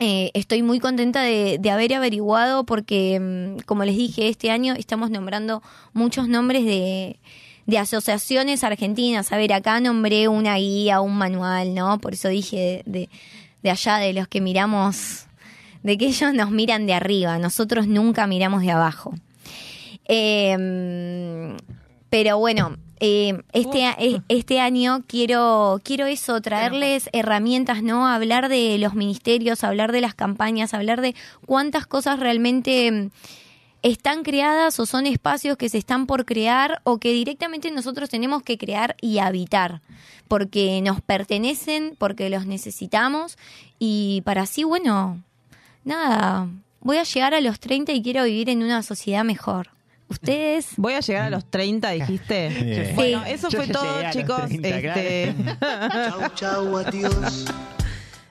Eh, 0.00 0.30
estoy 0.34 0.62
muy 0.62 0.80
contenta 0.80 1.22
de, 1.22 1.60
haber 1.70 1.94
averiguado 1.94 2.64
porque, 2.64 3.20
mm, 3.20 3.62
como 3.64 3.84
les 3.84 3.96
dije, 3.96 4.28
este 4.28 4.50
año 4.50 4.74
estamos 4.74 5.10
nombrando 5.10 5.62
muchos 5.92 6.28
nombres 6.28 6.64
de, 6.64 7.18
asociaciones 7.78 8.64
argentinas. 8.64 9.32
A 9.32 9.36
ver, 9.36 9.52
acá 9.52 9.80
nombré 9.80 10.28
una 10.28 10.56
guía, 10.56 11.00
un 11.00 11.16
manual, 11.16 11.74
¿no? 11.74 11.98
Por 11.98 12.14
eso 12.14 12.28
dije 12.28 12.82
de, 12.86 13.08
allá, 13.70 13.96
de 13.98 14.12
los 14.12 14.28
que 14.28 14.40
miramos, 14.40 15.26
de 15.82 15.96
que 15.96 16.06
ellos 16.06 16.34
nos 16.34 16.50
miran 16.50 16.86
de 16.86 16.94
arriba, 16.94 17.38
nosotros 17.38 17.86
nunca 17.86 18.26
miramos 18.26 18.62
de 18.62 18.70
abajo. 18.72 19.14
Eh, 20.06 21.56
pero 22.10 22.38
bueno, 22.38 22.76
eh, 23.00 23.42
este, 23.52 24.22
este 24.28 24.60
año 24.60 25.02
quiero, 25.06 25.80
quiero 25.82 26.06
eso, 26.06 26.40
traerles 26.40 27.08
herramientas, 27.12 27.82
¿no? 27.82 28.06
Hablar 28.06 28.48
de 28.48 28.78
los 28.78 28.94
ministerios, 28.94 29.64
hablar 29.64 29.92
de 29.92 30.00
las 30.00 30.14
campañas, 30.14 30.74
hablar 30.74 31.00
de 31.00 31.14
cuántas 31.46 31.86
cosas 31.86 32.20
realmente 32.20 32.90
mm, 32.90 33.10
están 33.82 34.22
creadas 34.22 34.80
o 34.80 34.86
son 34.86 35.06
espacios 35.06 35.56
que 35.56 35.68
se 35.68 35.78
están 35.78 36.06
por 36.06 36.24
crear 36.24 36.80
o 36.84 36.98
que 36.98 37.12
directamente 37.12 37.70
nosotros 37.70 38.08
tenemos 38.08 38.42
que 38.42 38.56
crear 38.58 38.96
y 39.00 39.18
habitar, 39.18 39.82
porque 40.28 40.80
nos 40.80 41.00
pertenecen, 41.00 41.94
porque 41.98 42.30
los 42.30 42.46
necesitamos 42.46 43.36
y 43.78 44.22
para 44.24 44.42
así, 44.42 44.64
bueno, 44.64 45.22
nada, 45.84 46.48
voy 46.80 46.98
a 46.98 47.02
llegar 47.02 47.34
a 47.34 47.40
los 47.40 47.60
30 47.60 47.92
y 47.92 48.02
quiero 48.02 48.24
vivir 48.24 48.48
en 48.48 48.62
una 48.62 48.82
sociedad 48.82 49.24
mejor. 49.24 49.70
¿Ustedes? 50.08 50.68
Voy 50.76 50.92
a 50.94 51.00
llegar 51.00 51.24
a 51.24 51.30
los 51.30 51.50
30, 51.50 51.90
dijiste. 51.90 52.92
Bueno, 52.94 53.24
eso 53.24 53.48
Yo 53.48 53.58
fue 53.62 53.68
todo, 53.68 53.96
chicos. 54.12 54.42
30, 54.48 54.68
este... 54.68 55.34
claro. 55.58 56.28
chau, 56.34 56.34
chau, 56.34 56.76
adiós. 56.78 57.44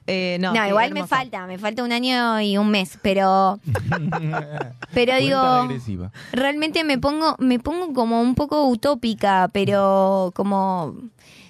Eh, 0.06 0.36
no, 0.42 0.54
No, 0.54 0.68
igual 0.68 0.92
me 0.94 1.08
falta, 1.08 1.48
me 1.48 1.58
falta 1.58 1.82
un 1.82 1.94
año 1.94 2.42
y 2.42 2.58
un 2.58 2.70
mes, 2.70 3.00
pero 3.02 3.58
pero 4.94 5.16
digo, 5.16 5.62
regresiva. 5.62 6.12
realmente 6.34 6.84
me 6.84 6.98
pongo 6.98 7.38
me 7.40 7.58
pongo 7.60 7.94
como 7.94 8.22
un 8.22 8.36
poco 8.36 8.68
utópica, 8.68 9.50
pero 9.54 10.32
como 10.36 10.94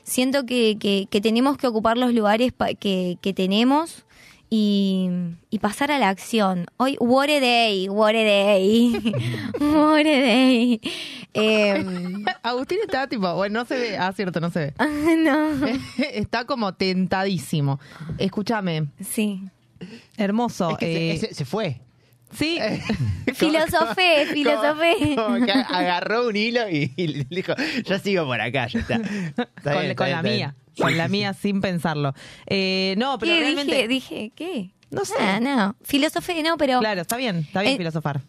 Siento 0.04 0.46
que, 0.46 0.78
que- 0.80 1.08
que 1.10 1.20
tenemos 1.20 1.58
que 1.58 1.66
ocupar 1.66 1.98
los 1.98 2.14
lugares 2.14 2.52
pa- 2.52 2.74
que, 2.76 3.18
que 3.22 3.34
tenemos 3.34 4.04
y, 4.56 5.10
y 5.50 5.58
pasar 5.58 5.92
a 5.92 5.98
la 5.98 6.10
acción. 6.10 6.68
Hoy, 6.78 6.96
what 7.00 7.28
a 7.28 7.40
day, 7.40 7.90
what 7.90 8.12
a 8.14 8.24
day, 8.24 8.92
what 9.60 10.02
a 10.02 10.04
day. 10.04 10.80
Em, 11.34 12.24
Agustín 12.44 12.78
está 12.84 13.08
tipo, 13.08 13.34
bueno, 13.34 13.62
no 13.62 13.66
se 13.66 13.80
ve, 13.80 13.98
ah, 13.98 14.14
cierto, 14.16 14.40
no 14.40 14.52
se 14.52 14.60
ve. 14.60 14.74
no. 15.18 15.66
está 16.14 16.46
como 16.46 16.76
tentadísimo. 16.76 17.80
Escúchame. 18.20 18.90
Sí. 19.04 19.42
Hermoso. 20.18 20.70
Es 20.72 20.78
que 20.78 21.18
se- 21.20 21.26
eh, 21.32 21.34
se 21.34 21.46
fue. 21.46 21.82
Sí. 22.38 22.58
filosofé, 23.34 24.28
filosofé. 24.34 25.16
Como 25.16 25.46
que 25.46 25.52
agarró 25.52 26.28
un 26.28 26.36
hilo 26.36 26.70
y, 26.70 26.92
y 26.96 27.24
dijo, 27.26 27.54
yo 27.86 28.00
sigo 28.00 28.26
por 28.26 28.40
acá, 28.42 28.68
ya 28.68 28.80
está. 28.80 28.96
Está 29.38 29.74
con, 29.74 29.82
bien, 29.82 29.96
la 29.98 30.22
bien. 30.22 30.36
mía. 30.36 30.56
Con 30.80 30.98
la 30.98 31.08
mía 31.08 31.34
sin 31.34 31.62
pensarlo. 31.62 32.14
Eh, 32.48 32.96
no, 32.98 33.18
pero 33.20 33.34
¿Qué 33.34 33.40
realmente. 33.42 33.88
dije? 33.88 33.88
Dije, 33.88 34.32
¿qué? 34.36 34.70
No 34.90 35.06
sé. 35.06 35.14
Ah, 35.20 35.40
no. 35.40 35.76
Filosofé, 35.84 36.42
no, 36.44 36.58
pero. 36.58 36.80
Claro, 36.80 37.02
está 37.02 37.18
bien, 37.18 37.38
está 37.38 37.62
bien 37.62 37.76
Eh, 37.76 37.78
filosofar. 37.78 38.22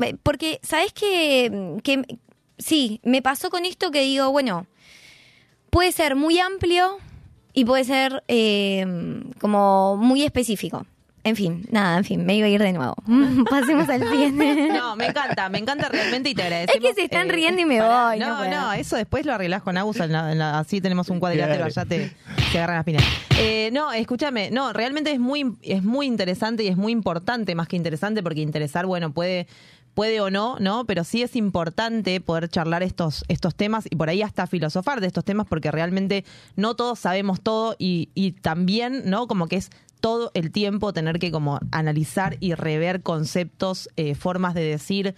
Eh, 0.00 0.16
Porque, 0.22 0.58
¿sabes 0.62 0.92
qué? 0.92 1.78
Que, 1.82 2.02
sí, 2.58 3.00
me 3.04 3.22
pasó 3.22 3.50
con 3.50 3.64
esto 3.64 3.90
que 3.90 4.02
digo, 4.02 4.30
bueno, 4.30 4.66
puede 5.70 5.92
ser 5.92 6.16
muy 6.16 6.38
amplio 6.38 6.98
y 7.52 7.64
puede 7.64 7.84
ser 7.84 8.22
eh, 8.28 8.86
como 9.40 9.96
muy 9.96 10.22
específico. 10.22 10.86
En 11.22 11.36
fin, 11.36 11.66
nada, 11.70 11.98
en 11.98 12.04
fin, 12.04 12.24
me 12.24 12.34
iba 12.36 12.46
a 12.46 12.50
ir 12.50 12.62
de 12.62 12.72
nuevo. 12.72 12.94
Pasemos 13.50 13.88
al 13.88 14.08
siguiente. 14.08 14.68
No, 14.80 14.96
me 14.96 15.06
encanta, 15.06 15.48
me 15.50 15.58
encanta 15.58 15.88
realmente 15.88 16.30
y 16.30 16.34
te 16.34 16.42
agradecemos. 16.42 16.82
Es 16.88 16.94
que 16.94 17.00
se 17.00 17.04
están 17.04 17.28
eh, 17.28 17.32
riendo 17.32 17.60
y 17.60 17.64
me 17.66 17.80
voy, 17.80 18.18
no 18.18 18.44
No, 18.44 18.50
no, 18.50 18.72
eso 18.72 18.96
después 18.96 19.26
lo 19.26 19.34
arreglás 19.34 19.62
con 19.62 19.76
Agus, 19.76 20.00
en 20.00 20.12
la- 20.12 20.32
en 20.32 20.38
la- 20.38 20.58
así 20.58 20.80
tenemos 20.80 21.08
un 21.10 21.20
cuadrilátero, 21.20 21.64
allá 21.66 21.84
te, 21.84 22.10
te 22.52 22.58
agarran 22.58 22.76
las 22.76 22.84
pinas. 22.84 23.04
Eh, 23.38 23.68
no, 23.72 23.92
escúchame, 23.92 24.50
no, 24.50 24.72
realmente 24.72 25.12
es 25.12 25.20
muy, 25.20 25.56
es 25.62 25.82
muy 25.82 26.06
interesante 26.06 26.64
y 26.64 26.68
es 26.68 26.76
muy 26.76 26.92
importante, 26.92 27.54
más 27.54 27.68
que 27.68 27.76
interesante, 27.76 28.22
porque 28.22 28.40
interesar, 28.40 28.86
bueno, 28.86 29.12
puede 29.12 29.46
puede 29.92 30.20
o 30.20 30.30
no, 30.30 30.56
¿no? 30.60 30.84
Pero 30.86 31.02
sí 31.02 31.20
es 31.22 31.34
importante 31.34 32.20
poder 32.20 32.48
charlar 32.48 32.82
estos, 32.84 33.24
estos 33.26 33.56
temas 33.56 33.86
y 33.90 33.96
por 33.96 34.08
ahí 34.08 34.22
hasta 34.22 34.46
filosofar 34.46 35.00
de 35.00 35.08
estos 35.08 35.24
temas 35.24 35.46
porque 35.48 35.70
realmente 35.72 36.24
no 36.54 36.76
todos 36.76 37.00
sabemos 37.00 37.40
todo 37.40 37.74
y, 37.76 38.08
y 38.14 38.32
también, 38.32 39.02
¿no? 39.06 39.26
Como 39.26 39.48
que 39.48 39.56
es 39.56 39.70
todo 40.00 40.30
el 40.34 40.50
tiempo 40.50 40.92
tener 40.92 41.18
que 41.18 41.30
como 41.30 41.60
analizar 41.70 42.36
y 42.40 42.54
rever 42.54 43.02
conceptos, 43.02 43.88
eh, 43.96 44.14
formas 44.14 44.54
de 44.54 44.62
decir, 44.62 45.14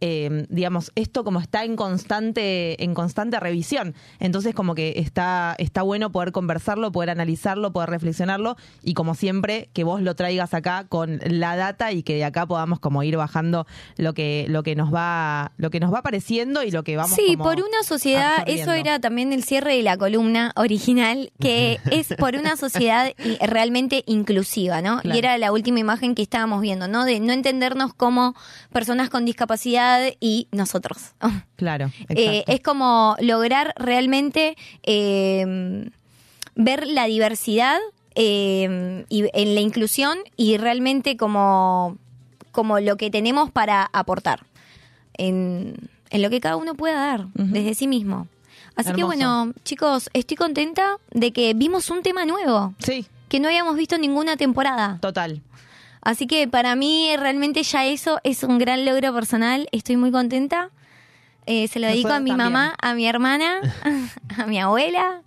eh, 0.00 0.46
digamos, 0.48 0.92
esto 0.94 1.24
como 1.24 1.40
está 1.40 1.64
en 1.64 1.76
constante, 1.76 2.82
en 2.82 2.94
constante 2.94 3.40
revisión. 3.40 3.94
Entonces 4.20 4.54
como 4.54 4.74
que 4.74 4.94
está, 4.96 5.54
está 5.58 5.82
bueno 5.82 6.10
poder 6.12 6.32
conversarlo, 6.32 6.92
poder 6.92 7.10
analizarlo, 7.10 7.72
poder 7.72 7.90
reflexionarlo 7.90 8.56
y 8.82 8.94
como 8.94 9.14
siempre 9.14 9.70
que 9.72 9.84
vos 9.84 10.02
lo 10.02 10.14
traigas 10.14 10.54
acá 10.54 10.86
con 10.88 11.20
la 11.24 11.56
data 11.56 11.92
y 11.92 12.02
que 12.02 12.14
de 12.14 12.24
acá 12.24 12.46
podamos 12.46 12.80
como 12.80 13.02
ir 13.02 13.16
bajando 13.16 13.66
lo 13.96 14.14
que, 14.14 14.46
lo 14.48 14.62
que 14.62 14.74
nos 14.74 14.92
va, 14.92 15.52
lo 15.56 15.70
que 15.70 15.80
nos 15.80 15.92
va 15.92 15.98
apareciendo 16.00 16.62
y 16.62 16.70
lo 16.70 16.82
que 16.84 16.96
vamos 16.96 17.14
Sí, 17.14 17.36
como 17.36 17.44
por 17.44 17.56
una 17.56 17.82
sociedad, 17.84 18.38
absorbiendo. 18.38 18.62
eso 18.62 18.72
era 18.72 19.00
también 19.00 19.32
el 19.32 19.44
cierre 19.44 19.76
de 19.76 19.82
la 19.82 19.96
columna 19.96 20.52
original, 20.56 21.32
que 21.40 21.80
es 21.90 22.14
por 22.18 22.34
una 22.36 22.56
sociedad 22.56 23.12
realmente 23.40 24.02
inclusiva, 24.06 24.82
¿no? 24.82 25.00
Claro. 25.00 25.14
Y 25.14 25.18
era 25.18 25.38
la 25.38 25.52
última 25.52 25.78
imagen 25.78 26.14
que 26.14 26.22
estábamos 26.22 26.60
viendo, 26.60 26.88
¿no? 26.88 27.04
De 27.04 27.20
no 27.20 27.32
entendernos 27.32 27.94
como 27.94 28.34
personas 28.72 29.10
con 29.10 29.24
discapacidad 29.24 29.83
y 30.20 30.48
nosotros. 30.52 31.12
Claro, 31.56 31.90
Eh, 32.08 32.44
es 32.46 32.60
como 32.60 33.16
lograr 33.20 33.72
realmente 33.76 34.56
eh, 34.82 35.88
ver 36.56 36.86
la 36.86 37.06
diversidad 37.06 37.78
eh, 38.14 39.04
y 39.08 39.24
en 39.32 39.54
la 39.54 39.60
inclusión 39.60 40.18
y 40.36 40.56
realmente 40.58 41.16
como, 41.16 41.96
como 42.52 42.80
lo 42.80 42.96
que 42.96 43.10
tenemos 43.10 43.50
para 43.50 43.88
aportar 43.92 44.46
en, 45.14 45.76
en 46.10 46.22
lo 46.22 46.30
que 46.30 46.40
cada 46.40 46.56
uno 46.56 46.74
pueda 46.74 46.94
dar 46.94 47.26
desde 47.34 47.74
sí 47.74 47.86
mismo. 47.86 48.26
Así 48.76 48.92
que 48.92 49.04
bueno, 49.04 49.52
chicos, 49.64 50.10
estoy 50.12 50.36
contenta 50.36 50.96
de 51.12 51.32
que 51.32 51.54
vimos 51.54 51.90
un 51.90 52.02
tema 52.02 52.24
nuevo. 52.24 52.74
Sí. 52.78 53.06
Que 53.28 53.38
no 53.40 53.48
habíamos 53.48 53.76
visto 53.76 53.94
en 53.94 54.00
ninguna 54.00 54.36
temporada. 54.36 54.98
Total. 55.00 55.40
Así 56.04 56.26
que 56.26 56.46
para 56.48 56.76
mí 56.76 57.08
realmente 57.18 57.62
ya 57.62 57.86
eso 57.86 58.20
es 58.24 58.42
un 58.42 58.58
gran 58.58 58.84
logro 58.84 59.12
personal. 59.14 59.66
Estoy 59.72 59.96
muy 59.96 60.10
contenta. 60.12 60.70
Eh, 61.46 61.68
se 61.68 61.78
lo 61.80 61.86
dedico 61.86 62.08
a 62.12 62.20
mi 62.20 62.30
también. 62.30 62.52
mamá, 62.52 62.74
a 62.80 62.94
mi 62.94 63.06
hermana, 63.06 63.60
a 64.38 64.46
mi 64.46 64.58
abuela, 64.60 65.20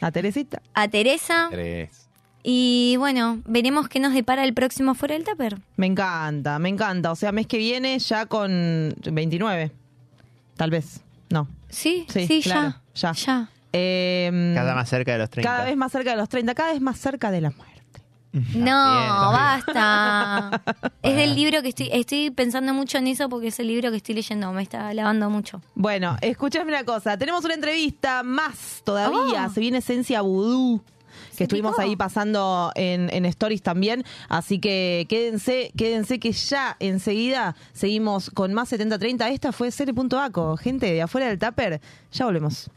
A 0.00 0.10
Teresita. 0.12 0.60
a 0.74 0.86
Teresa. 0.88 1.48
Tres. 1.50 2.08
Y 2.44 2.96
bueno, 2.98 3.40
veremos 3.46 3.88
qué 3.88 3.98
nos 4.00 4.12
depara 4.12 4.44
el 4.44 4.52
próximo 4.54 4.94
Fuera 4.94 5.14
del 5.14 5.24
Tupper. 5.24 5.56
Me 5.76 5.86
encanta, 5.86 6.58
me 6.58 6.68
encanta. 6.68 7.10
O 7.10 7.16
sea, 7.16 7.32
mes 7.32 7.46
que 7.46 7.56
viene 7.58 7.98
ya 7.98 8.26
con 8.26 8.94
29. 9.02 9.72
Tal 10.56 10.70
vez. 10.70 11.00
No. 11.30 11.48
Sí, 11.70 12.06
sí, 12.08 12.40
claro, 12.42 12.74
ya. 12.94 13.12
Ya. 13.12 13.48
Eh, 13.72 14.52
Cada 14.54 14.74
más 14.74 14.88
cerca 14.88 15.12
de 15.12 15.18
los 15.18 15.30
30. 15.30 15.50
Cada 15.50 15.64
vez 15.64 15.76
más 15.76 15.90
cerca 15.90 16.10
de 16.10 16.16
los 16.18 16.28
30, 16.28 16.54
cada 16.54 16.72
vez 16.72 16.80
más 16.80 16.98
cerca 16.98 17.30
de 17.32 17.40
la 17.40 17.50
muerte. 17.50 17.73
No, 18.54 18.74
basta. 18.74 20.60
es 21.02 21.16
del 21.16 21.36
libro 21.36 21.62
que 21.62 21.68
estoy, 21.68 21.88
estoy 21.92 22.30
pensando 22.30 22.74
mucho 22.74 22.98
en 22.98 23.06
eso 23.06 23.28
porque 23.28 23.48
es 23.48 23.60
el 23.60 23.68
libro 23.68 23.92
que 23.92 23.98
estoy 23.98 24.16
leyendo, 24.16 24.52
me 24.52 24.62
está 24.62 24.92
lavando 24.92 25.30
mucho. 25.30 25.62
Bueno, 25.74 26.16
escúchame 26.20 26.70
una 26.70 26.84
cosa. 26.84 27.16
Tenemos 27.16 27.44
una 27.44 27.54
entrevista 27.54 28.24
más 28.24 28.82
todavía. 28.84 29.46
Oh. 29.46 29.52
Se 29.52 29.60
viene 29.60 29.78
Esencia 29.78 30.20
Vudú. 30.20 30.82
Que 31.36 31.44
estuvimos 31.44 31.78
ahí 31.78 31.96
pasando 31.96 32.72
en, 32.74 33.08
en 33.12 33.24
Stories 33.26 33.62
también. 33.62 34.04
Así 34.28 34.58
que 34.58 35.06
quédense, 35.08 35.72
quédense 35.76 36.18
que 36.18 36.32
ya 36.32 36.76
enseguida 36.80 37.56
seguimos 37.72 38.30
con 38.30 38.52
más 38.52 38.68
7030. 38.68 39.28
Esta 39.28 39.52
fue 39.52 39.70
Cere.aco. 39.70 40.56
Gente 40.56 40.92
de 40.92 41.02
afuera 41.02 41.28
del 41.28 41.38
Tupper. 41.38 41.80
Ya 42.12 42.24
volvemos. 42.24 42.70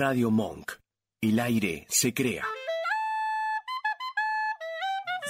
Radio 0.00 0.30
Monk. 0.30 0.72
El 1.20 1.38
aire 1.38 1.86
se 1.90 2.14
crea. 2.14 2.46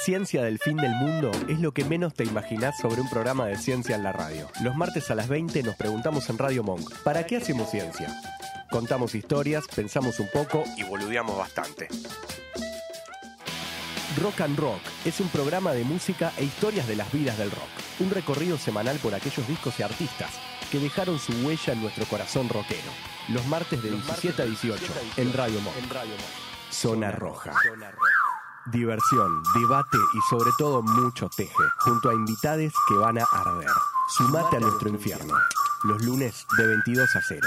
Ciencia 0.05 0.45
del 0.45 0.61
fin 0.61 0.77
del 0.77 0.93
mundo 0.93 1.33
es 1.49 1.59
lo 1.59 1.73
que 1.73 1.85
menos 1.85 2.15
te 2.15 2.23
imaginás 2.23 2.79
sobre 2.79 3.01
un 3.01 3.11
programa 3.11 3.47
de 3.47 3.57
ciencia 3.57 3.97
en 3.97 4.05
la 4.05 4.13
radio. 4.13 4.49
Los 4.63 4.77
martes 4.77 5.11
a 5.11 5.17
las 5.17 5.27
20 5.29 5.65
nos 5.65 5.75
preguntamos 5.75 6.31
en 6.31 6.39
Radio 6.39 6.63
Monk, 6.63 6.89
¿para 7.03 7.27
qué 7.27 7.39
hacemos 7.39 7.69
ciencia? 7.69 8.15
Contamos 8.71 9.17
historias, 9.17 9.65
pensamos 9.75 10.21
un 10.21 10.29
poco 10.33 10.63
y 10.77 10.85
boludeamos 10.85 11.37
bastante. 11.37 11.89
Rock 14.23 14.41
and 14.43 14.57
Rock 14.57 14.83
es 15.05 15.19
un 15.19 15.31
programa 15.31 15.73
de 15.73 15.83
música 15.83 16.33
e 16.39 16.45
historias 16.45 16.87
de 16.87 16.95
las 16.95 17.13
vidas 17.13 17.37
del 17.39 17.51
rock. 17.51 17.71
Un 17.99 18.11
recorrido 18.11 18.57
semanal 18.57 18.99
por 18.99 19.17
aquellos 19.17 19.49
discos 19.49 19.81
y 19.81 19.83
artistas 19.83 20.31
que 20.71 20.79
dejaron 20.79 21.19
su 21.19 21.33
huella 21.45 21.73
en 21.73 21.83
nuestro 21.83 22.05
corazón 22.05 22.49
rockero. 22.49 23.10
Los 23.29 23.47
martes 23.47 23.83
de 23.83 23.91
17 23.91 24.43
a 24.43 24.45
18 24.45 24.85
en 25.17 25.33
Radio 25.33 25.61
Monk. 25.61 25.77
Zona 26.71 27.11
Roja. 27.13 27.53
Diversión, 28.67 29.43
debate 29.55 29.99
y 30.15 30.21
sobre 30.29 30.51
todo 30.59 30.83
mucho 30.83 31.29
teje, 31.37 31.53
junto 31.79 32.11
a 32.11 32.15
invitades 32.15 32.73
que 32.89 32.95
van 32.95 33.19
a 33.19 33.25
arder. 33.33 33.71
Sumate 34.17 34.57
a 34.57 34.61
nuestro 34.61 34.89
infierno. 34.89 35.35
Los 35.85 36.03
lunes 36.03 36.45
de 36.59 36.67
22 36.67 37.17
a 37.17 37.21
0. 37.27 37.41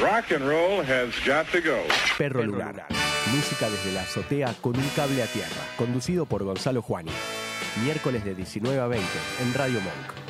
Rock 0.00 0.32
and 0.32 0.46
roll 0.46 0.82
has 0.82 1.14
got 1.26 1.46
to 1.52 1.60
go. 1.60 1.82
Perro 2.18 2.42
Lunar. 2.42 2.86
Música 3.32 3.70
desde 3.70 3.92
la 3.92 4.02
azotea 4.02 4.54
con 4.60 4.76
un 4.76 4.88
cable 4.90 5.22
a 5.22 5.26
tierra. 5.26 5.62
Conducido 5.76 6.26
por 6.26 6.44
Gonzalo 6.44 6.82
Juani. 6.82 7.12
Miércoles 7.82 8.24
de 8.24 8.34
19 8.34 8.80
a 8.80 8.86
20 8.86 9.06
en 9.42 9.54
Radio 9.54 9.80
Monk. 9.80 10.23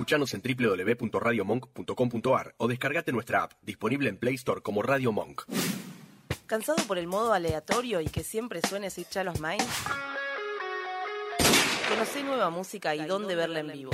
Escuchanos 0.00 0.32
en 0.32 0.40
www.radiomonk.com.ar 0.40 2.54
o 2.56 2.68
descargate 2.68 3.12
nuestra 3.12 3.42
app, 3.42 3.52
disponible 3.60 4.08
en 4.08 4.16
Play 4.16 4.36
Store 4.36 4.62
como 4.62 4.80
Radio 4.80 5.12
Monk. 5.12 5.42
¿Cansado 6.46 6.82
por 6.88 6.96
el 6.96 7.06
modo 7.06 7.34
aleatorio 7.34 8.00
y 8.00 8.06
que 8.06 8.24
siempre 8.24 8.62
suene 8.62 8.88
Sweet 8.88 9.10
Charles 9.10 9.42
Minds? 9.42 9.66
Conocé 11.86 12.22
nueva 12.22 12.48
música 12.48 12.94
y 12.94 13.04
dónde 13.04 13.34
verla 13.34 13.60
en 13.60 13.72
vivo. 13.72 13.90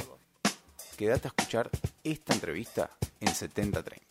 Quédate 0.96 1.26
a 1.26 1.34
escuchar 1.36 1.70
esta 2.04 2.34
entrevista 2.34 2.88
en 3.18 3.34
7030. 3.34 4.05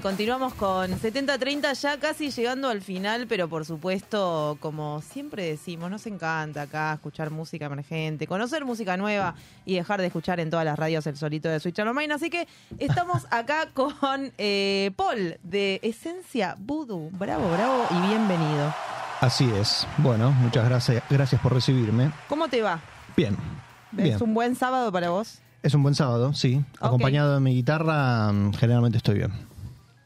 Y 0.00 0.02
continuamos 0.02 0.54
con 0.54 0.90
70-30 0.90 1.74
ya 1.78 1.98
casi 1.98 2.30
llegando 2.30 2.70
al 2.70 2.80
final, 2.80 3.26
pero 3.28 3.48
por 3.48 3.66
supuesto, 3.66 4.56
como 4.58 5.02
siempre 5.02 5.44
decimos, 5.44 5.90
nos 5.90 6.06
encanta 6.06 6.62
acá 6.62 6.94
escuchar 6.94 7.30
música 7.30 7.66
emergente, 7.66 8.26
conocer 8.26 8.64
música 8.64 8.96
nueva 8.96 9.34
y 9.66 9.74
dejar 9.74 10.00
de 10.00 10.06
escuchar 10.06 10.40
en 10.40 10.48
todas 10.48 10.64
las 10.64 10.78
radios 10.78 11.06
el 11.06 11.18
solito 11.18 11.50
de 11.50 11.60
Switch 11.60 11.78
Online. 11.78 12.14
Así 12.14 12.30
que 12.30 12.48
estamos 12.78 13.26
acá 13.30 13.68
con 13.74 14.32
eh, 14.38 14.90
Paul 14.96 15.36
de 15.42 15.80
Esencia 15.82 16.56
Voodoo. 16.58 17.10
Bravo, 17.12 17.50
bravo 17.50 17.84
y 17.90 18.08
bienvenido. 18.08 18.72
Así 19.20 19.50
es. 19.60 19.86
Bueno, 19.98 20.30
muchas 20.30 20.66
gracias, 20.66 21.02
gracias 21.10 21.40
por 21.42 21.52
recibirme. 21.52 22.10
¿Cómo 22.26 22.48
te 22.48 22.62
va? 22.62 22.80
Bien. 23.16 23.36
Bien. 23.92 24.14
¿Es 24.14 24.22
un 24.22 24.32
buen 24.32 24.54
sábado 24.54 24.90
para 24.92 25.10
vos? 25.10 25.40
Es 25.62 25.74
un 25.74 25.82
buen 25.82 25.94
sábado, 25.94 26.32
sí. 26.32 26.64
Acompañado 26.80 27.34
de 27.34 27.40
mi 27.40 27.54
guitarra, 27.54 28.32
mm, 28.32 28.54
generalmente 28.54 28.96
estoy 28.96 29.16
bien. 29.16 29.49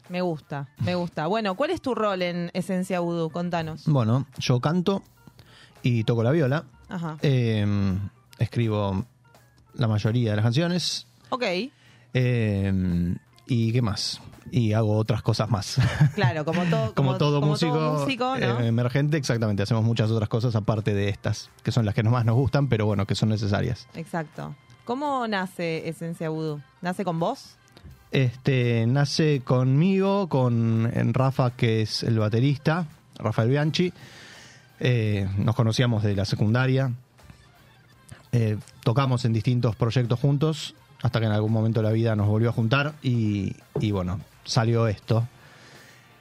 Me 0.09 0.21
gusta, 0.21 0.69
me 0.85 0.95
gusta. 0.95 1.27
Bueno, 1.27 1.55
¿cuál 1.55 1.71
es 1.71 1.81
tu 1.81 1.95
rol 1.95 2.23
en 2.23 2.51
Esencia 2.53 3.01
Voodoo? 3.01 3.31
Contanos. 3.31 3.85
Bueno, 3.87 4.27
yo 4.39 4.61
canto 4.61 5.03
y 5.83 6.05
toco 6.05 6.23
la 6.23 6.31
viola. 6.31 6.65
Ajá. 6.89 7.17
Eh, 7.23 7.67
escribo 8.39 9.05
la 9.75 9.89
mayoría 9.89 10.31
de 10.31 10.37
las 10.37 10.45
canciones. 10.45 11.07
Ok. 11.31 11.45
Eh, 12.13 13.15
¿Y 13.47 13.73
qué 13.73 13.83
más? 13.83 14.21
Y 14.51 14.73
hago 14.75 14.97
otras 14.97 15.23
cosas 15.23 15.49
más. 15.51 15.79
Claro, 16.15 16.45
como 16.45 16.63
todo, 16.65 16.95
como, 16.95 17.17
todo 17.17 17.41
como 17.41 17.53
músico, 17.53 17.73
todo 17.75 18.01
músico, 18.01 18.37
¿no? 18.39 18.61
eh, 18.61 18.67
emergente, 18.67 19.17
exactamente. 19.17 19.63
Hacemos 19.63 19.85
muchas 19.85 20.11
otras 20.11 20.29
cosas 20.29 20.55
aparte 20.55 20.95
de 20.95 21.09
estas, 21.09 21.51
que 21.63 21.73
son 21.73 21.85
las 21.87 21.95
que 21.95 22.03
más 22.03 22.25
nos 22.25 22.37
gustan, 22.37 22.69
pero 22.69 22.87
bueno, 22.87 23.07
que 23.07 23.15
son 23.15 23.31
necesarias. 23.31 23.89
Exacto. 23.95 24.55
¿Cómo 24.85 25.27
nace 25.27 25.89
Esencia 25.89 26.29
Voodoo? 26.29 26.61
¿Nace 26.83 27.05
con 27.05 27.19
vos? 27.19 27.57
Este 28.15 28.87
nace 28.87 29.41
conmigo, 29.41 30.29
con 30.29 30.89
Rafa, 31.13 31.51
que 31.51 31.83
es 31.83 32.05
el 32.05 32.21
baterista, 32.21 32.87
Rafael 33.19 33.51
Bianchi. 33.51 33.93
Eh, 34.79 35.29
nos 35.37 35.57
conocíamos 35.57 36.05
de 36.05 36.15
la 36.15 36.25
secundaria. 36.25 36.93
Eh, 38.31 38.57
tocamos 38.85 39.25
en 39.25 39.33
distintos 39.33 39.75
proyectos 39.75 40.21
juntos, 40.21 40.77
hasta 41.03 41.19
que 41.19 41.27
en 41.27 41.33
algún 41.33 41.51
momento 41.51 41.81
de 41.81 41.89
la 41.89 41.93
vida 41.93 42.15
nos 42.15 42.29
volvió 42.29 42.51
a 42.51 42.53
juntar 42.53 42.95
y, 43.03 43.57
bueno, 43.91 44.21
salió 44.45 44.87
esto. 44.87 45.27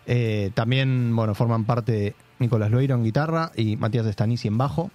Eh, 0.07 0.49
también, 0.55 1.15
bueno, 1.15 1.35
forman 1.35 1.65
parte 1.65 2.15
Nicolás 2.39 2.71
Loiro 2.71 2.95
en 2.95 3.03
guitarra 3.03 3.51
y 3.55 3.77
Matías 3.77 4.07
Stanisi 4.07 4.47
en 4.47 4.57
bajo. 4.57 4.89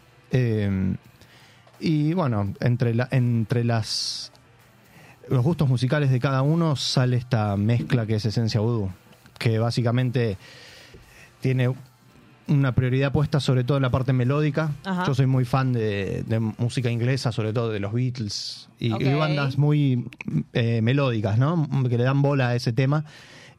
Y 1.79 2.13
bueno, 2.15 2.55
entre, 2.59 2.93
la, 2.93 3.07
entre 3.13 3.63
las 3.63 4.33
los 5.31 5.43
gustos 5.45 5.69
musicales 5.69 6.11
de 6.11 6.21
cada 6.21 6.43
uno 6.43 6.77
sale 6.77 7.17
esta 7.17 7.57
mezcla 7.57 8.07
que 8.07 8.15
es 8.17 8.25
Esencia 8.25 8.61
Voodoo, 8.61 8.91
que 9.39 9.59
básicamente 9.59 10.37
tiene 11.41 11.73
una 12.49 12.75
prioridad 12.75 13.13
puesta 13.13 13.41
sobre 13.41 13.63
todo 13.63 13.77
en 13.77 13.83
la 13.83 13.91
parte 13.91 14.13
melódica. 14.13 14.73
Ajá. 14.85 15.05
Yo 15.07 15.15
soy 15.15 15.27
muy 15.27 15.45
fan 15.45 15.73
de, 15.73 16.23
de 16.27 16.41
música 16.41 16.91
inglesa, 16.91 17.31
sobre 17.31 17.53
todo 17.53 17.71
de 17.71 17.79
los 17.81 17.93
Beatles 17.93 18.69
y, 18.79 18.91
bandas 19.15 19.59
muy 19.59 20.07
eh, 20.55 20.81
melódicas, 20.83 21.39
¿no? 21.39 21.69
Que 21.89 21.99
le 21.99 22.05
dan 22.05 22.23
bola 22.23 22.49
a 22.49 22.55
ese 22.55 22.73
tema. 22.73 23.05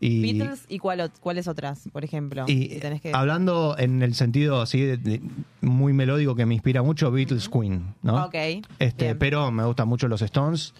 Y, 0.02 0.22
Beatles 0.34 0.64
y 0.70 0.80
cuál 0.80 1.12
cuáles 1.20 1.48
otras, 1.50 1.90
por 1.92 2.06
ejemplo. 2.06 2.46
y 2.48 2.70
si 2.70 2.80
tenés 2.80 3.02
que- 3.02 3.12
hablando 3.14 3.76
en 3.78 4.02
el 4.02 4.16
sentido 4.16 4.62
así 4.62 4.80
de- 4.82 4.96
de- 4.98 5.22
muy 5.62 5.92
melódico 5.92 6.36
que 6.36 6.46
me 6.46 6.54
inspira 6.56 6.82
mucho, 6.82 7.12
Beatles 7.12 7.50
Queen, 7.50 7.94
¿no? 8.02 8.26
Ok. 8.26 8.36
Este, 8.80 9.06
bien. 9.08 9.18
pero 9.20 9.52
me 9.52 9.66
gustan 9.66 9.90
mucho 9.90 10.08
los 10.08 10.22
Stones, 10.22 10.74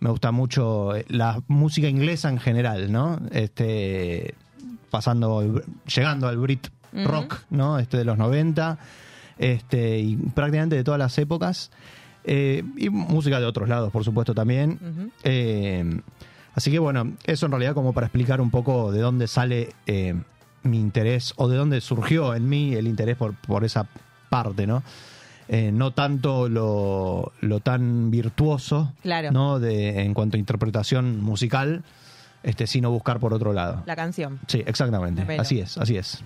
me 0.00 0.10
gusta 0.10 0.32
mucho 0.32 0.94
eh, 0.96 1.04
la 1.08 1.42
música 1.48 1.88
inglesa 1.88 2.28
en 2.28 2.38
general, 2.38 2.90
¿no? 2.92 3.20
Este, 3.30 4.34
pasando, 4.90 5.62
llegando 5.86 6.28
al 6.28 6.38
Brit 6.38 6.68
rock, 6.92 7.40
¿no? 7.50 7.78
Este 7.78 7.96
de 7.96 8.04
los 8.04 8.18
90, 8.18 8.78
este, 9.38 9.98
y 9.98 10.16
prácticamente 10.16 10.76
de 10.76 10.84
todas 10.84 10.98
las 10.98 11.16
épocas. 11.18 11.70
Eh, 12.24 12.62
y 12.76 12.90
música 12.90 13.40
de 13.40 13.46
otros 13.46 13.68
lados, 13.68 13.90
por 13.90 14.04
supuesto, 14.04 14.34
también. 14.34 15.12
Eh, 15.24 16.00
así 16.54 16.70
que 16.70 16.78
bueno, 16.78 17.14
eso 17.24 17.46
en 17.46 17.52
realidad 17.52 17.74
como 17.74 17.92
para 17.92 18.06
explicar 18.06 18.40
un 18.40 18.50
poco 18.50 18.92
de 18.92 19.00
dónde 19.00 19.26
sale 19.28 19.74
eh, 19.86 20.14
mi 20.62 20.78
interés 20.78 21.32
o 21.36 21.48
de 21.48 21.56
dónde 21.56 21.80
surgió 21.80 22.34
en 22.34 22.48
mí 22.48 22.74
el 22.74 22.86
interés 22.86 23.16
por, 23.16 23.34
por 23.34 23.64
esa 23.64 23.86
parte, 24.28 24.66
¿no? 24.66 24.82
Eh, 25.48 25.72
no 25.72 25.92
tanto 25.92 26.48
lo, 26.48 27.32
lo 27.40 27.60
tan 27.60 28.10
virtuoso, 28.10 28.92
Claro. 29.02 29.30
¿no? 29.32 29.58
De, 29.58 30.02
en 30.02 30.12
cuanto 30.12 30.36
a 30.36 30.40
interpretación 30.40 31.20
musical, 31.22 31.84
este, 32.42 32.66
sino 32.66 32.90
buscar 32.90 33.18
por 33.18 33.32
otro 33.32 33.52
lado. 33.54 33.82
La 33.86 33.96
canción. 33.96 34.38
Sí, 34.46 34.62
exactamente. 34.66 35.24
Pero- 35.26 35.40
Así 35.42 35.58
es, 35.60 35.78
así 35.78 35.96
es. 35.96 36.22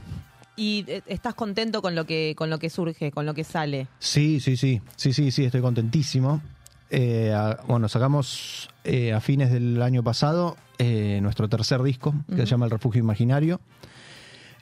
¿Y 0.56 0.84
eh, 0.88 1.02
estás 1.06 1.34
contento 1.34 1.80
con 1.82 1.94
lo 1.94 2.04
que 2.04 2.34
con 2.36 2.50
lo 2.50 2.58
que 2.58 2.68
surge, 2.68 3.10
con 3.12 3.24
lo 3.24 3.32
que 3.32 3.44
sale? 3.44 3.86
Sí, 4.00 4.38
sí, 4.40 4.56
sí, 4.56 4.82
sí, 4.96 5.12
sí, 5.12 5.30
sí, 5.30 5.44
estoy 5.44 5.60
contentísimo. 5.62 6.42
Eh, 6.90 7.32
a- 7.32 7.58
bueno, 7.68 7.88
sacamos 7.88 8.68
eh, 8.84 9.12
a 9.12 9.20
fines 9.20 9.50
del 9.52 9.80
año 9.80 10.02
pasado 10.02 10.56
eh, 10.78 11.20
nuestro 11.22 11.48
tercer 11.48 11.80
disco, 11.82 12.12
que 12.28 12.38
se 12.38 12.46
llama 12.46 12.64
El 12.66 12.70
Refugio 12.72 12.98
Imaginario. 13.00 13.60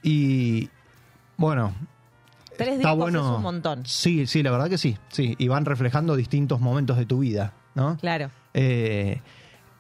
Y 0.02 0.68
bueno, 1.36 1.72
Tres 2.64 2.76
está 2.76 2.90
discos 2.90 2.96
bueno. 2.96 3.20
es 3.20 3.36
un 3.36 3.42
montón. 3.42 3.86
Sí, 3.86 4.26
sí, 4.26 4.42
la 4.42 4.50
verdad 4.50 4.68
que 4.68 4.78
sí, 4.78 4.96
sí. 5.08 5.34
Y 5.38 5.48
van 5.48 5.64
reflejando 5.64 6.16
distintos 6.16 6.60
momentos 6.60 6.96
de 6.96 7.06
tu 7.06 7.20
vida, 7.20 7.52
¿no? 7.74 7.96
Claro. 7.98 8.30
Eh, 8.54 9.20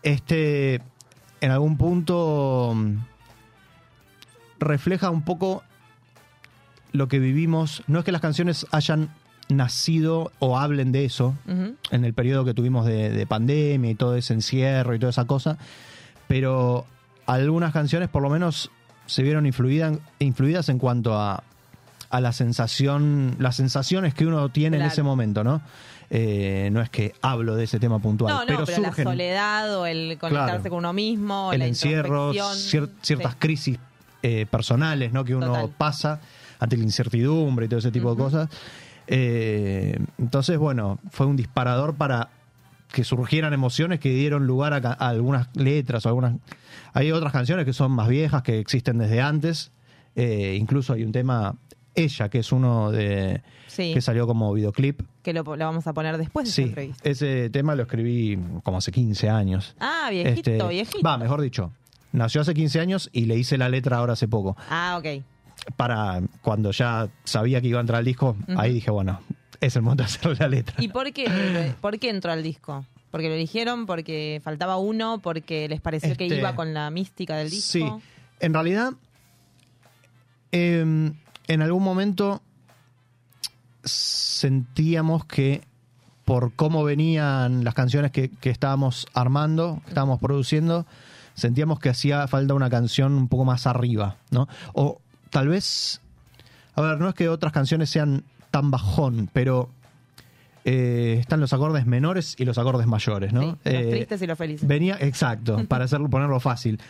este, 0.02 0.80
en 1.40 1.50
algún 1.50 1.76
punto, 1.76 2.72
mm, 2.74 2.96
refleja 4.58 5.10
un 5.10 5.22
poco 5.22 5.62
lo 6.92 7.08
que 7.08 7.18
vivimos. 7.18 7.82
No 7.86 8.00
es 8.00 8.04
que 8.04 8.12
las 8.12 8.20
canciones 8.20 8.66
hayan 8.70 9.10
nacido 9.48 10.32
o 10.38 10.58
hablen 10.58 10.92
de 10.92 11.04
eso 11.04 11.34
en 11.90 12.04
el 12.04 12.14
periodo 12.14 12.44
que 12.44 12.54
tuvimos 12.54 12.86
de, 12.86 13.10
de 13.10 13.26
pandemia 13.26 13.90
y 13.90 13.94
todo 13.96 14.14
ese 14.14 14.32
encierro 14.32 14.94
y 14.94 14.98
toda 15.00 15.10
esa 15.10 15.26
cosa, 15.26 15.58
pero 16.28 16.86
algunas 17.26 17.72
canciones 17.72 18.08
por 18.08 18.22
lo 18.22 18.30
menos 18.30 18.70
se 19.06 19.24
vieron 19.24 19.46
influidas, 19.46 19.98
influidas 20.20 20.68
en 20.68 20.78
cuanto 20.78 21.18
a, 21.18 21.42
a 22.10 22.20
la 22.20 22.32
sensación, 22.32 23.36
las 23.38 23.56
sensaciones 23.56 24.14
que 24.14 24.26
uno 24.26 24.48
tiene 24.50 24.76
en 24.78 24.82
ese 24.84 25.02
momento, 25.02 25.44
¿no? 25.44 25.62
Eh, 26.12 26.70
no 26.72 26.80
es 26.82 26.90
que 26.90 27.14
hablo 27.22 27.54
de 27.54 27.64
ese 27.64 27.78
tema 27.78 28.00
puntual, 28.00 28.34
No, 28.34 28.40
no, 28.40 28.46
pero, 28.46 28.64
pero, 28.66 28.76
surgen 28.82 29.04
la 29.04 29.10
soledad 29.12 29.78
o 29.78 29.86
el 29.86 30.18
conectarse 30.18 30.54
Claro. 30.56 30.70
con 30.70 30.78
uno 30.80 30.92
mismo, 30.92 31.52
el 31.52 31.60
la 31.60 31.66
encierro, 31.66 32.32
cier- 32.32 32.90
ciertas 33.00 33.32
Sí. 33.32 33.38
crisis 33.38 33.78
eh, 34.22 34.44
personales 34.50 35.12
¿no? 35.12 35.24
que 35.24 35.34
uno 35.36 35.46
Total. 35.46 35.70
pasa 35.78 36.20
ante 36.58 36.76
la 36.76 36.82
incertidumbre 36.82 37.66
y 37.66 37.68
todo 37.68 37.78
ese 37.78 37.92
tipo 37.92 38.10
de 38.10 38.16
cosas. 38.16 38.48
Eh, 39.06 39.98
entonces, 40.18 40.58
bueno, 40.58 40.98
fue 41.10 41.26
un 41.26 41.36
disparador 41.36 41.94
para 41.94 42.28
que 42.92 43.04
surgieran 43.04 43.52
emociones 43.52 44.00
que 44.00 44.10
dieron 44.10 44.46
lugar 44.46 44.74
a, 44.74 44.78
a 44.92 45.08
algunas 45.08 45.46
letras 45.54 46.04
o 46.06 46.08
algunas... 46.08 46.34
Hay 46.92 47.12
otras 47.12 47.32
canciones 47.32 47.64
que 47.64 47.72
son 47.72 47.92
más 47.92 48.08
viejas, 48.08 48.42
que 48.42 48.58
existen 48.58 48.98
desde 48.98 49.20
antes. 49.20 49.70
Incluso 50.16 50.92
hay 50.92 51.04
un 51.04 51.12
tema, 51.12 51.54
Ella, 51.94 52.28
que 52.28 52.38
es 52.38 52.52
uno 52.52 52.90
de... 52.90 53.42
Sí. 53.66 53.94
que 53.94 54.00
salió 54.00 54.26
como 54.26 54.52
videoclip. 54.52 55.00
Que 55.22 55.32
lo, 55.32 55.42
lo 55.44 55.64
vamos 55.64 55.86
a 55.86 55.92
poner 55.92 56.18
después 56.18 56.44
de 56.44 56.50
esta 56.50 56.56
Sí, 56.62 56.68
entrevista. 56.68 57.08
ese 57.08 57.50
tema 57.50 57.74
lo 57.76 57.82
escribí 57.84 58.36
como 58.64 58.78
hace 58.78 58.90
15 58.90 59.28
años. 59.30 59.76
Ah, 59.78 60.08
viejito, 60.10 60.50
Este, 60.52 60.68
viejito. 60.68 61.02
Va, 61.06 61.16
mejor 61.18 61.40
dicho. 61.40 61.72
Nació 62.12 62.40
hace 62.40 62.52
15 62.54 62.80
años 62.80 63.08
y 63.12 63.26
le 63.26 63.36
hice 63.36 63.56
la 63.58 63.68
letra 63.68 63.98
ahora 63.98 64.14
hace 64.14 64.26
poco. 64.26 64.56
Ah, 64.68 64.96
ok. 64.98 65.22
Para 65.76 66.20
cuando 66.42 66.72
ya 66.72 67.08
sabía 67.24 67.60
que 67.60 67.68
iba 67.68 67.78
a 67.78 67.82
entrar 67.82 67.98
al 68.00 68.04
disco, 68.04 68.36
ahí 68.56 68.72
dije, 68.74 68.90
bueno, 68.90 69.20
es 69.60 69.76
el 69.76 69.82
momento 69.82 70.02
de 70.02 70.06
hacerle 70.08 70.36
la 70.40 70.48
letra. 70.48 70.74
¿Y 70.78 70.88
por 70.88 71.12
qué, 71.12 71.72
por 71.80 71.98
qué 72.00 72.10
entró 72.10 72.32
al 72.32 72.42
disco? 72.42 72.84
¿Porque 73.12 73.28
lo 73.28 73.34
eligieron? 73.34 73.86
¿Porque 73.86 74.40
faltaba 74.42 74.78
uno? 74.78 75.20
¿Porque 75.22 75.68
les 75.68 75.80
pareció 75.80 76.16
que 76.16 76.24
Este, 76.26 76.38
iba 76.38 76.54
con 76.56 76.74
la 76.74 76.90
mística 76.90 77.36
del 77.36 77.50
disco? 77.50 77.70
Sí, 77.70 77.84
en 78.40 78.52
realidad, 78.54 78.92
em, 80.52 81.14
en 81.50 81.62
algún 81.62 81.82
momento 81.82 82.42
sentíamos 83.82 85.24
que 85.24 85.62
por 86.24 86.52
cómo 86.52 86.84
venían 86.84 87.64
las 87.64 87.74
canciones 87.74 88.12
que, 88.12 88.30
que 88.30 88.50
estábamos 88.50 89.08
armando, 89.14 89.80
que 89.82 89.88
estábamos 89.88 90.20
produciendo, 90.20 90.86
sentíamos 91.34 91.80
que 91.80 91.88
hacía 91.88 92.28
falta 92.28 92.54
una 92.54 92.70
canción 92.70 93.14
un 93.14 93.26
poco 93.26 93.44
más 93.44 93.66
arriba, 93.66 94.16
¿no? 94.30 94.46
O 94.74 95.00
tal 95.30 95.48
vez, 95.48 96.00
a 96.76 96.82
ver, 96.82 97.00
no 97.00 97.08
es 97.08 97.16
que 97.16 97.28
otras 97.28 97.52
canciones 97.52 97.90
sean 97.90 98.22
tan 98.52 98.70
bajón, 98.70 99.28
pero 99.32 99.70
eh, 100.64 101.16
están 101.18 101.40
los 101.40 101.52
acordes 101.52 101.84
menores 101.84 102.36
y 102.38 102.44
los 102.44 102.58
acordes 102.58 102.86
mayores, 102.86 103.32
¿no? 103.32 103.40
Los 103.40 103.56
Eh, 103.64 103.88
tristes 103.90 104.22
y 104.22 104.26
los 104.28 104.38
felices. 104.38 104.68
Venía, 104.68 104.98
exacto, 105.00 105.64
para 105.68 105.86
hacerlo, 105.86 106.08
ponerlo 106.08 106.38
fácil. 106.38 106.80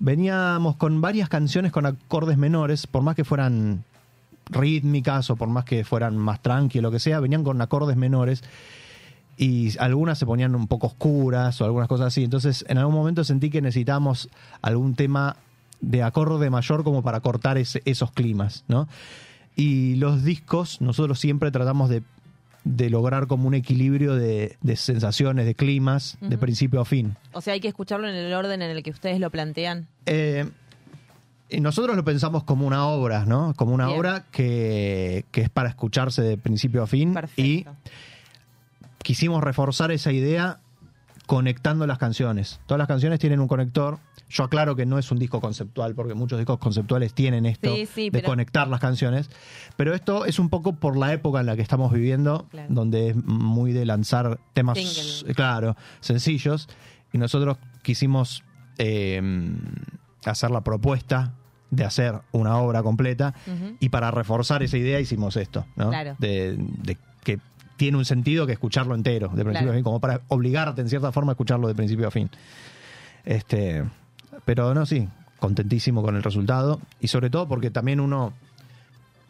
Veníamos 0.00 0.74
con 0.74 1.00
varias 1.00 1.28
canciones 1.28 1.70
con 1.70 1.86
acordes 1.86 2.36
menores, 2.36 2.88
por 2.88 3.02
más 3.02 3.14
que 3.14 3.22
fueran 3.22 3.84
rítmicas 4.50 5.30
o 5.30 5.36
por 5.36 5.48
más 5.48 5.64
que 5.64 5.84
fueran 5.84 6.16
más 6.16 6.40
tranqui 6.42 6.78
o 6.78 6.82
lo 6.82 6.90
que 6.90 6.98
sea, 7.00 7.20
venían 7.20 7.44
con 7.44 7.60
acordes 7.60 7.96
menores 7.96 8.42
y 9.36 9.78
algunas 9.78 10.18
se 10.18 10.26
ponían 10.26 10.54
un 10.54 10.66
poco 10.66 10.88
oscuras 10.88 11.60
o 11.60 11.64
algunas 11.64 11.88
cosas 11.88 12.08
así. 12.08 12.24
Entonces, 12.24 12.64
en 12.68 12.78
algún 12.78 12.94
momento 12.94 13.22
sentí 13.24 13.50
que 13.50 13.62
necesitábamos 13.62 14.28
algún 14.62 14.94
tema 14.94 15.36
de 15.80 16.02
acorde 16.02 16.50
mayor 16.50 16.82
como 16.82 17.02
para 17.02 17.20
cortar 17.20 17.56
ese- 17.56 17.82
esos 17.84 18.10
climas, 18.10 18.64
¿no? 18.66 18.88
Y 19.54 19.94
los 19.96 20.24
discos, 20.24 20.80
nosotros 20.80 21.20
siempre 21.20 21.50
tratamos 21.52 21.88
de, 21.88 22.02
de 22.64 22.90
lograr 22.90 23.28
como 23.28 23.46
un 23.46 23.54
equilibrio 23.54 24.14
de, 24.16 24.56
de 24.60 24.76
sensaciones, 24.76 25.46
de 25.46 25.54
climas, 25.54 26.18
de 26.20 26.36
principio 26.38 26.80
a 26.80 26.84
fin. 26.84 27.16
O 27.32 27.40
sea, 27.40 27.52
hay 27.54 27.60
que 27.60 27.68
escucharlo 27.68 28.08
en 28.08 28.16
el 28.16 28.32
orden 28.34 28.60
en 28.62 28.70
el 28.70 28.82
que 28.82 28.90
ustedes 28.90 29.20
lo 29.20 29.30
plantean. 29.30 29.86
Eh, 30.06 30.48
nosotros 31.60 31.96
lo 31.96 32.04
pensamos 32.04 32.44
como 32.44 32.66
una 32.66 32.86
obra, 32.86 33.24
¿no? 33.24 33.54
Como 33.56 33.72
una 33.74 33.86
Bien. 33.86 33.98
obra 33.98 34.24
que, 34.30 35.24
que 35.30 35.40
es 35.42 35.48
para 35.50 35.68
escucharse 35.70 36.22
de 36.22 36.36
principio 36.36 36.82
a 36.82 36.86
fin. 36.86 37.14
Y 37.36 37.64
quisimos 39.02 39.42
reforzar 39.42 39.90
esa 39.90 40.12
idea 40.12 40.60
conectando 41.26 41.86
las 41.86 41.98
canciones. 41.98 42.60
Todas 42.66 42.78
las 42.78 42.88
canciones 42.88 43.18
tienen 43.18 43.40
un 43.40 43.48
conector. 43.48 43.98
Yo 44.30 44.44
aclaro 44.44 44.76
que 44.76 44.84
no 44.86 44.98
es 44.98 45.10
un 45.10 45.18
disco 45.18 45.40
conceptual, 45.40 45.94
porque 45.94 46.14
muchos 46.14 46.38
discos 46.38 46.58
conceptuales 46.58 47.14
tienen 47.14 47.46
esto 47.46 47.74
Sí, 47.74 47.86
sí, 47.86 48.04
de 48.04 48.10
pero- 48.12 48.26
conectar 48.28 48.68
las 48.68 48.80
canciones. 48.80 49.30
Pero 49.76 49.94
esto 49.94 50.24
es 50.26 50.38
un 50.38 50.48
poco 50.50 50.74
por 50.76 50.96
la 50.96 51.12
época 51.12 51.40
en 51.40 51.46
la 51.46 51.56
que 51.56 51.62
estamos 51.62 51.92
viviendo, 51.92 52.46
Claro. 52.50 52.68
donde 52.70 53.10
es 53.10 53.16
muy 53.24 53.72
de 53.72 53.86
lanzar 53.86 54.38
temas, 54.52 54.78
Single. 54.78 55.34
claro, 55.34 55.76
sencillos. 56.00 56.68
Y 57.12 57.18
nosotros 57.18 57.56
quisimos 57.82 58.42
eh, 58.78 59.20
hacer 60.24 60.50
la 60.50 60.62
propuesta 60.62 61.34
de 61.70 61.84
hacer 61.84 62.14
una 62.32 62.56
obra 62.58 62.82
completa. 62.82 63.34
Y 63.80 63.88
para 63.90 64.10
reforzar 64.10 64.62
esa 64.62 64.76
idea 64.78 65.00
hicimos 65.00 65.36
esto, 65.36 65.66
¿no? 65.76 65.90
Claro. 65.90 66.16
De, 66.18 66.56
de 66.58 66.96
que 67.22 67.38
tiene 67.76 67.96
un 67.98 68.04
sentido 68.04 68.46
que 68.46 68.52
escucharlo 68.52 68.94
entero, 68.94 69.28
de 69.28 69.44
principio 69.44 69.52
Claro. 69.52 69.70
a 69.70 69.74
fin, 69.74 69.84
como 69.84 70.00
para 70.00 70.20
obligarte 70.28 70.80
en 70.80 70.88
cierta 70.88 71.12
forma 71.12 71.32
a 71.32 71.34
escucharlo 71.34 71.68
de 71.68 71.74
principio 71.74 72.08
a 72.08 72.10
fin. 72.10 72.30
Este, 73.24 73.84
pero 74.44 74.74
no, 74.74 74.86
sí, 74.86 75.08
contentísimo 75.38 76.02
con 76.02 76.16
el 76.16 76.22
resultado 76.22 76.80
y 77.00 77.08
sobre 77.08 77.30
todo 77.30 77.46
porque 77.46 77.70
también 77.70 78.00
uno 78.00 78.32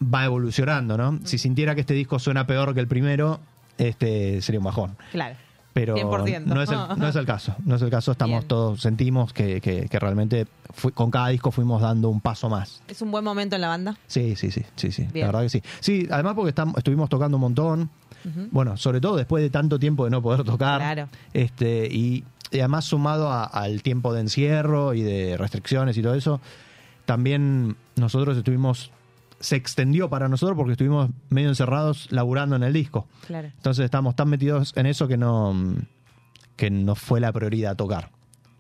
va 0.03 0.25
evolucionando, 0.25 0.97
¿no? 0.97 1.19
Si 1.25 1.39
sintiera 1.39 1.75
que 1.75 1.81
este 1.81 1.95
disco 1.95 2.19
suena 2.19 2.47
peor 2.47 2.73
que 2.75 2.81
el 2.81 2.87
primero, 2.89 3.41
este 3.79 4.41
sería 4.43 4.61
un 4.61 4.65
bajón. 4.67 4.97
Claro. 5.11 5.37
Pero 5.75 5.97
100%. 5.97 6.45
no 6.47 6.61
es, 6.63 6.71
el, 6.71 6.79
no 6.99 7.07
es 7.09 7.15
el 7.17 7.25
caso, 7.27 7.55
no 7.65 7.77
es 7.77 7.83
el 7.83 7.91
caso, 7.91 8.11
estamos 8.13 8.39
Bien. 8.41 8.49
todos, 8.49 8.81
sentimos 8.81 9.33
que, 9.33 9.61
que- 9.61 9.89
que 9.89 9.99
realmente 10.01 10.47
con 10.95 11.11
cada 11.11 11.29
disco 11.29 11.51
fuimos 11.53 11.81
dando 11.83 12.09
un 12.09 12.21
paso 12.21 12.49
más. 12.49 12.83
¿Es 12.89 13.01
un 13.03 13.11
buen 13.13 13.23
momento 13.23 13.55
en 13.55 13.63
la 13.63 13.69
banda? 13.69 13.97
Sí, 14.09 14.35
sí, 14.35 14.51
sí, 14.51 14.63
sí, 14.77 14.91
sí, 14.91 15.03
Bien. 15.13 15.27
la 15.27 15.33
verdad 15.33 15.43
que 15.43 15.49
sí. 15.51 15.63
Sí, 15.81 16.09
además 16.11 16.35
porque 16.35 16.49
estamos, 16.51 16.77
estuvimos 16.79 17.09
tocando 17.09 17.37
un 17.37 17.43
montón, 17.43 17.91
bueno, 18.51 18.77
sobre 18.77 19.01
todo 19.01 19.17
después 19.17 19.43
de 19.43 19.51
tanto 19.51 19.79
tiempo 19.79 20.05
de 20.05 20.11
no 20.11 20.21
poder 20.21 20.43
tocar. 20.45 20.81
Claro. 20.81 21.09
Este, 21.33 21.87
y, 21.87 22.25
y 22.51 22.59
además 22.59 22.85
sumado 22.85 23.31
a- 23.31 23.45
al 23.45 23.83
tiempo 23.83 24.13
de 24.13 24.21
encierro 24.23 24.95
y 24.95 25.03
de 25.03 25.37
restricciones 25.37 25.97
y 25.97 26.03
todo 26.03 26.15
eso, 26.15 26.41
también 27.07 27.77
nosotros 27.97 28.37
estuvimos, 28.37 28.91
se 29.41 29.57
extendió 29.57 30.09
para 30.11 30.29
nosotros 30.29 30.57
porque 30.57 30.73
estuvimos 30.73 31.11
medio 31.31 31.49
encerrados 31.49 32.09
laburando 32.11 32.57
en 32.57 32.63
el 32.63 32.73
disco. 32.73 33.07
Claro. 33.27 33.49
Entonces 33.57 33.85
estamos 33.85 34.17
tan 34.17 34.29
metidos 34.29 34.73
en 34.77 34.87
eso 34.87 35.07
que 35.09 35.17
no, 35.17 35.55
que 36.57 36.71
no 36.71 36.95
fue 36.95 37.21
la 37.21 37.33
prioridad 37.33 37.77
tocar. 37.77 38.11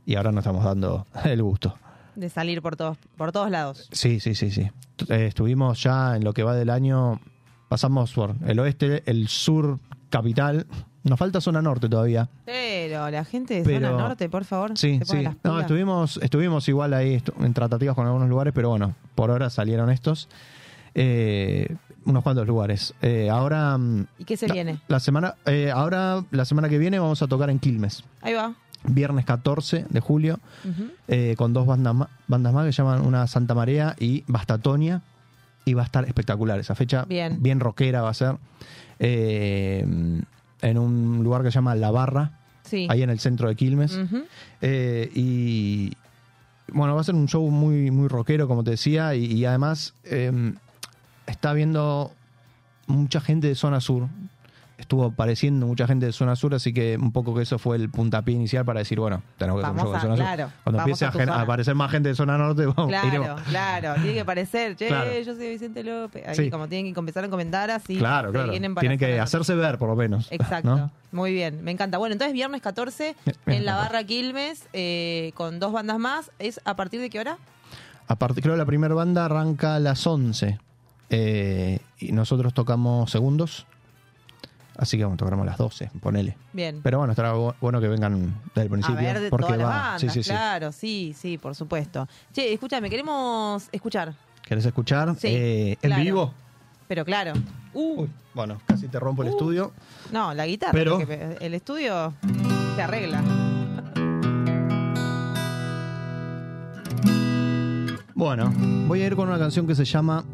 Y 0.07 0.15
ahora 0.17 0.33
nos 0.33 0.43
estamos 0.43 0.65
dando 0.65 1.07
el 1.25 1.43
gusto. 1.43 1.75
de 2.17 2.29
salir 2.31 2.63
por 2.63 2.77
todos, 2.77 2.97
por 3.17 3.33
todos 3.33 3.51
lados. 3.51 3.89
Sí, 3.93 4.21
sí, 4.21 4.35
sí, 4.35 4.51
sí. 4.51 4.71
Eh, 5.09 5.27
estuvimos 5.27 5.83
ya 5.83 6.17
en 6.17 6.25
lo 6.25 6.33
que 6.33 6.43
va 6.43 6.55
del 6.55 6.71
año, 6.71 7.21
pasamos 7.69 8.13
por 8.13 8.35
el 8.47 8.59
oeste, 8.59 9.03
el 9.11 9.29
sur 9.29 9.79
capital. 10.11 10.67
Nos 11.05 11.19
falta 11.19 11.41
zona 11.41 11.63
norte 11.63 11.89
todavía. 11.89 12.29
Pero 12.45 13.09
la 13.11 13.25
gente 13.25 13.55
de 13.55 13.63
Pero- 13.63 13.89
zona 13.91 14.03
norte, 14.03 14.29
por 14.29 14.45
favor. 14.45 14.73
Sí, 14.77 15.01
sí. 15.05 15.25
No, 15.45 15.61
estuvimos, 15.61 16.19
estuvimos 16.23 16.69
igual 16.69 16.93
ahí 16.95 17.23
en 17.41 17.55
tratativas 17.55 17.95
con 17.95 18.07
algunos 18.07 18.29
lugares, 18.29 18.53
pero 18.55 18.71
bueno, 18.71 18.95
por 19.15 19.31
ahora 19.31 19.49
salieron 19.51 19.91
estos. 19.91 20.29
Eh, 20.94 21.74
unos 22.05 22.23
cuantos 22.23 22.47
lugares. 22.47 22.94
Eh, 23.02 23.28
ahora. 23.31 23.77
mm, 23.77 24.06
¿Y 24.19 24.24
qué 24.24 24.36
se 24.36 24.48
la- 24.48 24.55
viene? 24.55 24.78
La 24.89 25.01
semana, 25.01 25.35
eh, 25.47 25.70
ahora, 25.70 26.24
la 26.31 26.44
semana 26.44 26.69
que 26.69 26.78
viene, 26.78 26.98
vamos 26.98 27.20
a 27.23 27.27
tocar 27.27 27.51
en 27.51 27.59
Quilmes. 27.59 28.05
Ahí 28.23 28.35
va. 28.35 28.55
Viernes 28.85 29.24
14 29.27 29.86
de 29.90 30.01
julio, 30.01 30.39
con 31.36 31.52
dos 31.52 31.66
bandas, 31.66 32.09
bandas 32.28 32.52
más 32.55 32.65
que 32.65 32.73
se 32.73 32.81
llaman 32.82 33.05
una 33.05 33.27
Santa 33.27 33.55
Marea 33.55 33.97
y 33.98 34.23
Bastatonia. 34.28 35.02
Y 35.65 35.74
va 35.74 35.82
a 35.82 35.85
estar 35.85 36.05
espectacular 36.06 36.59
esa 36.60 36.74
fecha. 36.74 37.05
Bien. 37.05 37.43
Bien 37.43 37.60
rockera 37.60 38.01
va 38.02 38.10
a 38.10 38.15
ser. 38.15 38.36
En 39.01 40.24
un 40.78 41.20
lugar 41.23 41.43
que 41.43 41.51
se 41.51 41.56
llama 41.56 41.74
La 41.74 41.90
Barra, 41.90 42.32
Sí. 42.62 42.86
ahí 42.90 43.02
en 43.02 43.10
el 43.10 43.19
centro 43.20 43.48
de 43.48 43.56
Quilmes. 43.56 43.98
Y 44.62 45.93
bueno, 46.73 46.94
va 46.94 47.01
a 47.01 47.05
ser 47.05 47.15
un 47.15 47.27
show 47.28 47.48
muy, 47.51 47.90
muy 47.90 48.09
rockero, 48.09 48.47
como 48.48 48.62
te 48.65 48.70
decía, 48.73 49.15
y, 49.15 49.24
y 49.24 49.44
además 49.44 49.94
eh, 50.05 50.52
está 51.29 51.53
viendo 51.53 52.11
mucha 52.87 53.21
gente 53.21 53.47
de 53.49 53.55
zona 53.55 53.81
sur. 53.81 54.09
Estuvo 54.79 55.07
apareciendo 55.07 55.67
mucha 55.67 55.89
gente 55.89 56.07
de 56.07 56.13
zona 56.13 56.37
sur, 56.37 56.55
así 56.55 56.73
que 56.73 56.97
un 56.97 57.11
poco 57.11 57.35
que 57.35 57.43
eso 57.43 57.59
fue 57.59 57.75
el 57.77 57.91
puntapié 57.91 58.37
inicial 58.37 58.65
para 58.65 58.79
decir, 58.79 59.01
bueno, 59.01 59.23
tenemos 59.37 59.61
que 59.61 59.67
hacer 59.67 59.77
un 59.77 59.83
show 59.83 59.91
de 59.91 59.97
a- 59.97 60.01
zona 60.01 60.15
claro, 60.15 60.45
sur. 60.45 60.53
Cuando 60.63 60.79
empiece 60.83 61.05
a 61.05 61.09
a, 61.09 61.39
a 61.39 61.43
aparecer 61.43 61.75
más 61.75 61.91
gente 61.91 62.11
de 62.11 62.15
zona 62.15 62.39
norte, 62.39 62.65
vamos, 62.65 62.87
Claro, 62.87 63.09
iremos. 63.09 63.41
claro. 63.43 63.95
Tiene 63.95 64.15
que 64.15 64.25
parecer, 64.25 64.77
che, 64.77 64.87
Claro. 64.87 65.11
yo 65.21 65.35
soy 65.35 65.49
Vicente 65.49 65.83
López. 65.83 66.29
Ahí, 66.29 66.35
Sí. 66.37 66.49
como 66.51 66.69
tienen 66.69 66.95
que 66.95 67.01
empezar 67.01 67.25
a 67.25 67.29
comentar 67.29 67.73
así. 67.73 67.97
Claro, 67.99 68.31
claro. 68.31 68.53
Tienen 68.53 68.73
que 68.77 69.07
norte. 69.09 69.19
hacerse 69.21 69.57
ver, 69.57 69.79
por 69.79 69.89
lo 69.89 69.97
menos. 69.97 70.29
Exacto. 70.31 70.77
¿no? 70.77 70.93
Muy 71.11 71.33
bien, 71.33 71.65
me 71.65 71.73
encanta. 71.73 71.99
Bueno, 71.99 72.13
entonces 72.13 72.33
viernes 72.33 72.63
14 72.63 73.17
Viernes 73.25 73.41
en 73.47 73.65
la 73.65 73.73
14. 73.73 73.93
barra 73.93 74.05
Quilmes 74.07 74.69
eh, 74.75 75.33
con 75.35 75.59
dos 75.59 75.73
bandas 75.73 75.99
más. 75.99 76.31
¿Es 76.39 76.61
a 76.65 76.77
partir 76.77 77.01
de 77.01 77.11
qué 77.11 77.19
hora? 77.19 77.37
Aparte, 78.07 78.41
creo 78.41 78.55
que 78.55 78.59
la 78.59 78.65
primera 78.65 78.95
banda 78.95 79.25
arranca 79.25 79.75
a 79.75 79.81
las 79.81 80.07
11. 80.07 80.61
Eh, 81.10 81.80
y 81.98 82.12
nosotros 82.12 82.55
tocamos 82.55 83.10
segundos. 83.10 83.66
Así 84.76 84.97
que 84.97 85.05
bueno, 85.05 85.16
tocaremos 85.16 85.43
a 85.44 85.51
las 85.51 85.59
12, 85.59 85.90
ponele. 86.01 86.36
Bien. 86.52 86.80
Pero 86.85 86.98
bueno, 86.98 87.12
estará 87.12 87.35
bu- 87.35 87.55
bueno 87.60 87.80
que 87.80 87.89
vengan 87.89 88.35
desde 88.55 88.62
el 88.62 88.66
A 88.68 88.70
principio. 88.70 89.01
ver, 89.02 89.20
de 89.20 89.28
porque 89.30 89.47
todas 89.47 89.59
las 89.59 89.66
va. 89.68 89.72
bandas, 89.72 90.01
sí, 90.01 90.09
sí, 90.09 90.22
sí. 90.22 90.30
claro, 90.30 90.70
sí, 90.70 91.14
sí, 91.18 91.36
por 91.36 91.56
supuesto. 91.56 92.06
Che, 92.32 92.52
escúchame, 92.52 92.89
queremos 92.89 93.68
escuchar, 93.72 94.14
¿Querés 94.43 94.64
escuchar? 94.64 95.14
Sí, 95.18 95.26
Eh, 95.30 95.70
¿En 95.82 95.90
claro. 95.90 96.02
vivo? 96.05 96.35
pero 96.86 97.05
claro. 97.05 97.32
Uh, 97.74 98.06
Bueno, 98.35 98.60
casi 98.66 98.86
te 98.89 98.98
rompo 99.01 99.22
el 99.22 99.28
Uh. 99.28 99.32
estudio. 99.32 99.72
no, 100.12 100.32
la 100.32 100.47
guitarra, 100.47 100.72
Pero- 100.72 101.01
el 101.40 101.55
estudio 101.55 102.14
se 102.76 102.82
arregla. 102.82 103.22
Bueno, 108.14 108.52
voy 108.86 109.02
a 109.02 109.06
ir 109.06 109.16
con 109.16 109.28
una 109.28 109.39
canción 109.39 109.66
que 109.66 109.74
se 109.74 109.85
llama 109.85 110.24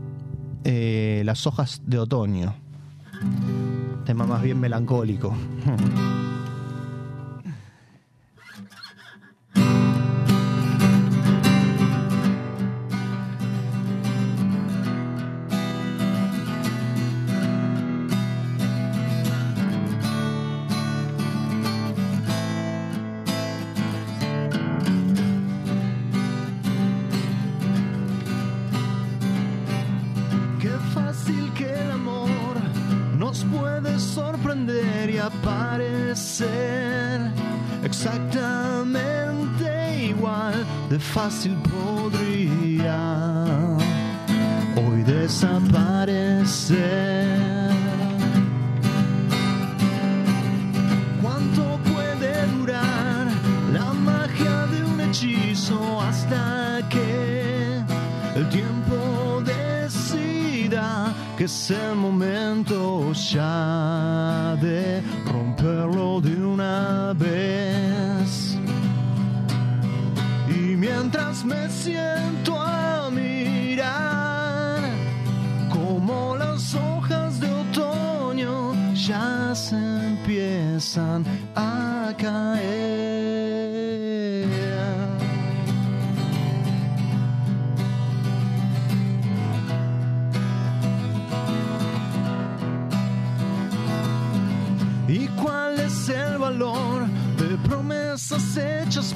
eh, 0.64 1.22
Las 1.24 1.46
hojas 1.46 1.82
de 1.86 1.98
otoño. 1.98 2.54
Tema 4.04 4.26
más 4.26 4.42
bien 4.42 4.60
melancólico. 4.60 5.34
Aparecer 36.34 37.30
exactamente 37.84 40.06
igual 40.08 40.66
de 40.90 40.98
fácil 40.98 41.56
podría 41.62 42.98
hoy 44.76 45.04
desaparecer. 45.04 47.70
¿Cuánto 51.22 51.78
puede 51.92 52.46
durar 52.58 53.28
la 53.72 53.92
magia 53.92 54.66
de 54.66 54.84
un 54.84 55.00
hechizo 55.00 56.00
hasta 56.00 56.80
que 56.88 57.80
el 58.34 58.48
tiempo 58.48 59.40
decida 59.44 61.14
que 61.36 61.44
es 61.44 61.70
el 61.70 61.94
momento 61.94 63.12
ya 63.12 64.23
me 71.44 71.68
siento 71.68 72.58
a 72.58 73.10
mirar 73.10 74.80
como 75.70 76.36
las 76.36 76.74
hojas 76.74 77.38
de 77.40 77.50
otoño 77.52 78.72
ya 78.94 79.54
se 79.54 79.76
empiezan 79.76 81.24
a 81.54 82.12
caer. 82.16 83.13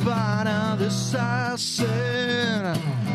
Para 0.05 0.77
deshacer? 0.77 1.89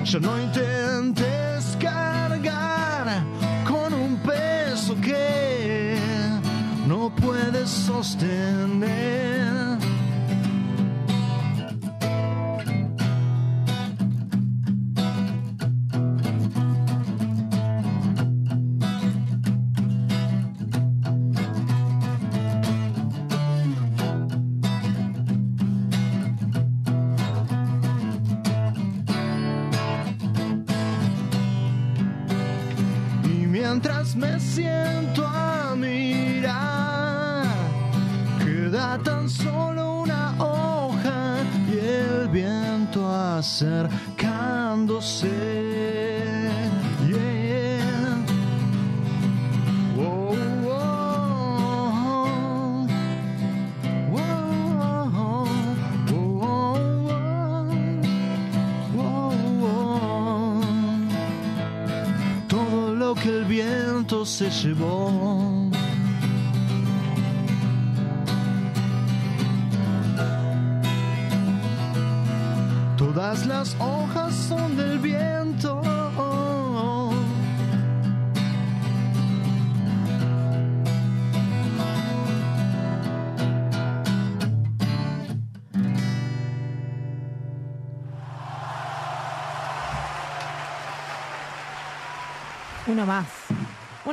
Ya 0.03 0.19
no 0.19 0.39
intentes 0.39 1.77
cargar 1.79 3.23
con 3.65 3.93
un 3.93 4.17
peso 4.17 4.95
que 5.01 5.97
no 6.87 7.09
puedes 7.15 7.69
sostener. 7.69 9.62
Que 63.23 63.29
el 63.29 63.45
viento 63.45 64.25
se 64.25 64.49
llevó. 64.49 65.72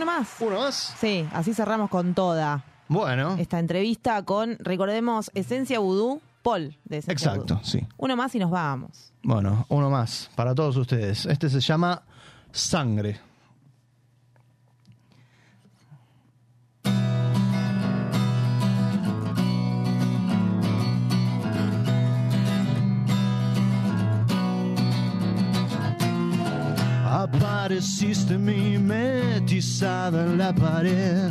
Uno 0.01 0.07
más. 0.07 0.29
¿Uno 0.41 0.59
más? 0.61 0.95
Sí, 0.99 1.29
así 1.35 1.53
cerramos 1.53 1.91
con 1.91 2.15
toda 2.15 2.65
Bueno, 2.89 3.37
esta 3.39 3.59
entrevista 3.59 4.23
con, 4.25 4.57
recordemos, 4.59 5.31
Esencia 5.35 5.79
Vudú, 5.79 6.23
Paul 6.43 6.75
de 6.87 6.99
Esencia 6.99 7.33
exacto, 7.33 7.57
Vudú. 7.57 7.67
sí. 7.67 7.87
Uno 7.99 8.17
más 8.17 8.35
y 8.35 8.39
nos 8.39 8.51
vamos. 8.51 9.13
Bueno, 9.23 9.67
uno 9.69 9.91
más 9.91 10.31
para 10.35 10.55
todos 10.55 10.79
ustedes. 10.79 11.27
Este 11.27 11.51
se 11.51 11.61
llama 11.61 12.01
Sangre. 12.51 13.21
Apareciste 27.23 28.39
mimetizada 28.39 30.25
en 30.25 30.39
la 30.39 30.55
pared, 30.55 31.31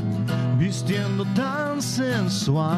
vistiendo 0.56 1.26
tan 1.34 1.82
sensual. 1.82 2.70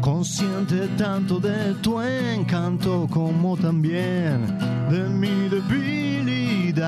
Consciente 0.00 0.88
tanto 0.98 1.38
de 1.38 1.74
tu 1.74 2.00
encanto 2.00 3.06
como 3.08 3.56
también 3.56 4.58
de 4.90 5.04
mi 5.04 5.48
debilidad. 5.48 6.82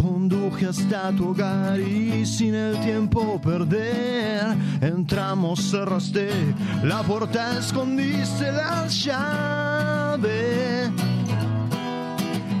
Conduje 0.00 0.66
hasta 0.66 1.10
tu 1.10 1.30
hogar 1.30 1.80
y 1.80 2.24
sin 2.24 2.54
el 2.54 2.78
tiempo 2.78 3.40
perder, 3.40 4.56
entramos, 4.80 5.68
cerraste 5.68 6.30
la 6.84 7.02
puerta, 7.02 7.58
escondiste 7.58 8.52
la 8.52 8.88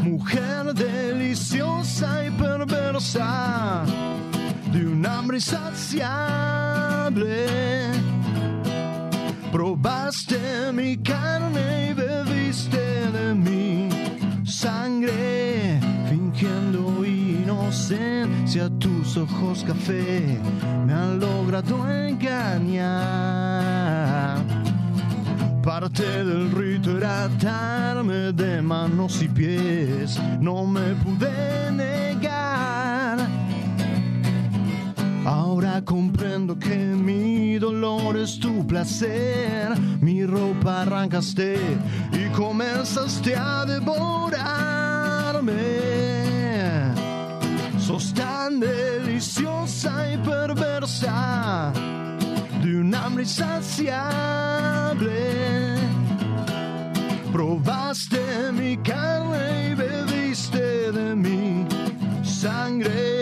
Mujer 0.02 0.72
deliciosa 0.72 2.26
y 2.26 2.30
perversa, 2.30 3.84
de 4.72 4.86
un 4.86 5.04
hambre 5.04 5.36
insaciable. 5.36 7.46
Probaste 9.52 10.72
mi 10.72 10.96
carne 10.96 11.90
y 11.90 11.94
bebiste 11.94 13.10
de 13.10 13.34
mi 13.34 13.90
sangre, 14.46 15.78
fingiendo 16.08 17.04
inocencia. 17.04 18.70
Tus 18.78 19.18
ojos 19.18 19.64
café 19.64 20.38
me 20.86 20.94
han 20.94 21.20
logrado 21.20 21.86
engañar. 21.90 23.50
Parte 25.62 26.02
del 26.02 26.50
rito 26.52 26.96
era 26.96 27.24
atarme 27.24 28.32
de 28.32 28.62
manos 28.62 29.22
y 29.22 29.28
pies, 29.28 30.18
no 30.40 30.64
me 30.66 30.94
pude 30.94 31.70
negar. 31.70 33.18
Ahora 35.24 35.82
comprendo 35.84 36.58
que 36.58 36.76
mi 36.76 37.58
dolor 37.58 38.16
es 38.16 38.38
tu 38.40 38.66
placer. 38.66 39.78
Mi 40.00 40.24
ropa 40.24 40.82
arrancaste 40.82 41.58
y 42.12 42.28
comenzaste 42.30 43.36
a 43.36 43.66
devorarme. 43.66 44.80
Sos 47.78 48.14
tan 48.14 48.60
deliciosa 48.60 50.10
y 50.12 50.16
perversa, 50.18 51.72
de 52.62 52.80
un 52.80 52.94
hambre 52.94 53.22
insaciable. 53.22 54.10
Probaste 57.32 58.52
mi 58.52 58.76
carne 58.78 59.70
y 59.70 59.74
bebiste 59.74 60.92
de 60.92 61.14
mi 61.14 61.66
sangre. 62.22 62.80
sangre. 62.80 63.19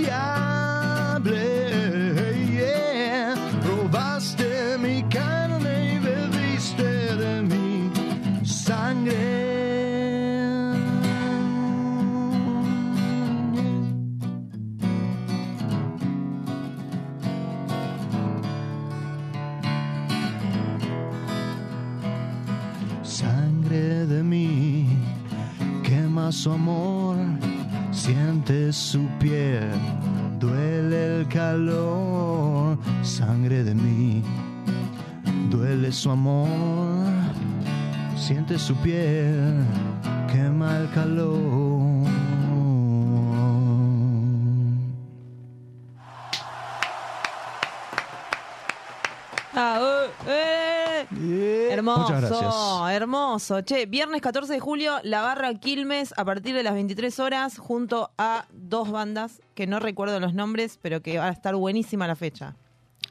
Insaciable. 0.00 1.36
yeah. 2.50 3.34
Robaste 3.64 4.78
mi 4.78 5.02
carne 5.08 5.94
y 5.94 5.98
bebiste 5.98 7.16
de 7.16 7.42
mi 7.42 7.90
sangre. 8.44 9.38
Sangre 23.02 24.06
de 24.06 24.22
mí, 24.22 24.86
quema 25.82 26.32
su 26.32 26.50
amor, 26.52 27.09
siente 27.90 28.72
su 28.72 29.06
piel, 29.18 29.70
duele 30.38 31.20
el 31.20 31.28
calor. 31.28 32.78
Sangre 33.02 33.64
de 33.64 33.74
mí, 33.74 34.22
duele 35.50 35.92
su 35.92 36.10
amor, 36.10 36.48
siente 38.16 38.58
su 38.58 38.74
piel, 38.76 39.64
quema 40.32 40.78
el 40.78 40.90
calor. 40.90 41.90
Ah, 49.54 49.78
eh, 49.80 50.10
eh. 50.28 50.59
Hermoso, 51.80 52.00
Muchas 52.12 52.20
gracias. 52.20 52.92
hermoso. 52.92 53.60
Che, 53.62 53.86
viernes 53.86 54.20
14 54.20 54.52
de 54.52 54.60
julio, 54.60 54.98
la 55.02 55.22
barra 55.22 55.54
Quilmes 55.54 56.12
a 56.18 56.26
partir 56.26 56.54
de 56.54 56.62
las 56.62 56.74
23 56.74 57.18
horas 57.20 57.56
junto 57.56 58.10
a 58.18 58.44
dos 58.52 58.90
bandas 58.90 59.40
que 59.54 59.66
no 59.66 59.80
recuerdo 59.80 60.20
los 60.20 60.34
nombres, 60.34 60.78
pero 60.82 61.00
que 61.00 61.18
va 61.18 61.28
a 61.28 61.30
estar 61.30 61.54
buenísima 61.56 62.06
la 62.06 62.16
fecha. 62.16 62.54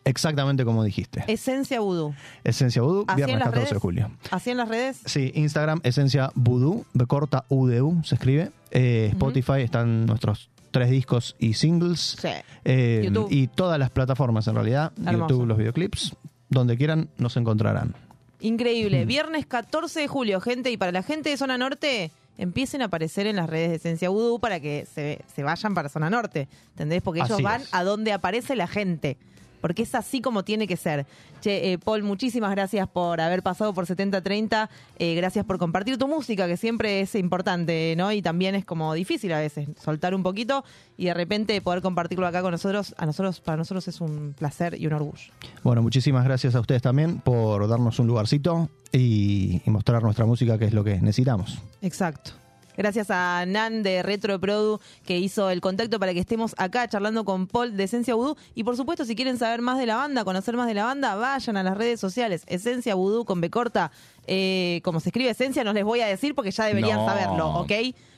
Exactamente 0.06 0.66
como 0.66 0.84
dijiste. 0.84 1.24
Esencia 1.28 1.80
Vudú. 1.80 2.14
Esencia 2.44 2.84
Voodoo, 2.84 3.06
¿Así 3.08 3.22
en 3.22 3.26
viernes 3.28 3.46
las 3.46 3.54
14 3.54 3.74
de 3.74 3.80
julio. 3.80 4.12
¿Así 4.30 4.50
en 4.52 4.58
las 4.58 4.70
redes? 4.70 5.02
Sí, 5.06 5.32
Instagram, 5.34 5.82
Esencia 5.84 6.32
Voodoo, 6.36 6.86
B 6.94 7.06
corta 7.08 7.46
UDU, 7.50 8.04
se 8.04 8.16
escribe. 8.16 8.52
Eh, 8.70 9.10
Spotify 9.14 9.62
están 9.62 10.06
nuestros 10.06 10.50
tres 10.70 10.92
discos 10.92 11.36
y 11.40 11.54
singles. 11.54 12.18
Sí. 12.22 12.30
Eh. 12.66 13.12
Y 13.30 13.48
todas 13.48 13.80
las 13.80 13.90
plataformas 13.90 14.48
en 14.48 14.54
realidad. 14.56 14.92
Hermoso. 15.04 15.34
YouTube, 15.34 15.48
los 15.48 15.58
videoclips. 15.58 16.16
Donde 16.50 16.78
quieran 16.78 17.10
nos 17.18 17.36
encontrarán. 17.38 17.96
Increíble. 18.40 19.06
Viernes 19.06 19.46
14 19.46 20.02
de 20.02 20.08
julio, 20.08 20.40
gente. 20.42 20.72
Y 20.72 20.78
para 20.78 20.92
la 20.92 21.04
gente 21.04 21.30
de 21.30 21.38
Zona 21.38 21.58
Norte, 21.58 22.12
empiecen 22.38 22.82
a 22.82 22.86
aparecer 22.86 23.28
en 23.28 23.36
las 23.36 23.50
redes 23.50 23.70
de 23.70 23.76
Esencia 23.76 24.10
Vudú 24.10 24.40
para 24.40 24.60
que 24.60 24.88
se, 24.94 25.20
se 25.34 25.44
vayan 25.44 25.74
para 25.74 25.90
Zona 25.90 26.10
Norte. 26.10 26.48
¿Entendés? 26.72 27.02
Porque 27.02 27.20
ellos 27.20 27.32
Así 27.32 27.44
van 27.44 27.62
es. 27.62 27.70
a 27.74 27.84
donde 27.84 28.14
aparece 28.14 28.56
la 28.56 28.68
gente. 28.68 29.18
Porque 29.62 29.84
es 29.84 29.96
así 29.96 30.22
como 30.22 30.44
tiene 30.44 30.68
que 30.68 30.78
ser. 30.78 31.06
Che, 31.42 31.74
eh, 31.74 31.78
Paul, 31.78 32.04
muchísimas 32.04 32.52
gracias 32.52 32.88
por 32.88 33.22
haber 33.22 33.44
pasado 33.44 33.74
por 33.74 33.86
7030. 33.86 34.70
Eh, 34.98 35.16
gracias 35.16 35.46
por 35.46 35.58
compartir 35.58 35.98
tu 35.98 36.08
música, 36.08 36.48
que 36.48 36.58
siempre 36.58 37.02
es 37.02 37.16
importante, 37.16 37.94
¿no? 37.98 38.12
Y 38.12 38.22
también 38.22 38.56
es 38.56 38.66
como 38.66 38.94
difícil 38.94 39.32
a 39.34 39.40
veces 39.40 39.70
soltar 39.82 40.14
un 40.14 40.24
poquito 40.24 40.64
y 40.98 41.06
de 41.06 41.14
repente 41.14 41.62
poder 41.62 41.82
compartirlo 41.82 42.28
acá 42.28 42.42
con 42.42 42.52
nosotros. 42.52 42.94
A 42.98 43.06
nosotros, 43.06 43.40
para 43.40 43.58
nosotros 43.58 43.88
es 43.88 44.02
un 44.02 44.34
placer 44.38 44.80
y 44.80 44.88
un 44.88 44.94
orgullo. 44.94 45.32
Bueno, 45.64 45.82
muchísimas 45.82 46.24
gracias 46.26 46.56
a 46.56 46.60
ustedes 46.60 46.82
también 46.82 47.20
por 47.20 47.68
darnos 47.68 48.00
un 48.00 48.08
lugarcito 48.08 48.70
y, 48.92 49.62
y 49.66 49.70
mostrar 49.70 50.04
nuestra 50.04 50.26
música, 50.26 50.58
que 50.58 50.66
es 50.66 50.74
lo 50.74 50.84
que 50.84 51.00
necesitamos. 51.02 51.60
Exacto. 51.82 52.32
Gracias 52.78 53.08
a 53.12 53.46
Nan 53.46 53.84
de 53.84 54.04
Retro 54.04 54.40
Produ 54.40 54.80
que 55.06 55.18
hizo 55.18 55.50
el 55.50 55.60
contacto 55.60 56.00
para 56.00 56.14
que 56.14 56.20
estemos 56.20 56.56
acá 56.58 56.88
charlando 56.88 57.26
con 57.26 57.46
Paul 57.48 57.76
de 57.76 57.84
Esencia 57.84 58.16
Vudú. 58.16 58.38
Y 58.56 58.64
por 58.64 58.78
supuesto, 58.78 59.04
si 59.04 59.16
quieren 59.16 59.38
saber 59.38 59.62
más 59.62 59.78
de 59.78 59.86
la 59.86 59.96
banda, 59.98 60.24
conocer 60.24 60.56
más 60.56 60.68
de 60.68 60.74
la 60.76 60.86
banda, 60.86 61.16
vayan 61.16 61.58
a 61.58 61.64
las 61.64 61.78
redes 61.78 62.00
sociales. 62.00 62.44
Esencia 62.48 62.96
Vudú 62.96 63.26
con 63.26 63.42
B 63.42 63.50
corta. 63.50 63.92
Eh, 64.28 64.80
como 64.84 65.00
se 65.02 65.10
escribe 65.10 65.30
Esencia, 65.30 65.64
no 65.66 65.74
les 65.74 65.84
voy 65.84 66.00
a 66.02 66.08
decir 66.08 66.36
porque 66.36 66.52
ya 66.52 66.66
deberían 66.66 67.00
No. 67.00 67.06
saberlo, 67.06 67.50
¿ok? 67.60 67.72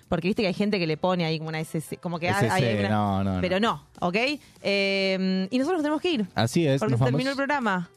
Porque 0.10 0.28
viste 0.28 0.42
que 0.44 0.50
hay 0.50 0.54
gente 0.54 0.78
que 0.78 0.86
le 0.86 0.98
pone 0.98 1.24
ahí 1.26 1.38
como 1.40 1.50
una 1.50 1.60
SS, 1.62 1.98
como 1.98 2.20
que 2.20 2.30
hay- 2.30 2.46
SC, 2.48 2.52
hay 2.52 2.80
una- 2.82 2.90
no, 2.90 3.24
no. 3.24 3.42
Pero 3.42 3.60
no, 3.62 3.84
¿ok? 4.02 4.16
Eh, 4.62 5.48
y 5.50 5.58
nosotros 5.58 5.78
nos 5.80 5.84
tenemos 5.84 6.02
que 6.02 6.12
ir. 6.12 6.28
Así 6.36 6.68
es, 6.68 6.80
Porque 6.80 6.92
nos 6.92 7.00
vamos. 7.00 7.12
terminó 7.12 7.30
el 7.32 7.36
programa. 7.36 7.90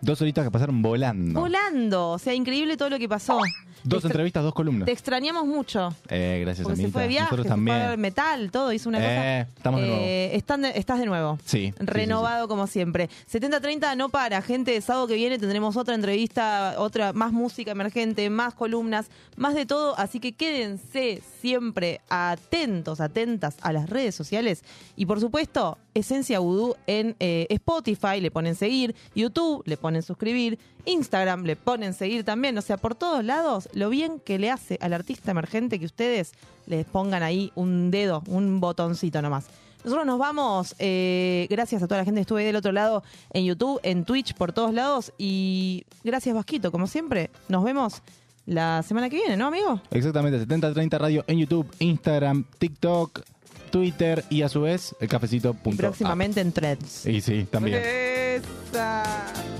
Dos 0.00 0.20
horitas 0.22 0.44
que 0.44 0.50
pasaron 0.50 0.80
volando. 0.80 1.40
Volando. 1.40 2.10
O 2.10 2.18
sea, 2.18 2.34
increíble 2.34 2.76
todo 2.76 2.88
lo 2.90 2.98
que 2.98 3.08
pasó. 3.08 3.40
Dos 3.84 4.02
Te 4.02 4.08
entrevistas, 4.08 4.42
dos 4.42 4.52
columnas. 4.54 4.86
Te 4.86 4.92
extrañamos 4.92 5.46
mucho. 5.46 5.94
Eh, 6.08 6.40
gracias, 6.44 6.64
Porque 6.64 6.76
se 6.76 6.82
Anita. 6.84 6.92
fue 6.92 7.02
de 7.02 7.08
viaje, 7.08 7.24
Nosotros 7.26 7.44
se 7.44 7.48
fue 7.48 7.56
también. 7.56 8.00
metal, 8.00 8.50
todo, 8.50 8.72
hizo 8.72 8.88
una 8.88 8.98
Eh, 8.98 9.44
cosa. 9.46 9.54
estamos 9.56 9.80
de 9.80 9.86
nuevo. 9.86 10.02
están 10.04 10.62
de- 10.62 10.72
estás 10.76 10.98
de 10.98 11.06
nuevo. 11.06 11.38
Sí. 11.44 11.68
sí, 11.68 11.74
sí, 11.78 11.86
Renovado 11.86 12.48
como 12.48 12.66
siempre. 12.66 13.08
70-30 13.26 13.94
no 13.96 14.08
para, 14.08 14.42
gente. 14.42 14.80
Sábado 14.80 15.06
que 15.06 15.14
viene 15.14 15.38
tendremos 15.38 15.76
otra 15.76 15.94
entrevista, 15.94 16.74
otra 16.78 17.12
más 17.12 17.32
música 17.32 17.70
emergente, 17.70 18.28
más 18.30 18.54
columnas, 18.54 19.06
más 19.36 19.54
de 19.54 19.66
todo. 19.66 19.96
Así 19.98 20.18
que 20.20 20.32
quédense 20.32 21.22
siempre 21.40 22.00
atentos, 22.08 23.00
atentas 23.00 23.56
a 23.60 23.72
las 23.72 23.88
redes 23.88 24.14
sociales. 24.14 24.64
Y 24.96 25.06
por 25.06 25.20
supuesto, 25.20 25.78
Esencia 25.94 26.40
Vudú 26.40 26.74
en 26.86 27.16
eh, 27.20 27.46
Spotify, 27.50 28.20
le 28.20 28.30
ponen 28.30 28.54
seguir, 28.54 28.94
YouTube, 29.14 29.62
le 29.64 29.76
ponen 29.76 30.02
suscribir, 30.02 30.58
Instagram, 30.84 31.44
le 31.44 31.56
ponen 31.56 31.94
seguir 31.94 32.22
también. 32.24 32.56
O 32.58 32.62
sea, 32.62 32.76
por 32.76 32.94
todos 32.94 33.24
lados, 33.24 33.65
lo 33.72 33.90
bien 33.90 34.20
que 34.20 34.38
le 34.38 34.50
hace 34.50 34.78
al 34.80 34.92
artista 34.92 35.30
emergente 35.30 35.78
que 35.78 35.86
ustedes 35.86 36.32
les 36.66 36.84
pongan 36.86 37.22
ahí 37.22 37.52
un 37.54 37.90
dedo, 37.90 38.22
un 38.26 38.60
botoncito 38.60 39.22
nomás. 39.22 39.46
Nosotros 39.84 40.04
nos 40.04 40.18
vamos, 40.18 40.74
eh, 40.80 41.46
gracias 41.48 41.80
a 41.80 41.86
toda 41.86 41.98
la 41.98 42.04
gente 42.04 42.18
que 42.18 42.22
estuvo 42.22 42.38
ahí 42.38 42.44
del 42.44 42.56
otro 42.56 42.72
lado, 42.72 43.04
en 43.32 43.44
YouTube, 43.44 43.78
en 43.84 44.04
Twitch, 44.04 44.34
por 44.34 44.52
todos 44.52 44.74
lados. 44.74 45.12
Y 45.16 45.84
gracias, 46.02 46.34
Vasquito, 46.34 46.72
como 46.72 46.88
siempre. 46.88 47.30
Nos 47.48 47.62
vemos 47.62 48.02
la 48.46 48.82
semana 48.82 49.08
que 49.08 49.16
viene, 49.16 49.36
¿no, 49.36 49.46
amigo? 49.46 49.80
Exactamente, 49.92 50.40
7030 50.40 50.98
Radio 50.98 51.24
en 51.28 51.38
YouTube, 51.38 51.68
Instagram, 51.78 52.44
TikTok, 52.58 53.22
Twitter 53.70 54.24
y 54.30 54.42
a 54.42 54.48
su 54.48 54.62
vez 54.62 54.96
el 55.00 55.08
cafecito.app. 55.08 55.76
Próximamente 55.76 56.40
en 56.40 56.52
Threads. 56.52 57.06
Y 57.06 57.20
sí, 57.20 57.46
también. 57.48 57.80
Esa. 57.84 59.04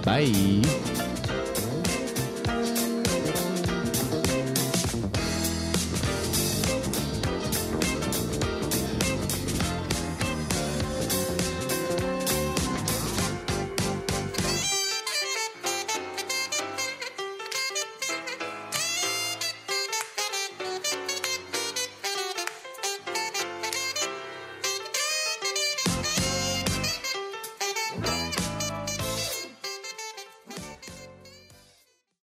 Bye. 0.04 0.62